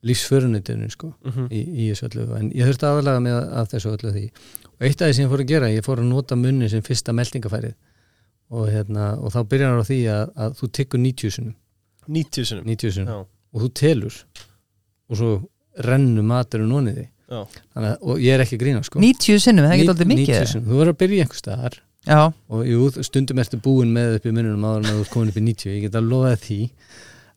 lífsförunitinu, 0.05 0.91
sko 0.91 1.13
mm 1.13 1.31
-hmm. 1.31 1.47
í, 1.51 1.61
í 1.65 1.91
þessu 1.93 2.09
öllu. 2.11 2.27
En 2.37 2.51
ég 2.53 2.69
þurfti 2.69 2.87
aðalega 2.87 3.21
með 3.25 3.37
af 3.61 3.71
þessu 3.73 3.93
öllu 3.95 4.13
því. 4.13 4.25
Og 4.75 4.87
eitt 4.89 5.03
af 5.03 5.09
því 5.09 5.15
sem 5.15 5.25
ég 5.25 5.31
fór 5.33 5.41
að 5.45 5.53
gera, 5.53 5.71
ég 5.71 5.85
fór 5.85 5.99
að 6.03 6.11
nota 6.11 6.37
munni 6.37 6.69
sem 6.69 6.83
fyrsta 6.83 7.13
meldingafærið 7.13 7.75
og, 8.51 8.69
hérna, 8.69 9.15
og 9.19 9.33
þá 9.33 9.41
byrjar 9.49 9.71
hann 9.71 9.81
á 9.81 9.91
því 9.91 10.01
að, 10.13 10.33
að 10.37 10.57
þú 10.59 10.71
tekur 10.71 11.01
90 11.01 11.31
sinum, 11.31 11.55
90 12.07 12.45
sinum 12.45 12.65
90 12.65 12.93
sinum 12.93 13.09
Já, 13.09 13.27
og 13.53 13.63
þú 13.63 13.69
telur. 13.73 14.15
Og 15.09 15.17
svo 15.17 15.31
því 16.99 17.07
já, 17.35 17.41
Þannig, 17.75 17.91
að- 17.91 18.03
og 18.03 18.19
ég 18.23 18.35
er 18.35 18.41
ekki 18.45 18.57
að 18.59 18.63
grína 18.63 18.85
sko. 18.85 19.01
90 19.01 19.39
sinnum, 19.43 19.65
það 19.65 19.71
er 19.71 19.75
ekki 19.79 19.85
Ní- 19.85 19.93
aldrei 19.95 20.07
mikið. 20.07 20.27
90 20.29 20.47
sinnum. 20.53 20.67
þú 20.69 20.79
verður 20.81 20.93
að 20.95 21.01
byrja 21.03 21.25
einhvers 21.25 21.43
staðar. 21.43 21.79
Já, 22.05 22.19
og 22.53 22.65
jú, 22.69 22.81
stundum 23.03 23.39
ertu 23.41 23.61
búin 23.65 23.93
með 23.97 24.17
upp 24.19 24.27
í 24.29 24.33
mununum 24.37 24.65
áður 24.69 24.83
en 24.85 24.91
að 24.91 24.99
þú 24.99 25.01
ert 25.07 25.11
komin 25.15 25.29
upp 25.33 25.39
í 25.41 25.45
90 25.49 25.71
ég 25.73 25.81
get 25.87 25.93
að 25.97 26.09
lofa 26.11 26.35
því. 26.37 26.59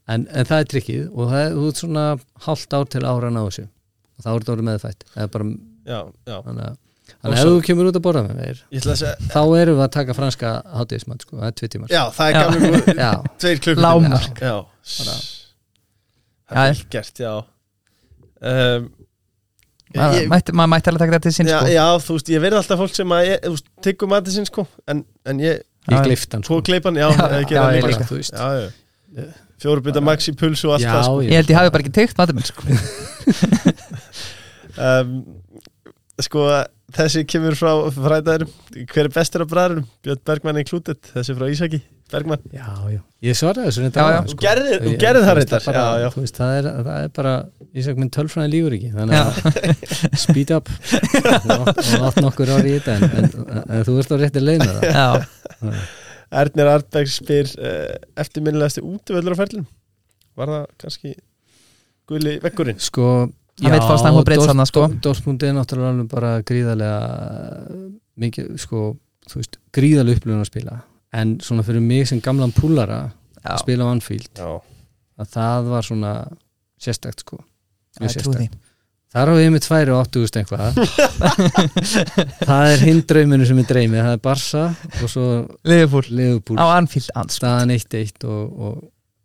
En, 0.07 0.27
en 0.31 0.45
það 0.45 0.59
er 0.59 0.67
trikkið 0.73 1.07
og 1.15 1.31
það 1.31 1.39
er, 1.45 1.55
þú 1.55 1.67
ert 1.71 1.79
svona 1.81 2.03
hálft 2.45 2.73
ár 2.75 2.85
til 2.91 3.01
ára 3.07 3.27
að 3.31 3.33
ná 3.37 3.41
þessu. 3.47 3.63
Og 4.17 4.23
þá 4.23 4.27
er 4.33 4.39
þetta 4.43 4.53
orðið 4.57 4.67
meðfætt. 4.67 5.01
Það 5.15 5.31
bara, 5.31 5.47
já, 5.87 5.99
já. 6.27 6.37
þannig 6.43 6.67
að 6.67 6.75
Og 7.07 7.23
þannig 7.23 7.37
að 7.37 7.39
ef 7.39 7.47
þú 7.47 7.61
kemur 7.63 7.87
út 7.87 7.95
að 7.97 8.03
borða 8.03 8.21
með 8.27 8.35
mér 8.35 8.57
Ég 8.67 8.81
ætla 8.81 8.91
að 8.91 8.97
segja 8.99 9.27
þá 9.31 9.41
erum 9.61 9.77
við 9.77 9.83
að 9.87 9.91
taka 9.95 10.13
franska 10.17 10.49
hátíðismann 10.75 11.21
sko, 11.23 11.37
það 11.39 11.47
er 11.47 11.53
tvið 11.55 11.69
tímar. 11.71 11.87
Já, 11.95 12.01
það 12.11 12.27
er 12.27 12.33
gamlega. 12.37 13.11
Tveir. 13.39 13.59
Já, 14.43 14.55
Bara- 14.97 15.15
það 16.51 16.67
er 16.67 16.73
vel 16.73 16.83
gert, 16.91 17.21
já 17.23 17.31
um, 18.41 18.87
maður 19.97 20.27
mætti, 20.33 20.55
maður 20.57 20.71
mætti 20.73 20.91
alveg 20.91 21.03
taka 21.03 21.15
þetta 21.17 21.25
til 21.29 21.35
sín 21.37 21.49
já, 21.51 21.57
sko. 21.61 21.71
já, 21.73 21.85
þú 22.05 22.17
veist, 22.17 22.31
ég 22.33 22.43
verði 22.43 22.59
alltaf 22.61 22.81
fólk 22.83 22.95
sem 22.97 23.13
að 23.17 23.25
ég, 23.29 23.41
þú 23.45 23.53
veist, 23.55 23.67
tyggum 23.87 24.11
matið 24.13 24.37
sinn 24.37 24.49
sko 24.49 24.65
en, 24.93 25.03
en 25.31 25.41
ég, 25.43 25.61
ég 25.87 25.95
Já, 25.95 26.01
gleift 26.03 26.35
hann 26.35 26.43
tvo 26.45 26.59
sko. 26.59 26.65
kleipan, 26.69 26.99
já, 26.99 27.07
Já, 27.07 27.25
ég 27.37 27.45
já, 27.45 27.49
gera 27.53 27.67
ég 27.77 27.87
líka 27.87 28.07
þú 28.09 28.19
veist 28.19 28.35
já, 28.35 28.47
já. 29.17 29.27
fjóru 29.63 29.85
bytta 29.87 30.03
max 30.03 30.27
í 30.29 30.35
puls 30.37 30.63
og 30.67 30.75
allt 30.75 30.85
já, 30.85 30.91
það 30.93 31.05
sko. 31.07 31.21
ég 31.25 31.35
held 31.39 31.53
ég 31.53 31.59
hafi 31.61 31.73
bara 31.77 31.85
ekki 31.85 31.95
teikt 31.97 32.19
maður 32.19 32.37
minn 32.37 32.49
sko. 32.51 32.61
um, 34.87 35.13
sko 36.27 36.47
þessi 36.97 37.23
kemur 37.29 37.55
frá 37.59 37.71
fræðaðurum 37.95 38.51
hver 38.91 39.05
er 39.07 39.13
bestur 39.15 39.43
af 39.45 39.51
bræðurum 39.51 39.87
Björn 40.05 40.21
Bergmann 40.27 40.59
included, 40.61 40.99
þessi 41.15 41.35
frá 41.37 41.47
Ísaki 41.51 41.81
Bergmann, 42.11 42.43
já, 42.55 42.67
já, 42.93 42.99
ég 43.27 43.35
svaraði 43.35 43.67
þessu 43.67 43.81
reyndar 43.83 44.05
Já, 44.07 44.11
já. 44.15 44.19
þú 44.31 44.35
gerðir, 44.43 44.77
þú 44.83 44.91
Ég- 44.93 44.99
gerðir 45.01 45.23
þú 45.23 45.27
það 45.27 45.37
reyndar. 45.39 45.63
bara, 45.67 45.81
já, 45.83 46.01
já. 46.03 46.07
þú 46.15 46.21
veist, 46.23 46.37
það, 46.39 46.51
er, 46.61 46.67
það 46.87 46.99
er 47.03 47.09
bara 47.17 47.33
Ísak 47.77 47.97
minn 47.99 48.11
tölfræði 48.15 48.51
lífur 48.53 48.75
ekki 48.77 48.91
þannig 48.95 49.17
að 49.19 50.13
speed 50.23 50.53
up. 50.55 50.69
Og 51.57 52.05
átt- 52.07 52.21
nokkur 52.23 52.51
ári 52.55 52.71
í 52.71 52.77
þetta 52.79 52.95
en, 52.95 53.03
en, 53.19 53.63
en 53.67 53.83
þú 53.89 53.97
ert 54.01 54.13
á 54.13 54.17
rétti 54.23 54.43
leið 54.43 54.63
með 54.63 54.77
það. 54.77 54.87
Já, 54.95 55.81
Ernir 56.41 56.69
Artberg 56.73 57.11
spyr 57.11 57.51
uh, 57.59 57.97
eftirminnilegasti 58.23 58.81
útvöllur 58.83 59.35
á 59.35 59.39
ferlum 59.39 59.67
var 60.37 60.49
það 60.53 60.65
kannski 60.83 61.13
gulli 62.07 62.37
vekkurinn 62.43 62.79
sko 62.83 63.05
breytt 63.57 64.43
þarna, 64.45 64.65
sko. 64.69 64.83
Dortmund 65.01 65.43
er 65.47 65.55
náttúrulega 65.57 66.03
bara 66.11 66.33
gríðarlega 66.45 66.99
mikið, 68.21 68.51
sko, 68.61 68.81
þú 69.31 69.39
veist 69.41 69.57
gríðarlega 69.73 70.19
upplifun 70.21 70.43
að 70.43 70.49
spila 70.51 70.75
en 71.13 71.37
svona 71.43 71.63
fyrir 71.67 71.83
mig 71.83 72.07
sem 72.09 72.21
gamlan 72.23 72.51
púlara 72.55 73.01
já, 73.07 73.53
að 73.53 73.61
spila 73.63 73.87
á 73.87 73.91
Anfield, 73.93 74.31
já, 74.35 74.49
að 75.17 75.29
það 75.37 75.69
var 75.73 75.87
svona 75.87 76.13
sérstækt, 76.81 77.23
sko. 77.25 77.39
Sérstækt. 77.97 78.57
Þar 79.15 79.31
á 79.31 79.35
ég 79.39 79.51
með 79.53 79.63
tværi 79.63 79.93
og 79.95 80.01
80.000 80.11 80.41
eitthvað 80.41 80.75
Það 82.43 82.71
er 82.73 82.81
hinn 82.83 82.99
drauminu 83.07 83.45
sem 83.47 83.61
ég 83.61 83.69
dreymi. 83.69 84.01
Það 84.03 84.15
er 84.17 84.21
Barsa 84.25 84.63
og 84.99 85.07
svo 85.09 85.23
Liverpool. 85.63 86.09
Liverpool. 86.11 86.59
Á 86.59 86.65
Anfield 86.75 87.31
staðan 87.33 87.71
1-1 87.73 88.27
og, 88.27 88.59
og 88.67 88.75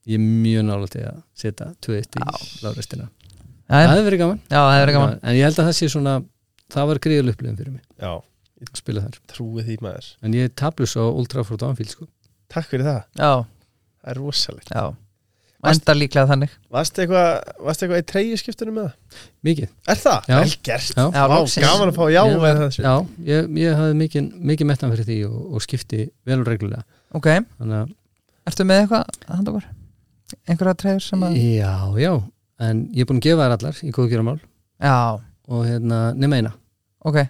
ég 0.07 0.21
er 0.21 0.23
mjög 0.23 0.69
nála 0.69 0.89
til 0.93 1.03
að 1.11 1.19
setja 1.43 1.69
2-1 1.85 2.21
í 2.21 2.23
Já. 2.23 2.31
lárestina 2.63 3.09
Já, 3.09 3.75
Það 3.75 3.93
hefur 3.93 4.07
verið 4.07 4.23
gaman. 4.23 4.41
Já, 4.47 4.59
það 4.61 4.73
hefur 4.73 4.85
verið 4.87 4.97
gaman. 4.99 5.19
En 5.23 5.37
ég 5.39 5.47
held 5.49 5.59
að 5.59 5.69
það 5.69 5.77
sé 5.79 5.91
svona 5.93 6.15
það 6.73 6.89
var 6.93 7.03
gríðal 7.07 7.33
upplifin 7.33 7.59
fyrir 7.59 7.75
mig. 7.75 7.85
Já, 7.99 8.13
spila 8.79 9.03
þar 9.07 9.21
trúi 9.33 9.65
því 9.67 9.77
maður. 9.85 10.09
En 10.23 10.35
ég 10.39 10.49
er 10.49 10.55
tablus 10.63 10.97
á 10.99 11.03
Old 11.05 11.29
Trafford 11.33 11.63
Anfield 11.67 11.91
sko. 11.95 12.07
takk 12.53 12.69
fyrir 12.69 12.85
það, 12.85 13.01
Já, 13.19 13.33
það 14.03 14.11
er 14.13 14.21
rosalegt. 14.21 14.71
Já. 14.75 14.85
Enda 15.63 15.95
líklega 15.95 16.27
þannig. 16.27 16.55
Varst 16.75 16.97
eitthvað 16.99 17.29
varst 17.63 17.83
eitthvað 17.85 18.01
í 18.03 18.07
treyju 18.11 18.39
skiptunum 18.41 18.75
með 18.81 18.87
það? 18.89 19.27
Mikið. 19.47 19.69
Er 19.93 19.99
það? 20.01 20.25
Já. 20.27 20.39
vel 20.41 20.55
gert, 20.67 20.89
Já. 20.97 21.05
Já, 21.15 21.23
Vá, 21.23 21.35
loksins. 21.39 21.67
gaman 21.69 21.93
að 21.93 21.99
fá 22.01 22.05
já. 22.11 22.23
Ég 22.27 22.41
með 22.43 22.59
þessu. 22.65 22.83
Já, 22.83 22.95
ég, 23.29 23.51
ég 23.63 23.77
hafði 23.79 23.99
mikið, 24.01 24.31
mikið 24.51 24.69
mettan 24.73 24.91
fyrir 24.95 25.07
því 25.07 25.19
og, 25.29 25.37
og 25.55 25.63
skipti 25.63 26.01
vel 26.27 26.41
og 26.43 26.51
reglulega. 26.51 26.83
Ok, 27.15 27.29
Þannig 27.61 27.77
að 27.79 27.93
ertu 28.51 28.67
með 28.67 28.81
eitthvað 28.83 29.05
að 29.29 29.37
handa 29.39 29.53
okkur? 29.55 29.69
Einhverja 30.49 30.75
treyður 30.83 31.05
sem 31.07 31.23
að 31.29 31.39
Já, 31.39 31.75
já, 32.03 32.13
en 32.67 32.83
ég 32.97 33.05
er 33.05 33.11
búin 33.13 33.21
að 33.23 33.27
gefa 33.29 33.47
þær 33.47 33.55
allar 33.61 33.81
í 33.87 33.91
góðgjöramál 33.95 34.39
Já, 34.83 34.97
og 35.47 35.63
hérna, 35.69 35.99
nema 36.19 36.41
eina. 36.43 36.53
Ok 37.07 37.21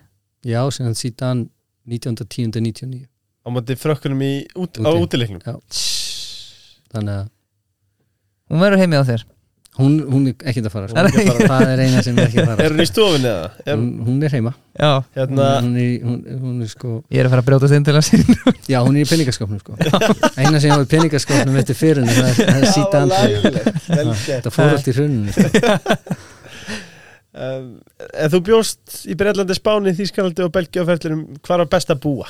Já, 0.42 0.60
sem 0.74 0.86
hann 0.88 0.98
síðan 0.98 1.44
19.10.99 1.88 3.06
á 3.42 3.48
móti 3.50 3.74
frökkunum 3.78 4.20
í 4.22 4.32
út, 4.54 4.78
á 4.82 4.90
Úti. 4.90 5.02
útileiknum? 5.06 5.42
Já. 5.42 5.56
Þannig 6.94 7.14
að 7.22 7.30
Hún 8.52 8.60
verður 8.60 8.82
heimið 8.82 9.00
á 9.00 9.04
þér. 9.08 9.22
Hún, 9.80 9.92
hún 10.04 10.24
er 10.28 10.34
ekkert 10.50 10.66
að 10.68 10.72
fara. 10.74 10.88
Er 11.00 11.06
ekki 11.08 11.22
að 11.22 11.38
sko. 11.38 11.46
Það 11.54 11.70
er 11.72 11.80
eina 11.80 12.00
sem 12.04 12.18
er 12.20 12.26
ekki 12.26 12.40
að 12.42 12.48
fara. 12.50 12.64
Er 12.66 12.74
hún 12.74 12.82
í 12.82 12.86
stofunni 12.90 13.28
eða? 13.30 13.46
Er, 13.64 13.78
hún, 13.78 13.86
hún 14.04 14.18
er 14.26 14.34
heima. 14.36 14.52
Já. 14.76 14.90
Hérna, 15.16 15.46
hún, 15.64 15.78
er, 15.80 15.94
hún, 16.04 16.18
hún 16.42 16.58
er 16.66 16.68
sko 16.74 16.90
Ég 17.08 17.22
er 17.22 17.28
að 17.30 17.32
fara 17.32 17.44
að 17.44 17.48
brjóta 17.48 17.70
inn 17.78 17.86
til 17.88 17.94
að 17.96 18.04
sín 18.10 18.26
Já, 18.74 18.78
hún 18.84 18.98
er 19.00 19.06
í 19.06 19.08
peningaskapnum 19.08 19.62
sko. 19.62 19.78
Eina 20.36 20.60
sem 20.60 20.76
í 20.76 20.90
peningaskapnum 20.92 21.56
eftir 21.62 21.78
fyrir 21.80 22.04
er, 22.04 22.36
það 22.36 22.52
er 22.58 22.68
síta 22.76 23.02
gert. 23.08 24.44
Það 24.44 24.52
fór 24.58 24.74
allt 24.76 24.92
í 24.92 24.96
hruninu 24.98 25.32
sko. 25.38 25.48
um, 27.34 27.66
en 28.12 28.30
þú 28.32 28.40
bjóst 28.48 29.02
í 29.08 29.16
Breitlandi, 29.18 29.56
Spáni, 29.58 29.92
Þýskalandi 29.98 30.44
og 30.46 30.52
Belgíu 30.54 30.84
á 30.84 30.88
ferlinum, 30.92 31.26
hvar 31.44 31.62
var 31.64 31.70
best 31.72 31.90
að 31.94 32.00
búa? 32.06 32.28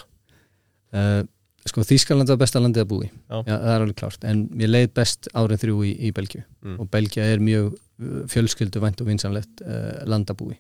uh, 0.95 1.23
Sko, 1.63 1.85
Þýskaland 1.87 2.27
var 2.27 2.41
besta 2.41 2.59
landið 2.59 2.83
að 2.83 2.89
búi 2.91 3.05
Já. 3.07 3.37
Já, 3.47 3.53
það 3.55 3.69
er 3.71 3.83
alveg 3.85 3.99
klárt 4.01 4.25
En 4.27 4.41
mér 4.51 4.71
leið 4.73 4.89
best 4.99 5.29
árið 5.39 5.61
þrjú 5.63 5.77
í, 5.87 5.93
í 6.09 6.13
Belgíu 6.17 6.43
Mm. 6.63 6.77
og 6.79 6.89
Belgia 6.95 7.25
er 7.27 7.41
mjög 7.43 7.73
uh, 7.75 8.19
fjölskyldu 8.31 8.79
vænt 8.83 9.01
og 9.03 9.07
vinsanlegt 9.09 9.63
uh, 9.67 10.03
landabúi 10.07 10.57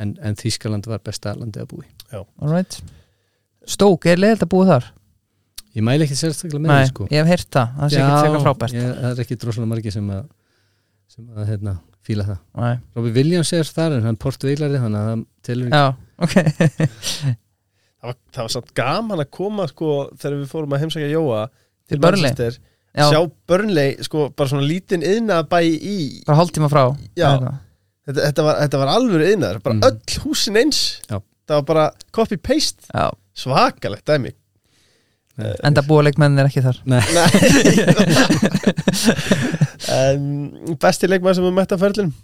en, 0.00 0.14
en 0.20 0.34
Þýskaland 0.36 0.84
var 0.88 1.00
besta 1.04 1.32
landið 1.36 1.62
að 1.64 1.70
búi 1.74 1.86
Alright 2.40 2.76
Stók, 3.68 4.04
er 4.08 4.20
leiðilt 4.20 4.44
að 4.44 4.50
búa 4.52 4.66
þar? 4.68 4.88
Ég 5.76 5.84
mæli 5.86 6.04
ekki 6.08 6.16
sérstaklega 6.18 6.60
með 6.64 6.76
því 6.80 6.90
sko 6.90 7.06
ég 7.12 7.20
hef 7.20 7.30
heyrt 7.34 7.48
það 7.56 7.72
Það 7.78 7.92
sé 7.94 8.00
ekki 8.04 8.42
frábært 8.44 8.76
ég, 8.76 8.88
það 9.00 9.10
er 9.14 9.22
ekki 9.24 9.38
droslega 9.44 9.70
margi 9.72 9.92
sem 9.96 10.08
að 10.16 10.22
sem 11.14 11.28
að 11.36 11.48
hérna, 11.54 11.74
fíla 12.06 12.24
það. 12.26 12.38
Nei. 12.60 12.74
Robbie 12.96 13.12
Williams 13.18 13.52
er 13.52 13.70
en 13.86 14.02
hann 14.06 14.14
er 14.16 14.20
portveilari 14.24 14.80
þannig 14.82 15.00
að 15.00 15.10
það 15.10 15.24
telur 15.46 15.74
Já, 15.74 15.84
ok. 16.24 16.34
Það 18.00 18.08
var, 18.08 18.16
það 18.32 18.42
var 18.46 18.52
samt 18.54 18.70
gaman 18.80 19.20
að 19.20 19.30
koma 19.36 19.66
sko 19.68 19.88
þegar 20.16 20.36
við 20.38 20.52
fórum 20.54 20.72
að 20.76 20.84
heimsækja 20.84 21.10
Jóa 21.12 21.40
Til 21.90 21.98
Burnley? 22.00 22.22
Manchester, 22.30 22.56
Já, 22.96 23.04
sjá 23.12 23.20
Burnley 23.50 23.96
sko 24.06 24.28
bara 24.32 24.48
svona 24.50 24.66
lítinn 24.66 25.04
yðnaðabæ 25.04 25.58
í 25.68 25.96
bara 26.26 26.38
hálftíma 26.40 26.70
frá. 26.72 26.84
Þetta, 27.14 28.22
þetta, 28.24 28.44
var, 28.46 28.56
þetta 28.64 28.80
var 28.80 28.92
alvöru 28.96 29.26
yðnaður 29.34 29.60
bara 29.66 29.76
Mm. 29.76 29.84
öll 29.90 30.22
húsin 30.24 30.56
eins. 30.58 30.80
Já. 31.10 31.20
það 31.50 31.58
var 31.60 31.66
bara 31.68 31.84
copy-paste. 32.16 32.88
Já, 32.94 33.10
svakalegt 33.34 34.06
dæmi 34.08 34.32
enda 35.68 35.82
búa 35.86 36.02
leikmennin 36.06 36.40
er 36.42 36.48
ekki 36.50 36.62
þar. 36.64 36.78
Nei, 36.90 37.00
um, 39.90 40.76
besti 40.82 41.08
leikmaður 41.10 41.38
sem 41.38 41.46
við 41.48 41.54
mætt 41.58 41.74
á 41.74 41.78
ferlinum? 41.80 42.14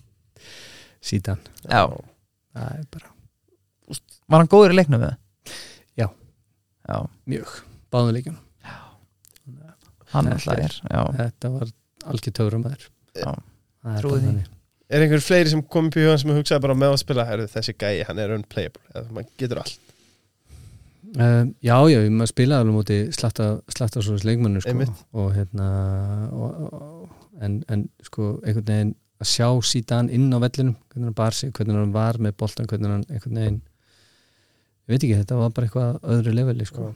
Síðan 1.07 1.41
Já, 1.71 1.83
það 2.57 2.87
bara 2.97 3.13
var 4.27 4.43
hann 4.43 4.51
góður 4.51 4.73
í 4.75 4.79
leiknum 4.81 5.03
við? 5.05 5.13
Já. 6.01 6.09
Já, 6.91 6.97
mjög. 7.31 7.53
Báðuleikjum 7.95 8.41
hann 10.15 10.29
Þetta 10.31 10.37
alltaf 10.39 10.59
er- 10.65 10.77
Já, 10.91 11.03
þetta 11.21 11.51
var 11.55 11.71
algjör 12.11 12.35
töfrum 12.39 12.67
að 12.69 12.77
það 13.17 13.27
er 13.27 14.01
Trúi 14.03 14.19
bara 14.19 14.23
því. 14.27 14.45
er 14.97 15.05
einhver 15.05 15.23
fleiri 15.25 15.51
sem 15.53 15.63
kom 15.63 15.89
upp 15.91 15.99
í 15.99 16.05
hugan 16.07 16.21
sem 16.23 16.31
hugsaði 16.35 16.63
bara 16.67 16.77
með 16.79 16.95
að 16.95 17.01
spila? 17.03 17.25
Þessi 17.53 17.75
gæi, 17.79 18.05
hann 18.09 18.19
er 18.23 18.35
unplayable. 18.37 18.83
Eða 18.95 19.11
maður 19.15 19.31
getur 19.43 19.61
allt 19.63 19.86
Uh, 21.17 21.47
já, 21.65 21.77
já, 21.89 21.99
maður 22.13 22.29
spilaði 22.29 22.63
alveg 22.63 22.75
múti 22.77 22.97
slatta, 23.17 23.45
slatta 23.73 24.03
svo 24.05 24.19
leikmannur 24.21 24.61
sko, 24.61 24.87
og 25.17 25.31
hérna 25.33 25.69
og, 26.29 26.59
og, 26.67 27.15
en, 27.41 27.55
en 27.73 27.87
sko 28.05 28.35
einhvern 28.43 28.67
veginn 28.69 28.91
að 29.23 29.31
sjá 29.31 29.47
síðan 29.65 30.11
inn 30.13 30.27
á 30.29 30.39
vellinum 30.43 30.75
hvernig 30.91 31.09
hann 31.09 31.17
bar 31.17 31.37
sig, 31.37 31.55
hvernig 31.57 31.79
hann 31.79 31.95
var 31.95 32.19
með 32.21 32.37
boltan 32.43 32.69
hvernig 32.69 32.93
hann 32.93 33.07
einhvern 33.09 33.41
veginn 33.41 33.57
ég 33.63 34.93
veit 34.93 34.99
ekki, 34.99 35.21
þetta 35.23 35.39
var 35.41 35.55
bara 35.57 35.71
eitthvað 35.71 36.11
öðru 36.17 36.35
leveli 36.37 36.67
sko. 36.69 36.91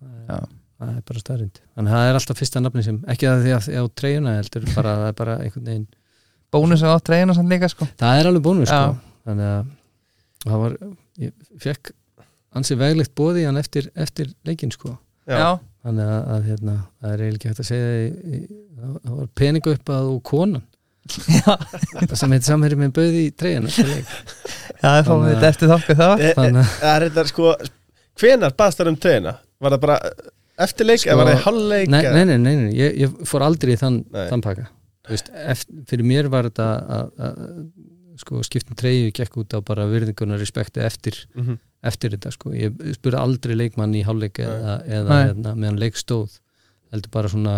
Já. 0.00 0.40
það 0.80 0.94
er 0.94 1.04
bara 1.10 1.24
starrind 1.26 1.60
þannig 1.60 1.92
að 1.92 1.98
það 1.98 2.08
er 2.08 2.18
alltaf 2.20 2.40
fyrsta 2.40 2.64
nafni 2.64 2.86
sem 2.88 3.02
ekki 3.12 3.30
að 3.30 3.44
því 3.44 3.54
að 3.58 3.68
á 3.76 3.84
treyjuna 4.00 4.34
heldur, 4.38 4.66
bara 4.72 4.96
það 5.02 5.10
er 5.10 5.20
bara 5.20 5.36
einhvern 5.44 5.68
veginn 5.70 5.86
bónus 6.56 6.88
á 6.88 6.92
treyjuna 7.04 7.36
samt 7.36 7.52
líka 7.52 7.68
sko 7.72 7.88
það 8.00 8.22
er 8.22 8.32
alveg 8.32 8.48
bónus 8.48 8.72
Já. 8.72 8.80
sko. 8.80 9.20
þannig 9.28 9.52
að 9.52 9.70
það 10.46 10.64
var, 10.64 10.80
ég 11.20 11.38
fekk 11.60 11.94
ansið 12.56 12.80
veglegt 12.82 13.14
bóði 13.18 13.44
hann 13.46 13.60
eftir, 13.60 13.90
eftir 13.94 14.30
leikinn 14.48 14.72
sko. 14.74 14.96
Já, 15.26 15.58
þannig 15.82 16.06
að, 16.06 16.22
að 16.36 16.44
hérna, 16.50 16.74
það 17.02 17.12
er 17.16 17.22
eiginlega 17.26 17.36
ekki 17.36 17.50
hægt 17.50 17.62
að 17.64 17.68
segja 17.70 17.86
það 18.76 18.96
það 19.06 19.16
var 19.20 19.28
peningu 19.40 19.72
upp 19.76 19.92
að 19.96 20.10
og 20.12 20.20
konan. 20.30 20.62
Já, 21.06 21.54
sem 22.18 22.32
heit 22.34 22.46
samherri 22.46 22.78
með 22.80 22.92
bauði 22.96 23.20
í 23.28 23.32
treyjana 23.38 23.70
sko, 23.70 23.84
leik. 23.86 24.08
já 24.82 24.86
það 24.88 25.04
fáum 25.06 25.20
við 25.22 25.34
þetta 25.36 25.50
eftir 25.52 25.70
þokku 25.70 25.94
það 26.00 26.14
E- 26.22 26.24
e- 26.26 26.32
þannig 26.38 26.62
að 26.62 26.72
það 26.80 26.94
er 26.96 27.04
þetta 27.06 27.24
sko 27.30 27.52
hvenar 28.22 28.56
baðst 28.58 28.80
það 28.80 28.90
um 28.90 28.96
treyna 29.04 29.34
var 29.62 29.76
það 29.76 29.84
bara 29.84 29.98
eftir 30.66 30.88
leik 30.88 31.02
Sko- 31.04 31.12
eða 31.12 31.20
var 31.20 31.30
það 31.30 31.36
í 31.38 31.44
hálfleik 31.44 31.92
nei, 31.94 32.00
eða- 32.00 32.14
nei, 32.16 32.24
nei, 32.24 32.38
nei, 32.42 32.56
nei, 32.64 32.72
ég, 32.80 32.96
ég 33.04 33.14
fór 33.30 33.44
aldrei 33.46 33.76
í 33.76 33.78
þann, 33.84 34.00
Nei. 34.10 34.24
þann 34.32 34.42
pakka. 34.48 34.66
Þú 35.06 35.14
veist, 35.14 35.30
eftir, 35.54 35.84
fyrir 35.92 36.08
mér 36.10 36.28
var 36.34 36.48
þetta 36.50 36.66
að, 36.96 37.10
að 37.28 37.38
sko, 38.24 38.42
skiptum 38.50 38.78
treyju 38.82 39.12
gekk 39.14 39.38
út 39.44 39.54
á 39.54 39.58
bara 39.62 39.86
virðingunar 39.86 40.42
respekti 40.42 40.82
eftir, 40.82 41.20
Mhm. 41.38 41.60
Eftir 41.88 42.14
þetta 42.14 42.32
sko. 42.34 42.52
ég 42.56 42.76
spurði 42.96 43.20
aldrei 43.20 43.56
leikmann 43.56 43.94
í 43.96 44.04
hálfleik 44.06 44.40
eða, 44.44 44.78
eða 44.98 45.20
hérna, 45.22 45.54
meðan 45.54 45.80
leik 45.82 45.98
stóð. 46.00 46.38
Heldur 46.94 47.12
bara 47.14 47.30
svona 47.32 47.56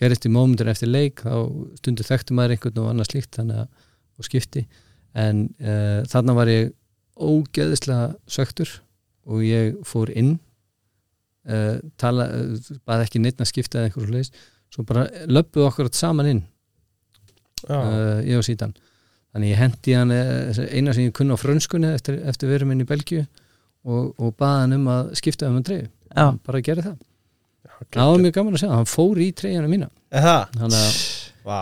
gerist 0.00 0.26
í 0.26 0.32
mómentur 0.32 0.70
eftir 0.72 0.90
leik 0.90 1.24
þá 1.24 1.34
stundu 1.80 2.06
þekkti 2.06 2.36
maður 2.36 2.56
einhvern 2.56 2.82
og 2.84 2.92
annað 2.92 3.10
slíkt 3.12 3.40
þannig 3.40 3.64
að 3.64 3.88
og 4.20 4.28
skipti. 4.28 4.66
En 5.16 5.48
uh, 5.64 6.04
þarna 6.08 6.36
var 6.36 6.50
ég 6.52 6.72
ógeðislega 7.20 8.12
söktur 8.30 8.76
og 9.28 9.42
ég 9.44 9.76
fór 9.88 10.12
inn 10.12 10.34
uh, 11.48 11.80
tala, 12.00 12.28
uh, 12.28 12.70
baði 12.88 13.08
ekki 13.08 13.22
neitt 13.24 13.40
að 13.40 13.50
skipta 13.50 13.80
eða 13.80 13.90
einhverju 13.90 14.14
leis 14.14 14.32
svo 14.70 14.84
bara 14.86 15.08
löppuðu 15.26 15.66
okkur 15.66 15.90
saman 15.96 16.30
inn 16.30 16.44
uh, 17.68 18.20
ég 18.22 18.38
og 18.38 18.46
sítan. 18.46 18.74
Þannig 19.30 19.52
ég 19.52 19.60
hendi 19.60 19.94
hann 19.94 20.10
eh, 20.10 20.60
eina 20.74 20.94
sem 20.94 21.06
ég 21.06 21.14
kunna 21.14 21.36
á 21.38 21.42
frönskunni 21.42 21.92
eftir, 21.94 22.16
eftir 22.26 22.50
verum 22.50 22.72
minn 22.72 22.82
í 22.82 22.88
Belgíu 22.88 23.22
og, 23.86 24.10
og 24.18 24.34
baða 24.36 24.64
hann 24.64 24.76
um 24.76 24.90
að 24.92 25.14
skipta 25.20 25.48
um 25.48 25.56
hann 25.58 25.66
treyju 25.66 25.88
bara 26.14 26.58
að 26.58 26.66
gera 26.66 26.84
það 26.90 26.98
það 27.88 28.10
var 28.10 28.20
mjög 28.24 28.36
gaman 28.36 28.56
að 28.56 28.62
segja, 28.62 28.76
hann 28.76 28.90
fór 28.90 29.20
í 29.22 29.30
treyjana 29.36 29.70
mína. 29.70 29.88
Er 30.12 30.26
það? 30.26 30.60
þannig 30.60 30.84
að 30.84 31.00
Vá. 31.40 31.60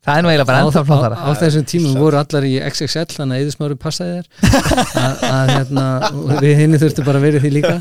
Það 0.00 0.16
er 0.16 0.24
nú 0.24 0.30
eiginlega 0.30 0.48
bara 0.48 0.60
ennþá 0.64 0.80
á, 0.80 0.88
flottara. 0.88 1.16
á 1.20 1.30
þessum 1.38 1.64
tímum 1.68 1.96
voru 2.00 2.18
allar 2.18 2.46
í 2.48 2.54
XXL 2.64 3.14
þannig 3.18 3.36
að 3.36 3.42
eðismáru 3.44 3.76
passaði 3.80 4.14
þér. 4.16 4.28
Hérna, 5.52 5.86
og 6.08 6.30
við 6.40 6.54
henni 6.62 6.80
þurftum 6.80 7.06
bara 7.06 7.20
að 7.20 7.26
vera 7.28 7.42
því 7.44 7.50
líka. 7.58 7.74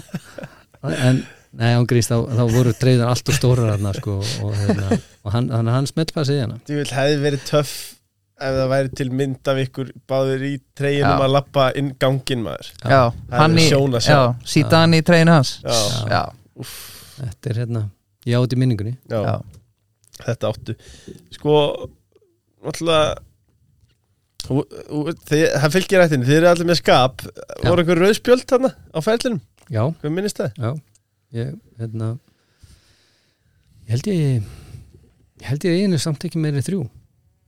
En 0.84 1.22
nei, 1.56 1.72
án 1.74 1.88
grís, 1.90 2.12
þá, 2.12 2.18
þá 2.28 2.44
voru 2.52 2.76
treyðar 2.76 3.14
allt 3.14 3.32
og 3.32 3.40
stórar 3.40 3.72
hérna, 3.72 3.96
sko, 3.96 4.18
og, 4.20 4.52
hérna, 4.60 5.00
og 5.24 5.34
hann, 5.34 5.48
hann, 5.56 5.72
hann 5.78 5.90
smeltpassaði 5.90 6.44
hérna. 6.44 6.60
Þú 6.68 6.82
vil 6.82 6.90
hefði 7.00 7.18
verið 7.24 7.48
töff 7.50 7.74
ef 8.40 8.56
það 8.56 8.70
væri 8.72 8.92
til 9.00 9.10
mynd 9.20 9.50
af 9.52 9.58
ykkur 9.66 9.92
báðir 10.10 10.44
í 10.48 10.52
treyjunum 10.80 11.20
Já. 11.20 11.26
að 11.28 11.34
lappa 11.36 11.68
inn 11.80 11.92
ganginn 12.00 12.44
maður. 12.46 12.70
Já, 12.84 13.02
Það 13.30 13.40
hann 13.44 13.58
er 13.58 13.64
í, 13.64 13.70
já, 14.08 14.20
síta 14.56 14.82
hann 14.84 14.96
í 14.98 15.02
treyinu 15.06 15.36
hans. 15.36 15.52
Já, 15.64 15.80
Já, 16.14 16.22
þetta 17.20 17.52
er 17.54 17.62
hérna, 17.64 17.84
ég 18.30 18.40
átti 18.40 18.60
minningunni. 18.60 18.96
Já, 19.12 19.20
já, 19.28 19.36
þetta 20.26 20.54
áttu. 20.54 20.76
Sko, 21.36 21.56
þið- 25.30 25.52
það 25.60 25.74
fylgir 25.76 26.02
rættinu, 26.02 26.26
þið 26.28 26.38
eru 26.40 26.50
allir 26.54 26.70
með 26.72 26.80
skap. 26.82 27.22
Voru 27.64 27.84
einhver 27.84 28.02
rauðspjöld 28.06 28.46
þarna 28.50 28.72
á 28.96 29.00
ferlinum? 29.04 29.42
Já, 29.70 29.84
hvað 30.02 30.16
minnist 30.16 30.40
það? 30.40 30.56
já, 30.58 30.72
ég 31.38 31.52
hérna 31.78 32.08
ég 33.86 33.92
held 33.94 34.08
ég 34.10 34.18
ég 34.24 35.46
held 35.46 35.66
ég 35.68 35.84
einu 35.86 36.00
samt 36.02 36.24
ekki 36.26 36.42
meiri 36.42 36.58
en 36.58 36.66
þrjú 36.66 36.80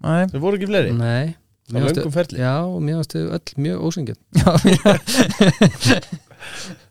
Nei, 0.02 0.26
þau 0.32 0.42
voru 0.44 0.60
ekki 0.60 0.70
fleiri? 0.70 0.94
Nei, 0.98 1.34
á 1.72 1.78
löngum 1.78 2.14
ferli? 2.14 2.42
Já, 2.42 2.54
og 2.66 2.80
mér 2.86 3.00
fannst 3.00 3.16
þau 3.16 3.26
öll 3.38 3.66
mjög 3.66 3.84
ósengjöld 3.88 4.22
já, 4.42 4.52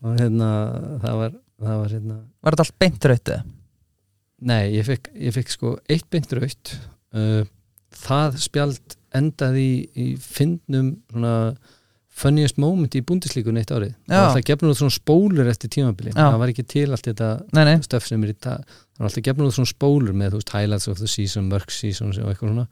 og 0.00 0.20
hérna, 0.20 0.50
það 1.02 1.18
var 1.22 1.34
það 1.60 1.80
var 1.82 1.96
hérna 1.96 2.20
var 2.40 2.54
þetta 2.56 2.66
allt 2.66 2.78
beint 2.84 3.08
raut 3.10 3.32
eða? 3.34 3.42
Nei, 4.50 4.62
ég 4.78 4.86
fekk, 4.88 5.10
ég 5.20 5.36
fekk 5.36 5.52
sko 5.52 5.74
eitt 5.90 6.06
beint 6.12 6.32
raut 6.38 6.72
uh, 7.12 7.42
það 8.00 8.38
spjald 8.40 8.96
endaði 9.16 9.66
í, 9.66 9.76
í 9.90 10.06
fyndnum 10.22 10.94
svona 11.10 11.34
funniest 12.20 12.58
moment 12.60 12.94
í 12.98 13.02
búndislíkunni 13.06 13.62
eitt 13.62 13.70
árið. 13.72 13.94
Það 14.04 14.18
var 14.18 14.26
alltaf 14.28 14.46
gefnur 14.50 14.72
út 14.74 14.78
svona 14.80 14.94
spólur 14.94 15.48
eftir 15.48 15.70
tímabili 15.72 16.12
það 16.12 16.38
var 16.42 16.52
ekki 16.52 16.64
til 16.68 16.86
allt 16.92 17.06
þetta 17.08 17.28
Nei, 17.56 17.62
nei, 17.68 17.76
stöf 17.86 18.06
sem 18.08 18.24
er 18.26 18.32
í 18.34 18.36
dag 18.36 18.64
það 18.66 19.00
var 19.00 19.08
alltaf 19.10 19.26
gefnur 19.28 19.50
út 19.50 19.56
svona 19.56 19.72
spólur 19.72 20.16
með 20.16 20.34
þú 20.34 20.40
veist 20.40 20.54
highlights 20.56 20.90
of 20.90 21.00
the 21.00 21.10
season, 21.10 21.48
mörg 21.52 21.72
season 21.74 22.12
og 22.12 22.32
eitthvað 22.32 22.52
svona 22.52 22.66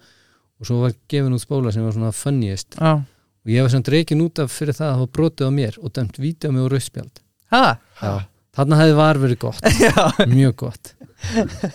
og 0.58 0.68
svo 0.68 0.80
var 0.82 0.96
gefin 1.10 1.36
út 1.36 1.44
spóla 1.44 1.72
sem 1.74 1.86
var 1.86 1.94
svona 1.94 2.12
funniest. 2.14 2.78
Já. 2.78 2.98
Og 2.98 3.52
ég 3.54 3.64
var 3.64 3.72
svona 3.72 3.86
dreikin 3.88 4.24
út 4.24 4.42
af 4.42 4.52
fyrir 4.52 4.76
það 4.76 4.90
að 4.90 4.96
hafa 4.98 5.12
brotið 5.18 5.48
á 5.48 5.52
mér 5.54 5.78
og 5.80 5.94
dæmt 5.94 6.18
vítið 6.20 6.50
á 6.50 6.52
mig 6.54 6.64
og 6.66 6.72
raustspjald 6.74 7.22
Ha? 7.48 7.78
þarna 8.58 8.78
hefði 8.80 8.96
var 8.98 9.20
verið 9.22 9.38
gott. 9.44 9.68
Já, 9.86 10.26
mjög 10.28 10.56
gott. 10.64 10.92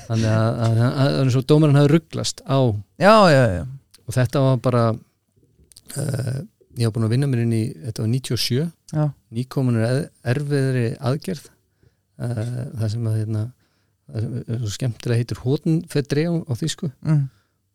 Þannig 0.07 0.27
að, 0.29 0.49
að, 0.49 0.59
að, 0.63 0.81
að, 0.83 1.15
að 1.21 1.31
svo 1.33 1.41
dómarinn 1.47 1.79
hafi 1.79 1.91
rugglast 1.91 2.43
á. 2.45 2.59
Já, 3.01 3.15
já, 3.33 3.41
já. 3.57 3.63
og 4.07 4.15
þetta 4.15 4.43
var 4.43 4.61
bara 4.63 4.83
uh, 4.93 6.37
ég 6.79 6.87
var 6.87 6.93
búin 6.95 7.07
að 7.07 7.15
vinna 7.15 7.29
mér 7.31 7.43
inn 7.43 7.55
í 7.57 7.63
þetta 7.87 8.05
var 8.05 8.11
97, 8.13 8.69
já. 8.93 9.03
nýkominur 9.35 9.87
erfiðri 10.33 10.85
aðgerð. 10.99 11.49
Uh, 12.23 12.55
það 12.79 12.87
sem 12.93 13.09
að 13.09 13.19
hérna, 13.19 13.43
það 14.13 14.27
er 14.43 14.61
svo 14.61 14.73
skemmtilega 14.77 15.23
heitir 15.23 15.43
hótenfedri 15.43 16.27
á, 16.29 16.33
á 16.39 16.53
þýsku. 16.59 16.91
Mm. 17.03 17.23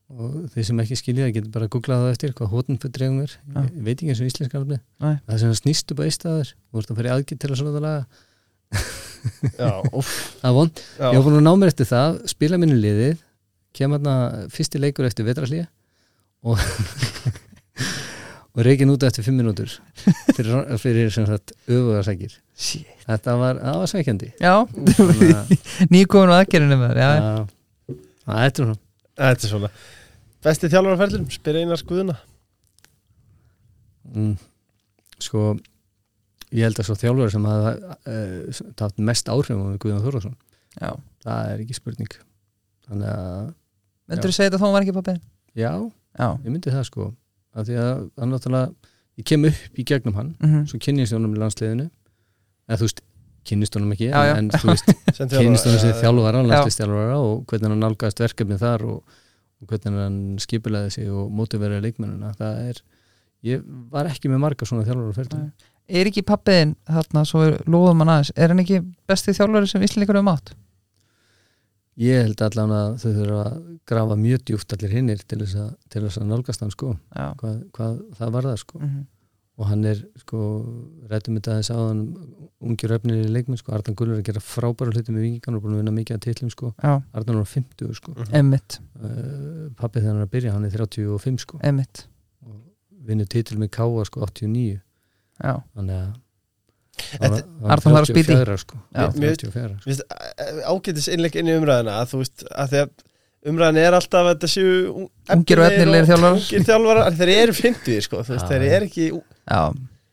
Og 0.08 0.36
þeir 0.54 0.64
sem 0.70 0.78
ekki 0.80 0.96
skilja 0.96 1.26
það 1.26 1.34
getur 1.36 1.52
bara 1.52 1.66
að 1.68 1.72
googla 1.74 1.96
það 2.00 2.12
eftir 2.14 2.30
hvað 2.38 2.52
hótenfedri 2.54 3.08
er 3.10 3.32
Já. 3.34 3.58
ég 3.66 3.82
veit 3.84 3.98
ekki 3.98 4.08
eins 4.14 4.22
og 4.24 4.30
íslenska 4.30 4.60
alveg 4.62 4.80
það 5.28 5.42
sem 5.42 5.52
snýst 5.58 5.92
upp 5.92 6.00
á 6.00 6.04
eistaður 6.08 6.52
og 6.54 6.72
þú 6.72 6.80
ert 6.84 6.92
að 6.94 7.00
fara 7.02 7.10
í 7.10 7.14
aðgerð 7.18 7.42
til 7.44 7.50
að 7.52 7.58
svona 7.60 7.74
það 7.76 7.84
laga. 7.84 8.06
Já, 9.58 9.72
það 10.40 10.48
er 10.48 10.54
vond 10.56 10.80
já. 10.80 11.08
Ég 11.12 11.18
var 11.18 11.26
búin 11.28 11.38
að 11.40 11.44
ná 11.48 11.52
mér 11.60 11.72
eftir 11.74 11.88
það, 11.90 12.18
spila 12.32 12.60
minni 12.62 12.78
liðið 12.80 13.20
kem 13.76 13.92
hérna 13.94 14.14
fyrsti 14.54 14.80
leikur 14.80 15.08
eftir 15.10 15.26
vetraflýja 15.28 15.66
og 16.48 16.56
og 18.58 18.64
reikin 18.66 18.90
út 18.90 19.04
eftir 19.06 19.22
fimm 19.26 19.36
minútur 19.38 19.70
fyrir, 20.34 20.56
fyrir 20.82 21.12
sem 21.14 21.26
sagt 21.28 21.52
öfugarsækir 21.68 22.32
Shit. 22.58 22.88
þetta 23.04 23.36
var, 23.38 23.60
það 23.62 23.76
var 23.82 23.90
sækjandi. 23.92 24.28
Já, 24.42 24.54
Þannig 24.98 25.36
að- 25.38 25.52
nýkomin 25.94 26.32
á 26.34 26.36
aðgerinu 26.40 26.78
með 26.80 26.90
þér 26.96 27.00
Já, 27.04 27.10
að- 27.12 27.52
að 28.26 28.40
þetta 28.42 28.48
er 28.48 28.64
svona. 28.64 28.78
Þetta 29.18 29.46
er 29.46 29.52
svona 29.52 29.70
á 30.94 31.00
ferlinum, 31.02 31.30
spyr 31.34 31.58
einar 31.62 31.80
skuðuna 31.80 32.14
mm, 34.14 34.34
sko 35.22 35.42
ég 36.54 36.64
held 36.64 36.78
að 36.80 36.88
svo 36.88 36.96
þjálfur 36.98 37.32
sem 37.34 37.46
hafa 37.48 37.72
uh, 38.08 38.60
taft 38.78 39.00
mest 39.04 39.28
áhrifum 39.32 39.72
við 39.74 39.80
Guðjón 39.82 40.04
Þórðarsson 40.06 40.36
já. 40.78 40.92
Það 41.24 41.50
er 41.52 41.62
ekki 41.64 41.74
spurning. 41.76 42.12
Þannig 42.88 43.08
að 43.12 43.48
Myndur 44.08 44.30
þú 44.30 44.36
segja 44.38 44.48
þetta 44.52 44.60
þá 44.62 44.70
var 44.72 44.84
ekki 44.86 44.94
pappi? 44.96 45.14
já, 45.58 45.72
Já. 46.18 46.28
ég 46.44 46.48
myndi 46.54 46.72
það 46.72 46.86
sko. 46.88 47.08
Af 47.58 47.66
því 47.68 47.76
að 47.82 47.90
hann 48.22 48.32
náttúrulega 48.32 48.94
ég 49.18 49.26
kem 49.28 49.44
upp 49.50 49.78
í 49.82 49.84
gegnum 49.90 50.16
hann 50.16 50.30
mm 50.38 50.48
svo 50.70 50.78
kynnist 50.80 51.12
ég 51.12 51.18
honum 51.18 51.34
í 51.36 51.40
landsliðinu. 51.42 51.88
Eða 52.68 52.78
þú 52.80 52.86
veist, 52.88 53.02
kynnist 53.48 53.76
honum 53.76 53.92
ekki 53.96 54.08
Já, 54.08 54.20
já. 54.30 54.34
en 54.38 54.48
þú 54.54 54.70
veist, 54.70 54.88
kynnist 55.18 55.66
honum 55.68 55.82
sem 55.82 55.92
landsliðstjálfara 56.54 57.18
og 57.26 57.44
hvernig 57.50 57.68
hann 57.74 57.82
nálgast 57.84 58.22
verkefni 58.24 58.58
þar 58.62 58.86
og 58.88 59.18
hvernig 59.66 60.04
hann 60.04 60.20
skipulegði 60.42 60.94
sig 60.94 61.10
og 61.10 61.32
mótiveraði 61.34 61.88
leikmennina 61.88 62.30
það 62.38 62.62
er, 62.68 62.80
ég 63.48 63.66
var 63.90 64.10
ekki 64.10 64.30
með 64.30 64.44
marga 64.44 64.68
svona 64.68 64.86
þjálfara 64.86 65.26
á 65.26 65.38
Nei. 65.38 65.50
Er 65.88 66.08
ekki 66.10 66.20
pappiðin, 66.28 66.74
þarna, 66.84 67.24
svo 67.24 67.46
er 67.46 67.54
loðum 67.64 68.02
hann 68.04 68.10
aðeins 68.12 68.30
Er 68.36 68.52
hann 68.52 68.60
ekki 68.60 68.82
besti 69.08 69.32
þjálfari 69.32 69.70
sem 69.70 69.84
Íslandíkur 69.86 70.18
hefur 70.18 70.26
mátt? 70.28 70.52
ég 71.98 72.22
held 72.22 72.42
allan 72.46 72.72
að 72.74 72.90
þau 73.02 73.08
þurfa 73.10 73.38
að 73.42 73.54
grafa 73.90 74.16
mjög 74.20 74.42
djúft 74.46 74.74
allir 74.76 74.92
hinnir 74.94 75.22
til 75.26 75.40
þess 75.42 75.56
að, 75.58 76.04
að 76.22 76.28
nálgast 76.28 76.62
hann 76.62 76.70
sko. 76.70 76.92
Hvað, 77.10 77.56
hvað 77.74 77.96
það 78.20 78.34
var 78.36 78.46
það 78.52 78.60
sko. 78.62 78.82
Mm 78.82 79.06
og 79.58 79.66
hann 79.66 79.82
er 79.90 79.98
sko, 80.22 80.38
rættum 81.10 81.34
þetta 81.38 81.56
aðeins 81.56 81.70
á 81.74 81.78
hann 81.78 82.02
ungir 82.62 82.92
öfnir 82.94 83.24
í 83.24 83.30
leikmenn 83.34 83.58
sko, 83.58 83.72
Ardan 83.74 83.96
Gullur 83.98 84.14
er 84.18 84.22
að 84.22 84.28
gera 84.28 84.42
frábæra 84.44 84.92
hluti 84.94 85.10
með 85.14 85.24
vikingan 85.26 85.56
og 85.58 85.64
búin 85.64 85.74
að 85.74 85.80
vinna 85.82 85.94
mikið 85.96 86.18
að 86.18 86.22
titlum 86.28 86.52
sko, 86.54 86.70
Já, 86.78 86.92
Ardan 87.18 87.40
var 87.40 87.48
50 87.50 87.96
sko. 87.98 88.14
Mhm. 88.14 88.30
emmitt, 88.38 88.78
uh, 89.02 89.66
pappi 89.78 89.98
þegar 90.00 90.12
hann 90.14 90.22
er 90.22 90.28
að 90.28 90.32
byrja, 90.36 90.52
hann 90.54 90.64
er 90.68 90.70
35 90.76 91.42
sko. 91.42 91.58
Emmitt 91.62 92.04
og 92.46 92.60
vinnur 93.10 93.26
titil 93.34 93.58
með 93.58 93.72
Káa 93.78 94.06
sko 94.06 94.22
89 94.28 94.78
Já, 95.42 95.54
þannig 95.74 95.98
að 95.98 96.16
hann 97.20 97.36
var 97.94 98.02
að. 98.02 98.14
34 98.14 98.56
sko, 98.62 98.78
Já. 98.94 99.04
34 99.14 99.76
sko. 99.78 99.90
Vist, 99.90 100.02
ágætis 100.66 101.08
innleik 101.12 101.36
inn 101.38 101.50
í 101.50 101.54
umræðina 101.58 101.98
að 102.02 102.10
þú 102.14 102.22
veist, 102.22 102.46
að 102.50 102.72
því 102.72 102.80
að 102.84 102.90
umræðin 103.50 103.80
er 103.82 103.96
alltaf 103.98 104.24
að 104.24 104.30
þetta 104.34 104.50
séu 104.54 104.72
ung- 104.92 105.10
Ungir 105.36 105.60
og 105.62 105.66
efnilegir 105.68 106.08
þjálfarar. 106.10 106.38
ungir 106.38 106.66
þjálfarar, 106.68 107.12
þeir 107.20 107.32
eru 107.42 107.52
50 107.58 108.00
sko, 108.08 108.22
veist, 108.28 108.48
þeir 108.50 108.66
eru 108.78 108.88
ekki 108.90 109.06
já 109.12 109.62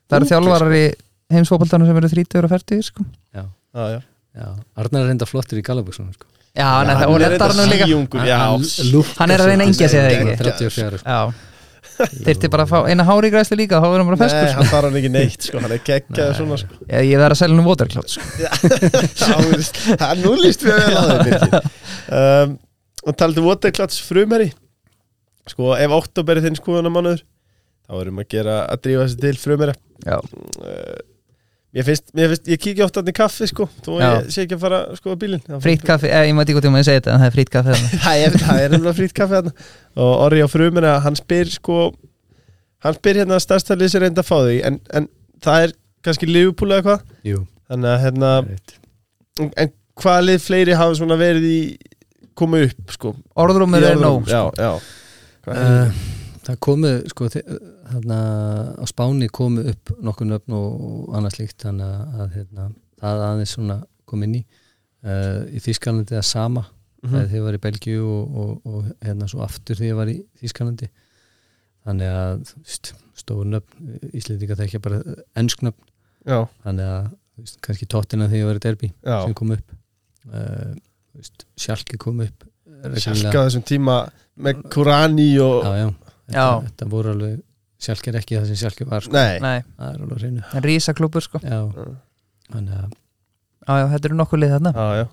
Það 0.06 0.18
eru 0.20 0.30
þjálfarar 0.32 0.76
í 0.78 0.86
heimsfópaltanum 1.34 1.88
sem 1.90 1.98
eru 2.04 2.10
30 2.14 2.44
og 2.46 2.50
40 2.54 2.84
sko. 2.92 3.06
já, 3.34 3.44
já, 3.76 3.84
já. 3.96 4.00
já, 4.38 4.48
Arnar 4.78 5.02
er 5.02 5.08
reynda 5.12 5.26
flottur 5.30 5.58
í 5.60 5.66
Galaböksunum 5.66 6.14
sko. 6.14 6.26
Já, 6.56 6.70
nei, 6.88 6.94
hann 6.96 7.12
er 7.20 7.68
líka 7.68 7.88
síungur, 7.90 8.20
hann, 8.24 8.64
Hann 9.18 9.32
er 9.36 9.42
að 9.44 9.50
reyna 9.50 9.66
að 9.66 9.68
engja 9.74 9.90
sig, 9.92 10.00
eða 10.00 10.12
ekki? 10.14 10.38
34 10.40 11.00
sko. 11.02 11.10
Já, 11.10 11.34
þyrfti 11.96 12.50
bara 12.52 12.64
að 12.66 12.72
fá 12.72 12.80
eina 12.92 13.04
hári 13.08 13.30
græslu 13.32 13.56
líka 13.60 13.80
þá 13.80 13.88
verður 13.88 14.02
hann 14.04 14.10
bara 14.12 14.20
Nei, 14.20 14.24
feskur 14.30 14.48
sko. 14.52 14.56
hann 14.62 14.72
þarf 14.72 14.88
hann 14.90 14.98
ekki 15.02 15.12
neitt 15.16 15.42
sko, 15.50 15.60
hann 15.64 15.72
er 15.76 15.82
geggjaður 15.90 16.32
Nei. 16.32 16.38
svona 16.40 16.58
sko. 16.62 16.80
Ég 16.92 17.18
verð 17.22 17.36
að 17.36 17.40
selja 17.42 17.56
nú 17.56 17.66
watercloud 17.68 18.10
sko. 18.14 18.22
Nú 20.24 20.32
líst 20.44 20.64
við 20.66 20.76
þeim 20.86 20.96
um, 22.20 22.56
Og 23.06 23.18
taldi 23.20 23.44
Waterclouds 23.46 24.02
frumherri 24.06 24.52
Sko, 25.50 25.74
ef 25.78 25.94
oktober 25.94 26.40
er 26.40 26.48
þinn 26.48 26.58
skoðunamánuður 26.58 27.26
þá 27.86 28.00
erum 28.02 28.24
að 28.24 28.32
gera 28.34 28.62
að 28.66 28.88
drífa 28.88 29.04
þessi 29.06 29.20
til 29.22 29.36
frumherra 29.42 29.76
Já, 30.06 30.18
uh, 30.18 31.04
Mér 31.76 31.84
finnst, 31.84 32.06
mér 32.16 32.30
finnst, 32.32 32.48
ég 32.48 32.60
kíkja 32.64 32.86
oft 32.88 32.96
hann 32.96 33.12
í 33.12 33.14
kaffi 33.16 33.50
sko 33.52 33.68
Þú 33.84 34.00
ég 34.00 34.30
sé 34.32 34.46
ekki 34.46 34.56
að 34.56 34.62
fara 34.62 34.78
að 34.86 35.00
skoða 35.02 35.18
bílinn. 35.20 35.42
Frýtt 35.60 35.82
kaffi, 35.84 36.08
eh, 36.08 36.30
ég 36.30 36.38
maður 36.38 36.54
ekki 36.54 36.62
út 36.62 36.68
í 36.68 36.70
að 36.72 36.78
ég 36.80 36.86
segi 36.88 37.02
þetta 37.02 37.12
en 37.12 37.20
það 37.20 37.28
er 37.28 37.34
frýtt 37.36 37.52
kaffi 37.52 37.74
þarna. 37.74 37.90
það 38.06 38.22
er, 38.22 38.38
það 38.46 38.60
er 38.62 38.72
nefnilega 38.72 38.98
frýtt 39.02 39.16
kaffi 39.18 39.36
þarna. 39.36 39.52
Og 40.06 40.12
Orri 40.24 40.40
á 40.40 40.48
frumina, 40.48 40.94
hann 41.04 41.20
spyr 41.20 41.52
sko 41.52 41.80
hann 42.86 42.98
spyr 43.00 43.22
hérna 43.22 43.40
stærstælið 43.42 43.92
sér 43.92 44.06
reynda 44.06 44.24
að 44.24 44.30
fá 44.30 44.38
því 44.38 44.56
en, 44.70 44.80
en 44.98 45.10
það 45.44 45.66
er 45.66 45.76
kannski 46.06 46.30
Liverpool 46.30 46.76
eða 46.76 46.86
hvað 46.86 47.30
Jú, 47.32 47.42
þannig 47.72 47.92
að 47.92 48.04
hérna, 48.06 48.32
en 49.64 49.74
hvaða 50.02 50.26
lið 50.30 50.42
fleiri 50.44 50.78
hafa 50.78 50.98
svona 51.00 51.18
verið 51.20 51.48
í 51.50 51.60
komið 52.40 52.68
upp 52.70 52.94
sko. 52.96 53.14
Orðrúmur 53.42 53.84
Í 53.86 53.90
er 53.90 54.00
nóg 54.02 54.28
sko. 54.30 54.52
já, 54.58 54.68
já. 54.68 54.72
Uh, 55.46 55.98
það 56.46 56.60
komu 56.66 56.92
sko 57.12 57.28
þarna 57.34 58.20
á 58.82 58.84
Spáni 58.90 59.28
komu 59.34 59.66
upp 59.72 59.92
nokkur 60.02 60.30
nöfn 60.30 60.56
og, 60.58 60.70
og 60.90 61.18
annað 61.20 61.36
slíkt 61.38 61.66
þannig 61.68 61.92
að, 62.22 62.30
hérna, 62.40 62.70
það 63.02 63.26
aðeins 63.30 63.54
svona 63.58 63.80
kom 64.10 64.24
inn 64.26 64.40
í. 64.40 64.46
Uh, 65.06 65.44
í 65.54 65.62
Þýskalandi 65.62 66.16
það 66.18 66.28
sama 66.32 66.66
Mhm. 67.06 67.12
þegar 67.14 67.28
þið 67.30 67.44
var 67.46 67.54
í 67.54 67.60
Belgíu 67.62 68.06
og, 68.10 68.38
og, 68.42 68.54
og 68.66 68.86
hérna 69.06 69.28
svo 69.30 69.44
aftur 69.46 69.78
þegar 69.78 69.92
ég 69.92 69.98
var 70.00 70.10
í 70.10 70.16
Þýskalandi. 70.42 70.88
Þannig 71.86 72.14
að 72.18 72.48
stóru 73.22 73.46
nöfn 73.52 74.00
Íslendinga 74.18 74.56
þekkja 74.58 74.80
bara 74.82 75.02
ennsknöfn 75.38 75.86
þannig 76.66 76.88
að 76.90 77.12
kannski 77.62 77.86
tóttina 77.86 78.26
þegar 78.26 78.40
ég 78.42 78.48
var 78.50 78.58
í 78.58 78.64
derbi 78.66 78.90
já. 79.06 79.20
sem 79.22 79.36
kom 79.38 79.54
upp. 79.54 79.76
Uh, 80.26 80.74
þú 80.74 80.82
veist, 80.82 80.95
Sjálki 81.58 81.98
kom 82.02 82.20
upp 82.26 82.46
á 82.86 82.88
þessum 82.96 83.64
tíma 83.66 83.96
með 84.38 84.64
Kurani 84.74 85.30
og 85.42 85.64
já, 85.66 85.72
já, 85.80 85.88
þetta, 86.28 86.34
Já. 86.36 86.48
þetta 86.68 86.88
voru 86.92 87.14
alveg 87.16 87.42
Sjálki 87.86 88.12
er 88.12 88.18
ekki 88.20 88.38
það 88.40 88.46
sem 88.52 88.60
Sjálki 88.64 88.86
var 88.90 89.04
sko. 89.06 89.14
Nei, 89.16 89.40
Nei, 89.44 89.60
það 89.78 89.90
er 89.94 90.04
alveg 90.06 90.22
hreinu. 90.24 90.44
En 90.58 90.64
rísa 90.66 90.94
klúpur 90.98 91.22
sko. 91.26 91.42
Já, 91.44 91.60
þannig 92.52 92.78
að 92.80 92.94
Já, 93.66 93.88
þetta 93.96 94.10
eru 94.10 94.18
nokkuð 94.20 94.42
lið 94.44 94.54
þarna. 94.56 94.72
Já, 94.76 94.86
já. 95.02 95.06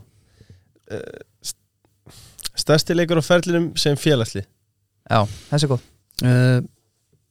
St- 1.43 2.17
Stærsti 2.63 2.95
leikur 2.97 3.21
á 3.21 3.25
ferlinum 3.25 3.71
sem 3.81 3.97
félagsli 3.97 4.43
Já, 4.45 5.21
þessi 5.51 5.69
góð. 5.71 5.85
Uh, 6.23 6.61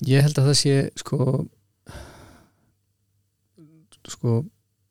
ég 0.10 0.26
held 0.26 0.40
að 0.42 0.48
það 0.52 0.58
sé 0.62 0.74
sko 1.00 1.20
sko 4.12 4.42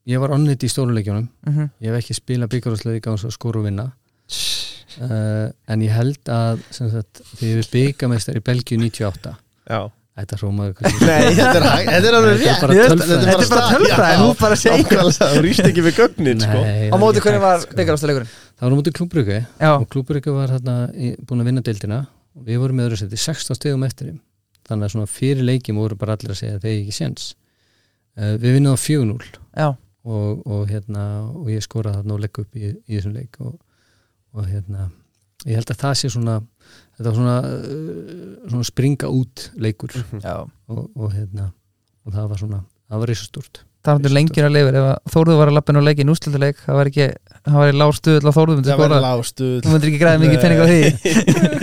ég 0.08 0.20
var 0.22 0.34
onnit 0.36 0.64
í 0.64 0.70
stóruleikjunum 0.70 1.28
mm 1.46 1.70
ég 1.80 1.90
hef 1.90 2.00
ekki 2.00 2.16
spilað 2.16 2.52
byggarúsleik 2.54 3.06
á 3.06 3.12
skóru 3.28 3.60
og 3.60 3.68
vinna. 3.68 3.90
Uh, 5.00 5.48
en 5.70 5.82
ég 5.82 5.92
held 5.94 6.28
að 6.28 6.60
sem 6.74 6.90
sagt, 6.90 7.22
þegar 7.38 7.60
við 7.60 7.68
byggamestar 7.74 8.36
í 8.36 8.42
Belgíu 8.42 8.78
98 8.80 9.34
Já. 9.70 9.90
Þetta 10.18 10.38
hrómaður 10.40 10.80
Nei, 11.06 11.30
þetta 11.38 11.60
er, 11.60 11.90
er 11.94 12.16
alveg 12.18 12.40
Þetta 12.42 12.66
er 12.66 12.72
rétt. 12.74 13.04
Þetta 13.06 13.36
er 13.36 13.92
bara 13.94 14.08
Já, 14.10 14.18
nú 14.20 14.32
bara 14.40 14.56
segir 14.58 14.88
Þú 14.90 15.42
rýst 15.46 15.62
ekki 15.64 15.84
við 15.86 16.00
gögnin 16.00 16.42
sko. 16.42 16.62
Á 16.90 16.96
móti 17.00 17.22
hvernig 17.22 17.44
var 17.44 17.62
byggarástarleikurinn? 17.70 18.32
það 18.60 18.66
var 18.66 18.74
á 18.74 18.78
móti 18.80 18.94
klúbryggu 18.98 19.36
Já, 19.38 19.70
og 19.70 19.86
klúbryggu 19.94 20.34
var 20.36 20.52
hérna 20.56 20.74
búin 21.24 21.44
að 21.44 21.48
vinna 21.52 21.62
deildina. 21.64 22.00
Og 22.36 22.48
við 22.50 22.60
vorum 22.62 22.80
með 22.80 22.90
öðru 22.90 22.98
seti 23.00 23.20
16 23.22 23.56
stegum 23.60 23.86
eftir 23.86 24.10
þeim. 24.10 24.18
Þannig 24.68 24.86
að 24.88 24.92
svona 24.96 25.10
fyrir 25.10 25.46
leikjum 25.46 25.78
voru 25.80 25.96
bara 25.98 26.18
allir 26.18 26.34
að 26.34 26.40
segja 26.42 26.58
að 26.58 26.66
þeir 26.66 26.74
ekki 26.82 26.96
séns. 26.98 27.30
Uh, 28.18 28.34
við 28.42 28.58
vinnum 28.58 28.74
á 28.74 28.78
4-0 28.82 29.16
já, 29.54 29.68
og, 30.10 30.42
og 30.46 30.66
hérna 30.70 31.04
og 31.30 31.50
ég 31.52 31.64
skoraði 31.64 32.00
þarna 32.00 32.16
og 32.16 32.24
legg 32.24 32.42
upp 32.42 32.58
í, 32.58 32.72
í 32.74 32.96
þessum 32.96 33.16
leik 33.16 33.40
og, 33.44 33.56
og 34.36 34.50
hérna 34.50 34.90
ég 35.46 35.56
held 35.56 35.72
að 35.72 35.80
það 35.84 35.96
sé 36.00 36.12
svona 36.12 36.36
þetta 36.98 37.06
var 37.08 37.16
svona, 37.16 37.38
uh, 37.46 38.36
svona 38.50 38.68
springa 38.68 39.10
út 39.14 39.48
leikur. 39.60 39.96
Já. 40.20 40.36
Og, 40.70 40.86
og 40.94 41.10
hérna 41.14 41.50
og 42.06 42.14
það 42.14 42.30
var 42.32 42.42
svona, 42.44 42.62
það 42.90 43.04
var 43.04 43.12
reysastúrt 43.14 43.64
Það 43.80 44.06
er 44.10 44.12
lengir 44.12 44.44
að 44.44 44.52
lifir. 44.52 44.76
Ef 44.76 44.86
að 44.90 45.12
Þórður 45.14 45.38
var 45.38 45.50
að 45.50 45.54
lappin 45.56 45.80
og 45.80 45.84
leiki 45.86 46.04
í 46.04 46.08
nústilduleik 46.08 46.58
það 46.60 46.76
var 46.76 46.88
ekki, 46.90 47.06
það 47.46 47.54
var 47.56 47.70
í 47.70 47.76
lástuðl 47.80 48.28
á 48.28 48.32
Þórður 48.36 48.58
Það 48.58 48.66
væri 48.66 48.76
skora, 48.76 48.98
lástuð 49.06 49.54
þú 49.64 49.72
myndir 49.72 49.90
ekki 49.90 50.00
græða 50.02 50.20
mikið 50.20 50.42
penning 50.44 50.60
á 50.60 50.66
því. 50.68 50.80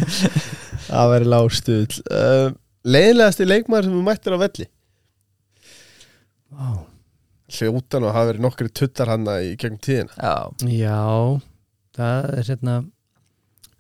Það 0.87 1.11
væri 1.11 1.29
lástuð 1.33 1.99
uh, 2.07 2.47
Leiðilegasti 2.87 3.47
leikmaður 3.47 3.89
sem 3.89 3.97
þú 3.97 4.03
mættir 4.07 4.33
á 4.33 4.37
velli? 4.41 4.67
Wow. 6.57 6.77
Hljótan 7.47 8.03
og 8.03 8.11
hafa 8.11 8.31
verið 8.33 8.43
nokkri 8.43 8.69
tuttar 8.75 9.07
hanna 9.13 9.37
í 9.39 9.53
gegnum 9.59 9.79
tíðina. 9.79 10.11
Já, 10.19 10.35
Já, 10.67 11.41
það 11.97 12.31
er 12.37 12.49
hérna 12.51 12.77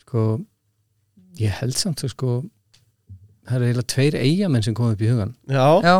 sko 0.05 0.21
ég 1.37 1.57
held 1.59 1.75
samt 1.77 2.03
að 2.05 2.13
sko 2.13 2.35
það 3.47 3.57
eru 3.57 3.65
eiginlega 3.67 3.89
tveir 3.93 4.15
eigamenn 4.21 4.63
sem 4.65 4.75
kom 4.77 4.93
upp 4.93 5.01
í 5.03 5.09
hugan 5.11 5.33
Já, 5.51 5.67
já, 5.83 5.97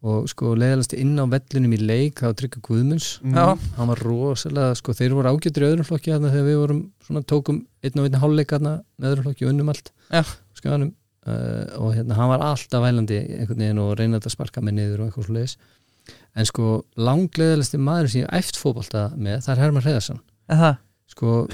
og 0.00 0.30
sko 0.32 0.54
leiðalasti 0.56 0.98
inn 1.02 1.12
á 1.20 1.28
vellinum 1.28 1.74
í 1.76 1.80
leik 1.82 2.22
þá 2.24 2.32
tryggja 2.40 2.62
Guðmunds. 2.64 3.08
Já, 3.20 3.52
hann 3.76 3.90
var 3.92 4.00
rosalega, 4.00 4.78
sko 4.80 4.94
þeir 4.96 5.12
voru 5.18 5.34
ágættir 5.34 5.66
í 5.66 5.68
öðrum 5.68 5.88
flokki 5.88 6.14
þarna 6.14 6.32
þegar 6.32 6.48
við 6.48 6.58
vorum 6.62 6.80
svona 7.04 7.22
tókum 7.28 7.60
einn 7.84 8.00
og 8.00 8.08
einn 8.08 8.20
hálfleik 8.22 8.54
þarna 8.56 8.72
með 8.96 9.10
öðrum 9.12 9.28
flokki 9.28 9.46
og 9.46 9.52
unnum 9.52 9.72
allt. 9.74 9.92
Já. 10.08 10.22
skjáðanum 10.56 10.94
uh, 11.28 11.66
og 11.84 11.92
hérna 11.98 12.16
hann 12.16 12.32
var 12.32 12.46
alltaf 12.48 12.84
vælandi 12.86 13.20
einhvern 13.36 13.60
veginn 13.66 13.82
og 13.84 13.92
reynaði 14.00 14.30
að 14.30 14.34
sparka 14.38 14.64
með 14.64 14.78
niður 14.80 15.04
og 15.04 15.10
eitthvað 15.10 15.28
svo 15.28 15.36
leiðis 15.36 15.56
en 16.36 16.46
sko 16.48 16.80
langleðalasti 17.00 17.80
maður 17.80 18.12
sem 18.12 18.22
ég 18.24 18.32
æft 18.38 18.58
fótbolta 18.60 19.08
með 19.16 19.42
það 19.46 19.52
er 19.54 19.62
Herman 19.64 19.84
Hreðarsson 19.84 20.20
sko 21.10 21.44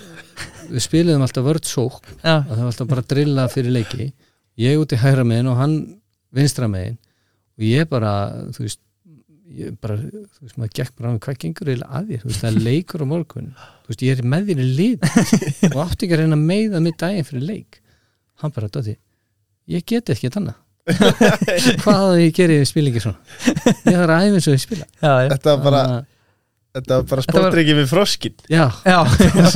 við 0.69 0.82
spiliðum 0.85 1.24
alltaf 1.24 1.47
vörð 1.47 1.69
sók 1.70 2.01
og 2.23 2.51
það 2.51 2.62
var 2.62 2.66
alltaf 2.70 2.90
bara 2.90 3.05
að 3.05 3.12
drilla 3.15 3.47
fyrir 3.53 3.77
leiki. 3.77 4.11
Ég 4.61 4.81
út 4.81 4.93
í 4.93 5.01
hægra 5.01 5.24
megin 5.28 5.48
og 5.53 5.61
hann 5.61 5.77
vinstra 6.35 6.69
megin. 6.69 6.98
Og 7.57 7.65
ég 7.65 7.89
bara 7.89 8.12
þú 8.53 8.66
veist 8.66 8.82
ég 9.57 9.77
bara, 9.81 9.97
þú 9.97 10.43
veist, 10.43 10.57
maður 10.59 10.73
gekk 10.77 10.94
bara 10.98 11.12
á 11.15 11.23
hvað 11.23 11.36
gengur 11.40 11.69
eiginlega 11.70 11.98
að 12.01 12.09
þér, 12.11 12.24
það 12.36 12.48
er 12.48 12.65
leikur 12.66 13.05
á 13.05 13.07
morgun. 13.09 13.51
Veist, 13.86 14.03
ég 14.05 14.19
er 14.19 14.27
með 14.28 14.51
þér 14.51 14.62
í 14.65 14.66
lið. 14.81 15.07
Og 15.70 15.77
átti 15.85 16.05
ekki 16.05 16.16
að 16.16 16.23
reyna 16.24 16.36
að 16.36 16.47
meiða 16.51 16.82
mig 16.82 16.97
daginn 17.01 17.28
fyrir 17.28 17.47
leik. 17.47 17.78
Hann 18.43 18.53
bara, 18.53 18.69
Dóti 18.69 18.97
ég 19.70 19.86
get 19.86 20.12
ekki 20.12 20.31
þannig 20.32 20.55
hvað 21.83 22.03
að 22.03 22.21
ég 22.23 22.35
geri 22.37 22.61
í 22.63 22.67
spilingi 22.69 23.03
svona 23.03 23.19
ég 23.87 23.97
þarf 23.97 24.13
að 24.15 24.27
æfa 24.27 24.37
eins 24.37 24.47
og 24.47 24.55
ég 24.55 24.63
spila 24.63 24.85
já, 24.87 25.11
já, 25.11 25.31
þetta 25.33 25.55
var 25.55 25.65
bara, 25.65 25.81
Þannig 25.87 25.97
að- 25.97 26.13
þetta 26.77 26.99
var 26.99 27.07
bara 27.11 27.25
Þetta 27.25 27.41
var- 27.41 27.47
spótriki 27.47 27.77
við 27.79 27.89
froskin 27.91 28.37
já, 28.53 28.65
já. 28.87 28.99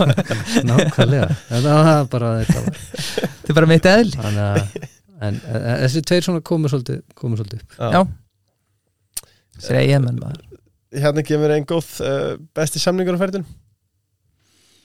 nákvæmlega 0.71 1.29
þetta 1.51 1.77
var 1.77 2.09
bara 2.15 2.33
þetta 2.41 2.65
var 2.65 2.81
Þetta 2.81 3.53
er 3.55 3.59
bara 3.61 3.71
mitt 3.71 3.91
eðl 3.93 4.13
þannig 4.17 4.45
að 4.47 4.89
en, 5.21 5.37
en, 5.37 5.65
þessi 5.85 6.03
tveir 6.09 6.25
svona 6.27 6.43
komur 6.51 6.73
svolítið, 6.73 7.03
komur 7.19 7.41
svolítið 7.41 7.61
upp. 7.61 7.75
Já. 7.93 8.01
Þessi 9.59 9.75
er 9.75 9.81
eigamenn 9.85 10.21
maður 10.21 10.47
Hérna 11.01 11.23
kemur 11.23 11.53
einn 11.55 11.67
góð 11.71 11.91
uh, 12.03 12.33
besti 12.57 12.81
samningur 12.83 13.15
á 13.15 13.23
ferðin 13.23 13.45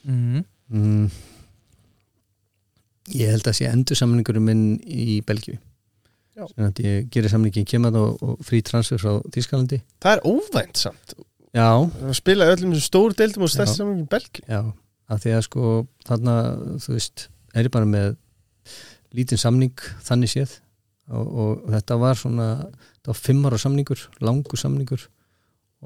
mm. 0.06 0.44
mm. 0.70 1.06
ég 3.18 3.32
held 3.34 3.48
að 3.50 3.56
sé 3.58 3.66
endur 3.70 3.98
samningurum 3.98 4.46
minn 4.46 4.66
í 4.86 5.18
Belgíu 5.26 5.58
Sem 6.36 6.66
að 6.66 6.82
ég 6.84 7.06
gerir 7.12 7.32
samningin 7.32 7.68
kemur 7.68 7.96
og, 7.96 8.20
og 8.20 8.44
frí 8.44 8.60
transfer 8.64 9.00
frá 9.00 9.22
Þískalandi 9.32 9.78
Það 10.04 10.12
er 10.12 10.26
óvænt 10.28 10.80
samt. 10.82 11.14
Já, 11.56 11.70
Það 11.96 12.12
spila 12.18 12.50
öllum 12.52 12.74
stóru 12.84 13.16
deildum 13.16 13.46
og 13.46 13.52
samningur 13.54 14.02
í 14.02 14.08
Belgíu. 14.12 14.44
Já, 14.44 14.60
að 15.08 15.22
því 15.22 15.32
að 15.32 15.42
sko 15.46 15.72
þarna, 16.04 16.36
þú 16.84 16.96
veist, 16.98 17.26
er 17.56 17.68
ég 17.68 17.72
bara 17.72 17.88
með 17.88 18.18
lítinn 19.16 19.40
samning 19.40 19.86
þannig 20.04 20.34
séð. 20.34 20.58
Og, 21.06 21.26
og 21.26 21.66
þetta 21.72 21.98
var 22.02 22.18
svona 22.20 22.48
þetta 22.66 23.12
var 23.12 23.20
fimm 23.22 23.48
ára 23.48 23.62
samningur, 23.62 24.04
langur 24.26 24.60
samningur. 24.60 25.08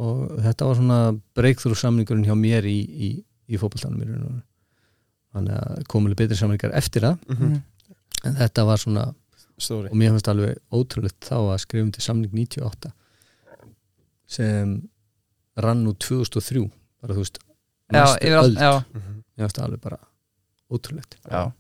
Og 0.01 0.27
þetta 0.43 0.67
var 0.67 0.79
svona 0.81 1.01
breakthrough 1.37 1.79
samningurinn 1.79 2.27
hjá 2.27 2.35
mér 2.39 2.67
í, 2.67 2.79
í, 2.81 3.11
í 3.47 3.61
veru. 3.61 4.41
þannig 5.31 5.55
að 5.55 5.83
komulega 5.87 6.25
betri 6.25 6.37
samningar 6.41 6.75
eftir 6.75 7.07
það. 7.07 7.19
Mm 7.29 7.37
-hmm. 7.37 7.59
en 8.25 8.39
þetta 8.41 8.65
var 8.67 8.79
svona 8.83 9.05
Stóri 9.61 9.91
og 9.91 9.97
mér 10.01 10.15
finnst 10.15 10.29
alveg 10.33 10.59
ótrúlegt 10.73 11.21
þá 11.29 11.37
að 11.39 11.59
skrifum 11.65 11.93
til 11.95 12.03
samning 12.05 12.33
98 12.33 12.93
sem 14.31 14.75
rann 15.61 15.87
úr 15.91 15.97
2003 15.99 16.65
bara 17.03 17.15
þú 17.17 17.23
veist 17.25 17.39
Já, 17.91 17.99
næstu 17.99 18.21
yfir 18.27 18.37
allt, 18.39 18.51
öld. 18.51 18.59
já, 18.63 18.73
Mhm. 18.95 19.23
mér 19.37 19.45
finnst 19.47 19.59
það 19.59 19.65
alveg 19.69 19.81
bara 19.81 19.99
ótrúlegt 20.71 21.17
já 21.31 21.53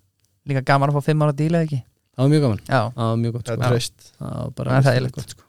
Líka 0.49 0.63
gaman 0.65 0.91
að 0.91 0.95
fá 0.99 1.05
fimm 1.05 1.23
ára 1.23 1.33
díla 1.37 1.63
ekki 1.67 1.81
það 1.81 2.23
var 2.25 2.29
mjög 2.33 2.43
gaman, 2.47 2.61
Já, 2.69 2.81
það 2.95 3.07
var 3.11 3.17
mjög 3.17 3.33
gott 3.33 3.47
sko. 3.47 3.57
það 3.57 4.35
var 4.41 4.51
bara 4.51 4.71
Það 4.71 4.79
er 4.81 4.91
þægilegt. 4.91 5.15
gott, 5.15 5.31
sko. 5.31 5.43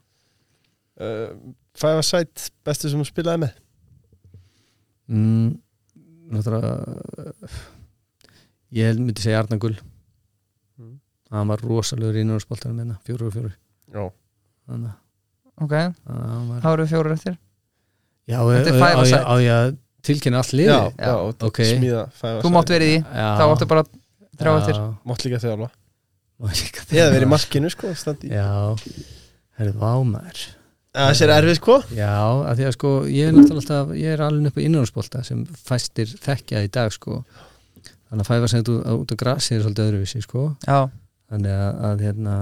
uh, 1.01 1.53
Five 1.73 2.03
Side 2.03 2.49
bestu 2.65 2.89
sem 2.89 2.99
þú 3.01 3.05
spilaði 3.07 3.39
með 3.45 3.53
mm, 5.09 5.59
náttúrulega 6.31 6.73
ég 8.71 8.85
held 8.89 8.99
myndi 9.03 9.21
segja 9.23 9.39
Arna 9.43 9.57
Gull 9.61 9.75
Mm. 9.77 9.90
Hann 11.31 11.47
var 11.51 11.61
rosalegur 11.63 12.17
í 12.19 12.23
innanúrspoltanum 12.25 12.75
minna, 12.81 12.97
fjóru 13.07 13.27
og 13.29 13.33
fjóru 13.35 13.51
Já. 13.91 14.05
Þannig 14.69 14.91
ok, 15.61 15.73
þá 16.63 16.67
eru 16.73 16.85
fjóru 16.91 17.13
eftir? 17.15 17.37
Já, 18.29 18.39
Þetta 18.45 18.73
er 18.75 19.25
á- 19.25 19.39
ég- 19.41 19.51
að 19.55 19.77
tilkynna 20.05 20.37
allt 20.41 20.53
liði 20.55 20.71
Já, 20.71 20.91
já, 20.97 21.13
og 21.17 21.43
ok. 21.49 21.59
smíða 21.73 22.03
Þú 22.41 22.51
mátt 22.53 22.69
verið 22.73 22.95
í 22.95 22.97
Já. 23.03 23.27
þá 23.37 23.43
áttu 23.51 23.67
bara 23.67 23.83
þrjá 24.37 24.53
eftir. 24.61 24.75
Já, 24.75 24.87
Mátt 25.05 25.25
líka 25.25 25.39
þjálfa 25.43 25.69
Ég 26.41 26.97
hefði 26.97 27.13
verið 27.13 27.27
í 27.27 27.29
markinu 27.29 27.69
sko 27.69 27.91
standi. 27.93 28.27
í. 28.27 28.33
Já, 28.33 28.75
herrðu 29.59 29.77
vámær 29.77 30.39
Það 30.91 31.11
sér 31.15 31.31
erfið 31.31 31.55
sko. 31.55 31.75
Já, 31.95 32.09
af 32.49 32.57
því 32.57 32.65
að 32.67 32.73
sko 32.75 32.89
ég 33.07 33.27
er 33.29 33.35
náttúrulega 33.37 33.61
alltaf, 33.61 33.91
ég 33.95 34.09
er 34.11 34.23
alveg 34.25 34.47
upp 34.49 34.57
á 34.59 34.61
innanúrsbolta 34.65 35.21
sem 35.23 35.45
fæstir 35.55 36.09
þekkja 36.19 36.63
í 36.65 36.71
dag 36.73 36.91
sko. 36.91 37.21
Þannig 38.11 38.25
að 38.25 38.27
fæfa 38.27 38.49
sem 38.51 38.59
út, 38.65 38.71
út 38.99 39.13
á 39.13 39.15
grasi 39.21 39.55
er 39.55 39.61
svolítið 39.63 39.87
öðruvísi 39.87 40.19
sko. 40.25 40.41
Já, 40.67 40.89
þannig 41.31 41.55
að, 41.55 41.79
að 41.89 42.03
hérna 42.05 42.35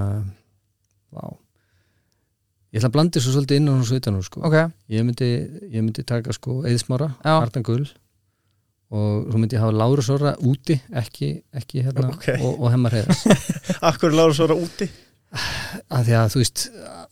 vá. 1.14 1.24
Ég 2.70 2.78
ætla 2.82 2.90
að 2.91 2.95
blandi 2.98 3.22
svo 3.24 3.32
svolítið 3.34 3.60
innan 3.64 3.82
og 3.82 3.91
utan 3.98 4.18
úr 4.20 4.26
sko. 4.28 4.44
Ok, 4.45 4.56
ég, 4.94 5.06
myndi, 5.07 5.30
ég 5.74 5.82
myndi 5.82 6.03
taka 6.06 6.34
sko 6.36 6.60
Eðsmára, 6.70 7.07
Já. 7.26 7.34
Artan 7.40 7.66
Gull 7.66 7.88
og 8.90 9.28
svo 9.30 9.38
myndi 9.41 9.57
ég 9.57 9.61
hafa 9.61 9.74
Láru 9.78 10.02
Sora 10.06 10.32
úti 10.45 10.76
ekki, 10.98 11.32
ekki 11.53 11.84
hérna 11.86 12.07
Ok. 12.10 12.28
og, 12.41 12.56
og 12.57 12.72
hemmar 12.74 12.95
heiðas 12.98 13.22
Akkur 13.90 14.14
lágur 14.18 14.34
svo 14.38 14.48
úti? 14.57 14.88
Að 15.94 16.07
því 16.07 16.16
að 16.18 16.32
þú 16.34 16.40
veist 16.41 16.64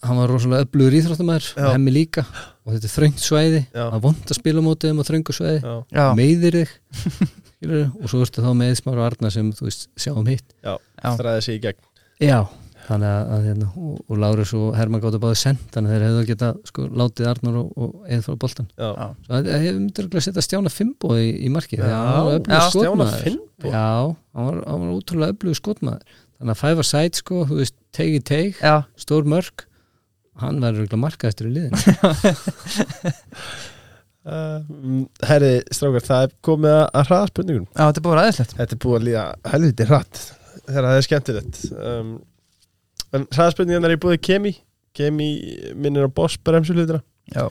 hann 0.08 0.18
var 0.18 0.32
rosalega 0.34 0.66
öflugur 0.66 0.96
íþróttumæður 0.98 1.50
hemmi 1.74 1.94
líka 1.94 2.24
og 2.66 2.74
þetta 2.74 2.88
er 2.90 2.94
þröngt 2.96 3.22
svæði. 3.22 3.60
Já. 3.70 3.84
að 3.94 4.00
vond 4.08 4.24
að 4.34 4.40
spila 4.40 4.62
á 4.62 4.68
mótið 4.68 4.94
um 4.94 5.02
á 5.02 5.06
þröngu 5.10 5.36
svæði. 5.38 5.60
Já, 5.62 5.76
já, 5.94 6.06
meiðir 6.18 6.58
þig 6.58 6.74
skilurðu, 7.58 7.90
og 7.98 8.14
svo 8.14 8.22
ertu 8.26 8.46
þá 8.46 8.52
með 8.58 8.72
Eðsmára 8.76 9.04
og 9.04 9.10
Arna 9.10 9.34
sem 9.34 9.52
þú 9.58 9.68
veist 9.68 9.90
sjáum 10.00 10.30
hitt. 10.30 10.48
Já. 10.64 10.78
stræði 11.18 11.44
sig 11.46 11.60
í 11.60 11.64
gegn. 11.66 11.84
Já, 12.24 12.40
þannig 12.88 13.10
að, 13.12 13.32
að 13.36 13.48
hérna, 13.48 13.68
og, 13.78 13.98
og 14.08 14.22
Lárus 14.24 14.54
og 14.58 14.68
Herman 14.78 15.04
gáttu 15.04 15.20
báði 15.22 15.40
send 15.42 15.64
þannig 15.74 15.92
að 15.92 15.96
þeir 15.96 16.06
hefðu 16.08 16.24
geta 16.32 16.52
sko, 16.70 16.86
látið 17.02 17.30
Arnur 17.32 17.58
og, 17.62 17.72
og 17.78 17.96
eða 18.08 18.26
fara 18.26 18.42
boltan 18.42 18.70
það 19.28 19.50
hefur 19.54 19.80
myndir 19.82 20.08
að 20.08 20.26
setja 20.28 20.46
Stjána 20.46 20.72
Fimbo 20.74 21.18
í, 21.20 21.28
í 21.46 21.52
markið 21.54 21.84
Já, 21.84 22.02
já, 22.48 22.62
Stjána 22.72 23.10
Finnbo 23.12 23.74
já, 23.74 23.86
hann 24.38 24.50
var, 24.50 24.62
hann 24.64 24.86
var 24.86 24.96
útrúlega 24.96 25.36
öflugur 25.36 25.60
skotmaður. 25.60 26.18
Þannig 26.38 26.54
að 26.54 26.62
five 26.62 26.86
a 26.86 26.88
side 26.88 27.22
sko, 27.22 27.42
þú 27.50 27.60
veist, 27.60 27.78
teig 27.98 28.18
í 28.18 28.24
teig 28.32 28.62
Já, 28.62 28.76
stór 29.02 29.28
mörg 29.30 29.68
hann 30.42 30.62
verður 30.62 31.00
markaðistur 31.02 31.50
í 31.50 31.56
liðin 31.56 31.78
uh, 34.28 35.04
Herri, 35.30 35.52
strákar, 35.74 36.06
það 36.08 36.26
er 36.28 36.34
komið 36.48 36.74
að, 36.76 36.86
að 37.02 37.08
hraða 37.12 37.30
spurningun 37.32 37.68
já, 37.68 37.82
þetta 37.88 38.02
er 38.02 38.06
búið 38.08 38.22
aðeinslegt 38.24 38.56
Þetta 38.60 38.76
er 38.78 38.82
búið 38.86 38.98
að 39.00 39.06
líða 39.08 39.26
helviti 39.54 39.88
hratt 39.92 40.24
þegar 40.68 40.88
það 40.90 40.98
er 41.02 41.06
skemmtilegt. 41.10 41.62
Um, 41.78 42.16
En 43.16 43.24
hraðaspurningarnar 43.32 43.94
er 43.96 44.00
búið 44.04 44.18
Kemi. 44.28 44.50
Kemi 44.98 45.28
minnir 45.80 46.10
á 46.10 46.12
Boss 46.12 46.36
bremsulutina 46.44 47.00
Já, 47.32 47.46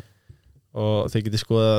og 0.77 1.07
þeir 1.12 1.23
geti 1.31 1.40
skoða 1.40 1.70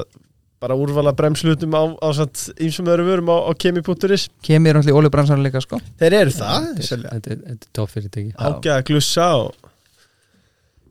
bara 0.57 0.73
úrvala 0.79 1.11
bremsulutum 1.13 1.75
á, 1.77 1.83
á 2.01 2.09
satt 2.17 2.47
ímsum 2.57 2.89
öðrum 2.89 3.05
vörum 3.11 3.29
á, 3.29 3.37
á 3.45 3.51
kemi.is 3.53 4.23
kemur 4.41 4.73
náttúrulega 4.79 4.89
í 4.89 4.97
ólíubransan 4.97 5.43
líka 5.45 5.61
sko. 5.61 5.77
Þeir 6.01 6.15
eru 6.23 6.33
það? 6.33 6.65
Þetta 6.79 6.95
er- 6.97 7.05
þetta 7.11 7.31
er- 7.35 7.43
þetta 7.51 7.67
er 7.69 7.73
topp 7.77 7.93
fyrirtæki. 7.93 8.31
Ágæða 8.41 8.79
glussa 8.89 9.27
og, 9.43 9.66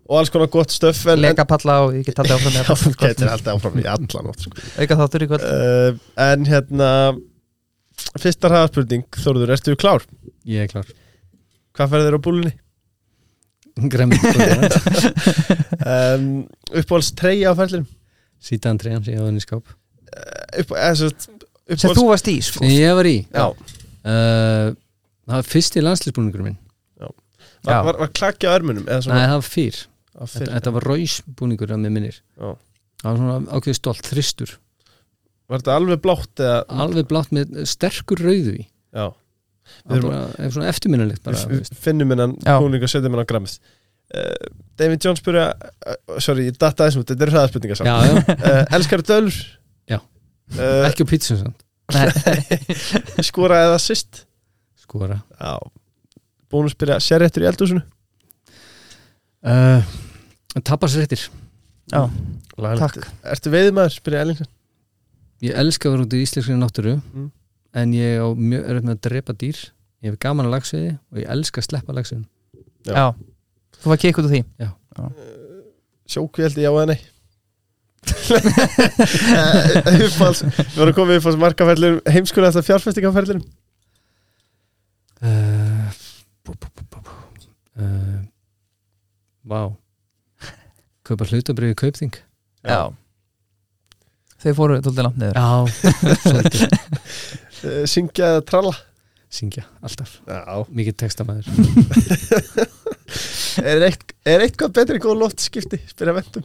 og 0.06 0.18
alls 0.20 0.30
konar 0.30 0.50
gott 0.52 0.70
stöff 0.74 1.06
en, 1.10 1.20
Lega 1.22 1.46
palla 1.48 1.80
og 1.86 1.96
ég 1.98 2.06
get 2.06 2.16
taldið 2.18 2.36
áfram 2.36 2.56
Já, 2.60 2.74
þú 2.82 2.92
getur 3.00 3.32
alltaf 3.32 3.56
áfram 3.58 3.80
í 3.82 3.86
allan 3.90 4.30
ótt 4.30 4.44
sko. 4.46 4.66
Auka 4.78 4.98
þáttur 5.00 5.24
í 5.24 5.28
kvöld. 5.30 5.46
Uh, 5.46 6.04
En 6.26 6.46
hérna 6.48 6.90
Fyrsta 8.20 8.50
hraðaspurning, 8.52 9.06
Þórður, 9.24 9.52
ertu 9.56 9.74
klár? 9.80 10.04
ég 10.46 10.66
er 10.66 10.70
klár. 10.70 10.90
Hvað 11.76 11.92
ferðir 11.94 12.16
á 12.16 12.20
búlunni? 12.22 12.54
Gremmi 13.92 14.16
Um, 15.86 16.46
uppáhalds 16.72 17.12
treyja 17.14 17.52
á 17.52 17.54
ferðlinum 17.54 17.86
Sítan 18.42 18.78
trejan 18.80 19.02
sem 19.04 19.12
ég 19.14 19.20
hafa 19.20 19.28
henni 19.30 19.42
í 19.42 19.44
skáp. 19.44 19.68
Upp, 20.62 20.72
eða, 20.72 20.94
svo, 20.98 21.36
Sem 21.76 21.92
þú 21.96 22.06
varst 22.08 22.30
í 22.30 22.36
sko. 22.44 22.62
Sem 22.62 22.72
ég 22.74 22.94
var 22.98 23.08
í? 23.08 23.16
Já, 23.30 23.46
uh, 23.52 24.70
það 25.26 25.34
var 25.36 25.46
fyrsti 25.50 25.82
landslisbúningur 25.84 26.44
minn. 26.46 26.56
Já. 27.00 27.08
var, 27.68 27.84
var, 27.88 28.00
var 28.04 28.12
klakki 28.16 28.48
á 28.48 28.54
örmunum 28.56 28.86
svona? 28.86 29.22
Það 29.26 29.36
var 29.36 29.46
fyrr 29.50 29.80
þetta, 30.24 30.48
þetta 30.54 30.72
var 30.76 30.88
ræsbúningur 30.92 31.74
að 31.74 31.82
mér 31.84 31.94
minnir. 31.96 32.20
Já. 32.36 32.54
það 33.02 33.10
var 33.10 33.20
svona 33.20 33.58
ákveði 33.58 33.78
stolt, 33.80 34.08
þristur. 34.10 34.54
Var 35.46 35.62
þetta 35.62 35.76
alveg 35.78 36.02
blátt 36.02 36.42
eða? 36.42 36.60
Alveg 36.86 37.08
blátt 37.10 37.34
með 37.36 37.58
sterkur 37.70 38.22
rauðu 38.24 38.56
í. 38.56 38.66
Já, 38.96 39.10
það 39.82 39.96
var 39.96 40.06
bara, 40.08 40.22
ef 40.46 40.54
svona 40.54 40.70
eftirminnilegt 40.72 41.24
bara, 41.26 41.42
þú 41.42 41.52
við 41.52 41.70
finnum 41.82 42.14
hennan 42.14 42.36
búning 42.46 42.86
og 42.86 42.90
setjum 42.90 43.12
hennan 43.16 43.28
grammið 43.28 43.56
uh, 43.58 44.48
David 44.78 45.02
Jones 45.02 45.20
spyrja 45.20 45.46
uh, 45.52 45.96
Sorry, 46.22 46.46
ég 46.48 46.58
datta 46.60 46.86
þessum, 46.86 47.04
þetta 47.06 47.26
er 47.26 47.32
hraðaspurninga 47.34 47.78
samt 47.80 47.90
já, 47.90 47.96
já, 48.06 48.36
uh, 48.36 48.60
Elskar 48.78 49.02
dölur 49.06 49.40
Já. 49.90 49.98
uh, 49.98 50.86
ekki 50.86 51.06
á 51.06 51.10
pítsun 51.10 51.42
samt. 51.42 51.66
Skora 53.28 53.60
eða 53.68 53.82
sist 53.82 54.24
skora. 54.86 55.20
Já. 55.38 55.58
Búnum 56.50 56.70
spyrja, 56.70 56.98
sér 57.02 57.24
réttur 57.24 57.44
í 57.44 57.50
eldhúsinu? 57.50 57.82
Uh, 59.46 59.82
tapar 60.64 60.88
sér 60.90 61.02
eftir. 61.06 61.26
Já, 61.92 62.10
Laglegt. 62.56 62.80
takk. 62.80 63.08
Ertu 63.24 63.50
veiðmaður, 63.52 63.92
spyrja 64.00 64.20
Ellingsson 64.24 64.46
ég 65.44 65.52
elska 65.60 65.88
að 65.88 65.92
vera 65.92 66.04
út 66.06 66.14
í 66.16 66.22
íslenskri 66.24 66.54
náttúru 66.56 66.94
Mm. 67.14 67.30
en 67.76 67.92
ég 67.92 68.16
á 68.24 68.26
mjög 68.32 68.62
örð 68.72 68.82
með 68.88 68.94
að 68.96 69.00
drepa 69.04 69.32
dýr. 69.36 69.58
Ég 70.02 70.10
hef 70.10 70.18
gaman 70.18 70.46
að 70.46 70.54
lagsveiði 70.56 70.98
og 71.12 71.18
ég 71.20 71.28
elska 71.28 71.60
að 71.60 71.66
sleppa 71.68 71.92
lagsveiðin 71.92 72.26
Já. 72.86 72.92
Já, 72.94 73.06
þú 73.82 73.86
var 73.92 73.96
kikk 74.00 74.18
út 74.18 74.24
úr 74.24 74.32
því. 74.32 74.42
Sjóku 76.08 76.42
held 76.42 76.56
ég 76.56 76.70
á 76.70 76.72
eða 76.72 76.86
nei? 76.86 77.00
Uppáhalds 80.06 80.42
Við 80.46 80.76
vorum 80.78 80.94
komið 80.96 81.18
upp 81.20 81.26
á 81.26 81.42
markaferðlunum 81.42 82.00
Heimskulega 82.14 82.52
þetta 82.54 82.66
fjárfestingaferðlunum 82.68 83.44
uh, 85.26 85.88
bú, 86.46 86.54
bú, 86.54 86.66
bú, 86.70 86.82
bú, 86.86 86.98
bú. 87.02 87.10
Uh, 87.82 88.20
Vá 89.46 89.60
Kaupa 91.06 91.26
hlutabriði 91.30 91.76
kaupþing. 91.78 92.16
Já. 92.66 92.80
Þeir 94.42 94.56
fóru 94.58 94.76
tóldi 94.84 95.04
langt 95.06 95.18
niður. 95.20 95.38
Já, 95.38 95.48
svolítið. 96.26 96.62
Uh, 97.62 97.82
Syngja 97.88 98.32
eða 98.34 98.42
tralla? 98.50 98.74
Syngja, 99.36 99.64
alltaf. 99.84 100.18
Já. 100.28 100.56
Mikið 100.76 100.96
textamæður 101.02 101.48
Er, 103.66 103.82
eitt, 103.86 104.12
er 104.28 104.44
eitthvað 104.44 104.74
betri 104.76 105.00
góð 105.02 105.18
loftskipti? 105.22 105.78
Spyrja 105.90 106.14
vendum 106.18 106.44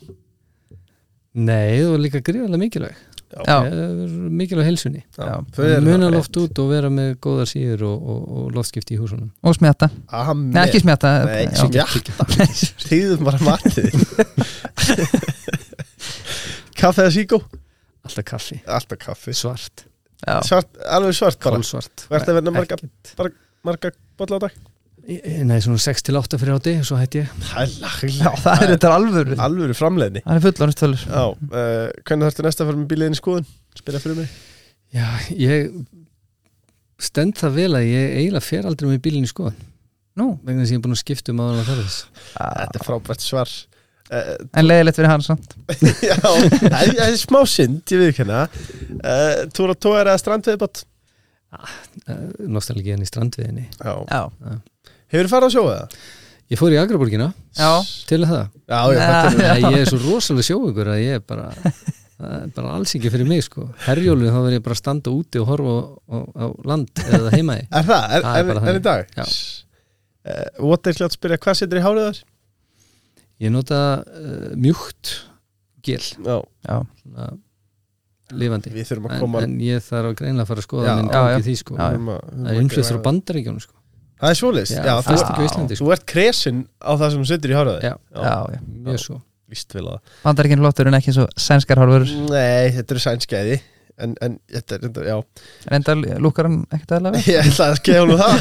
Nei, 1.32 1.80
þú 1.80 1.94
er 1.96 2.02
líka 2.04 2.20
gríðarlega 2.28 2.60
mikilvæg. 2.60 2.96
Já, 2.96 3.11
Mikilvæg 3.32 4.66
heilsunni. 4.68 5.02
Já. 5.16 5.38
þau 5.56 5.64
eru 5.68 5.84
Muna 5.86 6.08
það. 6.10 6.16
loft 6.18 6.38
út 6.42 6.60
og 6.64 6.68
vera 6.72 6.90
með 6.92 7.12
góðar 7.24 7.48
síður 7.52 7.84
og, 7.88 8.08
og, 8.14 8.22
og 8.42 8.50
loftskipti 8.58 8.96
í 8.98 9.00
húsunum. 9.00 9.30
Og 9.48 9.56
smjata 9.56 9.88
Amen. 10.20 10.50
Nei, 10.56 10.64
ekki 10.68 10.82
smjata 10.84 11.12
Þýðum 12.88 13.22
bara 13.28 13.40
matið 13.46 13.92
Kaffe 16.82 17.06
eða 17.06 17.14
síkó 17.16 17.38
Alltaf 18.02 18.26
kaffi, 18.26 18.58
Alltaf 18.66 18.98
kaffi. 19.04 19.34
Svart, 19.38 19.84
svart, 20.48 20.72
Alveg 20.90 21.14
svart 21.18 21.38
Þú 22.08 22.16
ert 22.18 22.32
að 22.32 22.38
verða 22.40 22.54
marga, 22.56 22.78
marga 23.68 23.92
bolla 24.18 24.40
á 24.42 24.44
dag 24.48 24.56
Nei, 25.02 25.58
svona 25.64 25.82
6 25.82 26.04
til 26.06 26.16
8 26.20 26.38
fyrir 26.40 26.54
áti 26.60 26.74
svo 26.86 26.98
hætti 27.00 27.24
ég. 27.24 27.32
Það 27.50 27.64
er 27.64 27.72
Já, 27.72 27.80
laglega 27.82 28.34
það 28.44 28.62
er 28.66 28.72
þetta 28.76 28.92
alvöru. 28.96 29.38
Alvöru 29.48 29.76
framleiðni. 29.78 30.22
Það 30.28 30.38
er 30.38 30.44
fullorðist 30.46 30.82
tölur 30.84 31.02
Já, 31.08 31.24
uh, 31.32 31.88
hvernig 32.06 32.28
þarftu 32.28 32.46
næsta 32.46 32.64
að 32.64 32.70
fara 32.72 32.82
með 32.82 32.90
bíliðin 32.92 33.18
í 33.18 33.20
skoðun? 33.22 33.48
Spyrja 33.82 34.02
fyrir 34.04 34.20
mig. 34.22 34.36
Já, 34.92 35.08
ég 35.42 35.72
stend 37.02 37.40
það 37.40 37.58
vel 37.58 37.72
að 37.80 37.88
ég 37.90 38.16
eiginlega 38.20 38.46
fer 38.46 38.68
aldrei 38.70 38.90
með 38.92 39.02
bílinn 39.08 39.26
í 39.26 39.32
skoðan 39.32 39.58
Nú, 40.20 40.26
vegna 40.46 40.62
þess 40.62 40.70
að 40.70 40.76
ég 40.76 40.80
er 40.82 40.84
búin 40.86 40.94
að 40.98 41.00
skipta 41.02 41.32
um 41.34 41.40
áður 41.42 41.62
að 41.64 41.70
ferðis 41.72 41.98
Þetta 42.36 42.80
er 42.82 42.86
frábært 42.86 43.24
svar. 43.26 43.54
Uh, 44.12 44.34
en 44.60 44.68
leiðilegt 44.68 44.98
fyrir 45.00 45.08
hann 45.14 45.24
samt. 45.24 45.54
Já, 46.12 46.18
það 46.20 46.76
er- 46.82 46.98
það 47.00 47.16
smá 47.24 47.40
synd, 47.48 47.82
ég 47.96 48.02
við 48.04 48.10
ekki 48.12 48.26
hérna. 48.26 48.42
Uh, 49.00 49.46
Túra 49.56 49.74
tóra 49.80 50.04
eða 50.12 50.20
strandveðibátt 50.22 50.84
nostalgíðan 52.48 53.02
í 53.04 53.08
strandviðinni 53.10 53.66
Já. 53.76 53.94
Já, 54.08 54.22
Hefur 55.12 55.26
þið 55.28 55.32
farið 55.36 55.48
að 55.50 55.56
sjóða 55.58 55.78
það? 55.78 55.96
Ég 56.52 56.60
fór 56.60 56.74
í 56.76 56.78
Agraborgina 56.82 57.26
já, 57.56 57.72
til 58.10 58.22
það. 58.28 58.46
Já, 58.68 58.80
já, 58.92 59.08
Nei. 59.40 59.62
ég 59.72 59.78
er 59.86 59.90
svo 59.92 60.00
rosalega 60.04 60.48
sjóugur 60.50 60.90
að 60.92 61.00
ég 61.00 61.18
er 61.20 61.22
bara 61.24 61.46
það 61.56 62.34
er 62.38 62.50
bara 62.58 62.74
alls 62.76 62.92
ekki 62.98 63.12
fyrir 63.14 63.28
mig 63.30 63.44
sko. 63.46 63.70
Herjólu 63.86 64.28
þá 64.30 64.40
verð 64.44 64.58
ég 64.58 64.64
bara 64.66 64.76
að 64.76 64.82
standa 64.82 65.14
úti 65.16 65.40
og 65.42 65.48
horfa 65.50 65.76
á, 65.80 65.80
á, 66.12 66.18
á 66.44 66.46
land 66.68 67.04
eða 67.08 67.32
heimaði 67.34 67.64
Er 67.80 67.88
það? 67.88 68.04
Er, 68.18 68.26
Það 68.28 68.36
er 68.36 68.44
er, 68.44 68.50
bara 68.52 68.74
er, 68.74 68.80
í 68.82 68.84
dag? 68.90 69.16
Já. 69.16 69.26
Uh, 70.22 70.68
What 70.68 70.86
er 70.92 71.00
hljótt 71.00 71.08
að 71.08 71.18
spyrja, 71.18 71.40
hvað 71.48 71.60
setur 71.64 71.80
í 71.80 71.86
hárið 71.88 72.08
þar? 72.10 72.22
Ég 73.42 73.56
nota 73.56 73.80
uh, 74.06 74.52
mjúkt 74.62 75.16
gel. 75.88 76.04
Já, 76.04 76.36
já, 76.68 76.76
svona, 77.02 77.30
lifandi. 78.38 78.70
Við 78.76 78.92
þurfum 78.92 79.08
að 79.10 79.16
en, 79.16 79.24
koma 79.24 79.42
en 79.48 79.56
ég 79.66 79.82
þarf 79.88 80.12
að 80.12 80.18
greinlega 80.20 80.46
að 80.46 80.52
fara 80.52 80.62
að 80.62 80.68
skoða 80.68 80.86
Já, 80.92 80.94
minn 81.00 81.10
gangi 81.16 81.46
því 81.48 81.56
sko. 81.64 81.80
Það 81.80 81.96
er 81.96 82.52
að 82.52 82.60
innflýstur 82.62 82.92
á 82.92 82.98
gera- 83.00 83.06
bandaríkjónu 83.08 83.64
sko 83.66 83.80
Það 84.22 84.30
er 84.32 84.38
svoleiðis, 84.38 84.72
Já, 84.76 84.82
já, 84.86 84.94
það 85.02 85.20
þú, 85.26 85.46
Íslandi 85.48 85.76
sko. 85.78 85.86
þú 85.88 85.94
ert 85.96 86.04
kresin 86.12 86.58
á 86.78 86.92
það 86.94 87.14
sem 87.16 87.28
setur 87.32 87.52
í 87.54 87.58
hárið. 87.58 87.78
Þar 87.82 87.86
Já, 87.90 87.94
já, 88.22 88.34
já. 88.54 88.60
mjög 88.86 89.00
svo. 89.02 89.18
Víst 89.52 89.74
vel 89.76 89.84
að 89.92 90.16
Bandaríkinn 90.24 90.62
flottur 90.64 90.88
en 90.88 90.96
ekki 90.96 91.12
svo 91.12 91.26
sænskar 91.36 91.82
hálfur 91.82 92.06
Nei, 92.30 92.70
þetta 92.78 92.94
eru 92.96 93.02
sænskeiði 93.04 93.58
En, 94.02 94.14
en 94.24 94.38
þetta 94.50 94.78
er, 94.78 94.86
þetta, 94.86 95.02
já. 95.06 95.18
Reyndar 95.70 96.00
lúkar 96.24 96.48
hann 96.48 96.62
ekkert 96.74 96.94
aðlega 96.96 97.18
vel. 97.18 97.26
Ég 97.36 97.50
ætla 97.52 97.68
að 97.68 97.76
skefa 97.82 98.06
nú 98.10 98.16
það. 98.18 98.38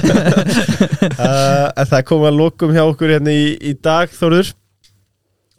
Uh, 1.19 1.67
En 1.83 1.89
það 1.91 2.05
kom 2.09 2.25
að 2.29 2.39
lokum 2.39 2.73
hjá 2.73 2.81
okkur 2.87 3.13
hérna 3.13 3.35
í, 3.35 3.43
í 3.69 3.75
dag, 3.85 4.13
Þórður. 4.15 4.53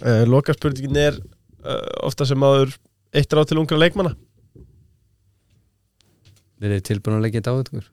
Uh, 0.01 0.23
Lokaspurningin 0.31 0.97
er 1.03 1.19
uh, 1.19 2.07
ofta 2.07 2.25
sem 2.25 2.41
áður 2.47 2.73
eitt 3.13 3.35
ráð 3.37 3.51
til 3.51 3.59
ungra 3.61 3.77
leikmanna. 3.77 4.15
Við 6.61 6.71
erum 6.71 6.85
tilbúin 6.89 7.17
að 7.19 7.23
leggja 7.27 7.41
þetta 7.43 7.53
á 7.53 7.57
okkur 7.61 7.85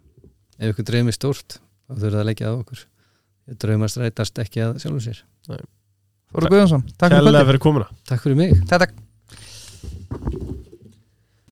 Ef 0.59 0.73
ykkur 0.73 0.87
dreymir 0.89 1.17
stórt 1.17 1.59
þá 1.89 1.97
þurfum 1.97 2.13
við 2.13 2.21
að 2.21 2.29
leggja 2.31 2.53
að 2.53 2.61
okkur. 2.61 2.85
Draumast 3.65 4.01
rætast 4.03 4.41
ekki 4.45 4.65
að 4.67 4.79
sjálfum 4.85 5.03
sér. 5.09 5.25
Þóru 5.49 6.53
Guðjónsson, 6.53 6.85
takk 7.01 7.17
fyrir 7.49 7.63
komina 7.65 7.89
Takk 8.05 8.21
fyrir 8.27 8.37
mig. 8.37 8.55
Takk, 8.69 8.93
takk. 8.93 10.55